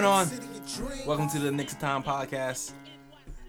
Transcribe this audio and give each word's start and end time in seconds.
What's 0.00 0.78
going 0.78 0.90
on? 0.92 1.06
Welcome 1.08 1.28
to 1.30 1.40
the 1.40 1.50
Knicks 1.50 1.74
Time 1.74 2.04
podcast. 2.04 2.70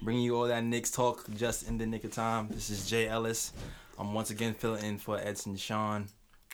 Bringing 0.01 0.23
you 0.23 0.35
all 0.35 0.47
that 0.47 0.63
Knicks 0.63 0.89
talk 0.89 1.23
just 1.35 1.67
in 1.67 1.77
the 1.77 1.85
nick 1.85 2.05
of 2.05 2.11
time. 2.11 2.47
This 2.49 2.71
is 2.71 2.89
Jay 2.89 3.07
Ellis. 3.07 3.53
I'm 3.99 4.15
once 4.15 4.31
again 4.31 4.55
filling 4.55 4.83
in 4.83 4.97
for 4.97 5.19
Edson 5.19 5.57
Sean. 5.57 6.07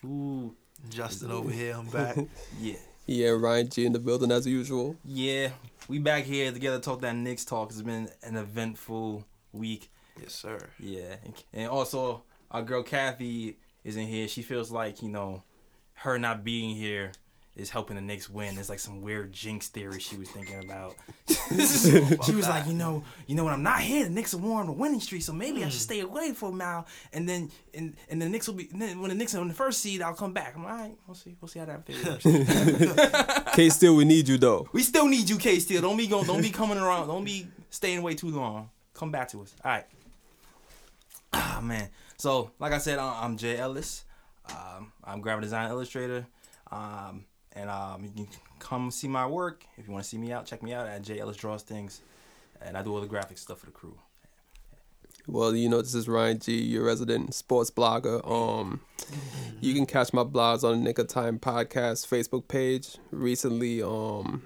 Ooh, 0.04 0.54
Justin 0.90 1.32
over 1.32 1.50
here, 1.50 1.76
I'm 1.78 1.88
back. 1.88 2.18
yeah. 2.60 2.76
Yeah, 3.06 3.30
Ryan 3.30 3.70
G 3.70 3.86
in 3.86 3.94
the 3.94 4.00
building 4.00 4.34
as 4.34 4.46
usual. 4.46 4.98
Yeah, 5.06 5.52
we 5.88 6.00
back 6.00 6.26
here 6.26 6.52
together 6.52 6.80
talk 6.80 7.00
that 7.00 7.16
Knicks 7.16 7.46
talk. 7.46 7.70
It's 7.70 7.82
been 7.82 8.10
an 8.22 8.36
eventful 8.36 9.26
week. 9.54 9.90
yes, 10.22 10.34
sir. 10.34 10.60
Yeah, 10.78 11.16
and- 11.24 11.42
and 11.54 11.70
also 11.70 12.24
our 12.52 12.64
girl 12.64 12.84
Kathy 12.84 13.60
isn't 13.86 14.08
here. 14.08 14.28
She 14.28 14.42
feels 14.42 14.72
like 14.72 15.02
you 15.02 15.08
know, 15.08 15.44
her 15.94 16.20
not 16.20 16.44
being 16.44 16.76
here 16.76 17.14
is 17.56 17.70
helping 17.70 17.96
the 17.96 18.02
Knicks 18.02 18.30
win. 18.30 18.58
It's 18.58 18.70
like 18.70 18.80
some 18.80 19.02
weird 19.02 19.32
jinx 19.32 19.70
theory 19.70 20.00
she 20.00 20.18
was 20.18 20.30
thinking 20.30 20.64
about. 20.64 20.96
she 21.28 22.36
was 22.36 22.48
like, 22.50 22.68
you 22.68 22.74
know, 22.74 23.04
you 23.28 23.36
know, 23.36 23.46
when 23.46 23.54
I'm 23.54 23.64
not 23.64 23.80
here, 23.80 24.04
the 24.04 24.10
Knicks 24.10 24.34
are 24.34 24.38
warm 24.38 24.68
the 24.68 24.74
winning 24.74 25.00
streak, 25.00 25.22
so 25.22 25.32
maybe 25.32 25.64
I 25.64 25.70
should 25.70 25.82
stay 25.82 26.02
away 26.02 26.34
for 26.34 26.50
a 26.50 26.52
while, 26.52 26.88
and 27.14 27.28
then 27.28 27.50
and 27.74 27.96
and 28.10 28.22
the 28.22 28.28
Knicks 28.28 28.48
will 28.48 28.56
be 28.56 28.70
then 28.74 29.00
when 29.00 29.10
the 29.10 29.16
Knicks 29.16 29.34
are 29.36 29.42
in 29.42 29.48
the 29.48 29.54
first 29.54 29.80
seed, 29.80 30.02
I'll 30.02 30.14
come 30.14 30.34
back. 30.34 30.56
I'm 30.56 30.64
like, 30.64 30.74
all 30.74 30.80
right, 30.80 30.98
we'll 31.08 31.16
see, 31.16 31.36
we'll 31.40 31.48
see 31.48 31.60
how 31.60 31.66
that 31.66 31.88
works. 31.88 33.54
K 33.56 33.70
still 33.70 33.96
we 33.96 34.06
need 34.06 34.28
you 34.28 34.38
though. 34.38 34.68
we 34.74 34.84
still 34.84 35.08
need 35.08 35.30
you, 35.30 35.38
K. 35.38 35.60
Still, 35.60 35.82
don't 35.82 35.98
be 35.98 36.08
going, 36.08 36.26
don't 36.26 36.42
be 36.42 36.50
coming 36.50 36.78
around, 36.78 37.08
don't 37.08 37.24
be 37.26 37.48
staying 37.70 38.00
away 38.00 38.16
too 38.16 38.30
long. 38.30 38.70
Come 38.94 39.12
back 39.12 39.30
to 39.30 39.42
us. 39.42 39.56
All 39.64 39.72
right. 39.72 39.86
Ah 41.34 41.60
man. 41.64 41.90
So 42.18 42.52
like 42.60 42.74
I 42.74 42.80
said, 42.80 43.00
I'm 43.00 43.38
Jay 43.38 43.58
Ellis. 43.58 44.04
Um, 44.50 44.92
I'm 45.04 45.22
graphic 45.22 45.44
design 45.44 45.70
illustrator. 45.70 46.28
Um, 46.72 47.26
and 47.56 47.70
um, 47.70 48.04
you 48.04 48.12
can 48.12 48.28
come 48.60 48.92
see 48.92 49.08
my 49.08 49.26
work 49.26 49.66
if 49.78 49.88
you 49.88 49.94
want 49.94 50.04
to 50.04 50.10
see 50.10 50.18
me 50.18 50.32
out. 50.32 50.46
Check 50.46 50.62
me 50.62 50.74
out 50.74 50.88
at 50.88 51.02
Jay 51.02 51.20
Ellis 51.20 51.38
Draws 51.38 51.64
Things, 51.64 52.02
and 52.62 52.78
I 52.78 52.84
do 52.84 52.94
all 52.94 53.02
the 53.02 53.08
graphic 53.08 53.38
stuff 53.38 53.60
for 53.60 53.66
the 53.68 53.72
crew. 53.72 53.98
Well, 55.28 55.56
you 55.56 55.70
know 55.70 55.82
this 55.82 55.96
is 55.96 56.08
Ryan 56.08 56.38
G, 56.40 56.62
your 56.62 56.84
resident 56.84 57.34
sports 57.34 57.72
blogger. 57.72 58.22
Um, 58.30 58.82
you 59.60 59.74
can 59.74 59.88
catch 59.88 60.14
my 60.14 60.24
blogs 60.24 60.64
on 60.64 60.78
the 60.78 60.84
Knick 60.84 61.00
of 61.00 61.08
Time 61.08 61.40
podcast 61.40 62.08
Facebook 62.08 62.48
page. 62.48 62.98
Recently, 63.10 63.82
um, 63.82 64.44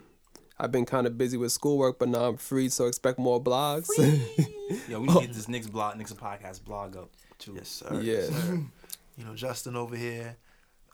I've 0.57 0.71
been 0.71 0.85
kind 0.85 1.05
of 1.05 1.17
busy 1.17 1.35
with 1.35 1.51
schoolwork, 1.51 1.99
but 1.99 2.07
now 2.07 2.25
I'm 2.25 2.37
free, 2.37 2.69
so 2.69 2.85
expect 2.85 3.19
more 3.19 3.43
blogs. 3.43 3.87
Yo, 4.87 5.01
we 5.01 5.07
need 5.07 5.13
to 5.13 5.19
get 5.21 5.33
this 5.33 5.49
Knicks 5.49 5.67
blog, 5.67 5.97
Knicks 5.97 6.13
podcast 6.13 6.63
blog 6.63 6.95
up 6.95 7.09
too. 7.39 7.55
Yes, 7.55 7.67
sir. 7.67 7.93
Yeah. 7.95 8.13
Yes, 8.13 8.29
sir. 8.29 8.61
You 9.17 9.25
know, 9.25 9.35
Justin 9.35 9.75
over 9.75 9.97
here, 9.97 10.37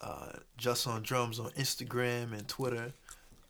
uh, 0.01 0.33
just 0.57 0.87
on 0.87 1.01
drums 1.03 1.39
on 1.39 1.49
Instagram 1.51 2.33
and 2.33 2.47
Twitter. 2.47 2.93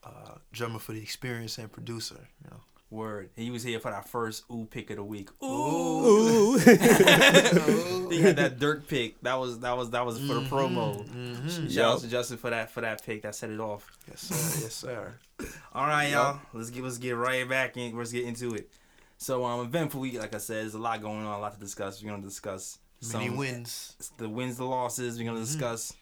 Uh, 0.03 0.35
drummer 0.51 0.79
for 0.79 0.91
the 0.93 1.01
experience 1.01 1.57
and 1.57 1.71
producer. 1.71 2.27
You 2.43 2.51
know. 2.51 2.57
Word. 2.91 3.31
He 3.35 3.49
was 3.49 3.63
here 3.63 3.79
for 3.79 3.89
that 3.89 4.07
first 4.07 4.43
ooh 4.51 4.67
pick 4.69 4.91
of 4.91 4.97
the 4.97 5.03
week. 5.03 5.29
Ooh. 5.43 5.47
Ooh. 5.47 6.57
he 8.09 8.21
had 8.21 8.35
that 8.37 8.57
dirt 8.59 8.87
pick. 8.87 9.19
That 9.21 9.35
was 9.39 9.59
that 9.61 9.75
was 9.75 9.89
that 9.89 10.05
was 10.05 10.19
for 10.19 10.35
the 10.35 10.41
promo. 10.41 11.03
Mm-hmm. 11.09 11.67
Shout 11.67 11.93
out 11.95 11.99
to 12.01 12.07
Justin 12.07 12.37
for 12.37 12.51
that 12.51 12.69
for 12.69 12.81
that 12.81 13.03
pick 13.03 13.23
that 13.23 13.33
set 13.35 13.49
it 13.49 13.59
off. 13.59 13.97
Yes, 14.07 14.21
sir. 14.21 14.61
Yes, 14.63 14.73
sir. 14.75 15.13
All 15.73 15.87
right, 15.87 16.09
y'all. 16.11 16.39
Let's 16.53 16.69
get 16.69 16.83
let's 16.83 16.99
get 16.99 17.15
right 17.17 17.49
back 17.49 17.75
in. 17.75 17.97
Let's 17.97 18.11
get 18.11 18.25
into 18.25 18.53
it. 18.53 18.69
So 19.17 19.43
um, 19.43 19.61
eventful 19.65 19.99
week, 19.99 20.19
like 20.19 20.35
I 20.35 20.37
said, 20.37 20.57
there's 20.63 20.75
a 20.75 20.79
lot 20.79 21.01
going 21.01 21.25
on, 21.25 21.35
a 21.37 21.39
lot 21.39 21.53
to 21.55 21.59
discuss. 21.59 22.01
We're 22.03 22.11
gonna 22.11 22.21
discuss 22.21 22.77
Many 23.13 23.27
some 23.27 23.37
wins. 23.37 23.95
the 24.17 24.29
wins, 24.29 24.57
the 24.57 24.65
losses. 24.65 25.17
We're 25.17 25.25
gonna 25.25 25.37
Mm-hmm. 25.39 25.45
discuss 25.45 25.93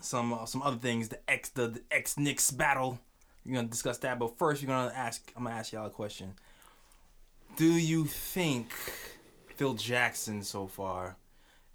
some 0.00 0.32
uh, 0.32 0.46
some 0.46 0.62
other 0.62 0.76
things. 0.78 1.08
The 1.08 1.18
X 1.30 1.48
the, 1.50 1.68
the 1.68 1.82
ex 1.90 2.16
Knicks 2.18 2.50
battle. 2.50 2.98
We're 3.44 3.54
gonna 3.54 3.68
discuss 3.68 3.98
that. 3.98 4.18
But 4.18 4.36
first, 4.38 4.62
we're 4.62 4.68
gonna 4.68 4.92
ask. 4.94 5.32
I'm 5.36 5.44
gonna 5.44 5.56
ask 5.56 5.72
y'all 5.72 5.86
a 5.86 5.90
question. 5.90 6.34
Do 7.56 7.66
you 7.66 8.04
think 8.04 8.72
Phil 9.56 9.74
Jackson 9.74 10.42
so 10.42 10.66
far 10.66 11.16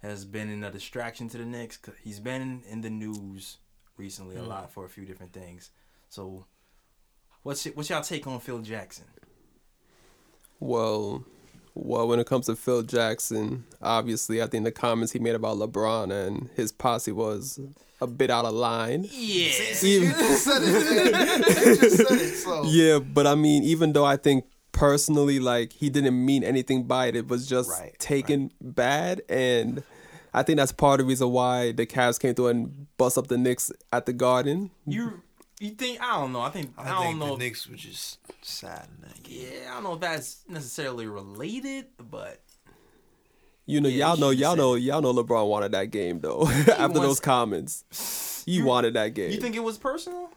has 0.02 0.24
been 0.24 0.48
in 0.50 0.64
a 0.64 0.70
distraction 0.70 1.28
to 1.30 1.38
the 1.38 1.44
Knicks? 1.44 1.76
'Cause 1.76 1.94
He's 2.02 2.20
been 2.20 2.62
in 2.68 2.80
the 2.80 2.90
news 2.90 3.58
recently 3.96 4.36
a 4.36 4.40
Mm. 4.40 4.48
lot 4.48 4.72
for 4.72 4.84
a 4.84 4.88
few 4.88 5.04
different 5.04 5.32
things. 5.32 5.70
So, 6.08 6.46
what's 7.42 7.64
y- 7.66 7.72
what's 7.74 7.90
y'all 7.90 8.02
take 8.02 8.26
on 8.26 8.40
Phil 8.40 8.60
Jackson? 8.60 9.06
Well, 10.60 11.24
well, 11.74 12.08
when 12.08 12.18
it 12.18 12.26
comes 12.26 12.46
to 12.46 12.56
Phil 12.56 12.82
Jackson, 12.82 13.64
obviously, 13.82 14.42
I 14.42 14.46
think 14.46 14.64
the 14.64 14.72
comments 14.72 15.12
he 15.12 15.18
made 15.18 15.34
about 15.34 15.58
LeBron 15.58 16.10
and 16.10 16.48
his 16.56 16.72
posse 16.72 17.12
was 17.12 17.60
a 18.00 18.06
bit 18.06 18.30
out 18.30 18.44
of 18.44 18.52
line. 18.54 19.04
Yeah. 19.10 19.52
You 19.82 20.02
it. 20.02 20.46
man. 20.46 21.42
You 21.46 21.76
just 21.76 21.96
said 21.96 22.18
it. 22.20 22.34
So. 22.36 22.62
Yeah, 22.64 22.98
but 22.98 23.26
I 23.26 23.34
mean, 23.34 23.62
even 23.64 23.92
though 23.92 24.04
I 24.04 24.16
think 24.16 24.44
personally, 24.72 25.38
like 25.40 25.72
he 25.72 25.88
didn't 25.90 26.24
mean 26.24 26.44
anything 26.44 26.84
by 26.84 27.06
it, 27.06 27.16
it 27.16 27.28
was 27.28 27.46
just 27.48 27.70
Right, 27.70 27.98
taken 27.98 28.50
bad, 28.60 29.22
and 29.28 29.82
I 30.34 30.42
think 30.42 30.58
that's 30.58 30.72
part 30.72 31.00
of 31.00 31.06
the 31.06 31.08
reason 31.08 31.30
why 31.30 31.72
the 31.72 31.86
Cavs 31.86 32.20
came 32.20 32.34
through 32.34 32.48
and 32.48 32.86
bust 32.98 33.16
up 33.16 33.28
the 33.28 33.38
Knicks 33.38 33.70
at 33.92 34.06
the 34.06 34.12
Garden. 34.12 34.70
You 34.86 35.22
you 35.60 35.70
think 35.70 36.00
I 36.02 36.18
don't 36.20 36.32
know. 36.32 36.42
I 36.42 36.50
think 36.50 36.72
I, 36.76 36.82
I, 36.90 37.04
don't 37.04 37.18
know. 37.18 37.28
the 37.28 37.32
if- 37.34 37.38
Knicks 37.38 37.66
were 37.68 37.76
just 37.76 38.18
sad 38.42 38.86
in 38.94 39.08
that 39.08 39.22
game. 39.22 39.48
Yeah, 39.50 39.70
I 39.70 39.74
don't 39.74 39.84
know 39.84 39.94
if 39.94 40.00
that's 40.00 40.44
necessarily 40.48 41.06
related, 41.06 41.86
but 41.98 42.42
You 43.66 43.80
know, 43.80 43.88
Yeah, 43.88 44.08
y'all 44.08 44.16
know, 44.16 44.30
y'all 44.30 44.56
know, 44.56 44.74
y'all 44.76 45.02
know 45.02 45.12
LeBron 45.12 45.48
wanted 45.48 45.72
that 45.72 45.90
game 45.90 46.20
though. 46.20 46.48
After 46.78 47.00
those 47.00 47.20
comments, 47.20 48.44
he 48.46 48.62
wanted 48.62 48.94
that 48.94 49.14
game. 49.14 49.32
you 49.32 49.40
think 49.40 49.56
it 49.56 49.64
was 49.64 49.76
personal? 49.76 50.30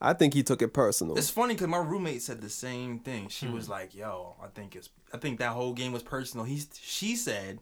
I 0.00 0.12
think 0.12 0.34
he 0.34 0.42
took 0.42 0.62
it 0.62 0.68
personal. 0.68 1.16
It's 1.16 1.30
funny 1.30 1.54
because 1.54 1.68
my 1.68 1.78
roommate 1.78 2.22
said 2.22 2.40
the 2.40 2.50
same 2.50 2.98
thing. 3.00 3.28
She 3.28 3.46
hmm. 3.46 3.54
was 3.54 3.68
like, 3.68 3.94
"Yo, 3.94 4.36
I 4.42 4.48
think 4.48 4.76
it's 4.76 4.90
I 5.12 5.18
think 5.18 5.38
that 5.38 5.50
whole 5.50 5.72
game 5.72 5.92
was 5.92 6.02
personal." 6.02 6.44
He, 6.44 6.62
she 6.80 7.16
said 7.16 7.58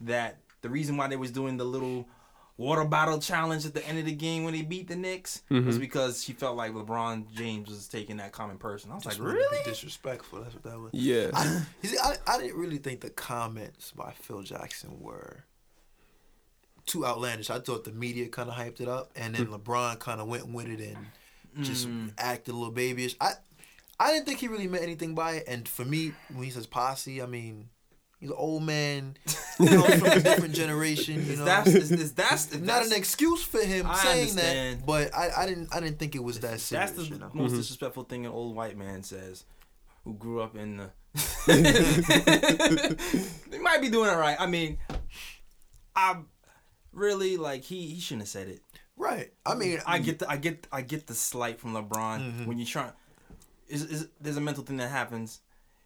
that 0.00 0.38
the 0.62 0.70
reason 0.70 0.96
why 0.96 1.08
they 1.08 1.16
was 1.16 1.30
doing 1.30 1.56
the 1.56 1.64
little 1.64 2.08
water 2.56 2.84
bottle 2.84 3.18
challenge 3.18 3.66
at 3.66 3.74
the 3.74 3.86
end 3.86 3.98
of 3.98 4.04
the 4.04 4.14
game 4.14 4.44
when 4.44 4.54
they 4.54 4.62
beat 4.62 4.88
the 4.88 4.96
Knicks 4.96 5.42
mm-hmm. 5.50 5.66
was 5.66 5.78
because 5.78 6.22
she 6.22 6.32
felt 6.32 6.56
like 6.56 6.72
LeBron 6.72 7.32
James 7.32 7.68
was 7.68 7.88
taking 7.88 8.18
that 8.18 8.32
common 8.32 8.58
person. 8.58 8.90
I 8.90 8.94
was 8.94 9.04
Just 9.04 9.18
like, 9.18 9.26
wanted 9.26 9.42
to 9.42 9.50
be 9.50 9.56
"Really?" 9.56 9.70
disrespectful. 9.70 10.40
That's 10.42 10.54
what 10.54 10.62
that 10.64 10.78
was. 10.78 10.90
Yeah. 10.92 11.30
I, 11.34 11.62
see, 11.82 11.96
I, 12.02 12.14
I 12.26 12.38
didn't 12.38 12.56
really 12.56 12.78
think 12.78 13.00
the 13.00 13.10
comments 13.10 13.90
by 13.90 14.12
Phil 14.12 14.42
Jackson 14.42 15.00
were 15.00 15.44
too 16.86 17.04
outlandish. 17.04 17.50
I 17.50 17.58
thought 17.58 17.84
the 17.84 17.92
media 17.92 18.28
kind 18.28 18.48
of 18.48 18.54
hyped 18.54 18.80
it 18.80 18.88
up, 18.88 19.10
and 19.16 19.34
then 19.34 19.46
mm. 19.46 19.58
LeBron 19.58 19.98
kind 19.98 20.20
of 20.20 20.28
went 20.28 20.48
with 20.48 20.68
it 20.68 20.80
and 20.80 21.64
just 21.64 21.88
mm. 21.88 22.12
acted 22.18 22.52
a 22.52 22.56
little 22.56 22.72
babyish. 22.72 23.16
I 23.20 23.32
I 23.98 24.12
didn't 24.12 24.26
think 24.26 24.40
he 24.40 24.48
really 24.48 24.68
meant 24.68 24.82
anything 24.82 25.14
by 25.14 25.34
it. 25.34 25.44
And 25.48 25.68
for 25.68 25.84
me, 25.84 26.12
when 26.32 26.44
he 26.44 26.50
says 26.50 26.66
posse, 26.66 27.22
I 27.22 27.26
mean 27.26 27.68
he's 28.24 28.30
an 28.30 28.36
old 28.38 28.62
man, 28.62 29.16
you 29.60 29.70
know, 29.70 29.82
from 29.82 30.06
a 30.06 30.20
different 30.20 30.54
generation. 30.54 31.26
You 31.26 31.32
Is 31.32 31.38
know, 31.38 31.44
that's 31.44 31.68
is, 31.68 31.92
is 31.92 32.14
that's 32.14 32.52
not 32.54 32.66
that's, 32.66 32.90
an 32.90 32.96
excuse 32.96 33.44
for 33.44 33.60
him 33.60 33.86
I 33.86 33.96
saying 33.96 34.30
understand. 34.30 34.80
that. 34.80 34.86
But 34.86 35.14
I, 35.14 35.42
I 35.42 35.46
didn't 35.46 35.74
I 35.74 35.80
didn't 35.80 35.98
think 35.98 36.14
it 36.14 36.22
was 36.22 36.40
that 36.40 36.60
serious. 36.60 36.90
That's 36.90 36.92
the 36.92 37.14
you 37.14 37.20
know? 37.20 37.30
most 37.34 37.50
mm-hmm. 37.50 37.58
disrespectful 37.58 38.04
thing 38.04 38.24
an 38.24 38.32
old 38.32 38.56
white 38.56 38.78
man 38.78 39.02
says, 39.02 39.44
who 40.04 40.14
grew 40.14 40.40
up 40.40 40.56
in 40.56 40.78
the. 40.78 40.90
they 43.50 43.58
might 43.58 43.80
be 43.80 43.88
doing 43.90 44.08
it 44.10 44.14
right. 44.14 44.36
I 44.40 44.46
mean, 44.46 44.78
I 45.94 46.16
really 46.92 47.36
like 47.36 47.64
he 47.64 47.86
he 47.88 48.00
shouldn't 48.00 48.22
have 48.22 48.28
said 48.28 48.48
it. 48.48 48.62
Right. 48.96 49.32
I 49.44 49.54
mean, 49.54 49.80
I 49.86 49.98
get 49.98 50.20
the 50.20 50.30
I 50.30 50.38
get 50.38 50.66
I 50.72 50.80
get 50.80 51.06
the 51.06 51.14
slight 51.14 51.60
from 51.60 51.74
LeBron 51.74 52.20
mm-hmm. 52.20 52.46
when 52.46 52.58
you 52.58 52.64
try. 52.64 52.90
Is 53.68 53.82
is 53.84 54.08
there's 54.20 54.38
a 54.38 54.40
mental 54.40 54.64
thing 54.64 54.78
that 54.78 54.90
happens. 54.90 55.40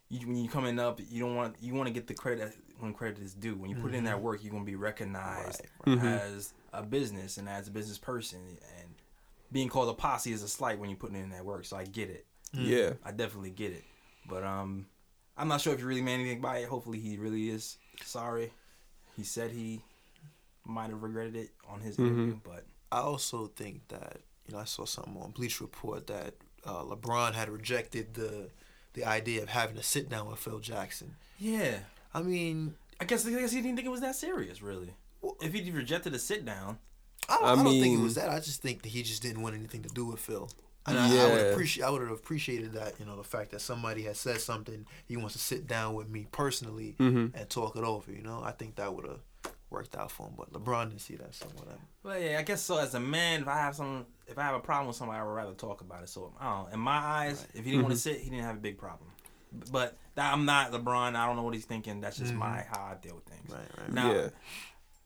You, 0.09 0.27
when 0.27 0.37
you 0.37 0.49
coming 0.49 0.79
up, 0.79 0.99
you 1.09 1.19
don't 1.19 1.35
want 1.35 1.55
you 1.61 1.73
want 1.75 1.87
to 1.87 1.93
get 1.93 2.07
the 2.07 2.13
credit 2.15 2.53
when 2.79 2.93
credit 2.93 3.19
is 3.19 3.33
due. 3.33 3.55
When 3.55 3.69
you 3.69 3.75
put 3.75 3.93
in 3.93 4.05
that 4.05 4.21
work, 4.21 4.43
you're 4.43 4.51
gonna 4.51 4.65
be 4.65 4.75
recognized 4.75 5.61
as 5.85 6.53
a 6.73 6.81
business 6.83 7.37
and 7.37 7.47
as 7.47 7.67
a 7.67 7.71
business 7.71 7.97
person. 7.97 8.39
And 8.79 8.89
being 9.51 9.69
called 9.69 9.89
a 9.89 9.93
posse 9.93 10.31
is 10.31 10.41
a 10.43 10.47
slight 10.47 10.79
when 10.79 10.89
you're 10.89 10.97
putting 10.97 11.15
in 11.17 11.29
that 11.29 11.45
work. 11.45 11.65
So 11.65 11.77
I 11.77 11.85
get 11.85 12.09
it. 12.09 12.25
yeah. 12.53 12.93
I 13.03 13.11
definitely 13.11 13.51
get 13.51 13.71
it. 13.71 13.83
But 14.27 14.43
um, 14.43 14.87
I'm 15.37 15.47
not 15.47 15.61
sure 15.61 15.73
if 15.73 15.79
you 15.79 15.85
really 15.85 16.01
meant 16.01 16.21
anything 16.21 16.41
by 16.41 16.57
it. 16.59 16.67
Hopefully, 16.69 16.99
he 16.99 17.17
really 17.17 17.49
is 17.49 17.77
sorry. 18.03 18.51
He 19.15 19.23
said 19.23 19.51
he 19.51 19.81
might 20.65 20.89
have 20.89 21.03
regretted 21.03 21.35
it 21.35 21.49
on 21.67 21.81
his 21.81 21.97
interview, 21.99 22.39
but 22.43 22.65
I 22.91 22.99
also 22.99 23.47
think 23.47 23.87
that 23.89 24.17
you 24.47 24.53
know 24.53 24.59
I 24.59 24.65
saw 24.65 24.85
something 24.85 25.17
on 25.21 25.31
Bleacher 25.31 25.63
Report 25.65 26.07
that 26.07 26.33
uh, 26.65 26.83
LeBron 26.83 27.33
had 27.33 27.49
rejected 27.49 28.13
the 28.13 28.49
the 28.93 29.05
idea 29.05 29.43
of 29.43 29.49
having 29.49 29.75
to 29.75 29.83
sit 29.83 30.09
down 30.09 30.27
with 30.29 30.39
Phil 30.39 30.59
Jackson. 30.59 31.15
yeah, 31.37 31.79
I 32.13 32.21
mean, 32.21 32.75
I 32.99 33.05
guess 33.05 33.25
I 33.25 33.31
guess 33.31 33.51
he 33.51 33.61
didn't 33.61 33.75
think 33.75 33.87
it 33.87 33.91
was 33.91 34.01
that 34.01 34.15
serious, 34.15 34.61
really. 34.61 34.93
Well, 35.21 35.35
If 35.41 35.53
he 35.53 35.69
rejected 35.71 36.13
a 36.15 36.19
sit 36.19 36.45
down, 36.45 36.79
I 37.27 37.35
don't, 37.37 37.45
I 37.45 37.51
I 37.51 37.55
don't 37.63 37.65
think 37.79 37.99
it 37.99 38.01
was 38.01 38.15
that. 38.15 38.29
I 38.29 38.39
just 38.39 38.61
think 38.61 38.81
that 38.83 38.89
he 38.89 39.03
just 39.03 39.21
didn't 39.21 39.41
want 39.41 39.55
anything 39.55 39.83
to 39.83 39.89
do 39.89 40.05
with 40.05 40.19
Phil. 40.19 40.49
And 40.87 40.97
I, 40.97 41.05
I 41.07 41.29
would 41.29 41.51
appreciate 41.51 41.83
I 41.83 41.89
would 41.91 42.01
have 42.01 42.09
appreciated 42.11 42.73
that 42.73 42.99
you 42.99 43.05
know 43.05 43.15
the 43.17 43.23
fact 43.23 43.51
that 43.51 43.59
somebody 43.61 44.03
has 44.03 44.17
said 44.17 44.39
something 44.41 44.87
he 45.05 45.17
wants 45.17 45.33
to 45.33 45.39
sit 45.39 45.67
down 45.67 45.93
with 45.93 46.09
me 46.09 46.25
personally 46.31 46.95
Mm-hmm. 46.99 47.37
and 47.37 47.49
talk 47.49 47.75
it 47.75 47.83
over. 47.83 48.11
You 48.11 48.23
know, 48.23 48.41
I 48.43 48.51
think 48.51 48.75
that 48.77 48.93
would 48.95 49.05
have 49.05 49.19
worked 49.69 49.95
out 49.95 50.11
for 50.11 50.27
him. 50.27 50.33
But 50.37 50.51
LeBron 50.51 50.89
didn't 50.89 51.01
see 51.01 51.15
that, 51.15 51.33
so 51.33 51.47
whatever. 51.55 51.79
Well, 52.03 52.19
yeah, 52.19 52.39
I 52.39 52.41
guess 52.41 52.61
so. 52.61 52.77
As 52.77 52.93
a 52.95 52.99
man, 52.99 53.41
if 53.41 53.47
I 53.47 53.57
have 53.57 53.75
some, 53.75 54.05
if 54.27 54.37
I 54.37 54.43
have 54.43 54.55
a 54.55 54.59
problem 54.59 54.87
with 54.87 54.95
somebody, 54.95 55.19
I 55.19 55.23
would 55.23 55.31
rather 55.31 55.53
talk 55.53 55.81
about 55.81 56.03
it. 56.03 56.09
So, 56.09 56.33
I 56.39 56.45
don't 56.45 56.67
know. 56.67 56.73
In 56.73 56.79
my 56.79 56.97
eyes, 56.97 57.45
if 57.53 57.65
he 57.65 57.71
didn't 57.71 57.83
want 57.83 57.93
to 57.93 57.99
mm-hmm. 57.99 58.17
sit, 58.17 58.21
he 58.21 58.29
didn't 58.29 58.45
have 58.45 58.55
a 58.55 58.59
big 58.59 58.77
problem. 58.77 59.09
But 59.71 59.97
that, 60.15 60.33
I'm 60.33 60.45
not 60.45 60.71
LeBron. 60.71 61.15
I 61.15 61.25
don't 61.25 61.35
know 61.35 61.43
what 61.43 61.53
he's 61.53 61.65
thinking. 61.65 62.01
That's 62.01 62.17
just 62.17 62.31
mm-hmm. 62.31 62.39
my 62.39 62.65
how 62.69 62.81
I 62.81 62.95
deal 63.01 63.15
with 63.15 63.25
things. 63.25 63.49
Right, 63.51 63.79
right. 63.79 63.93
Now, 63.93 64.11
Yeah. 64.11 64.29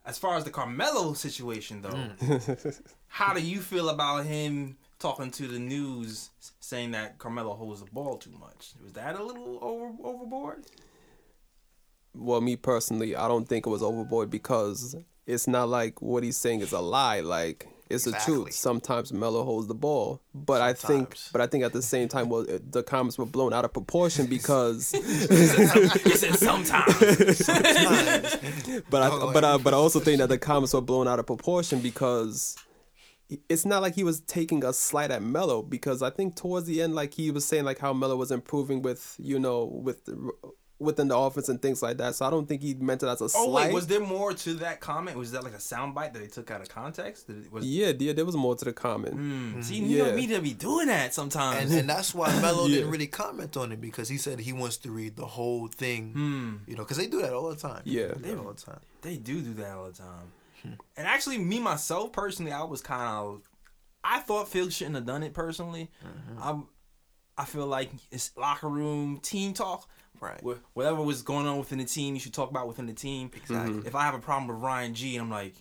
as 0.06 0.18
far 0.18 0.38
as 0.38 0.44
the 0.44 0.52
Carmelo 0.52 1.14
situation, 1.14 1.82
though, 1.82 1.90
mm. 1.90 2.82
how 3.08 3.34
do 3.34 3.42
you 3.42 3.62
feel 3.62 3.90
about 3.90 4.26
him 4.26 4.78
talking 5.00 5.32
to 5.32 5.48
the 5.48 5.60
news 5.60 6.30
saying 6.60 6.92
that 6.92 7.20
Carmelo 7.20 7.54
holds 7.54 7.82
the 7.82 7.92
ball 7.92 8.18
too 8.18 8.34
much? 8.40 8.74
Was 8.84 8.94
that 8.94 9.16
a 9.18 9.24
little 9.24 9.60
over 9.62 9.92
overboard? 10.04 10.66
Well, 12.16 12.42
me 12.42 12.56
personally, 12.56 13.16
I 13.16 13.28
don't 13.28 13.48
think 13.48 13.66
it 13.66 13.70
was 13.70 13.84
overboard 13.84 14.30
because 14.30 14.96
it's 15.26 15.48
not 15.48 15.70
like 15.70 16.02
what 16.02 16.24
he's 16.24 16.38
saying 16.38 16.62
is 16.62 16.72
a 16.72 16.80
lie. 16.80 17.22
Like 17.22 17.68
it's 17.90 18.06
the 18.06 18.12
truth. 18.26 18.54
Sometimes 18.54 19.14
Melo 19.14 19.44
holds 19.44 19.68
the 19.68 19.76
ball, 19.76 20.22
but 20.34 20.62
I 20.62 20.74
think, 20.74 21.16
but 21.32 21.42
I 21.42 21.48
think 21.48 21.64
at 21.64 21.74
the 21.74 21.82
same 21.82 22.08
time, 22.08 22.30
well, 22.30 22.46
the 22.46 22.84
comments 22.84 23.18
were 23.18 23.26
blown 23.26 23.54
out 23.54 23.66
of 23.66 23.74
proportion 23.74 24.26
because, 24.26 24.92
he 24.92 24.98
said 26.16 26.36
sometimes. 26.36 26.98
but 28.90 29.02
I, 29.02 29.10
Oh, 29.14 29.32
but 29.34 29.44
I, 29.44 29.58
but 29.58 29.74
I 29.74 29.78
also 29.78 30.00
think 30.00 30.20
that 30.20 30.30
the 30.30 30.38
comments 30.38 30.74
were 30.74 30.82
blown 30.82 31.08
out 31.08 31.20
of 31.20 31.28
proportion 31.28 31.80
because. 31.80 32.58
It's 33.50 33.66
not 33.66 33.82
like 33.82 33.96
he 33.96 34.04
was 34.04 34.20
taking 34.20 34.64
a 34.64 34.74
slight 34.74 35.10
at 35.10 35.24
Melo 35.24 35.64
because 35.64 36.04
I 36.04 36.12
think 36.12 36.36
towards 36.36 36.68
the 36.68 36.84
end, 36.84 36.94
like 36.94 37.16
he 37.16 37.32
was 37.32 37.46
saying, 37.46 37.64
like 37.64 37.80
how 37.80 37.92
Melo 37.92 38.16
was 38.16 38.32
improving 38.32 38.84
with 38.84 39.16
you 39.18 39.40
know 39.40 39.64
with 39.64 40.08
within 40.84 41.08
the 41.08 41.16
office 41.18 41.50
and 41.50 41.62
things 41.62 41.82
like 41.82 41.98
that. 41.98 42.16
So 42.16 42.26
I 42.26 42.30
don't 42.30 42.48
think 42.48 42.62
he 42.62 42.74
meant 42.76 43.02
it 43.04 43.08
as 43.08 43.22
a 43.22 43.26
Oh 43.26 43.28
slight. 43.28 43.68
wait, 43.68 43.74
was 43.74 43.88
there 43.88 44.00
more 44.00 44.34
to 44.34 44.54
that 44.56 44.80
comment? 44.80 45.18
Was 45.18 45.32
that 45.32 45.44
like 45.44 45.54
a 45.54 45.58
soundbite 45.58 46.14
that 46.14 46.20
they 46.20 46.28
took 46.28 46.52
out 46.52 46.62
of 46.62 46.70
context? 46.70 47.28
Did 47.28 47.46
it, 47.46 47.52
was, 47.52 47.66
Yeah, 47.66 47.94
yeah, 47.98 48.14
there 48.14 48.26
was 48.26 48.36
more 48.36 48.56
to 48.56 48.66
the 48.66 48.74
comment. 48.74 49.14
Hmm, 49.16 49.62
See, 49.62 49.80
Yeah. 49.80 50.16
you 50.16 50.28
know, 50.28 50.36
to 50.36 50.42
be 50.42 50.54
doing 50.54 50.88
that 50.88 51.14
sometimes. 51.14 51.72
And 51.72 51.80
and 51.82 51.90
that's 51.90 52.14
why 52.14 52.28
Melo 52.42 52.66
Yeah. 52.68 52.76
didn't 52.78 52.92
really 52.92 53.08
comment 53.08 53.58
on 53.58 53.72
it 53.72 53.82
because 53.82 54.10
he 54.10 54.18
said 54.18 54.40
he 54.40 54.54
wants 54.54 54.78
to 54.78 54.92
read 54.92 55.16
the 55.16 55.26
whole 55.26 55.68
thing. 55.68 56.12
Hmm. 56.14 56.56
You 56.68 56.76
know, 56.76 56.84
because 56.84 56.98
they 56.98 57.08
do 57.08 57.22
that 57.22 57.34
all 57.34 57.50
the 57.50 57.56
time. 57.56 57.82
Yeah. 57.86 58.08
they 58.16 58.30
do 58.30 58.36
that 58.36 58.38
all 58.40 58.54
the 58.54 58.62
time. 58.62 58.80
They 59.02 59.18
do 59.18 59.42
do 59.42 59.54
that 59.56 59.72
all 59.76 59.88
the 59.88 59.94
time. 59.98 60.78
And 60.96 61.08
actually, 61.08 61.40
me 61.40 61.60
myself 61.60 62.14
personally, 62.14 62.54
I 62.54 62.64
was 62.64 62.82
kind 62.82 63.02
of, 63.02 63.42
I 64.02 64.20
thought 64.20 64.48
Phil 64.48 64.70
shouldn't 64.70 64.96
have 64.96 65.06
done 65.06 65.22
it 65.24 65.34
personally. 65.34 65.92
I'm, 66.42 66.68
I 67.38 67.46
feel 67.46 67.66
like 67.68 67.90
it's 68.12 68.32
locker 68.38 68.70
room 68.70 69.20
team 69.22 69.54
talk. 69.54 69.90
Right. 70.24 70.40
Wh- 70.42 70.76
Whatever 70.76 71.02
was 71.02 71.22
going 71.22 71.46
on 71.48 71.58
within 71.60 71.78
the 71.80 71.86
team, 71.86 72.14
you 72.16 72.20
should 72.20 72.34
talk 72.34 72.50
about 72.50 72.68
within 72.68 72.86
the 72.88 72.94
team. 72.94 73.30
Exactly. 73.36 73.82
If 73.86 73.94
I 73.96 74.04
have 74.04 74.16
a 74.16 74.20
problem 74.20 74.48
with 74.48 74.58
Ryan 74.64 74.94
G, 74.94 75.16
and 75.18 75.24
I'm 75.26 75.30
like, 75.32 75.54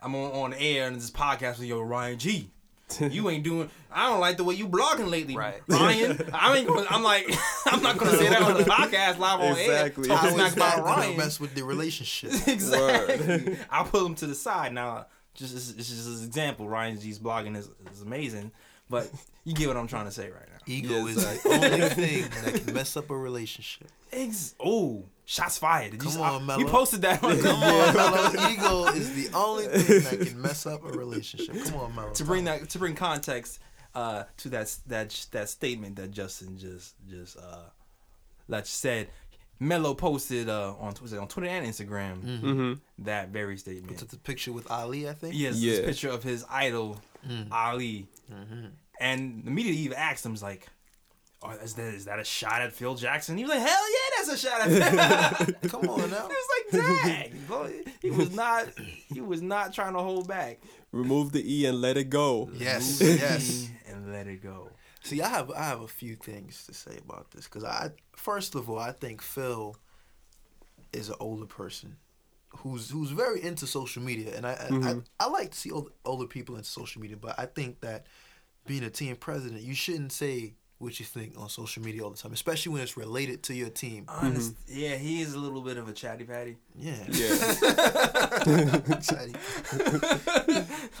I'm 0.00 0.14
on, 0.14 0.32
on 0.32 0.54
air 0.54 0.86
and 0.86 0.96
this 0.96 1.10
podcast 1.10 1.58
with 1.58 1.68
yo 1.68 1.80
Ryan 1.80 2.18
G. 2.18 2.50
You 3.00 3.30
ain't 3.30 3.42
doing. 3.42 3.70
I 3.90 4.08
don't 4.10 4.20
like 4.20 4.36
the 4.36 4.44
way 4.44 4.54
you 4.54 4.68
blogging 4.68 5.10
lately, 5.10 5.34
Right. 5.36 5.60
Ryan. 5.66 6.30
I 6.34 6.58
ain't. 6.58 6.68
Gonna, 6.68 6.86
I'm 6.90 7.02
like, 7.02 7.26
I'm 7.66 7.82
not 7.82 7.96
gonna 7.96 8.16
say 8.16 8.28
that 8.28 8.42
on 8.42 8.54
the 8.58 8.62
podcast 8.64 9.18
live 9.18 9.40
on 9.40 9.56
Exactly. 9.58 10.10
air. 10.10 10.16
How 10.16 10.22
Talk 10.22 10.28
is 10.30 10.34
smack 10.34 10.52
that 10.52 10.74
about 10.78 10.84
gonna 10.84 11.00
Ryan. 11.06 11.16
mess 11.16 11.40
with 11.40 11.54
the 11.54 11.62
relationship? 11.64 12.30
exactly. 12.46 13.56
I'll 13.70 13.84
pull 13.86 14.04
him 14.06 14.14
to 14.16 14.26
the 14.26 14.34
side 14.34 14.72
now. 14.74 15.06
Just 15.34 15.54
it's 15.56 15.70
it's 15.70 15.88
just 15.88 16.06
an 16.20 16.26
example. 16.26 16.68
Ryan 16.68 17.00
G's 17.00 17.18
blogging 17.18 17.56
is, 17.56 17.68
is 17.92 18.02
amazing, 18.02 18.52
but 18.90 19.10
you 19.44 19.54
get 19.54 19.68
what 19.68 19.76
I'm 19.76 19.86
trying 19.86 20.04
to 20.06 20.10
say 20.12 20.30
right 20.30 20.46
now. 20.48 20.58
Ego 20.66 21.06
Yes. 21.06 21.16
is 21.16 21.42
the 21.42 21.48
only 21.50 21.88
thing 21.90 22.22
that 22.44 22.64
can 22.64 22.74
mess 22.74 22.96
up 22.96 23.10
a 23.10 23.16
relationship. 23.16 23.88
Ex- 24.12 24.54
oh, 24.64 25.04
shots 25.26 25.58
fired! 25.58 25.90
Did 25.92 26.02
you, 26.02 26.10
Come 26.10 26.22
I- 26.22 26.28
on, 26.30 26.46
Melo. 26.46 26.58
You 26.60 26.66
posted 26.66 27.02
that 27.02 27.22
on 27.22 27.38
Come 27.40 27.62
on, 27.62 27.94
Melo. 27.94 28.48
Ego 28.50 28.84
is 28.96 29.14
the 29.14 29.36
only 29.36 29.66
thing 29.66 30.02
that 30.18 30.26
can 30.28 30.40
mess 30.40 30.66
up 30.66 30.84
a 30.84 30.88
relationship. 30.88 31.54
Come 31.64 31.74
on, 31.76 31.94
Melo. 31.94 32.12
to 32.14 32.24
bring 32.24 32.44
that 32.44 32.70
to 32.70 32.78
bring 32.78 32.94
context 32.94 33.58
uh, 33.94 34.24
to 34.38 34.48
that 34.50 34.74
that 34.86 35.26
that 35.32 35.48
statement 35.50 35.96
that 35.96 36.10
Justin 36.10 36.56
just 36.58 36.94
just 37.08 37.36
uh, 37.36 37.64
like 38.48 38.66
said. 38.66 39.08
Melo 39.60 39.94
posted 39.94 40.48
uh, 40.48 40.74
on 40.80 40.94
was 41.00 41.12
it 41.12 41.18
on 41.18 41.28
Twitter 41.28 41.46
and 41.48 41.64
Instagram 41.64 42.20
Mm-hmm. 42.22 42.72
that 43.04 43.28
very 43.28 43.56
statement. 43.56 43.96
Took 43.98 44.08
the 44.08 44.16
picture 44.18 44.52
with 44.52 44.68
Ali, 44.70 45.08
I 45.08 45.12
think. 45.12 45.34
Yes, 45.36 45.54
Yeah. 45.56 45.76
this 45.76 45.86
picture 45.86 46.08
of 46.10 46.24
his 46.24 46.44
idol 46.50 47.00
Mm-hmm. 47.28 47.52
Ali, 47.52 48.08
mm-hmm. 48.32 48.66
and 49.00 49.44
the 49.44 49.50
media 49.50 49.72
even 49.72 49.96
asked 49.96 50.24
him, 50.24 50.34
"Is 50.34 50.42
like, 50.42 50.66
oh, 51.42 51.50
is 51.50 51.74
that 51.74 51.94
is 51.94 52.04
that 52.06 52.18
a 52.18 52.24
shot 52.24 52.62
at 52.62 52.72
Phil 52.72 52.94
Jackson?" 52.94 53.36
He 53.36 53.44
was 53.44 53.50
like, 53.50 53.66
"Hell 53.66 53.92
yeah, 53.92 54.16
that's 54.16 54.28
a 54.28 54.46
shot 54.46 54.60
at." 54.60 55.36
Phil. 55.36 55.70
Come 55.70 55.88
on 55.88 56.10
now. 56.10 56.28
It 56.30 56.72
was 56.72 56.82
like, 56.82 57.02
dang, 57.02 57.44
bro, 57.46 57.70
he 58.00 58.10
was 58.10 58.34
not 58.34 58.66
he 59.12 59.20
was 59.20 59.42
not 59.42 59.72
trying 59.72 59.94
to 59.94 60.00
hold 60.00 60.28
back. 60.28 60.60
Remove 60.92 61.32
the 61.32 61.42
E 61.44 61.66
and 61.66 61.80
let 61.80 61.96
it 61.96 62.10
go. 62.10 62.50
Yes, 62.54 63.00
yes. 63.00 63.68
and 63.88 64.12
let 64.12 64.26
it 64.26 64.42
go. 64.42 64.70
See, 65.02 65.20
I 65.20 65.28
have 65.28 65.50
I 65.50 65.64
have 65.64 65.82
a 65.82 65.88
few 65.88 66.16
things 66.16 66.64
to 66.66 66.74
say 66.74 66.98
about 67.04 67.30
this 67.30 67.44
because 67.44 67.64
I 67.64 67.90
first 68.16 68.54
of 68.54 68.70
all 68.70 68.78
I 68.78 68.92
think 68.92 69.20
Phil 69.20 69.76
is 70.92 71.10
an 71.10 71.16
older 71.20 71.46
person 71.46 71.96
who's 72.58 72.90
who's 72.90 73.10
very 73.10 73.42
into 73.42 73.66
social 73.66 74.02
media, 74.02 74.34
and 74.36 74.46
I 74.46 74.50
I, 74.50 74.52
I, 74.52 74.68
mm-hmm. 74.70 74.98
I 75.20 75.28
like 75.28 75.50
to 75.50 75.58
see 75.58 75.70
older, 75.70 75.90
older 76.04 76.26
people 76.26 76.56
into 76.56 76.68
social 76.68 77.00
media, 77.00 77.16
but 77.16 77.38
I 77.38 77.46
think 77.46 77.80
that 77.80 78.06
being 78.66 78.84
a 78.84 78.90
team 78.90 79.16
president, 79.16 79.62
you 79.62 79.74
shouldn't 79.74 80.12
say 80.12 80.54
what 80.78 80.98
you 80.98 81.06
think 81.06 81.34
on 81.38 81.48
social 81.48 81.82
media 81.82 82.02
all 82.02 82.10
the 82.10 82.16
time, 82.16 82.32
especially 82.32 82.72
when 82.72 82.82
it's 82.82 82.96
related 82.96 83.42
to 83.44 83.54
your 83.54 83.70
team. 83.70 84.04
Honest, 84.08 84.52
mm-hmm. 84.52 84.80
yeah, 84.80 84.96
he 84.96 85.22
is 85.22 85.34
a 85.34 85.38
little 85.38 85.62
bit 85.62 85.76
of 85.76 85.88
a 85.88 85.92
chatty 85.92 86.24
patty. 86.24 86.56
Yeah, 86.78 86.96
Yeah. 87.08 87.34
Exciting. 88.96 89.36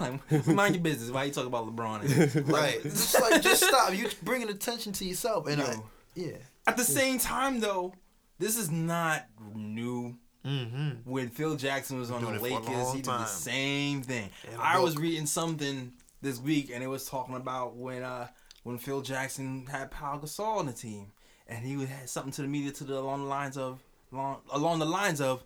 like, 0.00 0.46
mind 0.46 0.74
your 0.74 0.82
business. 0.82 1.10
Why 1.10 1.24
you 1.24 1.32
talk 1.32 1.46
about 1.46 1.66
LeBron? 1.66 2.48
right. 2.52 2.82
Just 2.82 3.20
like 3.20 3.42
just 3.42 3.64
stop. 3.64 3.94
You 3.94 4.08
bringing 4.22 4.48
attention 4.48 4.92
to 4.94 5.04
yourself, 5.04 5.46
and 5.48 5.60
I, 5.60 5.76
yeah. 6.14 6.36
At 6.66 6.76
the 6.76 6.84
same 6.84 7.18
time, 7.18 7.60
though, 7.60 7.94
this 8.38 8.56
is 8.56 8.70
not 8.70 9.26
new. 9.54 10.16
Mm-hmm. 10.44 11.10
when 11.10 11.28
Phil 11.30 11.56
Jackson 11.56 11.98
was 11.98 12.10
on 12.10 12.22
the 12.24 12.34
it 12.34 12.42
Lakers, 12.42 12.92
he 12.92 12.98
did 12.98 13.06
the 13.06 13.24
same 13.26 14.02
thing. 14.02 14.30
I 14.58 14.74
a 14.74 14.76
I 14.76 14.78
was 14.78 14.96
reading 14.96 15.26
something 15.26 15.92
this 16.20 16.38
week, 16.38 16.70
and 16.72 16.82
it 16.84 16.86
was 16.88 17.08
talking 17.08 17.34
about 17.36 17.76
when 17.76 18.02
uh 18.02 18.28
when 18.62 18.78
Phil 18.78 19.00
Jackson 19.02 19.66
had 19.66 19.90
Paul 19.90 20.18
Gasol 20.20 20.58
on 20.58 20.66
the 20.66 20.72
team, 20.72 21.12
and 21.46 21.64
he 21.64 21.76
would 21.76 21.88
had 21.88 22.08
something 22.08 22.32
to 22.32 22.42
the 22.42 22.48
media 22.48 22.72
to 22.72 22.84
the 22.84 22.98
along 22.98 23.22
the 23.22 23.28
lines 23.28 23.56
of 23.56 23.80
along, 24.12 24.38
along 24.52 24.78
the 24.80 24.86
lines 24.86 25.20
of. 25.20 25.42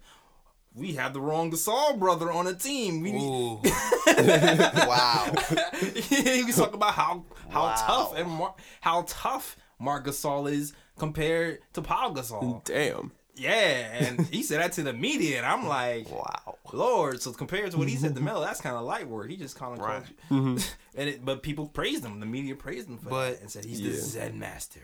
We 0.75 0.93
have 0.93 1.13
the 1.13 1.21
wrong 1.21 1.51
Gasol 1.51 1.99
brother 1.99 2.31
on 2.31 2.45
the 2.45 2.55
team. 2.55 3.01
We 3.01 3.11
need, 3.11 3.23
Ooh. 3.25 3.61
wow. 4.07 5.33
he 5.83 6.45
was 6.45 6.57
talking 6.57 6.75
about 6.75 6.95
how 6.95 7.25
how 7.49 7.63
Wow. 7.65 7.75
tough 7.87 8.15
and 8.17 8.31
Mar- 8.31 8.55
how 8.81 9.05
tough 9.09 9.57
Marc 9.81 10.07
Gasol 10.07 10.51
is 10.53 10.75
compared 10.97 11.61
to 11.73 11.83
Paul 11.83 12.15
Gasol. 12.15 12.63
Damn. 12.65 13.13
Yeah, 13.39 13.51
and 13.51 14.27
he 14.33 14.43
said 14.43 14.61
that 14.61 14.73
to 14.73 14.83
the 14.83 14.93
media, 14.93 15.39
and 15.39 15.47
I'm 15.47 15.67
like, 15.67 16.11
Wow. 16.11 16.57
Lord. 16.73 17.23
So 17.23 17.33
compared 17.33 17.71
to 17.71 17.79
what 17.79 17.89
he 17.89 17.97
said 17.97 18.15
to 18.15 18.21
Melo, 18.21 18.41
that's 18.45 18.61
kind 18.61 18.77
of 18.77 18.83
light 18.85 19.09
work. 19.09 19.31
He 19.31 19.37
just 19.37 19.57
kind 19.57 19.73
of 19.75 19.79
Right. 19.79 20.03
called 20.29 20.59
you. 20.59 20.65
and 20.97 21.09
it, 21.09 21.25
but 21.25 21.43
people 21.43 21.67
praised 21.67 22.05
him. 22.05 22.21
The 22.21 22.27
media 22.27 22.55
praised 22.57 22.89
him 22.89 22.99
for 22.99 23.09
But- 23.11 23.31
that 23.35 23.41
and 23.43 23.51
said 23.51 23.65
he's 23.65 23.81
the 23.81 23.91
Yeah. 23.91 24.01
Zen 24.01 24.39
master. 24.39 24.81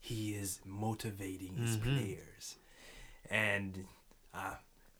He 0.00 0.34
is 0.34 0.60
motivating 0.66 1.54
his 1.56 1.76
Mm-hmm. 1.76 1.96
players, 1.96 2.56
and 3.30 3.84
uh, 4.34 4.54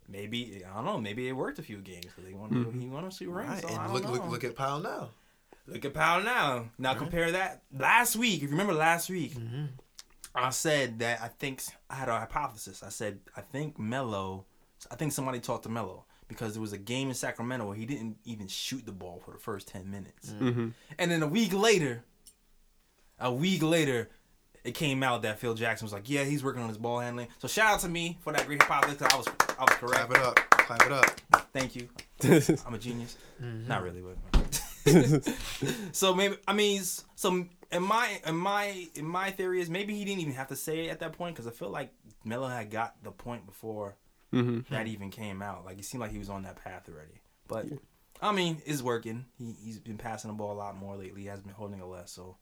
maybe 0.08 0.62
I 0.70 0.74
don't 0.76 0.84
know. 0.84 0.98
Maybe 0.98 1.28
it 1.28 1.32
worked 1.32 1.58
a 1.58 1.62
few 1.62 1.78
games 1.78 2.06
because 2.06 2.26
he 2.28 2.34
wanted 2.34 2.72
he 2.80 2.86
wanted 2.88 3.10
to 3.10 3.16
see 3.16 3.26
rings. 3.26 3.50
Right. 3.50 3.62
So 3.62 3.68
I 3.68 3.84
And 3.84 3.92
look, 3.92 4.04
know. 4.04 4.12
look, 4.12 4.28
look 4.30 4.44
at 4.44 4.54
Powell 4.56 4.80
now. 4.80 5.08
Look 5.66 5.84
at 5.84 5.94
Powell 5.94 6.22
now. 6.22 6.66
Now 6.78 6.94
compare 6.94 7.32
that 7.32 7.62
last 7.76 8.16
week. 8.16 8.36
If 8.38 8.42
you 8.44 8.48
remember 8.50 8.74
last 8.74 9.10
week, 9.10 9.34
Mm-hmm. 9.34 9.64
I 10.34 10.50
said 10.50 10.98
that 11.00 11.20
I 11.22 11.28
think 11.28 11.62
I 11.90 11.94
had 11.96 12.08
a 12.08 12.18
hypothesis. 12.18 12.82
I 12.82 12.88
said 12.88 13.20
I 13.36 13.40
think 13.42 13.78
Melo. 13.78 14.46
I 14.90 14.96
think 14.96 15.12
somebody 15.12 15.38
talked 15.40 15.62
to 15.64 15.68
Melo 15.68 16.06
because 16.28 16.54
there 16.54 16.60
was 16.62 16.72
a 16.72 16.78
game 16.78 17.08
in 17.08 17.14
Sacramento 17.14 17.66
where 17.66 17.76
he 17.76 17.84
didn't 17.86 18.16
even 18.24 18.48
shoot 18.48 18.84
the 18.86 18.92
ball 18.92 19.20
for 19.24 19.32
the 19.32 19.38
first 19.38 19.68
ten 19.68 19.90
minutes, 19.90 20.30
Mm-hmm. 20.30 20.68
and 20.98 21.10
then 21.10 21.22
a 21.22 21.26
week 21.26 21.52
later, 21.52 22.04
a 23.20 23.32
week 23.32 23.62
later. 23.62 24.10
It 24.64 24.76
came 24.76 25.02
out 25.02 25.22
that 25.22 25.40
Phil 25.40 25.54
Jackson 25.54 25.86
was 25.86 25.92
like, 25.92 26.08
"Yeah, 26.08 26.22
he's 26.22 26.44
working 26.44 26.62
on 26.62 26.68
his 26.68 26.78
ball 26.78 27.00
handling." 27.00 27.26
So 27.38 27.48
shout 27.48 27.74
out 27.74 27.80
to 27.80 27.88
me 27.88 28.16
for 28.20 28.32
that 28.32 28.46
great 28.46 28.62
hypothesis. 28.62 28.96
'cause 28.98 29.12
I 29.12 29.16
was, 29.16 29.26
I 29.58 29.62
was 29.62 29.74
correct. 29.74 30.08
Clap 30.08 30.10
it 30.12 30.18
up. 30.18 30.50
Clap 30.50 30.82
it 30.86 30.92
up. 30.92 31.50
Thank 31.52 31.74
you. 31.74 31.88
I'm 32.64 32.72
a 32.74 32.78
genius. 32.78 33.18
Mm-hmm. 33.42 33.66
Not 33.66 33.82
really, 33.82 34.02
but 34.02 34.16
so 35.92 36.14
maybe 36.14 36.36
I 36.46 36.52
mean, 36.52 36.80
s- 36.80 37.04
so 37.16 37.44
in 37.72 37.82
my 37.82 38.20
in 38.26 38.36
my 38.36 38.86
in 38.94 39.06
my 39.06 39.30
theory 39.30 39.60
is 39.60 39.68
maybe 39.70 39.94
he 39.96 40.04
didn't 40.04 40.20
even 40.20 40.34
have 40.34 40.48
to 40.48 40.56
say 40.56 40.86
it 40.86 40.90
at 40.90 41.00
that 41.00 41.12
point 41.12 41.34
because 41.34 41.46
I 41.46 41.50
feel 41.50 41.70
like 41.70 41.92
Melo 42.24 42.46
had 42.48 42.70
got 42.70 43.02
the 43.02 43.10
point 43.10 43.46
before 43.46 43.96
Mm-hmm. 44.32 44.72
that 44.72 44.86
even 44.86 45.10
came 45.10 45.42
out. 45.42 45.66
Like 45.66 45.78
it 45.78 45.84
seemed 45.84 46.00
like 46.00 46.10
he 46.10 46.18
was 46.18 46.30
on 46.30 46.44
that 46.44 46.56
path 46.64 46.88
already. 46.88 47.20
But 47.48 47.66
I 48.22 48.32
mean, 48.32 48.62
it's 48.64 48.80
working. 48.80 49.26
He 49.36 49.54
he's 49.62 49.78
been 49.78 49.98
passing 49.98 50.28
the 50.30 50.34
ball 50.34 50.52
a 50.52 50.54
lot 50.54 50.74
more 50.76 50.96
lately. 50.96 51.20
He 51.22 51.26
hasn't 51.28 51.46
been 51.46 51.54
holding 51.54 51.80
it 51.80 51.84
less. 51.84 52.10
So 52.12 52.36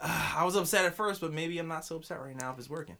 uh, 0.00 0.34
I 0.38 0.44
was 0.44 0.56
upset 0.56 0.86
at 0.86 0.94
first, 0.94 1.20
but 1.20 1.30
maybe 1.32 1.58
I'm 1.58 1.68
not 1.68 1.84
so 1.84 1.96
upset 1.96 2.20
right 2.22 2.34
now 2.34 2.52
if 2.52 2.58
it's 2.58 2.70
working. 2.70 2.96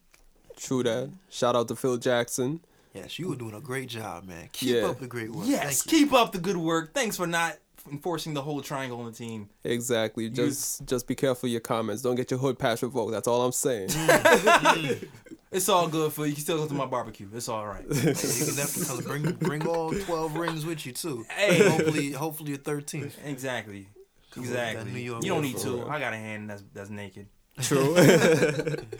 True 0.57 0.83
that. 0.83 1.11
Shout 1.31 1.57
out 1.57 1.67
to 1.69 1.77
Phil 1.77 1.97
Jackson. 1.97 2.61
Yes, 2.93 3.19
you 3.19 3.29
were 3.29 3.37
doing 3.37 3.55
a 3.55 3.61
great 3.61 3.89
job, 3.89 4.25
man. 4.25 4.51
Keep 4.53 4.69
Yeah. 4.69 4.87
up 4.89 5.01
the 5.01 5.07
great 5.09 5.33
work. 5.33 5.47
Yes, 5.49 5.83
Thank 5.83 5.93
you. 6.01 6.07
keep 6.07 6.13
up 6.13 6.33
the 6.33 6.39
good 6.39 6.57
work. 6.59 6.93
Thanks 6.95 7.17
for 7.17 7.27
not 7.27 7.57
enforcing 7.91 8.35
the 8.35 8.43
whole 8.43 8.61
triangle 8.62 8.99
on 9.00 9.07
the 9.07 9.12
team. 9.12 9.49
Exactly. 9.64 10.29
Just 10.31 10.85
just 10.87 11.07
be 11.07 11.14
careful 11.14 11.49
your 11.49 11.61
comments. 11.61 12.03
Don't 12.03 12.17
get 12.17 12.31
your 12.31 12.41
hood 12.41 12.59
pass 12.59 12.83
revoked. 12.83 13.12
That's 13.12 13.29
all 13.29 13.43
I'm 13.43 13.53
saying. 13.53 13.91
It's 15.53 15.69
all 15.69 15.87
good 15.87 16.12
for 16.12 16.23
you. 16.23 16.31
You 16.31 16.35
can 16.35 16.43
still 16.43 16.59
go 16.59 16.67
to 16.67 16.75
my 16.75 16.85
barbecue. 16.87 17.29
It's 17.33 17.49
all 17.49 17.64
right. 17.64 17.85
You 17.88 17.95
can 17.95 18.12
definitely 18.12 18.85
come 18.87 18.99
bring 19.05 19.23
bring 19.37 19.67
all 19.69 19.93
twelve 19.93 20.35
rings 20.35 20.67
with 20.67 20.85
you 20.85 20.91
too. 20.91 21.25
Hey. 21.31 21.69
hopefully, 21.69 22.11
hopefully 22.11 22.49
your 22.50 22.59
thirteenth. 22.59 23.17
Exactly. 23.25 23.87
Come 24.33 24.43
on, 24.43 24.50
that 24.53 24.71
Exactly. 24.73 24.93
New 24.93 24.99
You 24.99 25.21
don't 25.21 25.43
way 25.43 25.49
need 25.49 25.57
for 25.59 25.62
two. 25.62 25.88
I 25.88 26.00
got 26.00 26.12
a 26.12 26.17
hand 26.17 26.50
that's 26.50 26.64
that's 26.75 26.91
naked. 26.91 27.29
True. 27.61 27.95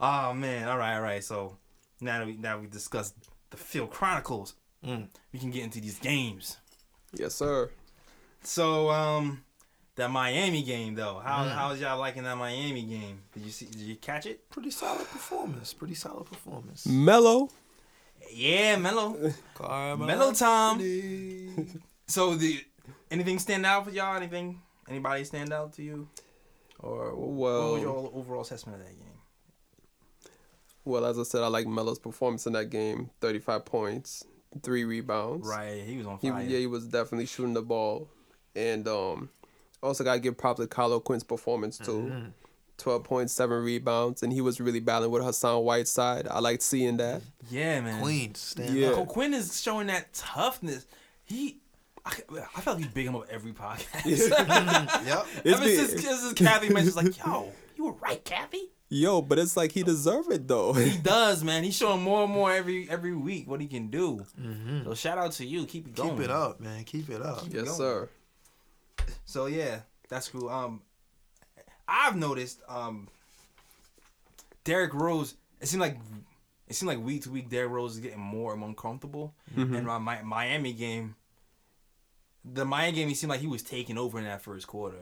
Oh 0.00 0.32
man. 0.34 0.68
All 0.68 0.78
right. 0.78 0.96
All 0.96 1.02
right. 1.02 1.22
So 1.22 1.56
now 2.00 2.18
that 2.18 2.26
we 2.26 2.36
now 2.36 2.58
we 2.58 2.66
discussed 2.66 3.14
the 3.50 3.56
Phil 3.56 3.86
Chronicles, 3.86 4.54
Mm. 4.86 5.08
we 5.32 5.38
can 5.40 5.50
get 5.50 5.64
into 5.64 5.80
these 5.80 5.98
games. 5.98 6.56
Yes, 7.14 7.34
sir. 7.34 7.70
So 8.42 8.90
um, 8.90 9.42
that 9.96 10.10
Miami 10.10 10.62
game 10.62 10.94
though. 10.94 11.20
How 11.24 11.44
Mm. 11.44 11.50
how's 11.54 11.80
y'all 11.80 11.98
liking 11.98 12.22
that 12.24 12.36
Miami 12.36 12.82
game? 12.82 13.22
Did 13.32 13.42
you 13.44 13.50
see? 13.50 13.66
Did 13.66 13.80
you 13.80 13.96
catch 13.96 14.26
it? 14.26 14.48
Pretty 14.50 14.70
solid 14.70 15.08
performance. 15.08 15.72
Pretty 15.72 15.94
solid 15.94 16.26
performance. 16.26 16.86
Melo. 16.86 17.48
Yeah, 18.32 18.76
Melo. 18.76 19.32
Carmelo 19.54 20.06
Melo 20.06 20.32
time. 20.32 20.78
So 22.10 22.34
the 22.36 22.64
anything 23.10 23.38
stand 23.38 23.66
out 23.66 23.84
for 23.84 23.90
y'all? 23.90 24.16
Anything? 24.16 24.62
Anybody 24.88 25.24
stand 25.24 25.52
out 25.52 25.74
to 25.74 25.82
you? 25.82 26.08
Or 26.78 27.14
well, 27.14 27.62
what 27.64 27.72
was 27.74 27.82
your 27.82 28.10
overall 28.14 28.40
assessment 28.42 28.80
of 28.80 28.86
that 28.86 28.94
game? 28.98 29.04
Well, 30.86 31.04
as 31.04 31.18
I 31.18 31.24
said, 31.24 31.42
I 31.42 31.48
like 31.48 31.66
Melo's 31.66 31.98
performance 31.98 32.46
in 32.46 32.54
that 32.54 32.70
game. 32.70 33.10
35 33.20 33.64
points, 33.66 34.24
three 34.60 34.84
rebounds. 34.84 35.46
Right, 35.46 35.82
he 35.84 35.96
was 35.96 36.06
on 36.06 36.18
He, 36.20 36.30
fire. 36.30 36.42
yeah, 36.42 36.58
he 36.58 36.66
was 36.66 36.86
definitely 36.86 37.26
shooting 37.26 37.54
the 37.54 37.62
ball. 37.62 38.08
And 38.56 38.86
um, 38.88 39.28
also 39.82 40.04
got 40.04 40.14
to 40.14 40.20
give 40.20 40.36
props 40.36 40.60
to 40.60 40.66
Kyle 40.66 40.92
O'Quinn's 40.92 41.24
performance, 41.24 41.78
too. 41.78 42.10
Mhm. 42.12 42.32
12.7 42.78 43.64
rebounds, 43.64 44.22
and 44.22 44.32
he 44.32 44.40
was 44.40 44.60
really 44.60 44.78
battling 44.80 45.10
with 45.10 45.24
Hassan 45.24 45.64
Whiteside. 45.64 46.28
I 46.28 46.38
liked 46.38 46.62
seeing 46.62 46.96
that. 46.98 47.22
yeah, 47.50 47.80
man. 47.80 48.00
Queens 48.00 48.38
stand 48.38 48.74
Yeah. 48.74 48.90
Up. 48.90 49.08
Quinn 49.08 49.34
is 49.34 49.60
showing 49.60 49.88
that 49.88 50.12
toughness. 50.14 50.86
He, 51.24 51.58
I, 52.06 52.12
I 52.56 52.60
felt 52.60 52.76
like 52.78 52.84
you 52.86 52.90
big 52.94 53.06
him 53.06 53.16
up 53.16 53.26
every 53.30 53.52
podcast. 53.52 54.04
Yep. 55.06 55.26
It's 55.44 55.56
Ever 55.56 55.64
be- 55.64 55.74
since, 55.76 56.04
since 56.04 56.32
Kathy 56.34 56.68
mentions 56.72 56.94
like, 56.96 57.18
yo, 57.18 57.52
you 57.76 57.86
were 57.86 57.92
right, 57.94 58.24
Kathy. 58.24 58.70
Yo, 58.90 59.20
but 59.20 59.38
it's 59.38 59.54
like 59.56 59.72
he 59.72 59.82
deserve 59.82 60.30
it, 60.30 60.48
though. 60.48 60.72
He 60.72 60.96
does, 61.02 61.44
man. 61.44 61.62
He's 61.62 61.76
showing 61.76 62.02
more 62.02 62.24
and 62.24 62.32
more 62.32 62.50
every 62.52 62.88
every 62.88 63.14
week 63.14 63.46
what 63.48 63.60
he 63.60 63.66
can 63.66 63.88
do. 63.88 64.24
Mhm. 64.40 64.84
So 64.84 64.94
shout 64.94 65.18
out 65.18 65.32
to 65.32 65.44
you. 65.44 65.66
Keep 65.66 65.88
it 65.88 65.94
going. 65.94 66.16
Keep 66.16 66.24
it 66.24 66.30
up, 66.30 66.58
man. 66.60 66.84
Keep 66.84 67.10
it 67.10 67.20
up. 67.20 67.42
Keep- 67.42 67.52
yes, 67.54 67.64
going. 67.64 67.76
sir. 67.76 68.08
So 69.26 69.46
yeah, 69.46 69.80
that's 70.08 70.28
cool. 70.28 70.48
Um, 70.48 70.80
I've 71.86 72.16
noticed 72.16 72.60
um, 72.68 73.08
Derrick 74.64 74.94
Rose. 74.94 75.34
It 75.60 75.68
seemed 75.68 75.82
like 75.82 75.98
it 76.66 76.74
seemed 76.74 76.88
like 76.88 77.04
week 77.04 77.22
to 77.24 77.30
week 77.30 77.50
Derrick 77.50 77.70
Rose 77.70 77.94
is 77.94 78.00
getting 78.00 78.20
more 78.20 78.52
and 78.52 78.60
more 78.60 78.68
uncomfortable. 78.70 79.34
And 79.56 79.84
my, 79.86 79.98
my 79.98 80.22
Miami 80.22 80.72
game, 80.72 81.14
the 82.44 82.64
Miami 82.64 82.96
game, 82.96 83.08
he 83.08 83.14
seemed 83.14 83.30
like 83.30 83.40
he 83.40 83.46
was 83.46 83.62
taking 83.62 83.98
over 83.98 84.18
in 84.18 84.24
that 84.24 84.40
first 84.42 84.66
quarter. 84.66 84.96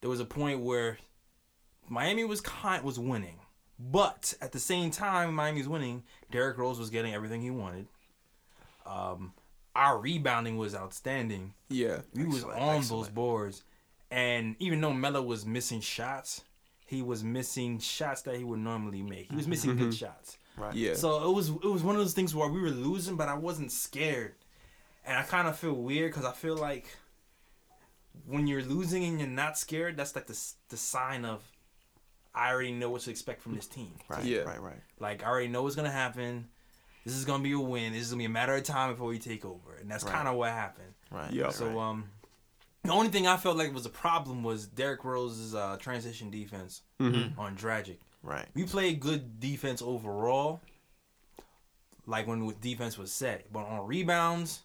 There 0.00 0.08
was 0.10 0.20
a 0.20 0.24
point 0.24 0.60
where 0.60 0.98
Miami 1.88 2.24
was 2.24 2.40
kind 2.40 2.82
was 2.84 2.98
winning, 2.98 3.38
but 3.78 4.34
at 4.40 4.52
the 4.52 4.58
same 4.58 4.90
time 4.90 5.34
Miami's 5.34 5.68
winning, 5.68 6.04
Derrick 6.30 6.58
Rose 6.58 6.78
was 6.78 6.90
getting 6.90 7.14
everything 7.14 7.40
he 7.40 7.50
wanted. 7.50 7.86
Um, 8.86 9.32
our 9.74 9.98
rebounding 9.98 10.56
was 10.56 10.74
outstanding. 10.74 11.54
Yeah. 11.68 12.00
We 12.14 12.24
was 12.24 12.36
Excellent, 12.36 12.60
on 12.60 12.82
those 12.88 13.08
boards, 13.08 13.62
and 14.10 14.56
even 14.58 14.80
though 14.80 14.92
Melo 14.92 15.22
was 15.22 15.46
missing 15.46 15.80
shots, 15.80 16.42
he 16.86 17.02
was 17.02 17.22
missing 17.22 17.78
shots 17.78 18.22
that 18.22 18.36
he 18.36 18.44
would 18.44 18.60
normally 18.60 19.02
make. 19.02 19.30
He 19.30 19.36
was 19.36 19.46
missing 19.46 19.76
good 19.76 19.94
shots. 19.94 20.38
Right. 20.56 20.74
Yeah. 20.74 20.94
So 20.94 21.28
it 21.30 21.34
was 21.34 21.50
it 21.50 21.70
was 21.70 21.82
one 21.82 21.94
of 21.94 22.00
those 22.00 22.14
things 22.14 22.34
where 22.34 22.48
we 22.48 22.60
were 22.60 22.70
losing, 22.70 23.16
but 23.16 23.28
I 23.28 23.34
wasn't 23.34 23.70
scared, 23.70 24.34
and 25.04 25.16
I 25.16 25.22
kind 25.22 25.46
of 25.46 25.56
feel 25.56 25.74
weird 25.74 26.10
because 26.10 26.24
I 26.24 26.32
feel 26.32 26.56
like 26.56 26.86
when 28.26 28.46
you're 28.46 28.62
losing 28.62 29.04
and 29.04 29.18
you're 29.20 29.28
not 29.28 29.58
scared, 29.58 29.96
that's 29.96 30.16
like 30.16 30.26
the 30.26 30.38
the 30.70 30.76
sign 30.76 31.24
of 31.24 31.42
I 32.38 32.52
already 32.52 32.72
know 32.72 32.88
what 32.90 33.02
to 33.02 33.10
expect 33.10 33.42
from 33.42 33.54
this 33.54 33.66
team. 33.66 33.92
Right. 34.08 34.24
Yeah. 34.24 34.40
Right. 34.40 34.60
Right. 34.62 34.80
Like 35.00 35.22
I 35.24 35.26
already 35.26 35.48
know 35.48 35.62
what's 35.62 35.76
gonna 35.76 35.90
happen. 35.90 36.48
This 37.04 37.14
is 37.16 37.24
gonna 37.24 37.42
be 37.42 37.52
a 37.52 37.58
win. 37.58 37.92
This 37.92 38.02
is 38.02 38.10
gonna 38.10 38.18
be 38.20 38.24
a 38.26 38.28
matter 38.30 38.54
of 38.54 38.62
time 38.64 38.90
before 38.92 39.08
we 39.08 39.18
take 39.18 39.44
over, 39.44 39.76
and 39.80 39.90
that's 39.90 40.04
Right. 40.04 40.12
kind 40.14 40.28
of 40.28 40.36
what 40.36 40.50
happened. 40.50 40.92
Right. 41.10 41.32
Yeah. 41.32 41.50
So 41.50 41.66
right. 41.66 41.76
um, 41.76 42.10
the 42.84 42.92
only 42.92 43.08
thing 43.08 43.26
I 43.26 43.36
felt 43.36 43.56
like 43.56 43.72
was 43.74 43.86
a 43.86 43.90
problem 43.90 44.42
was 44.42 44.66
Derrick 44.66 45.04
Rose's 45.04 45.54
uh, 45.54 45.76
transition 45.78 46.30
defense 46.30 46.82
Mhm. 47.00 47.36
on 47.38 47.56
Dragic. 47.56 47.98
right. 48.22 48.46
We 48.54 48.64
played 48.64 49.00
good 49.00 49.40
defense 49.40 49.80
overall, 49.82 50.60
like 52.06 52.26
when 52.26 52.46
the 52.46 52.54
defense 52.54 52.96
was 52.98 53.12
set, 53.12 53.52
but 53.52 53.60
on 53.60 53.86
rebounds, 53.86 54.60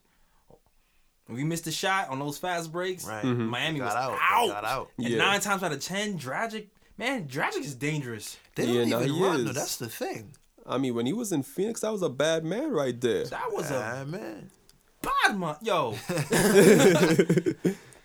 we 1.29 1.43
missed 1.43 1.65
a 1.67 1.71
shot 1.71 2.09
on 2.09 2.19
those 2.19 2.37
fast 2.37 2.71
breaks. 2.71 3.05
Right. 3.05 3.23
Mhm. 3.23 3.47
Miami 3.49 3.79
Got 3.79 3.85
was 3.85 3.95
out. 3.95 4.19
out. 4.21 4.47
Got 4.49 4.65
out. 4.65 4.91
And 4.97 5.07
Yeah. 5.09 5.17
nine 5.17 5.39
times 5.39 5.63
out 5.63 5.71
of 5.71 5.81
ten, 5.81 6.19
Dragic, 6.19 6.67
man, 6.97 7.27
Dragic 7.27 7.59
is 7.61 7.75
dangerous. 7.75 8.37
They 8.55 8.65
don't 8.65 8.75
Yeah, 8.75 8.85
no, 8.85 9.01
even 9.01 9.13
he 9.15 9.21
run. 9.23 9.43
though. 9.45 9.49
is. 9.51 9.55
That's 9.55 9.77
the 9.77 9.89
thing. 9.89 10.31
I 10.65 10.77
mean, 10.77 10.95
when 10.95 11.05
he 11.05 11.13
was 11.13 11.31
in 11.31 11.43
Phoenix, 11.43 11.81
that 11.81 11.91
was 11.91 12.01
a 12.01 12.09
bad 12.09 12.45
man 12.45 12.71
right 12.71 12.99
there. 12.99 13.25
That 13.25 13.51
was 13.51 13.69
a 13.71 13.99
Ah, 14.01 14.05
man. 14.05 14.49
bad 15.01 15.37
month, 15.37 15.57
yo. 15.61 15.95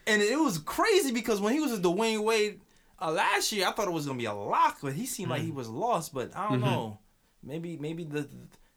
and 0.07 0.23
it 0.23 0.39
was 0.39 0.59
crazy 0.59 1.13
because 1.13 1.41
when 1.41 1.53
he 1.55 1.61
was 1.61 1.71
with 1.73 1.83
Dwyane 1.83 2.25
Wade 2.25 2.61
uh, 3.01 3.13
last 3.13 3.53
year, 3.53 3.67
I 3.69 3.73
thought 3.73 3.89
it 3.89 3.93
was 3.93 4.07
gonna 4.07 4.19
be 4.19 4.25
a 4.25 4.33
lock, 4.35 4.79
but 4.83 4.93
he 4.93 5.07
seemed 5.07 5.31
like 5.31 5.43
he 5.43 5.51
was 5.51 5.69
lost. 5.69 6.13
But 6.13 6.35
I 6.37 6.49
don't 6.49 6.61
know, 6.61 6.99
maybe 7.43 7.77
maybe 7.77 8.05
the 8.05 8.29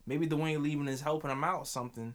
maybe 0.05 0.27
Dwayne 0.27 0.61
leaving 0.61 0.87
is 0.87 1.01
helping 1.01 1.31
him 1.31 1.43
out 1.43 1.59
or 1.59 1.65
something. 1.65 2.13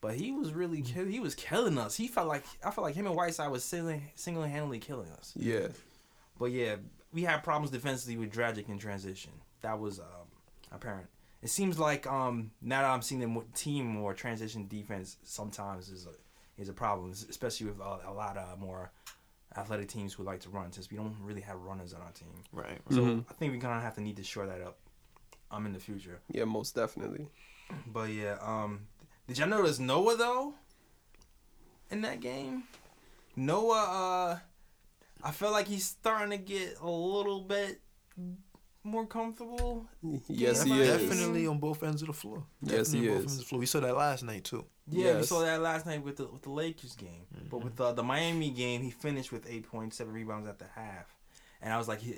But 0.00 0.14
he 0.14 0.32
was 0.32 0.52
really 0.52 0.82
kill- 0.82 1.06
he 1.06 1.20
was 1.20 1.34
killing 1.34 1.78
us. 1.78 1.94
He 1.94 2.08
felt 2.08 2.26
like 2.28 2.44
I 2.64 2.70
felt 2.70 2.84
like 2.86 2.94
him 2.94 3.06
and 3.06 3.14
Whiteside 3.14 3.50
was 3.50 3.64
single 3.64 4.00
single 4.14 4.42
handedly 4.44 4.78
killing 4.78 5.10
us. 5.12 5.32
Yeah. 5.36 5.68
But 6.38 6.46
yeah, 6.46 6.76
we 7.12 7.22
had 7.22 7.42
problems 7.44 7.70
defensively 7.70 8.16
with 8.16 8.32
Dragic 8.32 8.68
in 8.68 8.78
transition. 8.78 9.32
That 9.62 9.78
was 9.78 9.98
um, 10.00 10.28
apparent. 10.70 11.06
It 11.42 11.50
seems 11.50 11.78
like 11.78 12.06
um, 12.06 12.52
now 12.60 12.82
that 12.82 12.90
I'm 12.90 13.02
seeing 13.02 13.20
them 13.20 13.34
with 13.34 13.52
team 13.54 13.86
more 13.86 14.14
transition 14.14 14.66
defense 14.68 15.16
sometimes 15.24 15.88
is 15.88 16.06
a 16.06 16.10
is 16.60 16.68
a 16.68 16.72
problem, 16.72 17.10
especially 17.12 17.66
with 17.66 17.80
uh, 17.80 17.98
a 18.06 18.12
lot 18.12 18.36
of 18.36 18.58
more 18.60 18.90
athletic 19.56 19.88
teams 19.88 20.12
who 20.14 20.22
like 20.22 20.40
to 20.40 20.48
run. 20.50 20.70
Since 20.72 20.90
we 20.90 20.96
don't 20.96 21.16
really 21.20 21.40
have 21.40 21.58
runners 21.60 21.92
on 21.94 22.00
our 22.00 22.12
team, 22.12 22.28
Right. 22.52 22.80
so 22.90 22.96
Mhm. 23.00 23.24
I 23.28 23.32
think 23.34 23.52
we're 23.52 23.58
gonna 23.60 23.80
have 23.80 23.94
to 23.96 24.00
need 24.00 24.16
to 24.16 24.22
shore 24.24 24.46
that 24.46 24.60
up. 24.60 24.78
Um, 25.50 25.66
in 25.66 25.74
the 25.74 25.78
future. 25.80 26.20
Yeah, 26.30 26.44
most 26.44 26.74
definitely. 26.74 27.28
But 27.86 28.10
yeah, 28.10 28.38
um, 28.40 28.86
did 29.26 29.36
y'all 29.38 29.48
notice 29.48 29.78
Noah 29.78 30.16
though? 30.16 30.54
In 31.90 32.00
that 32.02 32.20
game, 32.20 32.64
Noah, 33.36 33.84
uh, 33.84 34.38
I 35.22 35.30
feel 35.30 35.52
like 35.52 35.68
he's 35.68 35.84
starting 35.84 36.30
to 36.30 36.38
get 36.38 36.78
a 36.80 36.90
little 36.90 37.40
bit 37.40 37.80
more 38.84 39.06
comfortable. 39.06 39.86
Yes, 40.28 40.62
he 40.64 40.70
Yeah, 40.70 40.76
is. 40.96 41.02
Definitely 41.08 41.46
on 41.46 41.58
both 41.58 41.82
ends 41.82 42.02
of 42.02 42.08
the 42.08 42.14
floor. 42.14 42.44
Yes, 42.62 42.88
Definitely 42.88 43.00
he 43.00 43.08
on 43.08 43.14
both 43.14 43.18
is. 43.18 43.22
ends 43.24 43.32
of 43.34 43.38
the 43.40 43.44
floor. 43.48 43.58
We 43.60 43.66
saw 43.66 43.80
that 43.80 43.96
last 43.96 44.22
night 44.24 44.44
too. 44.44 44.64
Yeah, 44.88 44.98
we 45.12 45.18
Yes. 45.20 45.28
saw 45.28 45.40
that 45.40 45.60
last 45.60 45.86
night 45.86 46.02
with 46.02 46.16
the 46.16 46.26
with 46.26 46.42
the 46.42 46.50
Lakers 46.50 46.96
game. 46.96 47.26
But 47.50 47.58
with 47.62 47.76
the, 47.76 47.92
the 47.92 48.02
Miami 48.02 48.50
game, 48.50 48.82
he 48.82 48.90
finished 48.90 49.30
with 49.30 49.46
eight 49.48 49.68
point 49.68 49.94
seven 49.94 50.12
rebounds 50.12 50.48
at 50.48 50.58
the 50.58 50.66
half, 50.74 51.06
and 51.60 51.72
I 51.72 51.78
was 51.78 51.86
like, 51.86 52.00
he, 52.00 52.14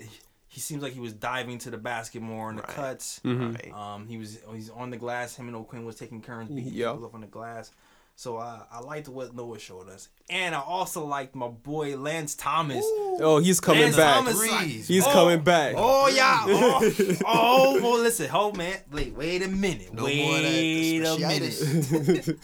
he 0.49 0.61
seems 0.61 0.83
like 0.83 0.95
he 0.95 1.01
was 1.01 1.13
diving 1.13 1.59
to 1.59 1.71
the 1.71 1.77
basket 1.77 2.23
more 2.23 2.49
in 2.49 2.57
the 2.57 2.63
Right. 2.63 2.71
cuts. 2.71 3.21
Mhm. 3.25 3.55
Right. 3.55 3.73
Um, 3.75 4.07
he 4.07 4.17
was 4.17 4.39
he's 4.55 4.71
on 4.71 4.89
the 4.89 4.97
glass. 4.97 5.37
Him 5.37 5.49
and 5.49 5.57
O'Quinn 5.57 5.85
was 5.85 5.97
taking 5.97 6.23
turns 6.23 6.49
beating 6.49 6.73
Yeah. 6.73 6.93
people 6.93 7.07
up 7.07 7.15
on 7.15 7.21
the 7.21 7.27
glass. 7.27 7.71
So 8.17 8.37
uh, 8.37 8.63
I 8.71 8.79
liked 8.81 9.09
what 9.09 9.35
Noah 9.35 9.59
showed 9.59 9.89
us, 9.89 10.09
and 10.31 10.55
I 10.55 10.61
also 10.61 11.05
liked 11.05 11.35
my 11.35 11.49
boy 11.49 11.97
Lance 11.97 12.37
Thomas. 12.37 12.85
Oh, 12.87 13.41
he's 13.43 13.59
coming 13.59 13.83
Lance 13.83 13.97
back. 13.97 14.15
Thomas, 14.15 14.39
Threes. 14.39 14.87
He's 14.87 15.05
Oh, 15.05 15.11
coming 15.13 15.41
back. 15.41 15.75
Oh 15.77 16.07
yeah. 16.09 16.45
Oh, 16.47 17.21
oh 17.27 17.81
well, 17.83 17.99
listen, 18.01 18.29
hold 18.29 18.57
man. 18.57 18.77
Wait, 18.93 19.15
wait 19.17 19.43
a 19.43 19.49
minute. 19.49 19.93
No 19.93 20.05
wait 20.05 20.25
more 20.25 21.17
a 21.17 21.19
minute. 21.19 22.37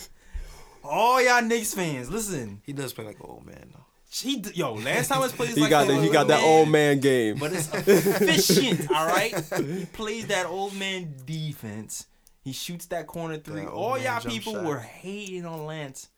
All 0.84 1.22
y'all 1.22 1.42
Knicks 1.42 1.72
fans, 1.74 2.10
listen. 2.10 2.62
He 2.64 2.72
does 2.72 2.92
play 2.92 3.04
like 3.04 3.20
an 3.20 3.26
old 3.28 3.46
man 3.46 3.70
though. 3.72 3.84
He 4.12 4.38
d- 4.38 4.50
yo, 4.54 4.74
Lance 4.74 5.06
Thomas 5.06 5.30
plays 5.30 5.54
he 5.54 5.60
like 5.60 5.70
got 5.70 5.84
a 5.88 5.92
the, 5.92 6.00
he 6.02 6.08
got 6.10 6.26
that 6.28 6.42
old 6.42 6.68
man 6.68 6.98
game. 6.98 7.36
but 7.38 7.52
it's 7.52 7.72
efficient. 7.74 8.90
all 8.90 9.06
right, 9.06 9.32
he 9.56 9.84
plays 9.86 10.26
that 10.26 10.46
old 10.46 10.74
man 10.74 11.14
defense. 11.24 12.06
He 12.42 12.52
shoots 12.52 12.86
that 12.86 13.06
corner 13.06 13.36
three. 13.38 13.60
That 13.62 13.68
All 13.70 13.98
y'all 13.98 14.20
people 14.20 14.54
shot. 14.54 14.64
were 14.64 14.78
hating 14.78 15.44
on 15.44 15.66
Lance 15.66 16.08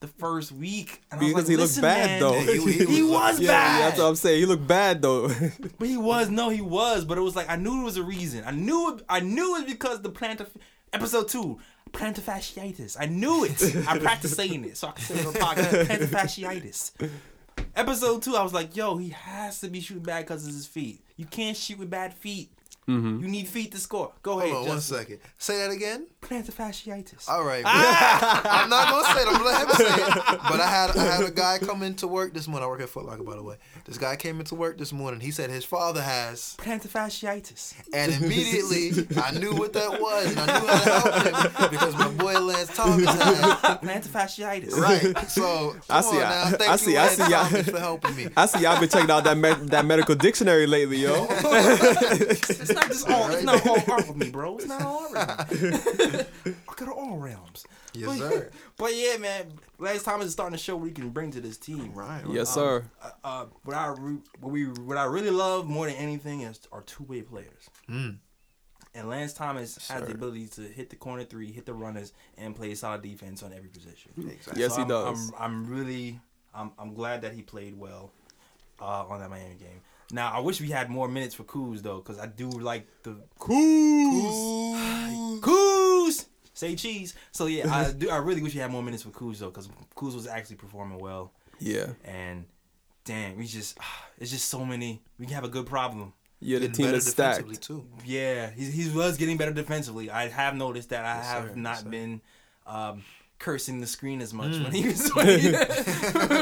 the 0.00 0.08
first 0.08 0.52
week 0.52 1.00
and 1.10 1.18
I 1.20 1.24
was 1.24 1.32
Because 1.32 1.44
like, 1.48 1.50
he 1.50 1.56
looked 1.56 1.80
bad, 1.80 2.06
man, 2.10 2.20
though. 2.20 2.34
Yeah, 2.38 2.52
he- 2.52 2.72
he 2.72 2.84
He 2.96 3.02
was- 3.02 3.40
yeah, 3.40 3.48
bad. 3.48 3.80
that's 3.82 3.98
what 3.98 4.04
I'm 4.08 4.16
saying. 4.16 4.40
He 4.40 4.46
looked 4.46 4.66
bad 4.66 5.00
though. 5.02 5.28
But 5.78 5.88
he 5.88 5.96
was 5.96 6.28
no, 6.28 6.50
he 6.50 6.60
was. 6.60 7.04
But 7.06 7.16
it 7.18 7.22
was 7.22 7.34
like 7.34 7.48
I 7.48 7.56
knew 7.56 7.80
it 7.80 7.84
was 7.84 7.96
a 7.96 8.02
reason. 8.02 8.44
I 8.46 8.50
knew 8.50 8.94
it. 8.96 9.02
I 9.08 9.20
knew 9.20 9.56
it 9.56 9.66
because 9.66 10.02
the 10.02 10.10
plant 10.10 10.40
of 10.42 10.50
Episode 10.92 11.28
two, 11.28 11.58
plantar 11.92 12.20
fasciitis. 12.20 12.96
I 12.98 13.06
knew 13.06 13.44
it. 13.44 13.60
I 13.88 13.98
practiced 14.06 14.36
saying 14.36 14.64
it 14.66 14.76
so 14.76 14.88
I 14.88 14.92
can 14.92 15.04
say 15.04 15.14
it 15.20 15.26
on 15.26 15.32
the 15.32 15.38
podcast. 15.38 15.86
Plantar 15.86 16.06
fasciitis. 16.08 16.92
Episode 17.74 18.22
two, 18.22 18.36
I 18.36 18.42
was 18.42 18.52
like, 18.54 18.76
yo, 18.76 18.96
he 18.96 19.10
has 19.10 19.60
to 19.60 19.68
be 19.68 19.80
shooting 19.80 20.02
bad 20.02 20.24
because 20.24 20.46
of 20.46 20.52
his 20.52 20.66
feet. 20.66 21.02
You 21.16 21.24
can't 21.26 21.56
shoot 21.56 21.78
with 21.78 21.90
bad 21.90 22.14
feet. 22.14 22.50
Mm-hmm. 22.88 23.20
You 23.22 23.28
need 23.28 23.48
feet 23.48 23.72
to 23.72 23.78
score. 23.78 24.12
Go 24.22 24.38
ahead. 24.38 24.52
Hold 24.52 24.62
on 24.62 24.68
one 24.68 24.76
Justin. 24.78 24.98
second. 24.98 25.18
Say 25.38 25.58
that 25.58 25.70
again. 25.72 26.06
Plantar 26.26 26.52
fasciitis. 26.52 27.28
All 27.28 27.44
right. 27.44 27.62
Ah! 27.64 28.62
I'm 28.62 28.68
not 28.68 28.88
gonna 28.90 29.14
say 29.14 29.22
it. 29.22 29.28
I'm 29.28 29.32
gonna 29.34 29.44
let 29.44 29.68
him 29.68 29.74
say 29.76 29.84
it. 29.86 30.40
But 30.48 30.60
I 30.60 30.66
had 30.66 30.96
I 30.96 31.04
had 31.04 31.24
a 31.24 31.30
guy 31.30 31.58
come 31.58 31.82
into 31.84 32.08
work 32.08 32.34
this 32.34 32.48
morning. 32.48 32.66
I 32.66 32.68
work 32.68 32.80
at 32.80 32.88
Foot 32.88 33.04
Locker, 33.06 33.22
by 33.22 33.36
the 33.36 33.42
way. 33.44 33.56
This 33.84 33.96
guy 33.96 34.16
came 34.16 34.40
into 34.40 34.56
work 34.56 34.76
this 34.76 34.92
morning. 34.92 35.20
He 35.20 35.30
said 35.30 35.50
his 35.50 35.64
father 35.64 36.02
has, 36.02 36.56
Plantar 36.58 36.88
fasciitis. 36.88 37.74
and 37.94 38.12
immediately 38.12 39.06
I 39.22 39.30
knew 39.38 39.54
what 39.54 39.72
that 39.74 40.00
was, 40.00 40.26
and 40.36 40.40
I 40.40 40.60
knew 40.60 40.66
how 40.66 41.00
to 41.00 41.30
help 41.30 41.52
him 41.62 41.70
because 41.70 41.94
my 41.94 42.08
boy 42.08 42.40
Lance 42.40 42.74
Thomas 42.76 43.04
had. 43.06 43.80
Plantar 43.82 44.08
fasciitis. 44.08 44.72
Right. 44.76 45.14
So 45.36 45.70
come 45.72 45.80
I 45.90 46.00
see, 46.00 46.16
on 46.16 46.22
I- 46.22 46.28
now. 46.28 46.44
Thank 46.56 46.62
I 46.62 46.72
you, 46.72 46.78
see, 46.78 46.96
I 46.96 47.02
Lance 47.06 47.16
see, 47.16 47.22
I- 47.22 47.28
Thomas, 47.48 47.68
for 47.70 47.78
helping 47.78 48.16
me. 48.16 48.28
I 48.36 48.46
see 48.46 48.60
y'all 48.62 48.80
been 48.80 48.88
checking 48.88 49.10
out 49.10 49.24
that 49.24 49.36
med- 49.36 49.68
that 49.68 49.84
medical 49.84 50.14
dictionary 50.16 50.66
lately, 50.66 50.98
yo. 50.98 51.26
It's 51.30 52.72
not 52.72 52.88
just 52.88 53.08
all. 53.08 53.30
It's 53.30 53.42
not 53.44 53.64
all 53.66 53.78
art 53.92 54.08
with 54.08 54.16
me, 54.16 54.30
bro. 54.30 54.56
It's 54.56 54.66
not 54.66 54.82
all 54.82 55.08
art. 55.16 55.48
With 56.16 56.46
me. 56.46 56.54
I 56.68 56.74
got 56.74 56.88
all 56.88 57.16
realms. 57.16 57.66
Yes, 57.92 58.06
but, 58.06 58.18
sir. 58.18 58.50
But 58.76 58.94
yeah, 58.94 59.16
man. 59.16 59.52
Last 59.78 60.04
time 60.04 60.20
is 60.20 60.32
starting 60.32 60.56
to 60.56 60.62
show 60.62 60.76
what 60.76 60.86
he 60.86 60.92
can 60.92 61.10
bring 61.10 61.30
to 61.32 61.40
this 61.40 61.56
team. 61.56 61.92
Right. 61.94 62.22
yes, 62.28 62.52
sir. 62.52 62.84
Uh, 63.02 63.10
uh, 63.24 63.44
what 63.64 63.76
I 63.76 63.94
re- 63.98 64.22
what 64.40 64.52
we 64.52 64.64
what 64.66 64.96
I 64.96 65.04
really 65.04 65.30
love 65.30 65.66
more 65.66 65.86
than 65.86 65.96
anything 65.96 66.42
is 66.42 66.60
are 66.72 66.82
two 66.82 67.04
way 67.04 67.22
players. 67.22 67.70
Mm. 67.88 68.18
And 68.96 69.10
Lance 69.10 69.34
Thomas 69.34 69.76
has 69.88 70.00
Sir. 70.00 70.06
the 70.06 70.12
ability 70.12 70.46
to 70.46 70.62
hit 70.62 70.88
the 70.88 70.96
corner 70.96 71.22
three, 71.22 71.52
hit 71.52 71.66
the 71.66 71.74
runners, 71.74 72.14
and 72.38 72.56
play 72.56 72.74
solid 72.74 73.02
defense 73.02 73.42
on 73.42 73.52
every 73.52 73.68
position. 73.68 74.12
Exactly. 74.16 74.62
Yes, 74.62 74.74
he 74.74 74.82
I'm, 74.82 74.88
does. 74.88 75.32
I'm, 75.38 75.42
I'm 75.42 75.66
really, 75.70 76.18
I'm, 76.54 76.72
I'm 76.78 76.94
glad 76.94 77.20
that 77.20 77.34
he 77.34 77.42
played 77.42 77.78
well 77.78 78.10
uh, 78.80 79.04
on 79.04 79.20
that 79.20 79.28
Miami 79.28 79.56
game. 79.56 79.82
Now 80.12 80.32
I 80.32 80.40
wish 80.40 80.60
we 80.60 80.68
had 80.70 80.88
more 80.90 81.08
minutes 81.08 81.34
for 81.34 81.44
Kuz 81.44 81.82
though, 81.82 81.98
because 81.98 82.18
I 82.18 82.26
do 82.26 82.48
like 82.48 82.86
the 83.02 83.16
Coos. 83.38 85.40
Kuz. 85.40 86.26
Say 86.54 86.74
cheese. 86.76 87.14
So 87.32 87.46
yeah, 87.46 87.72
I 87.74 87.92
do. 87.92 88.08
I 88.10 88.16
really 88.18 88.42
wish 88.42 88.54
we 88.54 88.60
had 88.60 88.70
more 88.70 88.82
minutes 88.82 89.02
for 89.02 89.10
Kuz 89.10 89.38
though, 89.38 89.50
because 89.50 89.68
Kuz 89.94 90.14
was 90.14 90.26
actually 90.26 90.56
performing 90.56 90.98
well. 90.98 91.32
Yeah, 91.58 91.86
And 92.04 92.44
damn, 93.04 93.36
we 93.38 93.46
just, 93.46 93.78
it's 94.18 94.30
just 94.30 94.48
so 94.48 94.64
many. 94.64 95.02
We 95.18 95.26
can 95.26 95.34
have 95.34 95.44
a 95.44 95.48
good 95.48 95.66
problem. 95.66 96.12
yeah. 96.40 96.58
The 96.58 96.68
team 96.68 96.86
better 96.86 96.98
is 96.98 97.06
stacked. 97.10 97.62
too. 97.62 97.86
Yeah, 98.04 98.50
he, 98.50 98.70
he 98.70 98.90
was 98.90 99.16
getting 99.16 99.36
better 99.38 99.52
defensively. 99.52 100.10
I 100.10 100.28
have 100.28 100.54
noticed 100.54 100.90
that 100.90 101.04
I 101.04 101.16
Yes, 101.16 101.26
have 101.26 101.48
sir. 101.50 101.54
not 101.56 101.78
sir. 101.78 101.88
been 101.88 102.20
um, 102.66 103.02
cursing 103.38 103.80
the 103.80 103.86
screen 103.86 104.20
as 104.22 104.32
much 104.32 104.52
Mm. 104.52 104.62
when 104.64 104.72
he 104.72 104.86
was. 104.88 105.08
When 105.14 105.26
he, 105.38 105.52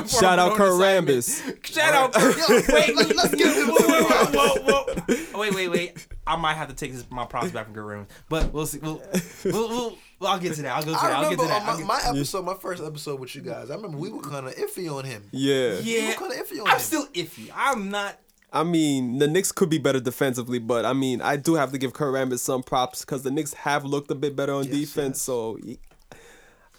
Shout 0.08 0.38
out 0.38 0.52
on 0.52 0.56
Kurt. 0.56 0.72
Rambis. 0.80 1.64
Shout 1.66 1.94
out 1.94 2.12
Kurt. 2.12 2.36
Yo, 2.36 2.74
wait, 2.74 2.94
let- 2.96 3.16
let's 3.16 3.34
give 3.34 3.48
him 3.56 3.68
whoa, 3.68 3.76
whoa, 3.78 4.04
whoa, 4.04 4.62
whoa, 4.62 4.84
whoa. 5.32 5.38
Wait, 5.40 5.54
wait, 5.54 5.68
wait. 5.68 6.06
I 6.26 6.36
might 6.36 6.54
have 6.54 6.68
to 6.68 6.74
take 6.74 6.92
this, 6.92 7.04
my 7.10 7.24
props 7.26 7.50
back 7.50 7.66
from 7.66 7.74
Kurt 7.74 7.84
Rambis, 7.84 8.06
but 8.28 8.52
we'll 8.52 8.66
see. 8.66 8.78
We'll, 8.78 9.02
we'll, 9.44 9.68
we'll, 9.68 9.98
well, 10.20 10.32
I'll 10.32 10.38
get 10.38 10.54
to 10.54 10.62
that. 10.62 10.76
I'll 10.76 10.82
go 10.82 10.92
to 10.92 10.92
that. 10.92 11.04
I 11.04 11.12
I'll 11.22 11.30
get 11.30 11.38
remember 11.38 11.42
to 11.42 11.48
that. 11.48 11.62
on 11.62 11.68
I'll 11.68 11.86
my, 11.86 11.96
get- 11.98 12.04
my 12.06 12.10
episode, 12.18 12.44
my 12.44 12.54
first 12.54 12.82
episode 12.82 13.20
with 13.20 13.34
you 13.34 13.42
guys. 13.42 13.70
I 13.70 13.74
remember 13.74 13.98
we 13.98 14.10
were 14.10 14.22
kind 14.22 14.46
of 14.46 14.54
iffy 14.54 14.90
on 14.90 15.04
him. 15.04 15.24
Yeah. 15.32 15.80
We 15.80 15.98
yeah, 16.00 16.08
were 16.08 16.14
kind 16.14 16.32
of 16.32 16.38
iffy 16.46 16.60
on 16.60 16.66
I'm 16.68 16.74
him. 16.74 16.80
still 16.80 17.06
iffy. 17.08 17.50
I'm 17.54 17.90
not. 17.90 18.18
I 18.52 18.62
mean, 18.62 19.18
the 19.18 19.26
Knicks 19.26 19.50
could 19.50 19.68
be 19.68 19.78
better 19.78 19.98
defensively, 19.98 20.60
but 20.60 20.84
I 20.84 20.92
mean, 20.92 21.20
I 21.20 21.36
do 21.36 21.56
have 21.56 21.72
to 21.72 21.78
give 21.78 21.92
Kurt 21.92 22.14
Rambis 22.14 22.38
some 22.38 22.62
props 22.62 23.00
because 23.00 23.22
the 23.24 23.32
Knicks 23.32 23.52
have 23.54 23.84
looked 23.84 24.12
a 24.12 24.14
bit 24.14 24.36
better 24.36 24.52
on 24.54 24.62
Yes, 24.64 24.72
defense. 24.72 25.16
yes. 25.16 25.22
So 25.22 25.58
he- 25.62 25.80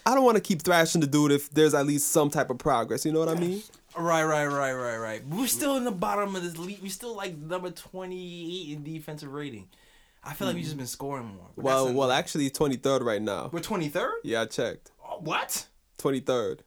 I 0.06 0.14
don't 0.14 0.24
want 0.24 0.36
to 0.36 0.42
keep 0.42 0.62
thrashing 0.62 1.02
the 1.02 1.08
dude 1.08 1.32
if 1.32 1.50
there's 1.52 1.74
at 1.74 1.86
least 1.86 2.10
some 2.12 2.30
type 2.30 2.50
of 2.50 2.58
progress. 2.60 3.06
You 3.06 3.12
know 3.12 3.20
what 3.20 3.30
I 3.30 3.36
mean? 3.36 3.64
Right, 3.98 4.24
right, 4.24 4.46
right, 4.46 4.74
right, 4.74 4.98
right. 4.98 5.28
We're 5.28 5.48
still 5.48 5.78
in 5.78 5.84
the 5.84 5.92
bottom 5.92 6.36
of 6.36 6.44
this 6.44 6.58
league. 6.58 6.80
We're 6.82 6.90
still 6.90 7.16
like 7.16 7.36
number 7.38 7.72
28 7.72 8.74
in 8.74 8.84
defensive 8.84 9.32
rating. 9.32 9.68
I 10.24 10.34
feel 10.34 10.48
like 10.48 10.56
we've 10.56 10.66
just 10.66 10.78
been 10.78 10.88
scoring 10.88 11.28
more. 11.28 11.48
But 11.56 11.66
Well, 11.66 11.94
well, 11.94 12.12
actually, 12.12 12.50
23rd 12.50 13.02
right 13.02 13.22
now. 13.22 13.50
we're 13.52 13.62
23rd. 13.62 14.12
Yeah, 14.24 14.42
I 14.42 14.46
checked. 14.46 14.92
Oh, 15.04 15.20
what? 15.20 15.68
23rd. 16.00 16.60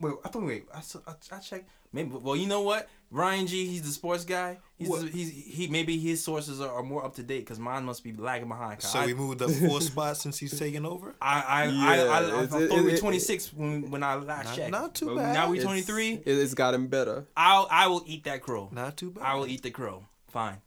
Wait, 0.00 0.14
I 0.24 0.28
thought. 0.28 0.42
Wait, 0.44 0.66
I, 0.72 0.78
I, 0.78 1.14
I 1.32 1.38
checked. 1.38 1.68
Maybe. 1.92 2.10
Well, 2.10 2.36
you 2.36 2.46
know 2.46 2.62
what? 2.62 2.88
Ryan 3.10 3.46
G. 3.46 3.66
He's 3.66 3.82
the 3.82 3.90
sports 3.90 4.24
guy. 4.24 4.58
He's 4.78 4.88
What? 4.88 5.08
he's 5.08 5.30
he. 5.30 5.66
Maybe 5.66 5.98
his 5.98 6.22
sources 6.22 6.60
are, 6.60 6.70
are 6.70 6.84
more 6.84 7.04
up 7.04 7.16
to 7.16 7.22
date 7.24 7.40
because 7.40 7.58
mine 7.58 7.84
must 7.84 8.04
be 8.04 8.12
lagging 8.12 8.46
behind. 8.48 8.78
'Cause 8.80 8.92
So 8.92 9.00
I, 9.00 9.06
we 9.06 9.14
moved 9.14 9.42
up 9.42 9.50
four 9.50 9.80
spots 9.92 10.20
since 10.20 10.38
he's 10.38 10.56
taken 10.56 10.86
over. 10.86 11.16
I 11.20 11.40
I, 11.42 11.64
Yeah, 11.64 11.82
I, 11.82 11.88
I, 11.88 12.18
I, 12.20 12.20
it's- 12.44 12.48
thought 12.50 12.62
it- 12.78 12.84
we 12.84 12.96
26 12.96 13.52
when 13.54 13.90
when 13.90 14.04
I 14.04 14.14
last 14.14 14.44
Not- 14.46 14.54
checked. 14.56 14.70
not 14.70 14.94
too 14.94 15.16
bad. 15.16 15.34
Now 15.34 15.50
we 15.50 15.58
23. 15.58 16.22
It's 16.24 16.54
gotten 16.54 16.86
better. 16.86 17.26
I'll 17.36 17.66
I 17.72 17.88
will 17.88 18.04
eat 18.06 18.22
that 18.24 18.40
crow. 18.40 18.68
Not 18.70 18.96
too 18.96 19.10
bad. 19.10 19.24
I 19.24 19.34
will 19.34 19.48
eat 19.48 19.62
the 19.62 19.70
crow. 19.72 20.06
Fine. 20.30 20.58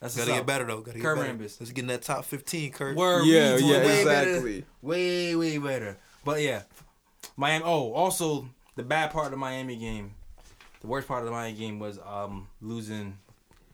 That's 0.00 0.16
Gotta 0.16 0.30
get 0.30 0.40
up. 0.40 0.46
better 0.46 0.64
though. 0.64 0.80
Gotta 0.80 0.96
get 0.98 1.02
Kurt 1.02 1.18
better. 1.18 1.34
Rambis. 1.34 1.60
Let's 1.60 1.72
get 1.72 1.82
in 1.82 1.88
that 1.88 2.00
top 2.02 2.24
fifteen, 2.24 2.72
Kurt. 2.72 2.96
Word, 2.96 3.26
Yeah, 3.26 3.56
we 3.56 3.60
doing 3.60 3.72
yeah, 3.72 3.86
way 3.86 4.04
better. 4.04 4.64
way, 4.80 5.34
way 5.36 5.58
better. 5.58 5.98
But 6.24 6.40
yeah, 6.40 6.62
Miami. 7.36 7.64
Oh, 7.66 7.92
also 7.92 8.48
the 8.76 8.82
bad 8.84 9.10
part 9.10 9.26
of 9.26 9.32
the 9.32 9.36
Miami 9.36 9.76
game, 9.76 10.14
the 10.80 10.86
worst 10.86 11.06
part 11.08 11.20
of 11.20 11.26
the 11.26 11.32
Miami 11.32 11.58
game 11.58 11.78
was 11.80 11.98
um 11.98 12.46
losing, 12.60 13.18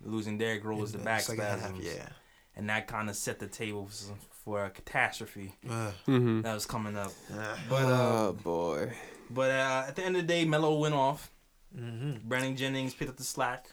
losing 0.04 0.38
Derrick 0.38 0.64
Rose 0.64 0.92
the 0.92 0.98
In 0.98 1.04
back 1.04 1.20
second 1.22 1.42
half, 1.44 1.58
spasms, 1.60 1.84
yeah. 1.84 2.08
and 2.56 2.68
that 2.70 2.86
kind 2.86 3.08
of 3.10 3.16
set 3.16 3.38
the 3.38 3.46
table 3.46 3.86
for, 3.86 3.92
some- 3.92 4.18
for 4.44 4.64
a 4.66 4.70
catastrophe 4.70 5.54
Uh, 5.68 5.90
Mm-hmm. 6.06 6.42
that 6.42 6.54
was 6.54 6.66
coming 6.66 6.96
up. 6.96 7.12
uh, 7.32 7.56
But 7.68 7.84
uh, 7.84 7.88
oh 8.28 8.32
boy. 8.42 8.92
but 9.30 9.50
uh, 9.50 9.84
at 9.88 9.96
the 9.96 10.04
end 10.04 10.16
of 10.16 10.22
the 10.22 10.28
day, 10.28 10.44
Melo 10.44 10.78
went 10.78 10.94
off. 10.94 11.30
mhm. 11.76 12.22
Brandon 12.22 12.54
Jennings 12.56 12.94
picked 12.94 13.10
up 13.10 13.16
the 13.16 13.24
slack 13.24 13.68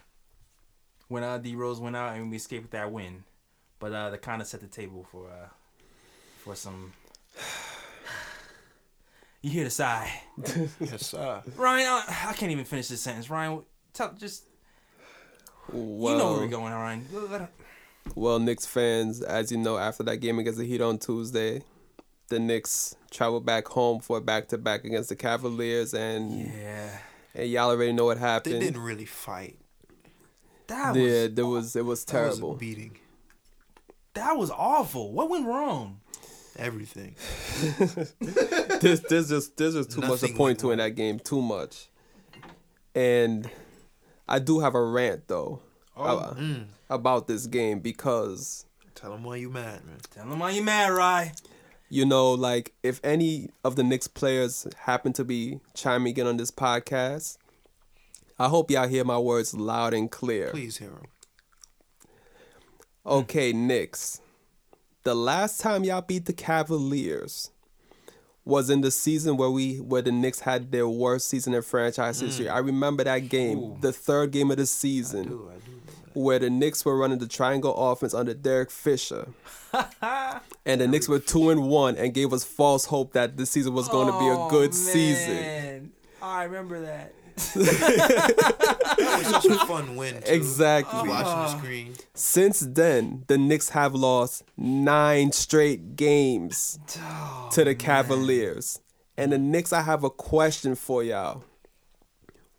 when 1.09 1.23
uh, 1.23 1.37
D 1.37 1.55
Rose 1.55 1.79
went 1.79 1.95
out, 1.95 2.15
and 2.15 2.29
we 2.31 2.37
escaped 2.37 2.63
with 2.63 2.71
that 2.71 2.91
win. 2.91 3.23
But 3.79 3.91
uh, 3.93 4.09
that 4.11 4.21
kind 4.21 4.41
of 4.41 4.47
set 4.47 4.61
the 4.61 4.67
table 4.67 5.05
for 5.11 5.27
uh, 5.29 5.49
for 6.43 6.55
some. 6.55 6.93
You 9.43 9.49
hear 9.49 9.63
the 9.63 9.71
sigh, 9.71 10.21
Yes, 10.79 11.07
sir. 11.07 11.41
Ryan. 11.55 11.87
I, 11.87 12.27
I 12.29 12.33
can't 12.33 12.51
even 12.51 12.63
finish 12.63 12.89
this 12.89 13.01
sentence. 13.01 13.27
Ryan, 13.27 13.63
tell 13.91 14.13
just 14.13 14.43
Well, 15.71 16.13
you 16.13 16.17
know 16.17 16.31
where 16.33 16.41
we're 16.41 16.47
going, 16.47 16.73
Ryan. 16.73 17.47
Well, 18.15 18.39
Knicks 18.39 18.65
fans, 18.65 19.21
as 19.21 19.51
you 19.51 19.57
know, 19.57 19.77
after 19.77 20.03
that 20.03 20.17
game 20.17 20.39
against 20.39 20.59
the 20.59 20.65
Heat 20.65 20.81
on 20.81 20.97
Tuesday, 20.97 21.61
the 22.29 22.39
Knicks 22.39 22.95
traveled 23.11 23.45
back 23.45 23.67
home 23.67 23.99
for 23.99 24.17
a 24.17 24.21
back 24.21 24.47
to 24.49 24.57
back 24.57 24.83
against 24.83 25.09
the 25.09 25.15
Cavaliers, 25.15 25.93
and, 25.93 26.31
Yeah, 26.51 26.97
and 27.35 27.49
y'all 27.49 27.69
already 27.69 27.93
know 27.93 28.05
what 28.05 28.17
happened. 28.17 28.55
They 28.55 28.59
didn't 28.59 28.81
really 28.81 29.05
fight. 29.05 29.59
that 30.67 30.95
yeah, 30.95 31.23
was 31.23 31.33
there 31.35 31.45
was 31.45 31.75
it 31.75 31.85
was 31.85 32.05
That 32.05 32.25
was 32.25 32.37
terrible. 32.37 32.55
beating. 32.55 32.97
that 34.15 34.37
was 34.37 34.49
awful. 34.51 35.11
What 35.13 35.29
went 35.29 35.45
wrong? 35.45 35.99
Everything. 36.57 37.15
this 38.19 38.99
this 39.01 39.29
just 39.29 39.55
this 39.57 39.73
just 39.73 39.91
too 39.91 40.01
much 40.01 40.19
to 40.21 40.27
point 40.33 40.59
to 40.59 40.71
in 40.71 40.79
that 40.79 40.95
game, 40.95 41.19
too 41.19 41.41
much. 41.41 41.87
And 42.93 43.49
I 44.27 44.39
do 44.39 44.59
have 44.59 44.75
a 44.75 44.83
rant 44.83 45.27
though 45.27 45.61
uh, 45.97 46.33
Mm. 46.35 46.65
about 46.89 47.27
this 47.27 47.45
game 47.47 47.79
because 47.79 48.65
Tell 48.95 49.11
them 49.11 49.23
why 49.23 49.37
you 49.37 49.49
mad, 49.49 49.83
man. 49.85 49.97
Tell 50.09 50.27
them 50.29 50.39
why 50.39 50.51
you 50.51 50.63
mad, 50.63 50.89
Ryan. 50.89 51.31
you 51.89 52.05
know, 52.05 52.31
like 52.31 52.73
if 52.83 52.99
any 53.03 53.49
of 53.63 53.75
the 53.75 53.83
Knicks 53.83 54.07
players 54.07 54.67
happen 54.77 55.11
to 55.13 55.23
be 55.23 55.59
chiming 55.73 56.15
in 56.17 56.27
on 56.27 56.37
this 56.37 56.51
podcast, 56.51 57.37
I 58.39 58.47
hope 58.47 58.71
y'all 58.71 58.87
hear 58.87 59.03
my 59.03 59.17
words 59.17 59.53
loud 59.53 59.93
and 59.93 60.09
clear. 60.09 60.49
Please 60.51 60.77
hear 60.77 60.89
them. 60.89 61.05
Okay, 63.05 63.51
Knicks. 63.53 64.21
The 65.03 65.15
last 65.15 65.59
time 65.59 65.83
y'all 65.83 66.01
beat 66.01 66.25
the 66.25 66.33
Cavaliers 66.33 67.49
was 68.43 68.69
in 68.69 68.81
the 68.81 68.91
season 68.91 69.37
where 69.37 69.49
we 69.49 69.77
where 69.77 70.01
the 70.01 70.11
Knicks 70.11 70.39
had 70.39 70.71
their 70.71 70.87
worst 70.87 71.27
season 71.27 71.53
in 71.53 71.61
franchise 71.61 72.21
mm. 72.21 72.25
history. 72.25 72.49
I 72.49 72.59
remember 72.59 73.03
that 73.03 73.29
game, 73.29 73.59
Ooh. 73.59 73.77
the 73.81 73.93
third 73.93 74.31
game 74.31 74.51
of 74.51 74.57
the 74.57 74.63
I 74.63 74.65
season, 74.65 75.27
do, 75.27 75.51
I 75.51 75.59
do. 75.65 75.81
where 76.13 76.39
the 76.39 76.49
Knicks 76.49 76.83
were 76.83 76.97
running 76.97 77.19
the 77.19 77.27
triangle 77.27 77.75
offense 77.75 78.13
under 78.13 78.33
Derek 78.33 78.71
Fisher. 78.71 79.27
and 80.65 80.81
the 80.81 80.87
Knicks 80.87 81.07
were 81.07 81.19
two 81.19 81.49
and 81.49 81.69
one 81.69 81.95
and 81.97 82.13
gave 82.13 82.33
us 82.33 82.43
false 82.43 82.85
hope 82.85 83.13
that 83.13 83.37
this 83.37 83.51
season 83.51 83.73
was 83.73 83.87
going 83.87 84.11
to 84.11 84.19
be 84.19 84.27
a 84.27 84.37
oh, 84.37 84.49
good 84.49 84.73
season. 84.73 85.91
Oh. 86.21 86.27
I 86.27 86.43
remember 86.43 86.81
that. 86.81 87.13
That 87.35 89.15
was 89.17 89.27
such 89.27 89.45
a 89.45 89.65
fun 89.65 89.95
win. 89.95 90.15
Too. 90.21 90.31
Exactly. 90.33 91.07
Watching 91.09 91.25
the 91.25 91.57
screen. 91.59 91.93
Since 92.13 92.59
then, 92.61 93.23
the 93.27 93.37
Knicks 93.37 93.69
have 93.69 93.93
lost 93.93 94.43
nine 94.57 95.31
straight 95.31 95.95
games 95.95 96.79
to 97.51 97.63
the 97.63 97.75
Cavaliers. 97.75 98.79
And 99.17 99.31
the 99.31 99.37
Knicks, 99.37 99.71
I 99.73 99.81
have 99.81 100.03
a 100.03 100.09
question 100.09 100.75
for 100.75 101.03
y'all. 101.03 101.43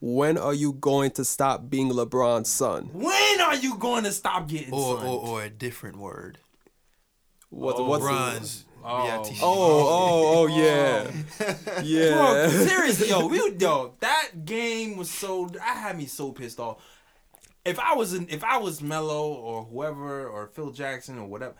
When 0.01 0.37
are 0.37 0.55
you 0.55 0.73
going 0.73 1.13
to 1.13 1.25
stop 1.25 1.71
being 1.71 1.91
LeBron's 1.91 2.49
son? 2.49 2.91
When 2.93 3.41
are 3.41 3.55
you 3.55 3.77
going 3.77 4.03
to 4.05 4.13
stop 4.13 4.49
getting 4.49 4.73
Or, 4.75 4.97
sunned? 4.97 5.09
or 5.09 5.21
or 5.29 5.43
a 5.45 5.51
different 5.51 5.97
word. 5.99 6.39
What's, 7.51 7.79
Oh, 7.79 7.85
what's 7.85 8.65
Oh, 8.85 9.07
Bronze 9.07 9.29
BITC. 9.29 9.39
Oh, 9.43 9.63
oh, 9.63 9.89
oh, 9.89 10.43
oh, 10.43 10.47
yeah, 10.47 11.11
Bro, 11.39 11.83
yeah. 11.83 12.49
seriously, 12.49 13.09
yo, 13.09 13.27
we 13.27 13.39
yo, 13.59 13.95
that 14.01 14.45
game 14.45 14.97
was 14.97 15.11
so 15.11 15.51
I 15.61 15.75
had 15.75 15.97
me 15.97 16.07
so 16.07 16.33
pissed 16.33 16.61
off. 16.61 16.83
If 17.65 17.79
I 17.79 17.95
was 17.95 18.15
in, 18.15 18.27
if 18.29 18.43
I 18.43 18.59
was 18.59 18.83
Melo 18.83 19.33
or 19.33 19.65
whoever 19.65 20.27
or 20.27 20.49
Phil 20.49 20.71
Jackson 20.71 21.19
or 21.19 21.27
whatever, 21.27 21.55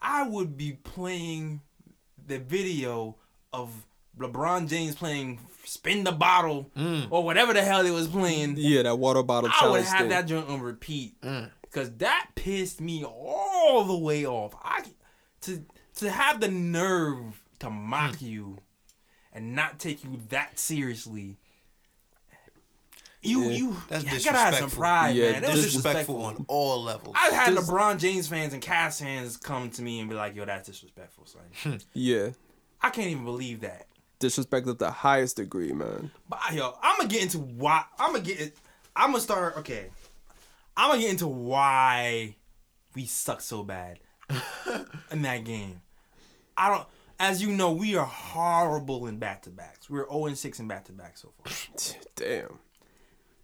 I 0.00 0.26
would 0.28 0.56
be 0.56 0.72
playing 0.72 1.62
the 2.26 2.38
video 2.38 3.16
of 3.52 3.86
LeBron 4.18 4.68
James 4.68 4.94
playing 4.94 5.40
"Spin 5.64 6.04
the 6.04 6.12
Bottle" 6.12 6.70
mm. 6.76 7.06
or 7.10 7.24
whatever 7.24 7.52
the 7.52 7.62
hell 7.62 7.82
they 7.82 7.90
was 7.90 8.08
playing. 8.08 8.54
Yeah, 8.56 8.82
that 8.82 8.98
water 8.98 9.22
bottle 9.22 9.50
I 9.50 9.52
would 9.52 9.60
challenge 9.60 9.86
have 9.88 10.00
thing. 10.00 10.08
that 10.10 10.26
joint 10.26 10.48
on 10.48 10.60
repeat 10.60 11.20
mm. 11.20 11.50
because 11.62 11.90
that 11.96 12.30
pissed 12.34 12.80
me 12.80 13.04
all 13.04 13.84
the 13.84 13.98
way 13.98 14.26
off. 14.26 14.54
I 14.62 14.84
to 15.42 15.64
to 15.98 16.10
have 16.10 16.40
the 16.40 16.48
nerve 16.48 17.40
to 17.60 17.70
mock 17.70 18.16
hmm. 18.16 18.24
you 18.26 18.58
and 19.32 19.54
not 19.54 19.78
take 19.78 20.02
you 20.04 20.18
that 20.30 20.58
seriously. 20.58 21.36
You 23.20 23.42
Yeah. 23.44 23.50
you 23.50 23.76
That's 23.88 24.04
you 24.04 24.10
gotta 24.10 24.38
have 24.38 24.54
some 24.54 24.66
disrespectful. 24.66 24.78
pride, 24.80 25.16
Yeah, 25.16 25.32
man. 25.32 25.42
That 25.42 25.50
was 25.50 25.64
disrespectful 25.64 26.14
disrespectful. 26.16 26.44
on 26.44 26.44
all 26.48 26.82
levels. 26.84 27.16
I've 27.18 27.32
had 27.32 27.54
Dis- 27.54 27.68
LeBron 27.68 27.98
James 27.98 28.28
fans 28.28 28.52
and 28.52 28.62
Cavs 28.62 29.00
fans 29.00 29.36
come 29.36 29.70
to 29.70 29.82
me 29.82 29.98
and 30.00 30.08
be 30.08 30.14
like, 30.14 30.36
"Yo, 30.36 30.44
that's 30.44 30.68
disrespectful." 30.68 31.26
Son. 31.26 31.80
yeah, 31.94 32.30
I 32.80 32.90
can't 32.90 33.08
even 33.08 33.24
believe 33.24 33.60
that. 33.60 33.86
disrespect 34.20 34.66
at 34.68 34.78
the 34.78 34.90
highest 34.90 35.36
degree, 35.36 35.72
man. 35.72 36.10
But 36.28 36.38
yo, 36.52 36.74
I'm 36.80 36.96
gonna 36.96 37.08
get 37.08 37.22
into 37.22 37.38
why. 37.38 37.84
I'm 37.98 38.12
gonna 38.12 38.24
get. 38.24 38.56
I'm 38.94 39.10
gonna 39.10 39.20
start. 39.20 39.56
Okay, 39.58 39.86
I'm 40.76 40.90
gonna 40.90 41.00
get 41.02 41.10
into 41.10 41.26
why 41.26 42.36
we 42.94 43.06
suck 43.06 43.40
so 43.40 43.64
bad 43.64 43.98
in 45.10 45.22
that 45.22 45.42
game. 45.44 45.80
I 46.58 46.70
don't. 46.70 46.86
As 47.20 47.42
you 47.42 47.48
know, 47.50 47.72
we 47.72 47.96
are 47.96 48.06
horrible 48.06 49.06
in 49.06 49.18
back 49.18 49.42
to 49.42 49.50
backs. 49.50 49.88
We're 49.88 50.08
0 50.08 50.26
and 50.26 50.38
6 50.38 50.60
in 50.60 50.68
back 50.68 50.84
to 50.84 50.92
backs 50.92 51.22
so 51.22 51.32
far. 51.42 51.96
Damn. 52.16 52.58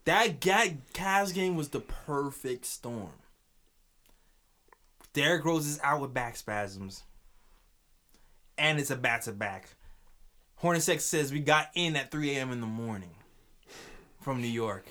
That 0.05 0.41
ga- 0.41 0.77
Cavs 0.93 1.33
game 1.35 1.57
was 1.57 1.71
the 1.71 1.81
perfect 1.81 2.67
storm. 2.67 3.11
Derrick 5.13 5.45
Rose 5.45 5.67
is 5.67 5.81
out 5.83 6.01
with 6.01 6.13
back 6.13 6.37
spasms, 6.37 7.05
and 8.59 8.79
it's 8.79 8.91
a 8.91 8.97
back 8.97 9.23
to 9.23 9.33
back. 9.33 9.69
Hornacek 10.63 11.01
says 11.01 11.33
we 11.33 11.41
got 11.41 11.69
in 11.75 11.97
at 11.97 12.11
3 12.11 12.37
a.m. 12.37 12.51
in 12.53 12.61
the 12.61 12.67
morning 12.67 13.15
from 14.21 14.41
New 14.41 14.49
York, 14.49 14.87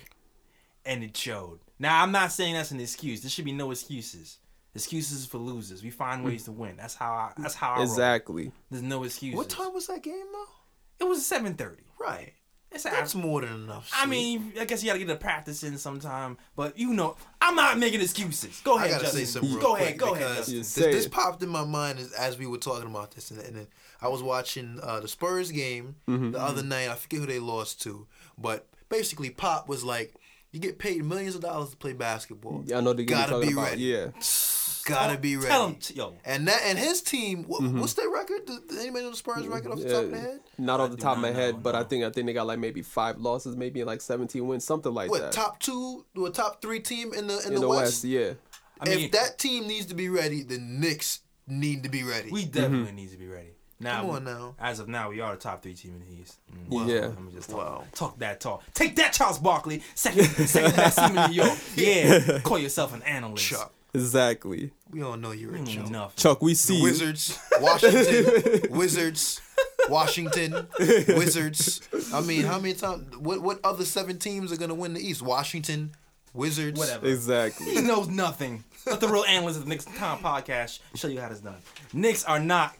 and 0.86 1.04
it 1.04 1.16
showed. 1.16 1.60
Now 1.78 2.02
I'm 2.02 2.12
not 2.12 2.32
saying 2.32 2.54
that's 2.54 2.72
an 2.72 2.80
excuse. 2.80 3.22
There 3.22 3.30
should 3.30 3.46
be 3.46 3.52
no 3.52 3.72
excuses. 3.72 4.38
Excuses 4.76 5.26
for 5.26 5.38
losers. 5.38 5.84
We 5.84 5.92
find 5.92 6.24
ways 6.24 6.46
to 6.46 6.52
win. 6.52 6.78
That's 6.78 6.96
how. 6.96 7.12
I, 7.14 7.32
that's 7.38 7.54
how. 7.56 7.74
I 7.74 7.76
roll. 7.76 7.84
Exactly. 7.84 8.52
There's 8.72 8.82
no 8.84 9.04
excuses. 9.04 9.38
what 9.38 9.50
time 9.50 9.74
was 9.74 9.88
that 9.88 10.02
game 10.02 10.26
though? 10.32 11.06
It 11.06 11.10
was 11.10 11.20
7:30. 11.20 11.78
Right. 12.00 12.34
It's 12.72 12.86
That's 12.86 13.14
after- 13.14 13.20
more 13.20 13.42
than 13.42 13.54
enough. 13.54 13.92
I 13.94 14.08
mean, 14.08 14.52
I 14.60 14.66
guess 14.66 14.82
you 14.82 14.88
gotta 14.90 14.98
get 14.98 15.08
the 15.08 15.16
practice 15.16 15.62
in 15.64 15.78
sometime, 15.78 16.38
but 16.56 16.76
you 16.76 16.92
know, 16.92 17.16
I'm 17.40 17.54
not 17.56 17.78
making 17.78 18.02
excuses. 18.02 18.62
Go 18.64 18.74
I 18.74 18.86
ahead, 18.86 18.92
gotta 18.94 19.04
Justin. 19.04 19.20
say 19.20 19.26
something. 19.26 19.52
Real 19.52 19.62
go 19.62 19.70
quick 19.76 19.82
ahead, 19.84 19.98
go 20.00 20.14
ahead. 20.16 20.38
Justin. 20.38 20.58
This, 20.58 20.68
say 20.70 20.92
this 20.92 21.08
popped 21.08 21.44
in 21.44 21.50
my 21.50 21.64
mind 21.64 22.00
as, 22.00 22.12
as 22.14 22.40
we 22.40 22.48
were 22.48 22.58
talking 22.58 22.90
about 22.90 23.12
this, 23.12 23.30
and, 23.30 23.40
and 23.42 23.56
then 23.56 23.68
I 24.02 24.08
was 24.08 24.24
watching 24.24 24.80
uh, 24.82 25.02
the 25.02 25.08
Spurs 25.08 25.52
game 25.52 25.98
Mm-hmm. 26.10 26.32
the 26.32 26.40
other 26.42 26.64
night. 26.64 26.90
I 26.90 26.96
forget 26.96 27.20
who 27.20 27.28
they 27.28 27.38
lost 27.38 27.80
to, 27.84 28.08
but 28.40 28.68
basically, 28.90 29.30
Pop 29.30 29.70
was 29.70 29.84
like, 29.84 30.16
"You 30.52 30.60
get 30.60 30.80
paid 30.80 31.06
millions 31.06 31.36
of 31.36 31.42
dollars 31.42 31.70
to 31.70 31.78
play 31.78 31.94
basketball. 31.94 32.66
I 32.76 32.82
know 32.82 32.94
they're 32.94 33.06
gonna 33.06 33.28
Gotta 33.28 33.40
be 33.40 33.46
talking 33.46 33.48
be 33.50 33.54
about. 33.54 33.70
ready. 33.70 33.82
Yeah. 33.84 34.08
Gotta 34.86 35.18
be 35.18 35.36
ready." 35.36 35.48
Tell 35.50 35.68
him, 35.68 35.76
t- 35.76 35.94
yo. 35.96 36.14
And 36.26 36.48
that 36.48 36.62
and 36.66 36.78
his 36.78 37.02
team, 37.02 37.44
wh- 37.46 37.80
what's 37.80 37.94
their 37.94 38.10
record? 38.10 38.46
Does, 38.46 38.60
does 38.62 38.80
anybody 38.80 39.06
know 39.06 39.12
the 39.12 39.18
Spurs 39.18 39.48
record 39.48 39.72
off 39.72 39.80
the 39.80 39.90
top 39.90 40.04
of 40.04 40.12
their 40.12 40.20
head? 40.22 40.40
Not 40.58 40.80
off 40.80 40.92
the 40.92 40.98
top 40.98 41.16
of 41.18 41.22
my 41.22 41.32
head, 41.32 41.56
know, 41.56 41.60
but 41.62 41.76
I 41.76 41.84
think 41.84 42.04
I 42.04 42.10
think 42.10 42.28
they 42.28 42.34
got 42.34 42.48
like 42.48 42.60
maybe 42.60 42.82
five 42.82 43.18
losses, 43.20 43.56
maybe 43.56 43.84
like 43.84 44.02
seventeen 44.02 44.48
wins, 44.48 44.64
something 44.66 44.94
like 44.94 45.10
What 45.10 45.22
that. 45.22 45.32
top 45.32 45.60
two 45.60 46.06
or 46.16 46.30
top 46.30 46.62
three 46.62 46.80
team 46.80 47.14
in 47.14 47.28
the 47.28 47.40
in, 47.48 47.54
in 47.54 47.62
the, 47.62 47.68
West? 47.68 48.04
yeah. 48.04 48.34
I 48.82 48.90
mean, 48.90 49.00
if 49.06 49.12
that 49.12 49.38
team 49.38 49.68
needs 49.68 49.86
to 49.88 49.96
be 49.96 50.10
ready, 50.10 50.44
the 50.44 50.58
Knicks 50.58 51.22
need 51.48 51.84
to 51.84 51.90
be 51.90 52.04
ready. 52.04 52.32
we 52.32 52.46
definitely 52.46 52.92
need 52.92 53.12
to 53.12 53.18
be 53.18 53.28
ready. 53.28 53.50
Now, 53.80 54.02
Come 54.02 54.10
on 54.12 54.24
now. 54.24 54.56
as 54.60 54.80
of 54.80 54.88
now, 54.88 55.10
we 55.10 55.20
are 55.20 55.34
the 55.36 55.42
top 55.42 55.62
three 55.62 55.74
team 55.74 55.96
in 55.96 56.00
the 56.16 56.22
East. 56.22 56.38
Mm. 56.54 56.70
Wow. 56.70 56.86
Yeah. 56.86 57.00
Let 57.08 57.22
me 57.22 57.32
just 57.34 57.50
talk, 57.50 57.58
Wow. 57.60 57.84
talk 57.94 58.20
that 58.20 58.40
talk. 58.40 58.64
Take 58.74 58.96
that, 58.96 59.12
Charles 59.12 59.40
Barkley, 59.40 59.82
second, 59.94 60.24
second 60.26 60.76
best 60.76 60.98
team 61.00 61.18
in 61.18 61.32
New 61.32 61.36
York. 61.44 61.58
Yeah, 61.76 62.40
call 62.44 62.60
yourself 62.60 62.94
an 62.94 63.02
analyst. 63.04 63.46
Chuck, 63.46 63.74
Exactly. 63.94 64.72
we 64.92 65.02
all 65.04 65.18
know 65.18 65.32
you're 65.32 65.56
a 65.56 65.60
Mm, 65.60 65.68
joke. 65.68 65.90
Nothing. 65.90 66.16
Chuck, 66.18 66.42
we 66.42 66.56
see 66.56 66.78
you. 66.78 66.84
Wizards, 66.84 67.38
Washington, 67.60 68.62
Wizards, 68.78 69.42
Washington, 69.90 70.68
Wizards. 70.80 71.82
I 72.14 72.22
mean, 72.22 72.44
how 72.44 72.60
many 72.60 72.74
times? 72.74 73.16
What 73.18 73.42
what 73.42 73.60
other 73.64 73.86
seven 73.86 74.18
teams 74.18 74.52
are 74.52 74.58
gonna 74.58 74.74
win 74.76 74.94
the 74.94 75.00
East? 75.06 75.22
Washington, 75.22 75.92
Wizards. 76.34 76.80
Whatever. 76.80 77.08
Exactly. 77.08 77.72
He 77.76 77.82
knows 77.82 78.08
nothing. 78.08 78.64
Let 78.86 79.00
the 79.00 79.08
real 79.08 79.24
analyst 79.26 79.60
of 79.60 79.66
the 79.66 79.70
Knicks 79.70 79.86
Time 79.86 80.20
podcast 80.20 80.80
show 80.96 81.08
you 81.08 81.22
how 81.22 81.30
it's 81.30 81.40
done. 81.40 81.56
Knicks 81.94 82.24
are 82.26 82.40
not 82.40 82.76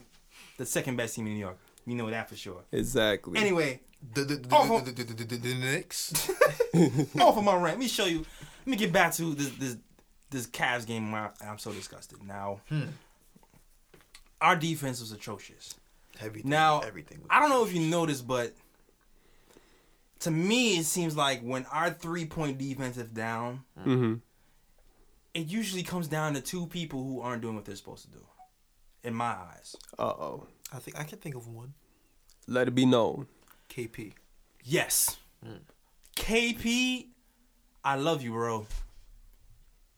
the 0.58 0.66
second 0.66 0.96
best 0.96 1.14
team 1.14 1.26
in 1.26 1.34
New 1.34 1.38
York. 1.40 1.56
You 1.86 1.94
know 1.94 2.10
that 2.10 2.28
for 2.28 2.36
sure. 2.36 2.62
Exactly. 2.72 3.38
Anyway, 3.38 3.80
The 4.14 4.22
the 4.24 4.34
the, 4.36 4.82
the, 4.84 4.92
the, 4.92 5.14
the, 5.14 5.24
the, 5.24 5.36
the 5.36 5.54
Knicks. 5.54 6.12
off 7.20 7.36
of 7.38 7.44
my 7.44 7.52
rant. 7.54 7.64
Let 7.66 7.78
me 7.78 7.88
show 7.88 8.04
you. 8.06 8.18
Let 8.66 8.66
me 8.66 8.76
get 8.76 8.92
back 8.92 9.12
to 9.14 9.34
this 9.34 9.50
this 9.58 9.76
this 10.34 10.46
Cavs 10.46 10.86
game. 10.86 11.14
I- 11.14 11.30
I'm 11.40 11.58
so 11.58 11.72
disgusted. 11.72 12.22
Now, 12.22 12.60
our 14.40 14.56
defense 14.56 15.00
was 15.00 15.12
atrocious. 15.12 15.74
Everything. 16.20 16.50
Now, 16.50 16.80
everything. 16.80 17.18
was- 17.20 17.28
I 17.30 17.40
don't 17.40 17.48
know 17.50 17.64
if 17.64 17.72
you 17.74 17.80
noticed, 17.80 18.26
but 18.26 18.54
to 20.20 20.30
me, 20.30 20.78
it 20.78 20.84
seems 20.84 21.16
like 21.16 21.40
when 21.42 21.64
our 21.66 21.90
three 21.90 22.26
point 22.26 22.58
defense 22.58 22.96
is 22.96 23.08
down, 23.08 23.64
hmm 23.82 24.14
it 25.34 25.48
usually 25.48 25.82
comes 25.82 26.06
down 26.06 26.32
to 26.34 26.40
two 26.40 26.64
people 26.68 27.02
who 27.02 27.20
aren't 27.20 27.42
doing 27.42 27.56
what 27.56 27.64
they're 27.64 27.74
supposed 27.74 28.04
to 28.04 28.10
do. 28.12 28.24
In 29.02 29.14
my 29.14 29.32
eyes, 29.32 29.74
Uh 29.98 30.02
oh. 30.04 30.46
I 30.72 30.78
think 30.78 30.98
I 30.98 31.02
can 31.04 31.18
think 31.18 31.34
of 31.34 31.48
one. 31.48 31.74
Let 32.46 32.68
it 32.68 32.74
be 32.74 32.86
known. 32.86 33.26
KP. 33.68 34.14
yes, 34.62 35.16
KP, 36.16 37.08
I 37.84 37.96
love 37.96 38.22
you, 38.22 38.30
bro. 38.30 38.66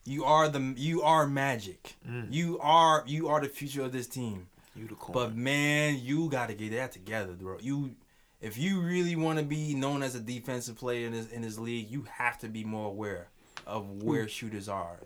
You 0.06 0.24
are 0.24 0.48
the 0.48 0.74
you 0.76 1.02
are 1.02 1.26
magic. 1.26 1.96
Mm. 2.08 2.32
You 2.32 2.58
are 2.60 3.02
you 3.06 3.28
are 3.28 3.40
the 3.40 3.48
future 3.48 3.82
of 3.82 3.92
this 3.92 4.06
team. 4.06 4.46
Unicorn. 4.76 5.12
But 5.12 5.34
man, 5.34 5.98
you 6.00 6.28
got 6.28 6.48
to 6.48 6.54
get 6.54 6.72
that 6.72 6.92
together, 6.92 7.32
bro. 7.32 7.56
You, 7.60 7.96
if 8.40 8.58
you 8.58 8.80
really 8.80 9.16
want 9.16 9.38
to 9.38 9.44
be 9.44 9.74
known 9.74 10.02
as 10.02 10.14
a 10.14 10.20
defensive 10.20 10.76
player 10.76 11.06
in 11.06 11.12
this 11.12 11.30
in 11.30 11.42
this 11.42 11.58
league, 11.58 11.90
you 11.90 12.06
have 12.10 12.38
to 12.40 12.48
be 12.48 12.62
more 12.62 12.88
aware 12.88 13.28
of 13.66 14.02
where 14.02 14.26
mm. 14.26 14.28
shooters 14.28 14.68
are. 14.68 14.98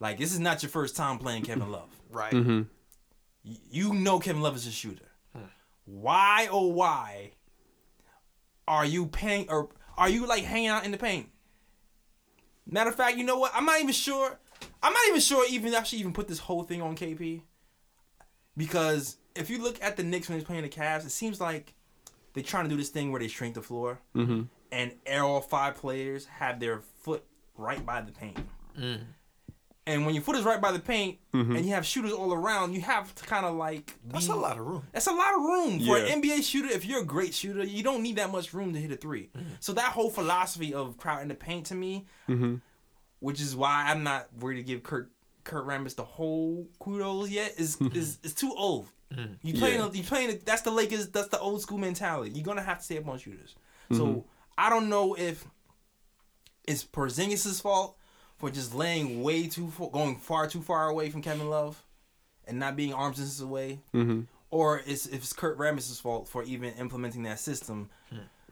Like 0.00 0.18
this 0.18 0.32
is 0.32 0.40
not 0.40 0.62
your 0.62 0.70
first 0.70 0.96
time 0.96 1.18
playing 1.18 1.42
Kevin 1.42 1.70
Love. 1.70 1.90
right. 2.10 2.32
hmm 2.32 2.62
You 3.42 3.92
know 3.92 4.18
Kevin 4.18 4.42
Love 4.42 4.56
is 4.56 4.66
a 4.66 4.72
shooter. 4.72 5.10
Hmm. 5.34 5.44
Why 5.84 6.48
oh 6.50 6.68
why 6.68 7.32
are 8.66 8.86
you 8.86 9.06
paying 9.06 9.50
or 9.50 9.68
are 9.98 10.08
you 10.08 10.26
like 10.26 10.44
hanging 10.44 10.68
out 10.68 10.84
in 10.84 10.90
the 10.90 10.98
paint? 10.98 11.28
Matter 12.66 12.90
of 12.90 12.96
fact, 12.96 13.16
you 13.16 13.24
know 13.24 13.38
what? 13.38 13.52
I'm 13.54 13.64
not 13.64 13.80
even 13.80 13.92
sure. 13.92 14.38
I'm 14.82 14.92
not 14.92 15.02
even 15.08 15.20
sure 15.20 15.44
even 15.48 15.74
I 15.74 15.82
should 15.82 15.98
even 15.98 16.12
put 16.12 16.28
this 16.28 16.38
whole 16.38 16.62
thing 16.62 16.82
on 16.82 16.96
KP. 16.96 17.42
Because 18.56 19.16
if 19.34 19.50
you 19.50 19.62
look 19.62 19.82
at 19.82 19.96
the 19.96 20.02
Knicks 20.02 20.28
when 20.28 20.38
they're 20.38 20.46
playing 20.46 20.62
the 20.62 20.68
Cavs, 20.68 21.04
it 21.06 21.10
seems 21.10 21.40
like 21.40 21.74
they're 22.34 22.44
trying 22.44 22.64
to 22.64 22.70
do 22.70 22.76
this 22.76 22.90
thing 22.90 23.10
where 23.10 23.20
they 23.20 23.28
shrink 23.28 23.54
the 23.54 23.62
floor 23.62 23.98
hmm 24.14 24.42
and 24.70 24.92
all 25.20 25.40
five 25.42 25.74
players 25.76 26.24
have 26.24 26.58
their 26.58 26.80
foot 27.02 27.22
right 27.56 27.84
by 27.84 28.00
the 28.00 28.10
paint. 28.12 28.38
And 29.86 30.06
when 30.06 30.14
your 30.14 30.22
foot 30.22 30.36
is 30.36 30.44
right 30.44 30.60
by 30.60 30.70
the 30.72 30.78
paint 30.78 31.18
Mm-hmm. 31.34 31.56
and 31.56 31.64
you 31.66 31.72
have 31.72 31.84
shooters 31.86 32.12
all 32.12 32.32
around, 32.32 32.72
you 32.74 32.82
have 32.82 33.12
to 33.16 33.24
kind 33.24 33.44
of 33.46 33.56
like. 33.56 33.94
That's 34.06 34.26
be- 34.26 34.32
a 34.32 34.36
lot 34.36 34.58
of 34.58 34.64
room. 34.66 34.82
That's 34.92 35.06
a 35.08 35.12
lot 35.12 35.34
of 35.34 35.40
room 35.42 35.78
for 35.80 35.98
Yeah. 35.98 36.04
an 36.12 36.22
NBA 36.22 36.42
shooter. 36.44 36.68
If 36.68 36.84
you're 36.84 37.00
a 37.00 37.04
great 37.04 37.34
shooter, 37.34 37.64
you 37.64 37.82
don't 37.82 38.02
need 38.02 38.16
that 38.16 38.30
much 38.30 38.52
room 38.54 38.72
to 38.74 38.78
hit 38.80 38.92
a 38.92 38.96
3 38.96 39.30
So 39.60 39.72
that 39.72 39.92
whole 39.92 40.10
philosophy 40.10 40.72
of 40.74 40.96
crowding 40.98 41.28
the 41.28 41.34
paint 41.34 41.66
to 41.66 41.74
me, 41.74 42.06
hmm 42.26 42.56
which 43.20 43.40
is 43.40 43.54
why 43.54 43.84
I'm 43.88 44.02
not 44.02 44.26
ready 44.40 44.60
to 44.62 44.66
give 44.66 44.82
Kurt 44.82 45.10
Kurt 45.44 45.64
Rambis 45.66 45.94
the 45.96 46.04
whole 46.04 46.66
kudos 46.80 47.30
yet, 47.30 47.54
is 47.58 47.76
is 47.94 48.18
is 48.22 48.34
too 48.34 48.52
old. 48.56 48.88
You 49.42 49.54
playing 49.54 49.78
Yeah. 49.80 49.90
you 49.92 50.02
playing 50.04 50.40
that's 50.44 50.62
the 50.62 50.70
Lakers. 50.70 51.08
That's 51.08 51.28
the 51.28 51.38
old 51.40 51.60
school 51.62 51.78
mentality. 51.78 52.30
You're 52.32 52.44
gonna 52.44 52.62
have 52.62 52.78
to 52.78 52.84
stay 52.84 52.98
up 52.98 53.08
on 53.08 53.18
shooters. 53.18 53.54
So 53.92 54.06
Mm-hmm. 54.06 54.20
I 54.58 54.70
don't 54.70 54.88
know 54.88 55.14
if 55.18 55.44
it's 56.68 56.84
Porzingis' 56.84 57.60
fault 57.62 57.96
for 58.42 58.50
just 58.50 58.74
laying 58.74 59.22
way 59.22 59.46
too 59.46 59.70
far, 59.70 59.88
going 59.88 60.16
far 60.16 60.48
too 60.48 60.60
far 60.60 60.88
away 60.88 61.08
from 61.10 61.22
Kevin 61.22 61.48
Love, 61.48 61.80
and 62.44 62.58
not 62.58 62.74
being 62.74 62.92
arms 62.92 63.18
distance 63.18 63.40
away, 63.40 63.78
hmm 63.92 64.22
or 64.50 64.82
it's 64.84 65.06
if 65.06 65.14
it's 65.14 65.32
Kurt 65.32 65.56
Rambis' 65.56 66.00
fault 66.00 66.26
for 66.26 66.42
even 66.42 66.74
implementing 66.74 67.22
that 67.22 67.38
system 67.38 67.88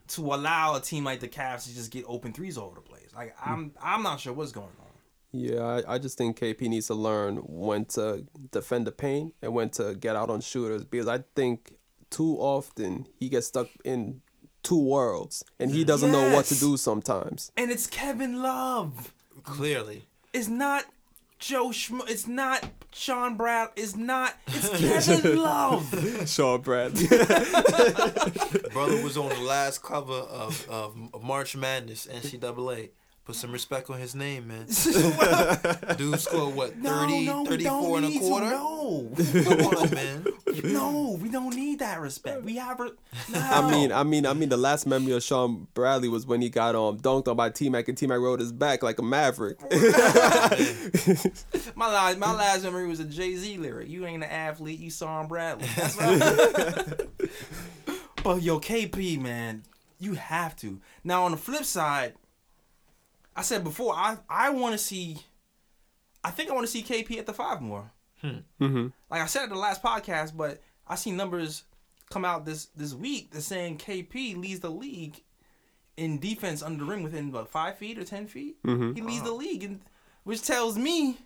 to 0.06 0.20
allow 0.22 0.76
a 0.76 0.80
team 0.80 1.02
like 1.02 1.18
the 1.18 1.28
Cavs 1.28 1.64
to 1.64 1.74
just 1.74 1.90
get 1.90 2.04
open 2.06 2.32
threes 2.32 2.56
all 2.56 2.66
over 2.66 2.76
the 2.76 2.80
place. 2.82 3.08
Like 3.12 3.34
I'm 3.44 3.72
I'm 3.82 4.04
not 4.04 4.20
sure 4.20 4.32
what's 4.32 4.52
going 4.52 4.68
on. 4.68 4.86
Yeah, 5.32 5.60
I, 5.60 5.94
I 5.94 5.98
just 5.98 6.16
think 6.16 6.38
KP 6.38 6.62
needs 6.68 6.86
to 6.86 6.94
learn 6.94 7.38
when 7.38 7.84
to 7.86 8.24
defend 8.52 8.86
the 8.86 8.92
paint 8.92 9.34
and 9.42 9.52
when 9.52 9.70
to 9.70 9.96
get 9.96 10.14
out 10.14 10.30
on 10.30 10.40
shooters 10.40 10.84
because 10.84 11.08
I 11.08 11.24
think 11.34 11.74
too 12.10 12.36
often 12.38 13.08
he 13.18 13.28
gets 13.28 13.48
stuck 13.48 13.68
in 13.84 14.22
two 14.62 14.80
worlds 14.80 15.44
and 15.58 15.72
he 15.72 15.82
doesn't 15.84 16.12
know 16.12 16.32
what 16.32 16.44
to 16.46 16.54
do 16.54 16.76
sometimes. 16.76 17.50
And 17.56 17.72
it's 17.72 17.88
Kevin 17.88 18.40
Love. 18.40 19.12
Clearly. 19.44 20.04
It's 20.32 20.48
not 20.48 20.84
Joe 21.38 21.68
Schmo. 21.68 22.08
It's 22.08 22.26
not 22.26 22.64
Shawn 22.92 23.36
Brad. 23.36 23.70
It's 23.76 23.96
not. 23.96 24.34
It's 24.48 24.68
Kevin 25.08 25.38
Love. 25.38 26.28
Shawn 26.28 26.60
Brad. 26.60 26.92
Brother 26.94 29.02
was 29.02 29.16
on 29.16 29.28
the 29.30 29.40
last 29.46 29.82
cover 29.82 30.12
of, 30.14 30.68
of 30.68 31.22
March 31.22 31.56
Madness 31.56 32.06
NCAA. 32.06 32.90
Put 33.30 33.36
some 33.36 33.52
respect 33.52 33.88
on 33.90 34.00
his 34.00 34.16
name, 34.16 34.48
man. 34.48 34.66
Dude 35.96 36.18
scored 36.18 36.56
what, 36.56 36.72
30, 36.72 36.80
no, 36.82 37.06
no, 37.06 37.42
we 37.42 37.48
34 37.48 37.62
don't 37.62 37.96
and 37.98 38.04
a 38.04 38.08
need 38.08 38.18
to. 38.18 38.26
quarter? 38.26 38.50
No, 38.50 39.12
Come 39.44 39.60
on, 39.66 39.90
man. 39.94 40.26
no, 40.64 41.16
we 41.22 41.28
don't 41.28 41.54
need 41.54 41.78
that 41.78 42.00
respect. 42.00 42.42
We 42.42 42.56
have. 42.56 42.80
Re- 42.80 42.90
no. 43.32 43.38
I 43.38 43.70
mean, 43.70 43.92
I 43.92 44.02
mean, 44.02 44.26
I 44.26 44.32
mean, 44.32 44.48
the 44.48 44.56
last 44.56 44.84
memory 44.84 45.12
of 45.12 45.22
Shawn 45.22 45.68
Bradley 45.74 46.08
was 46.08 46.26
when 46.26 46.40
he 46.42 46.48
got 46.48 46.74
um 46.74 46.98
dunked 46.98 47.28
on 47.28 47.36
by 47.36 47.50
T 47.50 47.70
Mac 47.70 47.86
and 47.86 47.96
T 47.96 48.08
Mac 48.08 48.18
rode 48.18 48.40
his 48.40 48.50
back 48.50 48.82
like 48.82 48.98
a 48.98 49.02
maverick. 49.04 49.60
my 51.76 51.86
last, 51.86 52.18
my 52.18 52.34
last 52.34 52.64
memory 52.64 52.88
was 52.88 52.98
a 52.98 53.04
Jay 53.04 53.36
Z 53.36 53.58
lyric. 53.58 53.88
You 53.88 54.06
ain't 54.06 54.24
an 54.24 54.28
athlete. 54.30 54.80
You 54.80 54.90
saw 54.90 55.20
him 55.20 55.28
Bradley. 55.28 55.68
That's 55.76 55.96
right. 55.96 57.00
but 58.24 58.42
yo, 58.42 58.58
KP 58.58 59.20
man, 59.20 59.62
you 60.00 60.14
have 60.14 60.56
to. 60.56 60.80
Now 61.04 61.26
on 61.26 61.30
the 61.30 61.36
flip 61.36 61.64
side, 61.64 62.14
I 63.36 63.42
said 63.42 63.64
before, 63.64 63.94
I 63.94 64.18
I 64.28 64.50
want 64.50 64.72
to 64.72 64.78
see. 64.78 65.18
I 66.22 66.30
think 66.30 66.50
I 66.50 66.54
want 66.54 66.66
to 66.66 66.72
see 66.72 66.82
KP 66.82 67.18
at 67.18 67.26
the 67.26 67.32
five 67.32 67.60
more. 67.60 67.90
mm-hmm. 68.22 68.88
like 69.10 69.22
I 69.22 69.26
said 69.26 69.44
at 69.44 69.48
the 69.48 69.54
last 69.56 69.82
podcast, 69.82 70.36
but 70.36 70.60
I 70.86 70.94
see 70.94 71.10
numbers 71.10 71.64
come 72.10 72.24
out 72.24 72.44
this 72.44 72.66
this 72.76 72.92
week 72.92 73.30
that's 73.32 73.46
saying 73.46 73.78
KP 73.78 74.36
leads 74.36 74.60
the 74.60 74.70
league 74.70 75.22
in 75.96 76.18
defense 76.18 76.62
under 76.62 76.84
the 76.84 76.90
rim 76.90 77.02
within 77.02 77.30
what 77.32 77.48
five 77.48 77.78
feet 77.78 77.98
or 77.98 78.04
ten 78.04 78.26
feet. 78.26 78.62
Mhm. 78.62 78.94
He 78.94 79.00
leads 79.02 79.22
the 79.22 79.32
league, 79.32 79.64
and 79.64 79.80
which 80.24 80.42
tells 80.42 80.76
me, 80.76 81.18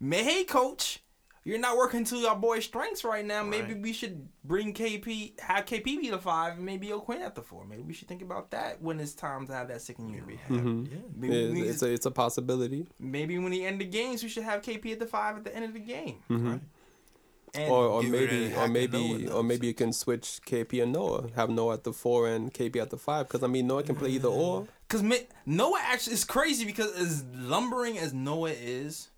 may 0.00 0.24
hey 0.24 0.44
coach, 0.44 1.00
you're 1.46 1.58
not 1.60 1.76
working 1.76 2.04
to 2.04 2.16
your 2.16 2.34
boy's 2.34 2.64
strengths 2.64 3.04
right 3.04 3.24
now. 3.24 3.42
Maybe 3.44 3.74
we 3.74 3.92
should 3.92 4.28
bring 4.44 4.74
KP, 4.74 5.38
have 5.40 5.64
KP 5.64 5.84
be 5.84 6.10
the 6.10 6.18
five, 6.18 6.54
and 6.56 6.66
maybe 6.66 6.92
O'Quinn 6.92 7.22
at 7.22 7.34
the 7.36 7.42
four. 7.42 7.64
Maybe 7.64 7.82
we 7.84 7.92
should 7.94 8.08
think 8.08 8.20
about 8.20 8.50
that 8.50 8.82
when 8.82 8.98
it's 8.98 9.14
time 9.14 9.46
to 9.46 9.52
have 9.52 9.68
that 9.68 9.80
second 9.80 10.08
unit. 10.10 10.38
Mhm. 10.48 10.90
Yeah. 10.90 10.98
Maybe, 11.14 11.50
we 11.52 11.62
It- 11.62 11.68
it's 11.68 11.82
a 11.82 11.92
it's 11.92 12.06
a 12.06 12.10
possibility. 12.10 12.86
maybe 12.98 13.38
when 13.38 13.52
the 13.52 13.64
end 13.64 13.80
of 13.80 13.90
games, 13.92 14.22
we 14.24 14.28
should 14.28 14.42
have 14.42 14.60
KP 14.62 14.90
at 14.92 14.98
the 14.98 15.06
five 15.06 15.36
at 15.36 15.44
the 15.44 15.54
end 15.54 15.64
of 15.64 15.72
the 15.72 15.78
game. 15.80 16.16
Mhm. 16.28 16.60
And 17.54 17.70
Or 17.72 17.84
or 17.86 18.02
Get 18.02 18.10
rid 18.12 18.30
maybe 18.30 18.54
or 18.54 18.68
maybe 18.68 19.28
or 19.28 19.42
maybe 19.42 19.66
you 19.68 19.72
can 19.74 19.92
switch 19.92 20.40
KP 20.44 20.80
and 20.82 20.92
Noah. 20.92 21.30
Have 21.36 21.48
Noah 21.48 21.74
at 21.74 21.84
the 21.84 21.92
four 21.92 22.28
and 22.28 22.52
KP 22.52 22.80
at 22.80 22.90
the 22.90 22.98
five. 22.98 23.28
Because 23.28 23.42
I 23.42 23.46
mean 23.46 23.66
Noah 23.68 23.84
can 23.84 23.94
play 23.96 24.10
either 24.10 24.28
or. 24.28 24.66
Cause 24.88 25.02
Ma- 25.02 25.26
Noah 25.46 25.80
actually 25.82 26.14
is 26.14 26.24
crazy 26.24 26.64
because 26.64 26.92
as 26.96 27.24
lumbering 27.34 27.98
as 27.98 28.12
Noah 28.12 28.50
is, 28.50 29.08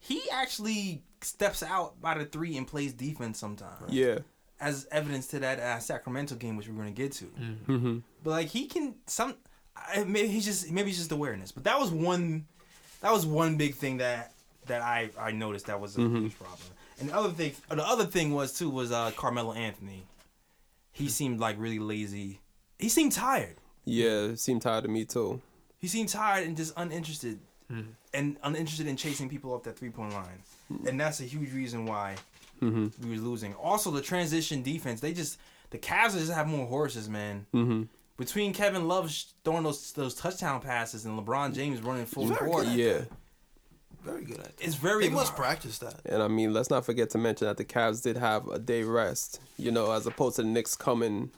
he 0.00 0.22
actually 0.32 1.04
steps 1.22 1.62
out 1.62 2.00
by 2.00 2.16
the 2.16 2.24
three 2.24 2.56
and 2.56 2.66
plays 2.66 2.92
defense 2.92 3.38
sometimes. 3.38 3.92
Yeah. 3.92 4.18
As 4.60 4.86
evidence 4.90 5.28
to 5.28 5.38
that 5.40 5.60
uh, 5.60 5.78
Sacramento 5.78 6.34
game, 6.34 6.56
which 6.56 6.68
we're 6.68 6.74
gonna 6.76 6.90
get 6.90 7.12
to. 7.12 7.24
Mm-hmm. 7.26 7.98
But 8.24 8.30
like 8.30 8.48
he 8.48 8.66
can 8.66 8.94
some, 9.06 9.36
I, 9.76 10.02
maybe 10.04 10.28
he's 10.28 10.44
just 10.44 10.70
maybe 10.70 10.90
it's 10.90 10.98
just 10.98 11.12
awareness. 11.12 11.52
But 11.52 11.64
that 11.64 11.78
was 11.78 11.90
one, 11.90 12.46
that 13.00 13.12
was 13.12 13.24
one 13.24 13.56
big 13.56 13.74
thing 13.76 13.98
that 13.98 14.32
that 14.66 14.82
I 14.82 15.10
I 15.18 15.30
noticed 15.30 15.66
that 15.66 15.80
was 15.80 15.96
a 15.96 16.00
Mhm. 16.00 16.22
huge 16.22 16.38
problem. 16.38 16.68
And 17.00 17.08
the 17.10 17.14
other 17.16 17.28
thing, 17.30 17.52
the 17.70 17.86
other 17.86 18.04
thing 18.06 18.32
was 18.34 18.52
too 18.58 18.68
was 18.68 18.90
uh 18.90 19.12
Carmelo 19.12 19.52
Anthony. 19.52 20.02
He 20.90 21.08
seemed 21.08 21.38
like 21.38 21.56
really 21.58 21.78
lazy. 21.78 22.40
He 22.80 22.88
seemed 22.88 23.12
tired. 23.12 23.56
Yeah. 23.84 24.34
Seemed 24.34 24.62
tired 24.62 24.82
to 24.82 24.88
me 24.90 25.04
too. 25.04 25.40
He 25.78 25.86
seemed 25.86 26.08
tired 26.08 26.44
and 26.48 26.56
just 26.56 26.72
uninterested, 26.76 27.38
and 28.12 28.36
uninterested 28.42 28.88
in 28.88 28.96
chasing 28.96 29.28
people 29.28 29.52
off 29.52 29.62
that 29.62 29.78
three 29.78 29.90
point 29.90 30.12
line, 30.12 30.42
and 30.86 31.00
that's 31.00 31.20
a 31.20 31.24
huge 31.24 31.52
reason 31.52 31.86
why 31.86 32.16
Mm-hmm. 32.60 33.08
we 33.08 33.16
were 33.16 33.22
losing. 33.24 33.54
Also, 33.54 33.92
the 33.92 34.02
transition 34.02 34.62
defense. 34.64 35.00
They 35.00 35.12
just 35.12 35.38
the 35.70 35.78
Cavs 35.78 36.14
just 36.14 36.32
have 36.32 36.48
more 36.48 36.66
horses, 36.66 37.08
man. 37.08 37.46
Mm-hmm. 37.54 37.82
Between 38.16 38.52
Kevin 38.52 38.88
Love 38.88 39.14
throwing 39.44 39.62
those 39.62 39.92
those 39.92 40.14
touchdown 40.16 40.60
passes 40.60 41.04
and 41.04 41.16
LeBron 41.16 41.54
James 41.54 41.80
running 41.80 42.04
full 42.06 42.26
Very 42.26 42.50
court, 42.50 42.64
good. 42.64 42.76
Yeah. 42.76 43.00
Very 44.02 44.24
good 44.24 44.38
at 44.38 44.56
that. 44.56 44.64
it's 44.64 44.74
very. 44.74 45.06
They 45.08 45.14
must 45.14 45.36
practice 45.36 45.78
that. 45.78 46.00
And 46.04 46.20
I 46.22 46.26
mean, 46.28 46.52
let's 46.52 46.68
not 46.70 46.84
forget 46.84 47.10
to 47.10 47.18
mention 47.18 47.46
that 47.46 47.58
the 47.58 47.64
Cavs 47.64 48.02
did 48.02 48.16
have 48.16 48.48
a 48.48 48.58
day 48.58 48.82
rest, 48.82 49.40
you 49.56 49.70
know, 49.70 49.92
as 49.92 50.06
opposed 50.06 50.36
to 50.36 50.42
the 50.42 50.48
Knicks 50.48 50.74
coming 50.76 51.30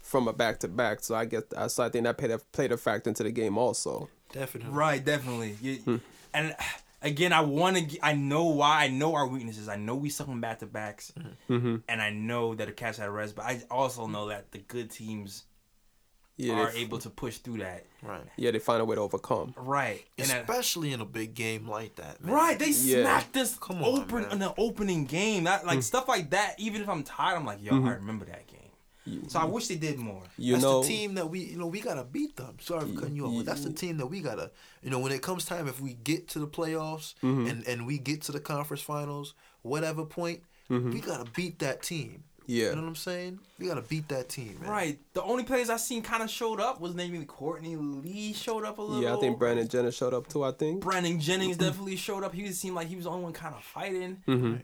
from 0.00 0.26
a 0.28 0.32
back 0.32 0.58
to 0.60 0.68
back. 0.68 1.02
So 1.04 1.14
I 1.14 1.24
get, 1.24 1.52
so 1.68 1.84
I 1.84 1.88
think 1.88 2.04
that 2.04 2.18
played 2.18 2.30
a, 2.32 2.38
played 2.38 2.72
a 2.72 2.76
factor 2.76 3.10
into 3.10 3.22
the 3.22 3.30
game 3.32 3.58
also. 3.58 4.08
Definitely. 4.32 4.72
Right, 4.72 5.04
definitely. 5.04 5.56
You, 5.60 5.76
Hmm. 5.76 5.96
And 6.32 6.56
again, 7.04 7.32
I 7.32 7.42
want 7.42 7.90
to. 7.90 7.98
I 8.04 8.14
know 8.14 8.44
why. 8.46 8.84
I 8.84 8.88
know 8.88 9.14
our 9.14 9.26
weaknesses. 9.26 9.68
I 9.68 9.76
know 9.76 9.94
we 9.94 10.08
suck 10.08 10.28
on 10.28 10.40
back 10.40 10.58
to 10.60 10.66
backs, 10.66 11.12
mm-hmm. 11.16 11.54
mm-hmm. 11.54 11.76
and 11.88 12.02
I 12.02 12.10
know 12.10 12.54
that 12.54 12.66
the 12.66 12.72
Cavs 12.72 12.96
had 12.96 13.08
a 13.08 13.12
rest. 13.12 13.36
But 13.36 13.44
I 13.44 13.62
also 13.70 14.06
know 14.06 14.28
that 14.28 14.50
the 14.50 14.58
good 14.58 14.90
teams 14.90 15.44
Yeah, 16.36 16.54
are 16.54 16.72
they, 16.72 16.78
able 16.78 16.98
to 16.98 17.10
push 17.10 17.38
through 17.38 17.58
that. 17.58 17.84
Right. 18.02 18.24
yeah, 18.36 18.50
they 18.50 18.58
find 18.58 18.82
a 18.82 18.84
way 18.84 18.96
to 18.96 19.02
overcome. 19.02 19.54
Right. 19.56 20.04
And 20.18 20.28
that- 20.28 20.40
Especially 20.42 20.92
in 20.92 21.00
a 21.00 21.04
big 21.04 21.34
game 21.34 21.68
like 21.68 21.96
that, 21.96 22.22
man. 22.22 22.34
right. 22.34 22.58
They 22.58 22.70
Yeah. 22.70 23.02
smacked 23.02 23.36
us 23.36 23.56
Come 23.56 23.82
on, 23.82 24.00
open 24.00 24.22
man. 24.22 24.32
in 24.32 24.38
the 24.40 24.54
opening 24.58 25.04
game. 25.04 25.44
That 25.44 25.64
like 25.64 25.78
mm. 25.78 25.82
stuff 25.82 26.08
like 26.08 26.30
that. 26.30 26.58
Even 26.58 26.82
if 26.82 26.88
I'm 26.88 27.02
tired, 27.04 27.36
I'm 27.36 27.46
like, 27.46 27.62
yo, 27.62 27.72
I 27.72 27.74
mm-hmm. 27.76 27.88
remember 27.88 28.24
that 28.26 28.46
game. 28.46 28.53
So 29.28 29.38
I 29.38 29.44
wish 29.44 29.68
they 29.68 29.76
did 29.76 29.98
more. 29.98 30.22
You 30.38 30.52
That's 30.54 30.64
know, 30.64 30.80
the 30.82 30.88
team 30.88 31.14
that 31.14 31.28
we, 31.28 31.40
you 31.40 31.58
know, 31.58 31.66
we 31.66 31.80
gotta 31.80 32.04
beat 32.04 32.36
them. 32.36 32.56
Sorry 32.60 32.86
for 32.92 33.00
cutting 33.00 33.16
you 33.16 33.26
off, 33.26 33.44
that's 33.44 33.62
the 33.64 33.72
team 33.72 33.98
that 33.98 34.06
we 34.06 34.20
gotta, 34.20 34.50
you 34.82 34.88
know, 34.90 34.98
when 34.98 35.12
it 35.12 35.20
comes 35.22 35.44
time, 35.44 35.68
if 35.68 35.80
we 35.80 35.92
get 35.94 36.26
to 36.28 36.38
the 36.38 36.46
playoffs 36.46 37.14
Mm-hmm. 37.22 37.46
and 37.46 37.68
and 37.68 37.86
we 37.86 37.98
get 37.98 38.22
to 38.22 38.32
the 38.32 38.40
conference 38.40 38.82
finals, 38.82 39.34
whatever 39.62 40.04
point, 40.04 40.40
Mm-hmm. 40.70 40.92
we 40.92 41.00
gotta 41.00 41.30
beat 41.32 41.58
that 41.58 41.82
team. 41.82 42.24
yeah, 42.46 42.70
You 42.70 42.76
know 42.76 42.82
what 42.82 42.88
I'm 42.88 42.96
saying? 42.96 43.38
We 43.58 43.66
gotta 43.66 43.82
beat 43.82 44.08
that 44.08 44.30
team, 44.30 44.56
man. 44.62 44.70
Right. 44.70 44.98
The 45.12 45.22
only 45.22 45.44
players 45.44 45.68
I 45.68 45.76
seen 45.76 46.00
kind 46.02 46.22
of 46.22 46.30
showed 46.30 46.58
up 46.60 46.80
was 46.80 46.94
maybe 46.94 47.22
Courtney 47.26 47.76
Lee 47.76 48.32
showed 48.32 48.64
up 48.64 48.78
a 48.78 48.82
little. 48.82 49.02
yeah, 49.02 49.14
I 49.14 49.20
think 49.20 49.38
Brandon 49.38 49.68
Jennings 49.68 49.94
showed 49.94 50.14
up 50.14 50.26
too. 50.28 50.42
I 50.44 50.52
think. 50.52 50.80
Brandon 50.80 51.20
Jennings 51.20 51.56
definitely 51.66 51.96
showed 51.96 52.24
up. 52.24 52.32
He 52.34 52.50
seemed 52.52 52.74
like 52.76 52.88
he 52.88 52.96
was 52.96 53.04
the 53.04 53.10
only 53.10 53.24
one 53.24 53.32
kind 53.34 53.54
of 53.54 53.62
fighting. 53.62 54.22
Mm-hmm. 54.26 54.54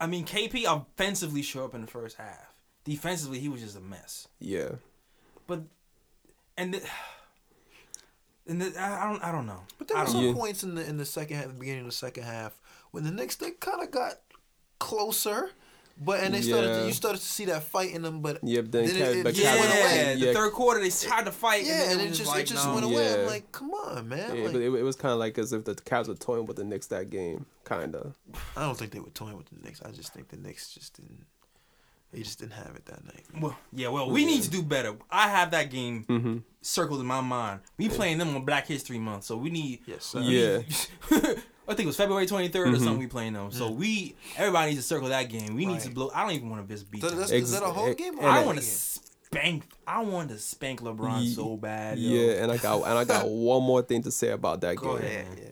I 0.00 0.06
mean, 0.06 0.24
KP 0.26 0.64
offensively 0.66 1.42
showed 1.42 1.64
up 1.64 1.74
in 1.74 1.80
the 1.80 1.86
first 1.86 2.18
half. 2.18 2.47
Defensively, 2.88 3.38
he 3.38 3.48
was 3.48 3.60
just 3.60 3.76
a 3.76 3.80
mess. 3.80 4.28
Yeah, 4.40 4.70
But 5.46 5.62
and 6.56 6.74
the, 6.74 6.80
and 8.46 8.60
the, 8.62 8.80
I 8.80 9.04
I 9.04 9.10
don't 9.12 9.24
I 9.24 9.32
don't 9.32 9.46
know. 9.46 9.60
But 9.78 9.88
there 9.88 9.96
I 9.98 10.02
were 10.02 10.06
some 10.08 10.22
know. 10.22 10.28
Yeah. 10.28 10.34
points 10.34 10.62
in 10.62 10.74
the 10.74 10.84
in 10.88 10.96
the 10.96 11.04
second 11.04 11.36
half, 11.36 11.46
the 11.48 11.52
beginning 11.54 11.80
of 11.80 11.86
the 11.86 11.92
second 11.92 12.24
half, 12.24 12.58
when 12.90 13.04
the 13.04 13.10
Knicks 13.10 13.36
they 13.36 13.50
kind 13.52 13.82
of 13.82 13.90
got 13.90 14.14
closer, 14.78 15.50
but 16.02 16.20
and 16.20 16.32
they 16.32 16.40
started 16.40 16.68
Yeah. 16.68 16.80
to, 16.80 16.86
you 16.86 16.92
started 16.92 17.18
to 17.18 17.26
see 17.26 17.44
that 17.46 17.64
fight 17.64 17.92
in 17.92 18.02
them, 18.02 18.22
but 18.22 18.38
yep, 18.42 18.64
but 18.66 18.72
then 18.72 18.86
then 18.86 18.94
Kev- 18.96 19.10
it, 19.12 19.16
it 19.18 19.24
but 19.24 19.34
just 19.34 19.46
Kevin- 19.46 19.60
went 19.60 19.72
away. 19.74 19.96
Yeah, 19.96 20.14
the 20.14 20.20
Yeah. 20.26 20.32
third 20.32 20.52
quarter 20.52 20.80
they 20.80 20.90
tried 20.90 21.24
to 21.26 21.32
fight. 21.32 21.64
Yeah, 21.66 21.82
and, 21.82 21.90
and 21.92 22.00
then 22.00 22.06
it 22.06 22.10
was 22.10 22.18
just 22.18 22.30
like, 22.30 22.42
it 22.42 22.46
just 22.48 22.66
no. 22.66 22.74
went 22.74 22.86
away. 22.86 23.20
I'm 23.20 23.26
like, 23.26 23.52
come 23.52 23.70
on, 23.72 24.08
man. 24.08 24.34
yeah 24.36 24.44
Like, 24.44 24.52
but 24.52 24.60
it, 24.62 24.72
it 24.72 24.82
was 24.82 24.96
kind 24.96 25.12
of 25.12 25.18
like 25.18 25.36
as 25.38 25.52
if 25.52 25.64
the 25.64 25.74
Cavs 25.74 26.08
were 26.08 26.14
toying 26.14 26.46
with 26.46 26.56
the 26.56 26.64
Knicks 26.64 26.86
that 26.86 27.10
game, 27.10 27.44
kind 27.64 27.94
of. 27.94 28.16
I 28.56 28.62
don't 28.62 28.78
think 28.78 28.92
they 28.92 29.00
were 29.00 29.10
toying 29.10 29.36
with 29.36 29.46
the 29.50 29.56
Knicks. 29.62 29.82
I 29.82 29.90
just 29.90 30.14
think 30.14 30.28
the 30.28 30.36
Knicks 30.38 30.72
just 30.72 30.94
didn't. 30.96 31.26
They 32.12 32.20
just 32.22 32.38
didn't 32.38 32.52
have 32.54 32.74
it 32.74 32.86
that 32.86 33.04
night. 33.04 33.24
Well, 33.38 33.54
yeah, 33.72 33.88
well, 33.88 34.10
we 34.10 34.24
need 34.24 34.42
to 34.42 34.50
do 34.50 34.62
better. 34.62 34.96
I 35.10 35.28
have 35.28 35.50
that 35.50 35.70
game 35.70 36.04
Mm-hmm. 36.08 36.38
circled 36.62 37.00
in 37.00 37.06
my 37.06 37.20
mind. 37.20 37.60
We 37.76 37.88
playing 37.90 38.16
them 38.18 38.34
on 38.34 38.44
Black 38.46 38.66
History 38.66 38.98
Month, 38.98 39.24
so 39.24 39.36
we 39.36 39.50
need. 39.50 39.80
Yes, 39.86 40.04
sir. 40.06 40.20
Yeah. 40.20 40.60
I 41.10 41.74
think 41.74 41.80
it 41.80 41.86
was 41.86 41.98
February 41.98 42.26
23rd 42.26 42.54
or 42.56 42.66
Mhm. 42.68 42.78
something. 42.78 42.98
We 42.98 43.06
playing 43.08 43.34
them, 43.34 43.50
so 43.52 43.70
we 43.70 44.16
everybody 44.38 44.70
needs 44.70 44.82
to 44.82 44.86
circle 44.88 45.08
that 45.10 45.24
game. 45.28 45.54
We 45.54 45.66
need 45.66 45.80
to 45.80 45.90
blow. 45.90 46.10
I 46.14 46.22
don't 46.22 46.32
even 46.32 46.48
want 46.48 46.66
to 46.66 46.72
miss 46.72 46.82
beat 46.82 47.02
So 47.02 47.10
that's, 47.10 47.30
is 47.30 47.52
that 47.52 47.62
a 47.62 47.66
home 47.66 47.90
ex- 47.90 47.96
game? 48.00 48.14
or 48.18 48.20
and 48.22 48.26
a 48.26 48.30
I 48.30 48.36
I- 48.36 48.38
away 48.38 48.46
want 48.46 48.58
to 48.58 48.64
spank. 48.64 49.64
I 49.86 50.00
want 50.00 50.30
to 50.30 50.38
spank 50.38 50.80
LeBron 50.80 51.22
Ye- 51.24 51.34
so 51.34 51.58
bad. 51.58 51.98
yo. 51.98 52.10
Yeah, 52.10 52.42
and 52.42 52.50
I 52.50 52.56
got 52.56 52.76
and 52.84 52.98
I 52.98 53.04
got 53.04 53.28
one 53.28 53.62
more 53.62 53.82
thing 53.82 54.02
to 54.04 54.10
say 54.10 54.30
about 54.30 54.62
that 54.62 54.76
Go 54.76 54.96
game. 54.96 55.04
ahead. 55.04 55.26
Yeah. 55.36 55.48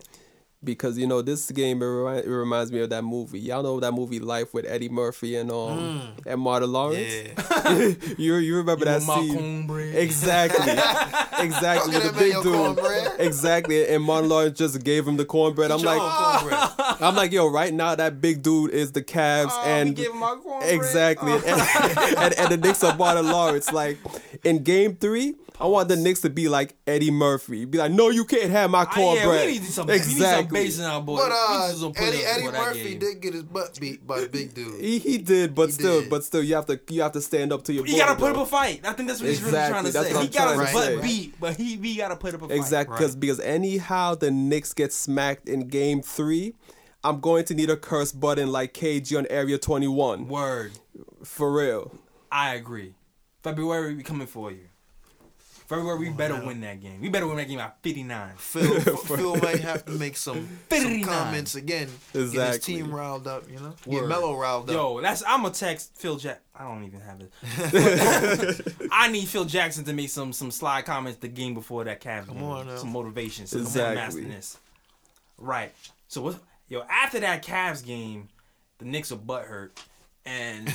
Because 0.65 0.99
you 0.99 1.07
know 1.07 1.23
this 1.23 1.51
game 1.53 1.81
it, 1.83 1.87
remi- 1.87 2.19
it 2.27 2.29
reminds 2.29 2.73
me 2.73 2.81
of 2.81 2.91
that 2.91 3.03
movie. 3.05 3.39
Y'all 3.39 3.63
know 3.63 3.79
that 3.81 3.93
movie 3.93 4.19
Life 4.19 4.53
with 4.55 4.65
Eddie 4.67 4.89
Murphy 4.89 5.37
and 5.37 5.51
um 5.53 6.01
and 6.27 6.41
Martin 6.41 6.73
Lawrence. 6.73 6.99
Yeah. 7.37 7.93
you 8.19 8.35
you 8.37 8.57
remember 8.57 8.85
You 8.85 8.99
that 8.99 9.03
scene? 9.03 9.71
Exactly, 9.95 10.73
exactly. 11.45 11.95
With 11.95 12.05
the 12.05 12.13
big 12.19 12.43
dude. 12.43 13.21
Exactly, 13.21 13.87
and 13.89 14.03
Martin 14.03 14.29
Lawrence 14.31 14.59
just 14.59 14.83
gave 14.83 15.07
him 15.07 15.17
the 15.17 15.25
cornbread. 15.25 15.71
I'm 15.71 15.83
like, 15.83 16.01
cornbread. 16.01 16.71
I'm 17.01 17.15
like, 17.15 17.33
yo, 17.33 17.49
right 17.49 17.73
now 17.73 17.95
that 17.95 18.21
big 18.21 18.43
dude 18.43 18.71
is 18.71 18.93
the 18.93 19.03
Cavs 19.03 19.49
Oh, 19.51 19.63
and 19.67 19.95
give 19.95 20.13
him 20.13 20.19
my 20.21 20.35
cornbread. 20.43 20.73
exactly, 20.75 21.33
Oh. 21.33 21.43
and, 21.47 22.19
and, 22.19 22.35
and 22.39 22.53
the 22.53 22.57
Knicks 22.57 22.83
are 22.83 22.97
Martin 22.97 23.27
Lawrence. 23.27 23.73
Like, 23.73 23.99
in 24.45 24.63
game 24.63 24.97
three, 24.97 25.35
I 25.61 25.67
want 25.67 25.89
the 25.89 25.97
Knicks 25.97 26.21
to 26.23 26.31
be 26.31 26.49
like 26.49 26.77
Eddie 26.87 27.11
Murphy. 27.11 27.65
Be 27.65 27.79
like, 27.79 27.93
no, 27.93 28.11
you 28.11 28.25
can't 28.25 28.51
have 28.51 28.71
my 28.71 28.81
Ah, 28.83 28.85
cornbread. 28.87 29.41
yeah, 29.41 29.47
we 29.47 29.53
need 29.59 29.63
some, 29.65 29.87
we 29.87 29.95
need 29.95 30.03
some 30.03 30.13
exactly. 30.13 30.56
Bass 30.65 30.79
in 30.79 30.85
our 30.85 31.01
boy. 31.01 31.17
But 31.17 31.33
uh, 31.33 31.69
just 31.69 31.81
gonna 31.81 31.95
put 31.95 32.03
Eddie, 32.03 32.25
up 32.27 32.37
Eddie 32.37 32.45
Murphy 32.53 32.83
game. 32.91 32.99
did 32.99 33.21
get 33.21 33.35
his 33.35 33.43
butt 33.43 33.79
beat 33.81 34.07
by 34.07 34.21
a 34.21 34.29
big 34.29 34.55
dude. 34.55 34.81
He, 34.81 34.99
he 34.99 35.19
did, 35.19 35.55
but 35.55 35.67
He 35.67 35.73
still, 35.73 36.01
did. 36.01 36.11
but 36.11 36.25
still, 36.25 36.43
you 36.43 36.55
have 36.55 36.67
to 36.67 36.81
you 36.91 37.03
have 37.03 37.13
to 37.13 37.21
stand 37.21 37.53
up 37.53 37.65
to 37.65 37.73
your. 37.73 37.85
He 37.85 37.93
boy, 37.93 37.99
gotta 37.99 38.17
put 38.19 38.31
up 38.33 38.39
a 38.39 38.47
fight. 38.47 38.81
I 38.85 38.93
think 38.93 39.09
that's 39.09 39.21
what 39.21 39.29
he's 39.31 39.43
really 39.43 39.53
trying 39.69 39.85
to 39.85 39.93
that's 39.93 40.11
say. 40.11 40.23
He 40.23 40.29
got 40.29 40.55
trying 40.55 40.61
his 40.61 40.73
butt 40.73 40.85
say. 40.87 41.01
beat, 41.03 41.41
but 41.41 41.57
he 41.57 41.77
he 41.77 41.97
gotta 41.97 42.17
put 42.17 42.35
up 42.35 42.43
a 42.43 42.49
fight. 42.49 42.57
Exactly, 42.57 42.93
Right. 42.95 42.99
because 43.01 43.17
because 43.17 43.41
anyhow 43.41 44.15
the 44.15 44.31
Knicks 44.31 44.73
get 44.75 44.93
smacked 44.93 45.49
in 45.49 45.69
game 45.69 46.03
three, 46.03 46.55
I'm 47.05 47.21
going 47.21 47.45
to 47.47 47.55
need 47.55 47.71
a 47.71 47.77
curse 47.77 48.13
button 48.13 48.51
like 48.51 48.73
KG 48.75 49.17
on 49.17 49.27
Area 49.31 49.59
21. 49.59 50.29
Word. 50.29 50.73
For 51.25 51.53
real. 51.53 51.93
I 52.33 52.55
agree. 52.55 52.95
February, 53.43 53.95
we 53.95 54.03
coming 54.03 54.27
for 54.27 54.51
you. 54.51 54.69
February, 55.67 55.99
we 55.99 56.09
oh, 56.11 56.13
better 56.13 56.45
win 56.45 56.61
that 56.61 56.81
game. 56.81 57.01
We 57.01 57.09
better 57.09 57.27
win 57.27 57.39
that 57.39 57.49
game 57.49 57.59
by 57.59 57.73
59. 57.83 58.35
Phil, 58.37 58.81
Phil 58.81 59.37
might 59.37 59.61
have 59.61 59.85
to 59.87 59.93
make 59.93 60.17
some, 60.17 60.37
some 60.37 60.47
59. 60.69 61.05
comments 61.05 61.55
again. 61.57 61.89
Get 62.13 62.33
his 62.33 62.59
team 62.61 62.95
riled 62.95 63.27
up, 63.27 63.51
you 63.51 63.59
know? 63.59 63.75
Get 63.85 64.03
Word. 64.03 64.09
Melo 64.09 64.37
riled 64.37 64.71
up. 64.71 64.75
Yo, 64.75 65.01
that's 65.01 65.25
I'm 65.27 65.43
gonna 65.43 65.53
text 65.55 65.97
Phil 65.97 66.17
Jack. 66.17 66.41
I 66.55 66.65
don't 66.65 66.85
even 66.85 67.01
have 67.01 67.21
it. 67.21 68.89
I 68.93 69.09
need 69.09 69.27
Phil 69.27 69.45
Jackson 69.45 69.85
to 69.85 69.93
make 69.93 70.09
some 70.11 70.33
some 70.33 70.51
slide 70.51 70.85
comments 70.85 71.19
the 71.19 71.29
game 71.29 71.55
before 71.55 71.85
that 71.85 72.01
Cavs 72.01 72.29
game. 72.29 72.43
on 72.43 72.69
now. 72.69 72.77
Some 72.77 72.93
motivation. 72.93 73.47
Some 73.47 73.63
Exactly. 73.63 74.23
exactly. 74.25 74.61
Right. 75.39 75.73
So 76.09 76.23
what? 76.23 76.39
Yo, 76.69 76.83
after 76.89 77.21
that 77.21 77.45
Cavs 77.45 77.85
game, 77.85 78.29
the 78.79 78.85
Knicks 78.85 79.13
are 79.13 79.17
butthurt, 79.17 79.71
and 80.25 80.69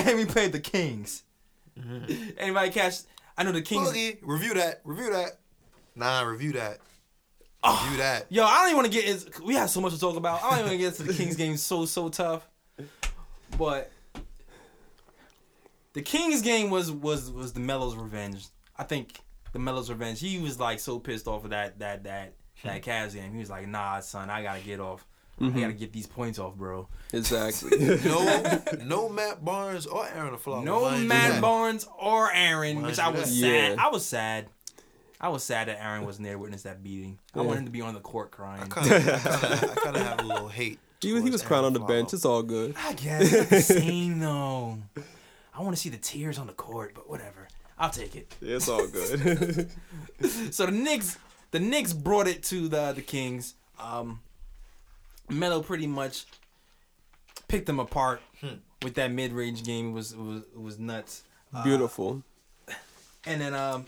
and 0.06 0.16
we 0.16 0.24
played 0.24 0.52
the 0.52 0.60
Kings. 0.60 1.24
Mm-hmm. 1.78 2.38
Anybody 2.38 2.70
catch? 2.70 3.00
I 3.36 3.42
know 3.42 3.52
the 3.52 3.62
Kings. 3.62 3.90
Boogie, 3.90 4.18
review 4.22 4.54
that. 4.54 4.80
Review 4.84 5.10
that. 5.10 5.38
Nah, 5.94 6.22
review 6.22 6.52
that. 6.52 6.78
Oh. 7.62 7.82
Review 7.84 7.98
that. 7.98 8.26
Yo, 8.30 8.44
I 8.44 8.58
don't 8.58 8.68
even 8.68 8.76
want 8.76 8.92
to 8.92 9.00
get. 9.00 9.38
In, 9.38 9.44
we 9.44 9.54
have 9.54 9.68
so 9.68 9.80
much 9.80 9.92
to 9.92 10.00
talk 10.00 10.16
about. 10.16 10.42
I 10.42 10.50
don't 10.50 10.58
even 10.60 10.64
want 10.66 10.72
to 10.72 10.78
get 10.78 10.98
into 10.98 11.02
the 11.02 11.12
Kings 11.12 11.36
game. 11.36 11.56
So 11.56 11.84
so 11.84 12.08
tough, 12.08 12.48
but 13.58 13.90
the 15.92 16.02
Kings 16.02 16.40
game 16.40 16.70
was 16.70 16.90
was 16.90 17.30
was 17.30 17.52
the 17.52 17.60
Melo's 17.60 17.96
revenge. 17.96 18.46
I 18.78 18.84
think 18.84 19.20
the 19.52 19.58
Melo's 19.58 19.90
revenge. 19.90 20.20
He 20.20 20.38
was 20.38 20.58
like 20.58 20.80
so 20.80 20.98
pissed 20.98 21.26
off 21.26 21.44
of 21.44 21.50
that 21.50 21.78
that 21.80 22.04
that 22.04 22.32
that 22.64 22.84
hmm. 22.84 22.90
Cavs 22.90 23.14
game. 23.14 23.32
He 23.32 23.38
was 23.38 23.50
like, 23.50 23.68
Nah, 23.68 24.00
son, 24.00 24.30
I 24.30 24.42
gotta 24.42 24.60
get 24.60 24.80
off. 24.80 25.06
I 25.42 25.48
gotta 25.48 25.72
get 25.72 25.92
these 25.92 26.06
points 26.06 26.38
off, 26.38 26.54
bro. 26.54 26.88
Exactly. 27.12 27.98
No, 28.04 28.62
no 28.84 29.08
Matt 29.08 29.44
Barnes 29.44 29.86
or 29.86 30.06
Arron 30.06 30.34
Afflalo. 30.34 30.64
No 30.64 30.82
Mind 30.82 31.08
Matt. 31.08 31.40
Barnes 31.40 31.86
or 31.98 32.30
Aaron, 32.32 32.74
Mind 32.76 32.86
which 32.86 32.98
I 32.98 33.08
was 33.08 33.22
that. 33.22 33.28
sad. 33.28 33.72
Yeah. 33.76 33.84
I 33.84 33.88
was 33.88 34.04
sad. 34.04 34.46
I 35.20 35.28
was 35.28 35.42
sad 35.42 35.68
that 35.68 35.82
Aaron 35.82 36.04
wasn't 36.04 36.24
there 36.24 36.34
to 36.34 36.38
witness 36.38 36.62
that 36.62 36.82
beating. 36.82 37.18
I 37.34 37.40
wanted 37.42 37.60
him 37.60 37.64
to 37.66 37.70
be 37.70 37.80
on 37.82 37.94
the 37.94 38.00
court 38.00 38.30
crying. 38.30 38.62
I 38.62 38.66
kind 38.66 38.90
of, 38.92 39.08
I 39.08 39.74
kind 39.74 39.96
of 39.96 40.02
have 40.02 40.20
a 40.20 40.24
little 40.24 40.48
hate. 40.48 40.78
he 41.00 41.12
was 41.12 41.22
he 41.24 41.30
was 41.30 41.42
crying 41.42 41.64
on 41.64 41.72
Aaron 41.72 41.74
the 41.74 41.80
bench. 41.80 42.12
It's 42.14 42.24
all 42.24 42.42
good. 42.42 42.74
I 42.78 42.92
guess 42.94 43.22
it's 43.32 43.32
not 43.32 43.48
the 43.50 43.60
same 43.60 44.18
though. 44.18 44.78
I 45.54 45.62
want 45.62 45.74
to 45.76 45.80
see 45.80 45.88
the 45.90 45.98
tears 45.98 46.38
on 46.38 46.46
the 46.46 46.52
court, 46.54 46.92
but 46.94 47.08
whatever. 47.08 47.48
I'll 47.78 47.90
take 47.90 48.14
it. 48.14 48.34
It's 48.42 48.68
all 48.68 48.86
good. 48.86 49.70
So 50.50 50.66
the 50.66 50.72
Knicks, 50.72 51.18
the 51.50 51.60
Knicks 51.60 51.92
brought 51.94 52.26
it 52.28 52.42
to 52.44 52.68
the 52.68 52.92
the 52.92 53.02
Kings. 53.02 53.54
Um, 53.78 54.20
Melo 55.30 55.62
pretty 55.62 55.86
much 55.86 56.24
picked 57.48 57.66
them 57.66 57.80
apart 57.80 58.20
with 58.82 58.94
that 58.94 59.10
mid 59.12 59.32
range 59.32 59.64
game. 59.64 59.90
It 59.90 59.92
was 59.92 60.12
it 60.12 60.18
was 60.18 60.42
it 60.42 60.60
was 60.60 60.78
nuts. 60.78 61.24
Uh, 61.54 61.64
Beautiful. 61.64 62.22
And 63.26 63.40
then 63.40 63.54
um, 63.54 63.84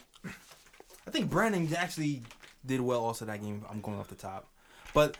I 1.06 1.10
think 1.10 1.30
Brandon 1.30 1.68
actually 1.76 2.22
did 2.66 2.80
well 2.80 3.00
also 3.04 3.24
that 3.24 3.42
game. 3.42 3.64
I'm 3.70 3.80
going 3.80 3.98
off 3.98 4.08
the 4.08 4.14
top, 4.14 4.48
but 4.92 5.16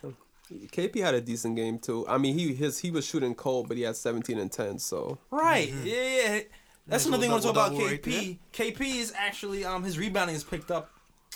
KP 0.50 1.00
had 1.02 1.14
a 1.14 1.20
decent 1.20 1.56
game 1.56 1.78
too. 1.78 2.06
I 2.08 2.18
mean, 2.18 2.37
he 2.38 2.54
his 2.54 2.78
he 2.78 2.90
was 2.90 3.06
shooting 3.06 3.35
cold, 3.35 3.68
but 3.68 3.76
he 3.76 3.85
had 3.85 3.96
17 3.96 4.38
and 4.38 4.52
10. 4.52 4.78
So 4.78 5.18
Right. 5.30 5.72
Yeah, 5.85 5.94
yeah. 5.94 6.40
That's 6.87 7.06
another 7.06 7.22
thing 7.22 7.30
I 7.30 7.35
want 7.35 7.44
to 7.44 7.52
talk 7.52 7.68
about. 7.68 7.78
double-double 7.78 7.98
KP. 7.98 8.38
KP 8.52 8.80
is 9.00 9.12
actually 9.16 9.64
um 9.64 9.82
his 9.85 9.98
rebounding 9.98 10.35
has 10.35 10.44
picked 10.44 10.70
up 10.70 10.90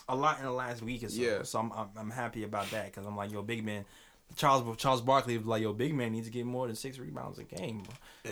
a 0.08 0.14
lot 0.14 0.38
in 0.38 0.44
the 0.44 0.52
last 0.52 0.82
week 0.82 1.02
or 1.02 1.08
so. 1.08 1.20
Yeah. 1.20 1.42
So 1.44 1.58
I'm 1.60 1.72
I'm, 1.72 1.88
I'm 1.96 2.10
happy 2.10 2.42
about 2.44 2.70
that 2.72 2.86
because 2.86 3.06
I'm 3.06 3.16
like 3.16 3.32
yo 3.32 3.42
big 3.42 3.64
man. 3.64 3.84
Charles 4.34 4.76
Charles 4.76 5.00
Barkley 5.00 5.38
was 5.38 5.46
like 5.46 5.62
yo 5.62 5.72
big 5.72 5.94
man 5.94 6.12
needs 6.12 6.26
to 6.26 6.32
get 6.32 6.44
more 6.44 6.66
than 6.66 6.76
six 6.76 6.98
rebounds 6.98 7.38
a 7.38 7.44
game. 7.44 7.84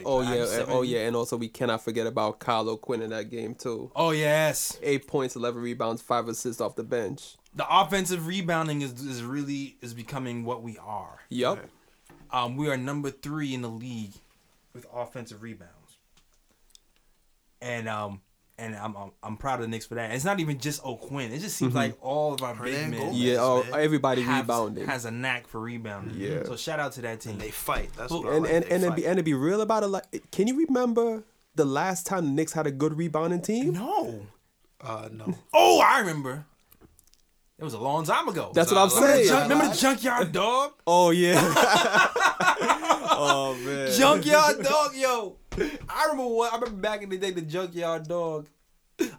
oh 0.04 0.20
I'm 0.22 0.32
yeah, 0.34 0.40
and, 0.40 0.48
seven. 0.48 0.74
oh 0.74 0.82
yeah, 0.82 1.06
and 1.06 1.16
also 1.16 1.36
we 1.36 1.48
cannot 1.48 1.82
forget 1.82 2.06
about 2.06 2.40
Kyle 2.40 2.68
O'Quinn 2.68 3.00
in 3.00 3.10
that 3.10 3.30
game 3.30 3.54
too. 3.54 3.90
Oh 3.96 4.10
yes, 4.10 4.78
Eight 4.82 5.06
points, 5.06 5.34
11 5.36 5.62
rebounds, 5.62 6.02
five 6.02 6.28
assists 6.28 6.60
off 6.60 6.74
the 6.76 6.82
bench. 6.84 7.36
the 7.54 7.64
offensive 7.70 8.26
rebounding 8.26 8.82
is 8.82 8.92
is 9.02 9.22
really 9.22 9.76
is 9.80 9.94
becoming 9.94 10.44
what 10.44 10.62
we 10.62 10.76
are. 10.78 11.20
Yup. 11.30 11.60
Um, 12.30 12.56
we 12.56 12.68
are 12.68 12.76
number 12.76 13.10
three 13.10 13.54
in 13.54 13.62
the 13.62 13.70
league 13.70 14.14
with 14.74 14.86
offensive 14.92 15.42
rebounds, 15.42 15.96
and 17.62 17.88
um, 17.88 18.20
and 18.58 18.74
I'm 18.76 18.96
I'm, 18.96 19.10
I'm 19.22 19.36
proud 19.36 19.56
of 19.56 19.62
the 19.62 19.68
Knicks 19.68 19.86
for 19.86 19.94
that. 19.96 20.12
It's 20.12 20.24
not 20.24 20.40
even 20.40 20.58
just 20.58 20.84
O'Quinn. 20.84 21.32
It 21.32 21.40
just 21.40 21.56
seems 21.56 21.74
like 21.74 21.96
all 22.00 22.34
of 22.34 22.42
our 22.42 22.54
big 22.54 22.90
men 22.90 23.00
Gomez. 23.00 23.16
Yeah. 23.16 23.36
Oh, 23.40 23.64
man. 23.64 23.80
everybody 23.80 24.22
has, 24.22 24.42
rebounding. 24.42 24.86
has 24.86 25.04
a 25.04 25.10
knack 25.10 25.46
for 25.46 25.60
rebounding. 25.60 26.16
Yeah. 26.20 26.44
So 26.44 26.56
shout 26.56 26.78
out 26.80 26.92
to 26.92 27.02
that 27.02 27.20
team. 27.20 27.38
They 27.38 27.50
fight. 27.50 27.90
That's 27.96 28.12
what 28.12 28.26
I 28.26 28.36
and 28.36 28.42
like. 28.44 28.52
and 28.52 28.64
They 28.64 28.74
and 28.74 28.82
to 28.84 28.90
be 28.92 29.06
and 29.06 29.16
to 29.16 29.22
be 29.22 29.34
real 29.34 29.60
about 29.60 29.82
it, 29.82 29.88
like, 29.88 30.30
can 30.30 30.46
you 30.46 30.58
remember 30.66 31.24
the 31.54 31.64
last 31.64 32.06
time 32.06 32.24
the 32.26 32.30
Knicks 32.32 32.52
had 32.52 32.66
a 32.66 32.72
good 32.72 32.96
rebounding 32.96 33.42
team? 33.42 33.72
no. 33.74 34.26
uh, 34.80 35.08
no. 35.12 35.34
Oh, 35.52 35.80
I 35.80 36.00
remember. 36.00 36.44
It 37.56 37.62
was 37.62 37.74
a 37.74 37.78
long 37.78 38.04
time 38.04 38.28
ago. 38.28 38.50
That's 38.52 38.72
what 38.72 38.78
I'm 38.78 38.88
Remember 38.88 39.06
Remember 39.06 39.22
the, 39.22 39.28
saying. 39.28 39.28
junk, 39.28 39.50
remember 39.50 39.74
the 39.74 39.80
junkyard 39.80 40.32
dog? 40.32 40.72
Oh 40.86 41.10
yeah. 41.10 41.40
oh 43.16 43.56
man. 43.64 43.92
junkyard 43.92 44.62
dog, 44.62 44.94
yo. 44.96 45.36
I 45.88 46.04
remember 46.10 46.32
what 46.34 46.52
I 46.52 46.56
remember 46.56 46.80
back 46.80 47.02
in 47.02 47.08
the 47.08 47.18
day. 47.18 47.30
The 47.30 47.42
junkyard 47.42 48.06
dog. 48.08 48.48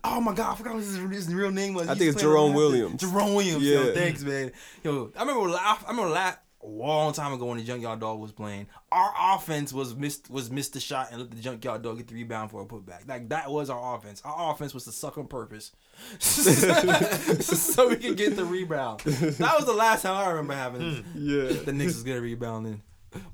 Oh 0.05 0.21
my 0.21 0.33
god, 0.33 0.53
I 0.53 0.55
forgot 0.55 0.75
what 0.75 0.83
his, 0.83 0.95
his 0.95 1.33
real 1.33 1.51
name 1.51 1.73
was. 1.73 1.89
I 1.89 1.93
He 1.93 1.99
think 1.99 2.11
it's 2.13 2.21
to 2.21 2.27
play 2.27 2.35
on 2.37 2.43
Jerome 2.47 2.53
Williams. 2.55 3.01
Jerome 3.01 3.33
Williams. 3.33 3.63
Yo, 3.63 3.83
Yeah. 3.87 3.93
thanks, 3.93 4.23
man. 4.23 4.51
Yo, 4.83 5.11
I 5.15 5.21
remember. 5.21 5.49
la- 5.49 5.57
I 5.59 5.77
remember 5.89 6.11
la- 6.11 6.33
a 6.63 6.67
long 6.67 7.13
time 7.13 7.33
ago 7.33 7.45
when 7.45 7.57
the 7.57 7.63
junkyard 7.63 7.99
dog 7.99 8.19
was 8.19 8.31
playing. 8.31 8.67
Our 8.91 9.13
offense 9.35 9.71
was 9.73 9.93
missed 9.95 10.29
was 10.31 10.49
missed 10.49 10.73
the 10.73 10.79
shot 10.79 11.09
and 11.11 11.19
let 11.21 11.29
the 11.31 11.37
junkyard 11.41 11.81
dog 11.81 11.97
get 11.97 12.07
the 12.07 12.15
rebound 12.15 12.51
for 12.51 12.61
a 12.61 12.65
putback. 12.65 13.07
Like 13.07 13.29
that 13.29 13.51
was 13.51 13.69
our 13.69 13.95
offense. 13.97 14.21
Our 14.25 14.53
offense 14.53 14.73
was 14.73 14.85
to 14.85 14.91
suck 14.93 15.17
on 15.17 15.27
purpose, 15.27 15.73
so 16.19 17.89
we 17.89 17.97
could 17.97 18.17
get 18.17 18.35
the 18.35 18.45
rebound. 18.45 19.01
That 19.01 19.55
was 19.57 19.65
the 19.65 19.73
last 19.73 20.01
time 20.03 20.15
I 20.15 20.29
remember 20.29 20.53
having 20.55 21.05
Yeah. 21.15 21.51
the 21.63 21.73
Knicks 21.73 21.93
was 21.95 22.03
good 22.03 22.21
rebound 22.21 22.65
rebounding. 22.65 22.81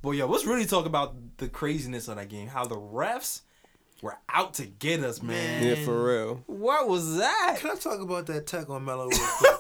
But 0.02 0.12
yeah, 0.12 0.26
let's 0.26 0.46
really 0.46 0.66
talk 0.66 0.86
about 0.86 1.16
the 1.38 1.48
craziness 1.50 2.08
of 2.08 2.18
that 2.18 2.30
game. 2.30 2.48
How 2.48 2.66
the 2.66 2.76
refs 2.76 3.42
were 4.02 4.18
out 4.30 4.56
to 4.56 4.66
get 4.66 5.04
us, 5.04 5.22
man. 5.22 5.64
Yeah, 5.64 5.76
for 5.86 6.04
real. 6.04 6.44
What 6.48 6.88
was 6.90 7.18
that? 7.18 7.58
Can 7.60 7.70
I 7.70 7.76
talk 7.76 8.02
about 8.02 8.26
that 8.28 8.48
tech 8.48 8.68
on 8.70 8.84
Melo? 8.84 9.08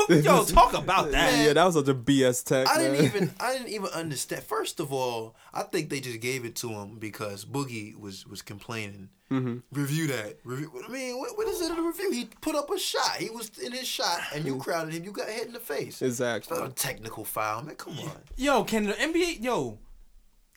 real? 0.10 0.21
Yo, 0.21 0.43
talk 0.45 0.73
about 0.73 1.12
that. 1.12 1.45
Yeah, 1.45 1.53
that 1.53 1.63
was 1.65 1.75
such 1.75 1.88
a 1.88 1.93
BS 1.93 2.43
tech. 2.43 2.67
I 2.67 2.79
didn't 2.79 3.05
even 3.05 3.31
I 3.39 3.53
didn't 3.53 3.69
even 3.69 3.89
understand. 3.93 4.43
First 4.43 4.79
of 4.79 4.91
all, 4.91 5.36
I 5.53 5.62
think 5.63 5.89
they 5.91 5.99
just 5.99 6.21
gave 6.21 6.43
it 6.43 6.55
to 6.57 6.69
him 6.69 6.97
because 6.97 7.45
Boogie 7.45 7.95
was 7.99 8.25
was 8.25 8.41
complaining. 8.41 9.10
Mm-hmm. 9.29 9.60
Review 9.79 10.07
that. 10.07 10.39
Review. 10.43 10.72
I 10.86 10.91
mean, 10.91 11.17
what, 11.19 11.38
what 11.38 11.47
is 11.47 11.61
it 11.61 11.69
in 11.69 11.76
the 11.78 11.82
review? 11.84 12.11
He 12.11 12.26
put 12.41 12.53
up 12.55 12.69
a 12.69 12.78
shot. 12.78 13.17
He 13.17 13.30
was 13.30 13.49
in 13.63 13.72
his 13.72 13.88
shot, 13.88 14.19
and 14.36 14.43
you 14.43 14.57
crowded 14.59 14.93
him. 14.93 15.03
You 15.05 15.11
got 15.11 15.30
hit 15.30 15.45
in 15.47 15.53
the 15.53 15.59
face. 15.59 16.01
It's 16.01 16.19
Exactly. 16.19 16.57
not 16.57 16.67
a 16.67 16.74
technical 16.74 17.24
foul, 17.24 17.61
man. 17.61 17.76
Come 17.76 17.97
on. 17.99 18.11
Yo, 18.36 18.63
can 18.65 18.88
the 18.88 18.93
NBA 18.93 19.41
yo? 19.41 19.78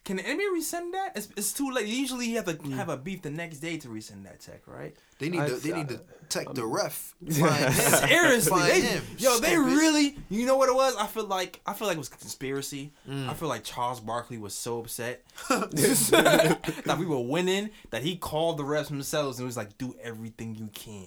Can 0.05 0.17
the 0.17 0.23
NBA 0.23 0.55
resend 0.55 0.93
that? 0.93 1.13
It's, 1.17 1.29
it's 1.35 1.53
too 1.55 1.71
late. 1.71 1.87
Usually 1.87 2.27
you 2.27 2.37
have 2.37 2.45
to 2.45 2.71
have 2.73 2.91
a 2.91 2.97
beef 2.97 3.23
the 3.23 3.31
next 3.31 3.61
day 3.61 3.79
to 3.79 3.89
resend 3.89 4.25
that 4.25 4.39
tech, 4.41 4.61
right? 4.67 4.95
They 5.19 5.31
need 5.31 5.41
I- 5.41 5.49
to. 5.49 5.55
They 5.55 5.73
need 5.73 5.89
to 5.89 6.01
tech 6.29 6.53
the 6.53 6.67
ref. 6.67 7.15
Seriously, 7.29 8.63
they, 8.63 8.81
him. 8.83 9.03
yo, 9.17 9.39
they 9.39 9.53
Stupid. 9.53 9.61
really. 9.73 10.19
You 10.29 10.45
know 10.45 10.57
what 10.57 10.69
it 10.69 10.75
was? 10.75 10.95
I 10.97 11.07
feel 11.07 11.25
like 11.27 11.61
I 11.67 11.73
feel 11.73 11.89
like 11.89 11.97
it 11.97 11.99
was 12.01 12.09
a 12.09 12.17
conspiracy. 12.19 12.93
Mm. 13.09 13.29
I 13.31 13.35
feel 13.35 13.49
like 13.49 13.65
Charles 13.65 14.01
Barkley 14.01 14.37
was 14.37 14.53
so 14.55 14.81
upset 14.81 15.23
that 15.49 16.97
we 16.99 17.07
were 17.07 17.21
winning 17.21 17.71
that 17.91 18.03
he 18.03 18.17
called 18.17 18.59
the 18.59 18.65
refs 18.65 18.89
themselves 18.89 19.39
and 19.39 19.47
was 19.47 19.57
like, 19.57 19.79
"Do 19.79 19.95
everything 20.03 20.55
you 20.55 20.69
can." 20.75 21.07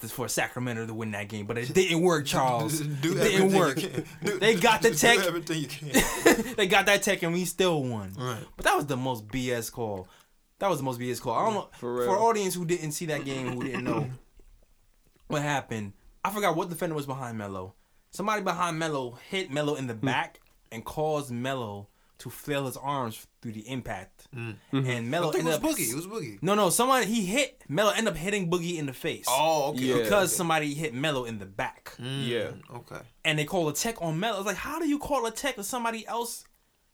For 0.00 0.26
Sacramento 0.26 0.86
to 0.86 0.94
win 0.94 1.10
that 1.12 1.28
game, 1.28 1.46
but 1.46 1.58
it 1.58 1.72
didn't 1.72 2.00
work, 2.00 2.24
Charles. 2.26 2.80
Do 3.02 3.12
it 3.16 3.22
didn't 3.22 3.52
work. 3.52 3.76
Do- 4.24 4.38
They 4.38 4.54
got 4.54 4.82
the 4.82 4.92
tech. 4.92 5.18
everything 5.18 5.60
you 5.60 5.66
can. 5.68 6.54
they 6.56 6.66
got 6.66 6.86
that 6.86 7.02
tech 7.02 7.22
and 7.22 7.32
we 7.32 7.44
still 7.44 7.82
won. 7.82 8.14
Right. 8.18 8.42
But 8.56 8.64
that 8.64 8.74
was 8.74 8.86
the 8.86 8.96
most 8.96 9.28
BS 9.28 9.70
call. 9.70 10.08
That 10.58 10.68
was 10.68 10.78
the 10.78 10.84
most 10.84 10.98
BS 10.98 11.20
call. 11.20 11.34
I 11.34 11.44
don't 11.44 11.54
know 11.54 11.68
For 11.72 12.04
for, 12.04 12.18
audience 12.18 12.54
who 12.54 12.64
didn't 12.64 12.92
see 12.92 13.06
that 13.06 13.24
game 13.24 13.52
who 13.52 13.62
didn't 13.62 13.84
know 13.84 14.08
what 15.28 15.42
happened. 15.42 15.92
I 16.24 16.30
forgot 16.30 16.56
what 16.56 16.68
defender 16.68 16.94
was 16.94 17.06
behind 17.06 17.38
Melo. 17.38 17.74
Somebody 18.10 18.42
behind 18.42 18.78
Melo 18.78 19.18
hit 19.28 19.50
Melo 19.50 19.74
in 19.74 19.86
the 19.86 19.94
hmm. 19.94 20.06
back 20.06 20.40
and 20.72 20.84
caused 20.84 21.30
Melo 21.30 21.88
to 22.20 22.30
flail 22.30 22.66
his 22.66 22.76
arms 22.76 23.26
through 23.42 23.52
the 23.52 23.68
impact, 23.68 24.28
Mm. 24.34 24.56
and 24.72 24.88
I 24.88 25.00
Melo 25.00 25.32
think 25.32 25.44
it 25.44 25.48
ended 25.48 25.62
was 25.62 25.72
up. 25.72 25.78
Boogie. 25.78 25.90
It 25.90 25.96
was 25.96 26.06
Boogie. 26.06 26.38
no, 26.42 26.54
no, 26.54 26.70
someone 26.70 27.02
he 27.02 27.24
hit 27.26 27.62
Melo 27.68 27.90
ended 27.90 28.12
up 28.12 28.16
hitting 28.16 28.50
Boogie 28.50 28.76
in 28.78 28.86
the 28.86 28.92
face. 28.92 29.26
Oh, 29.28 29.70
okay. 29.70 29.80
Yeah. 29.82 29.94
because 29.96 30.28
okay. 30.30 30.36
somebody 30.36 30.74
hit 30.74 30.94
Melo 30.94 31.24
in 31.24 31.38
the 31.38 31.46
back, 31.46 31.94
Mm, 31.98 32.26
Yeah. 32.26 32.50
Okay. 32.76 33.00
and 33.24 33.38
they 33.38 33.44
call 33.44 33.68
a 33.68 33.74
tech 33.74 34.00
on 34.00 34.20
Melo. 34.20 34.38
It's 34.38 34.46
like, 34.46 34.56
how 34.56 34.78
do 34.78 34.86
you 34.88 34.98
call 34.98 35.26
a 35.26 35.30
tech 35.30 35.58
if 35.58 35.64
somebody 35.64 36.06
else 36.06 36.44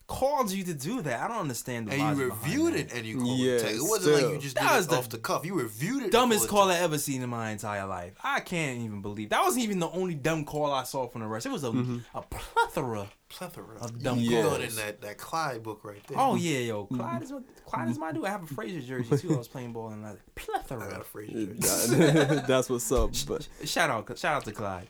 called 0.07 0.53
you 0.53 0.65
to 0.65 0.75
do 0.75 1.03
that? 1.03 1.21
I 1.21 1.29
don't 1.29 1.39
understand 1.39 1.89
the 1.89 1.95
And 1.95 2.19
you 2.19 2.25
reviewed 2.25 2.75
it 2.75 2.93
and 2.93 3.05
you 3.05 3.19
called 3.19 3.39
Yeah, 3.39 3.53
it 3.53 3.61
tech. 3.63 3.75
It 3.75 3.83
wasn't 3.83 4.23
like 4.23 4.33
you 4.35 4.39
just 4.39 4.55
That 4.57 4.69
did 4.69 4.77
was 4.77 4.87
it 4.87 4.91
the 4.91 4.97
off 4.97 5.09
the 5.09 5.19
cuff. 5.19 5.45
You 5.45 5.55
reviewed 5.55 6.05
it. 6.05 6.13
dumbest 6.13 6.49
call 6.49 6.61
called 6.67 6.71
I 6.73 6.79
ever 6.79 6.99
seen 6.99 7.23
in 7.23 7.31
my 7.31 7.51
entire 7.51 7.87
life. 7.87 8.15
I 8.23 8.41
can't 8.41 8.79
even 8.81 9.03
believe 9.03 9.31
that 9.31 9.43
wasn't 9.43 9.65
even 9.65 9.79
the 9.79 9.91
only 9.91 10.15
dumb 10.15 10.45
call 10.45 10.73
I 10.73 10.85
saw 10.85 11.09
from 11.09 11.23
the 11.23 11.27
rest. 11.27 11.47
It 11.47 11.53
was 11.53 11.65
a, 11.65 11.69
mm-hmm. 11.69 11.99
a 12.15 12.23
plethora. 12.23 13.09
plethora 13.29 13.79
Of 13.81 14.03
dumb 14.03 14.19
You 14.19 14.43
calls. 14.43 14.61
in 14.61 14.75
that 14.77 15.01
that 15.03 15.19
Clyde 15.19 15.63
book 15.63 15.81
right 15.85 16.03
there. 16.07 16.19
Oh 16.19 16.37
yeah, 16.37 16.59
yo, 16.61 16.85
mm-hmm. 16.85 16.97
Clyde 16.97 17.23
is 17.23 17.33
my, 17.33 17.41
Clyde 17.67 17.89
is 17.91 17.99
my 17.99 18.13
dude. 18.13 18.25
I 18.25 18.31
have 18.31 18.43
a 18.45 18.47
Frazier 18.47 18.81
jersey 18.81 19.17
too. 19.19 19.35
I 19.35 19.39
was 19.39 19.49
playing 19.49 19.73
ball 19.73 19.89
and 19.91 20.07
I 20.07 20.11
I 20.11 20.15
got 20.15 20.21
a 20.21 20.65
plethora. 20.65 21.05
Frazier. 21.05 21.55
jersey. 21.55 21.97
That's 22.47 22.71
what's 22.71 22.91
up. 22.93 23.11
But 23.27 23.49
Shout 23.65 23.91
out, 23.91 24.19
shout 24.19 24.37
out 24.37 24.45
to 24.45 24.53
Clyde. 24.53 24.87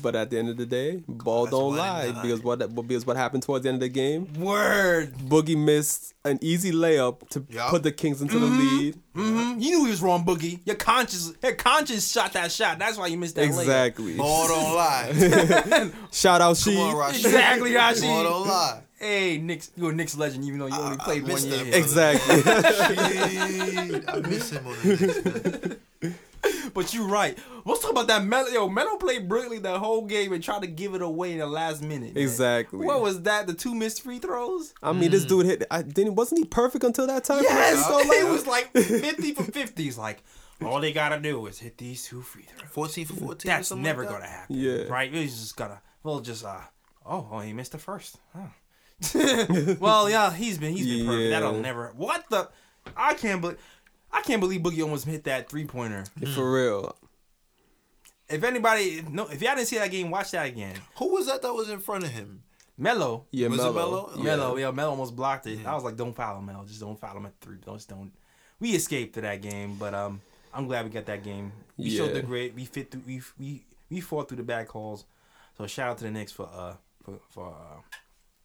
But 0.00 0.16
at 0.16 0.30
the 0.30 0.38
end 0.38 0.48
of 0.48 0.56
the 0.56 0.64
day, 0.64 1.02
ball 1.06 1.44
don't 1.44 1.76
lie 1.76 2.10
because 2.22 2.42
what 2.42 2.58
because 2.74 3.04
what 3.04 3.16
happened 3.18 3.42
towards 3.42 3.64
the 3.64 3.68
end 3.68 3.76
of 3.76 3.80
the 3.82 3.88
game, 3.90 4.32
Word. 4.34 5.12
Boogie 5.14 5.58
missed 5.62 6.14
an 6.24 6.38
easy 6.40 6.72
layup 6.72 7.28
to 7.30 7.44
Yup. 7.50 7.68
put 7.68 7.82
the 7.82 7.92
Kings 7.92 8.22
into 8.22 8.38
the 8.38 8.46
lead. 8.46 8.94
hmm 9.14 9.58
You 9.58 9.70
knew 9.70 9.84
he 9.84 9.90
was 9.90 10.00
wrong, 10.00 10.24
Boogie. 10.24 10.60
Your 10.64 10.76
conscience, 10.76 11.34
your 11.42 11.52
conscience 11.52 12.10
shot 12.10 12.32
that 12.32 12.50
shot. 12.50 12.78
That's 12.78 12.96
why 12.96 13.08
you 13.08 13.18
missed 13.18 13.34
that 13.36 13.42
layup. 13.50 13.60
Exactly. 13.60 14.16
Ball 14.16 14.48
don't 14.48 14.74
lie. 14.74 15.90
Shout 16.12 16.40
out 16.40 16.56
Come 16.56 16.72
she. 16.74 17.16
Exactly, 17.26 17.72
Rasheed. 17.72 18.02
Ball 18.08 18.22
don't 18.24 18.48
lie. 18.48 18.80
Hey, 18.98 19.36
Knicks, 19.36 19.70
you're 19.76 19.90
a 19.90 19.94
Knicks 19.94 20.16
legend, 20.16 20.44
even 20.46 20.60
though 20.60 20.66
you 20.66 20.76
only 20.76 20.96
I- 20.98 21.02
I 21.02 21.04
played 21.04 21.28
one 21.28 21.42
year. 21.44 21.62
Exactly. 21.74 22.36
I 22.46 24.20
miss 24.26 24.48
him 24.50 24.66
on 24.66 24.76
the 24.82 24.96
Knicks, 24.96 25.24
man. 25.24 25.76
But 26.74 26.92
you're 26.92 27.06
right. 27.06 27.38
Let's 27.64 27.80
talk 27.80 27.92
about 27.92 28.08
that 28.08 28.24
Melo. 28.24 28.48
Yo, 28.48 28.68
Melo 28.68 28.96
played 28.96 29.28
brilliantly 29.28 29.60
the 29.60 29.78
whole 29.78 30.02
game 30.04 30.32
and 30.32 30.42
tried 30.42 30.62
to 30.62 30.66
give 30.66 30.94
it 30.94 31.02
away 31.02 31.32
in 31.32 31.38
the 31.38 31.46
last 31.46 31.82
minute. 31.82 32.14
man. 32.14 32.22
Exactly. 32.22 32.84
What 32.84 33.00
was 33.00 33.22
that? 33.22 33.46
The 33.46 33.54
two 33.54 33.74
missed 33.74 34.02
free 34.02 34.18
throws? 34.18 34.74
I 34.82 34.92
mean, 34.92 35.10
this 35.10 35.24
dude 35.24 35.46
hit. 35.46 35.64
I 35.70 35.82
didn't. 35.82 36.16
Wasn't 36.16 36.38
he 36.38 36.44
perfect 36.44 36.84
until 36.84 37.06
that 37.06 37.24
time? 37.24 37.42
Yes, 37.44 37.86
So, 37.86 37.96
like, 37.96 38.06
it 38.10 38.28
was 38.28 38.46
like 38.46 38.72
50 38.76 39.32
for 39.34 39.44
fifties. 39.44 39.96
Like, 39.96 40.22
all 40.62 40.80
they 40.80 40.92
gotta 40.92 41.20
do 41.20 41.46
is 41.46 41.58
hit 41.58 41.78
these 41.78 42.04
two 42.04 42.22
free 42.22 42.42
throws. 42.42 42.70
14 42.70 43.06
for 43.06 43.14
14. 43.14 43.48
That's 43.48 43.72
never 43.72 44.02
like 44.02 44.10
that? 44.10 44.18
gonna 44.20 44.30
happen. 44.30 44.56
Yeah. 44.56 44.82
Right? 44.84 45.12
He's 45.12 45.38
just 45.40 45.56
gonna, 45.56 45.80
well, 46.02 46.20
just, 46.20 46.44
uh, 46.44 46.60
oh, 47.06 47.28
oh, 47.30 47.38
he 47.40 47.52
missed 47.52 47.72
the 47.72 47.78
first. 47.78 48.18
Huh. 48.34 48.48
well, 49.80 50.08
yeah, 50.08 50.32
he's 50.32 50.58
been, 50.58 50.72
he's 50.72 50.86
been 50.86 51.06
perfect. 51.06 51.30
That'll 51.30 51.60
never, 51.60 51.92
what 51.96 52.24
the, 52.30 52.48
I 52.96 53.14
can't 53.14 53.40
believe, 53.40 53.58
I 54.14 54.22
can't 54.22 54.40
believe 54.40 54.60
Boogie 54.62 54.82
almost 54.82 55.04
hit 55.04 55.24
that 55.24 55.50
three 55.50 55.64
pointer. 55.64 56.04
for 56.34 56.52
real. 56.52 56.96
If 58.28 58.42
anybody, 58.42 58.82
if 58.98 59.08
no, 59.10 59.26
if 59.26 59.42
y'all 59.42 59.54
didn't 59.54 59.68
see 59.68 59.76
that 59.78 59.90
game, 59.90 60.10
watch 60.10 60.30
that 60.30 60.46
again. 60.46 60.76
Who 60.96 61.12
was 61.12 61.26
that 61.26 61.42
that 61.42 61.52
was 61.52 61.68
in 61.68 61.80
front 61.80 62.04
of 62.04 62.10
him? 62.10 62.42
Melo, 62.78 63.26
Yeah, 63.30 63.48
Was 63.48 63.58
it 63.58 63.62
Melo. 63.62 63.74
Melo? 63.74 64.12
Yeah. 64.16 64.22
Melo, 64.24 64.56
yeah, 64.56 64.70
Melo 64.70 64.90
almost 64.90 65.14
blocked 65.14 65.46
it. 65.46 65.64
I 65.66 65.74
was 65.74 65.84
like, 65.84 65.96
don't 65.96 66.14
foul 66.14 66.38
him, 66.38 66.46
Melo. 66.46 66.64
Just 66.64 66.80
don't 66.80 66.98
foul 66.98 67.16
him 67.18 67.26
at 67.26 67.34
three. 67.40 67.56
Don't, 67.64 67.76
just 67.76 67.88
don't. 67.88 68.12
We 68.58 68.70
escaped 68.70 69.14
to 69.14 69.20
that 69.20 69.42
game, 69.42 69.76
but 69.76 69.94
um, 69.94 70.20
I'm 70.52 70.66
glad 70.66 70.84
we 70.84 70.90
got 70.90 71.06
that 71.06 71.22
game. 71.22 71.52
We 71.76 71.90
showed 71.90 72.14
the 72.14 72.22
grit. 72.22 72.54
We 72.54 72.64
fit 72.64 72.90
through. 72.90 73.02
We 73.06 73.20
we 73.38 73.64
we 73.90 74.00
fought 74.00 74.28
through 74.28 74.38
the 74.38 74.42
bad 74.44 74.68
calls. 74.68 75.04
So 75.58 75.66
shout 75.66 75.90
out 75.90 75.98
to 75.98 76.04
the 76.04 76.10
Knicks 76.10 76.32
for 76.32 76.48
uh 76.52 76.74
for 77.04 77.18
for 77.30 77.48
uh, 77.48 77.80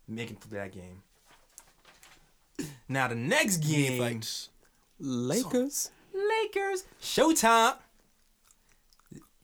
making 0.08 0.36
it 0.38 0.42
through 0.44 0.60
that 0.60 0.72
game. 0.74 1.04
Now 2.88 3.08
the 3.08 3.16
next 3.16 3.58
game, 3.58 4.00
Fights. 4.02 4.50
Lakers. 5.00 5.92
Lakers 6.14 6.84
Showtime. 7.02 7.76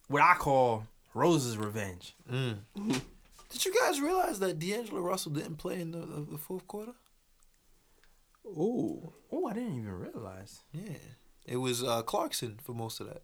What 0.07 0.21
I 0.21 0.35
call 0.35 0.85
Rose's 1.13 1.57
revenge. 1.57 2.15
Did 2.29 3.65
you 3.65 3.73
guys 3.81 4.01
realize 4.01 4.39
that 4.39 4.59
D'Angelo 4.59 4.99
Russell 5.01 5.31
didn't 5.31 5.55
play 5.55 5.79
in 5.79 5.91
the, 5.91 5.99
the, 5.99 6.27
the 6.31 6.37
fourth 6.37 6.67
quarter? 6.67 6.93
Ooh. 8.45 9.13
Oh, 9.31 9.47
I 9.47 9.53
didn't 9.53 9.77
even 9.79 9.97
realize. 9.97 10.61
Yeah. 10.73 10.97
It 11.45 11.57
was 11.57 11.83
uh, 11.83 12.01
Clarkson 12.01 12.59
for 12.61 12.73
most 12.73 12.99
of 12.99 13.07
that. 13.07 13.23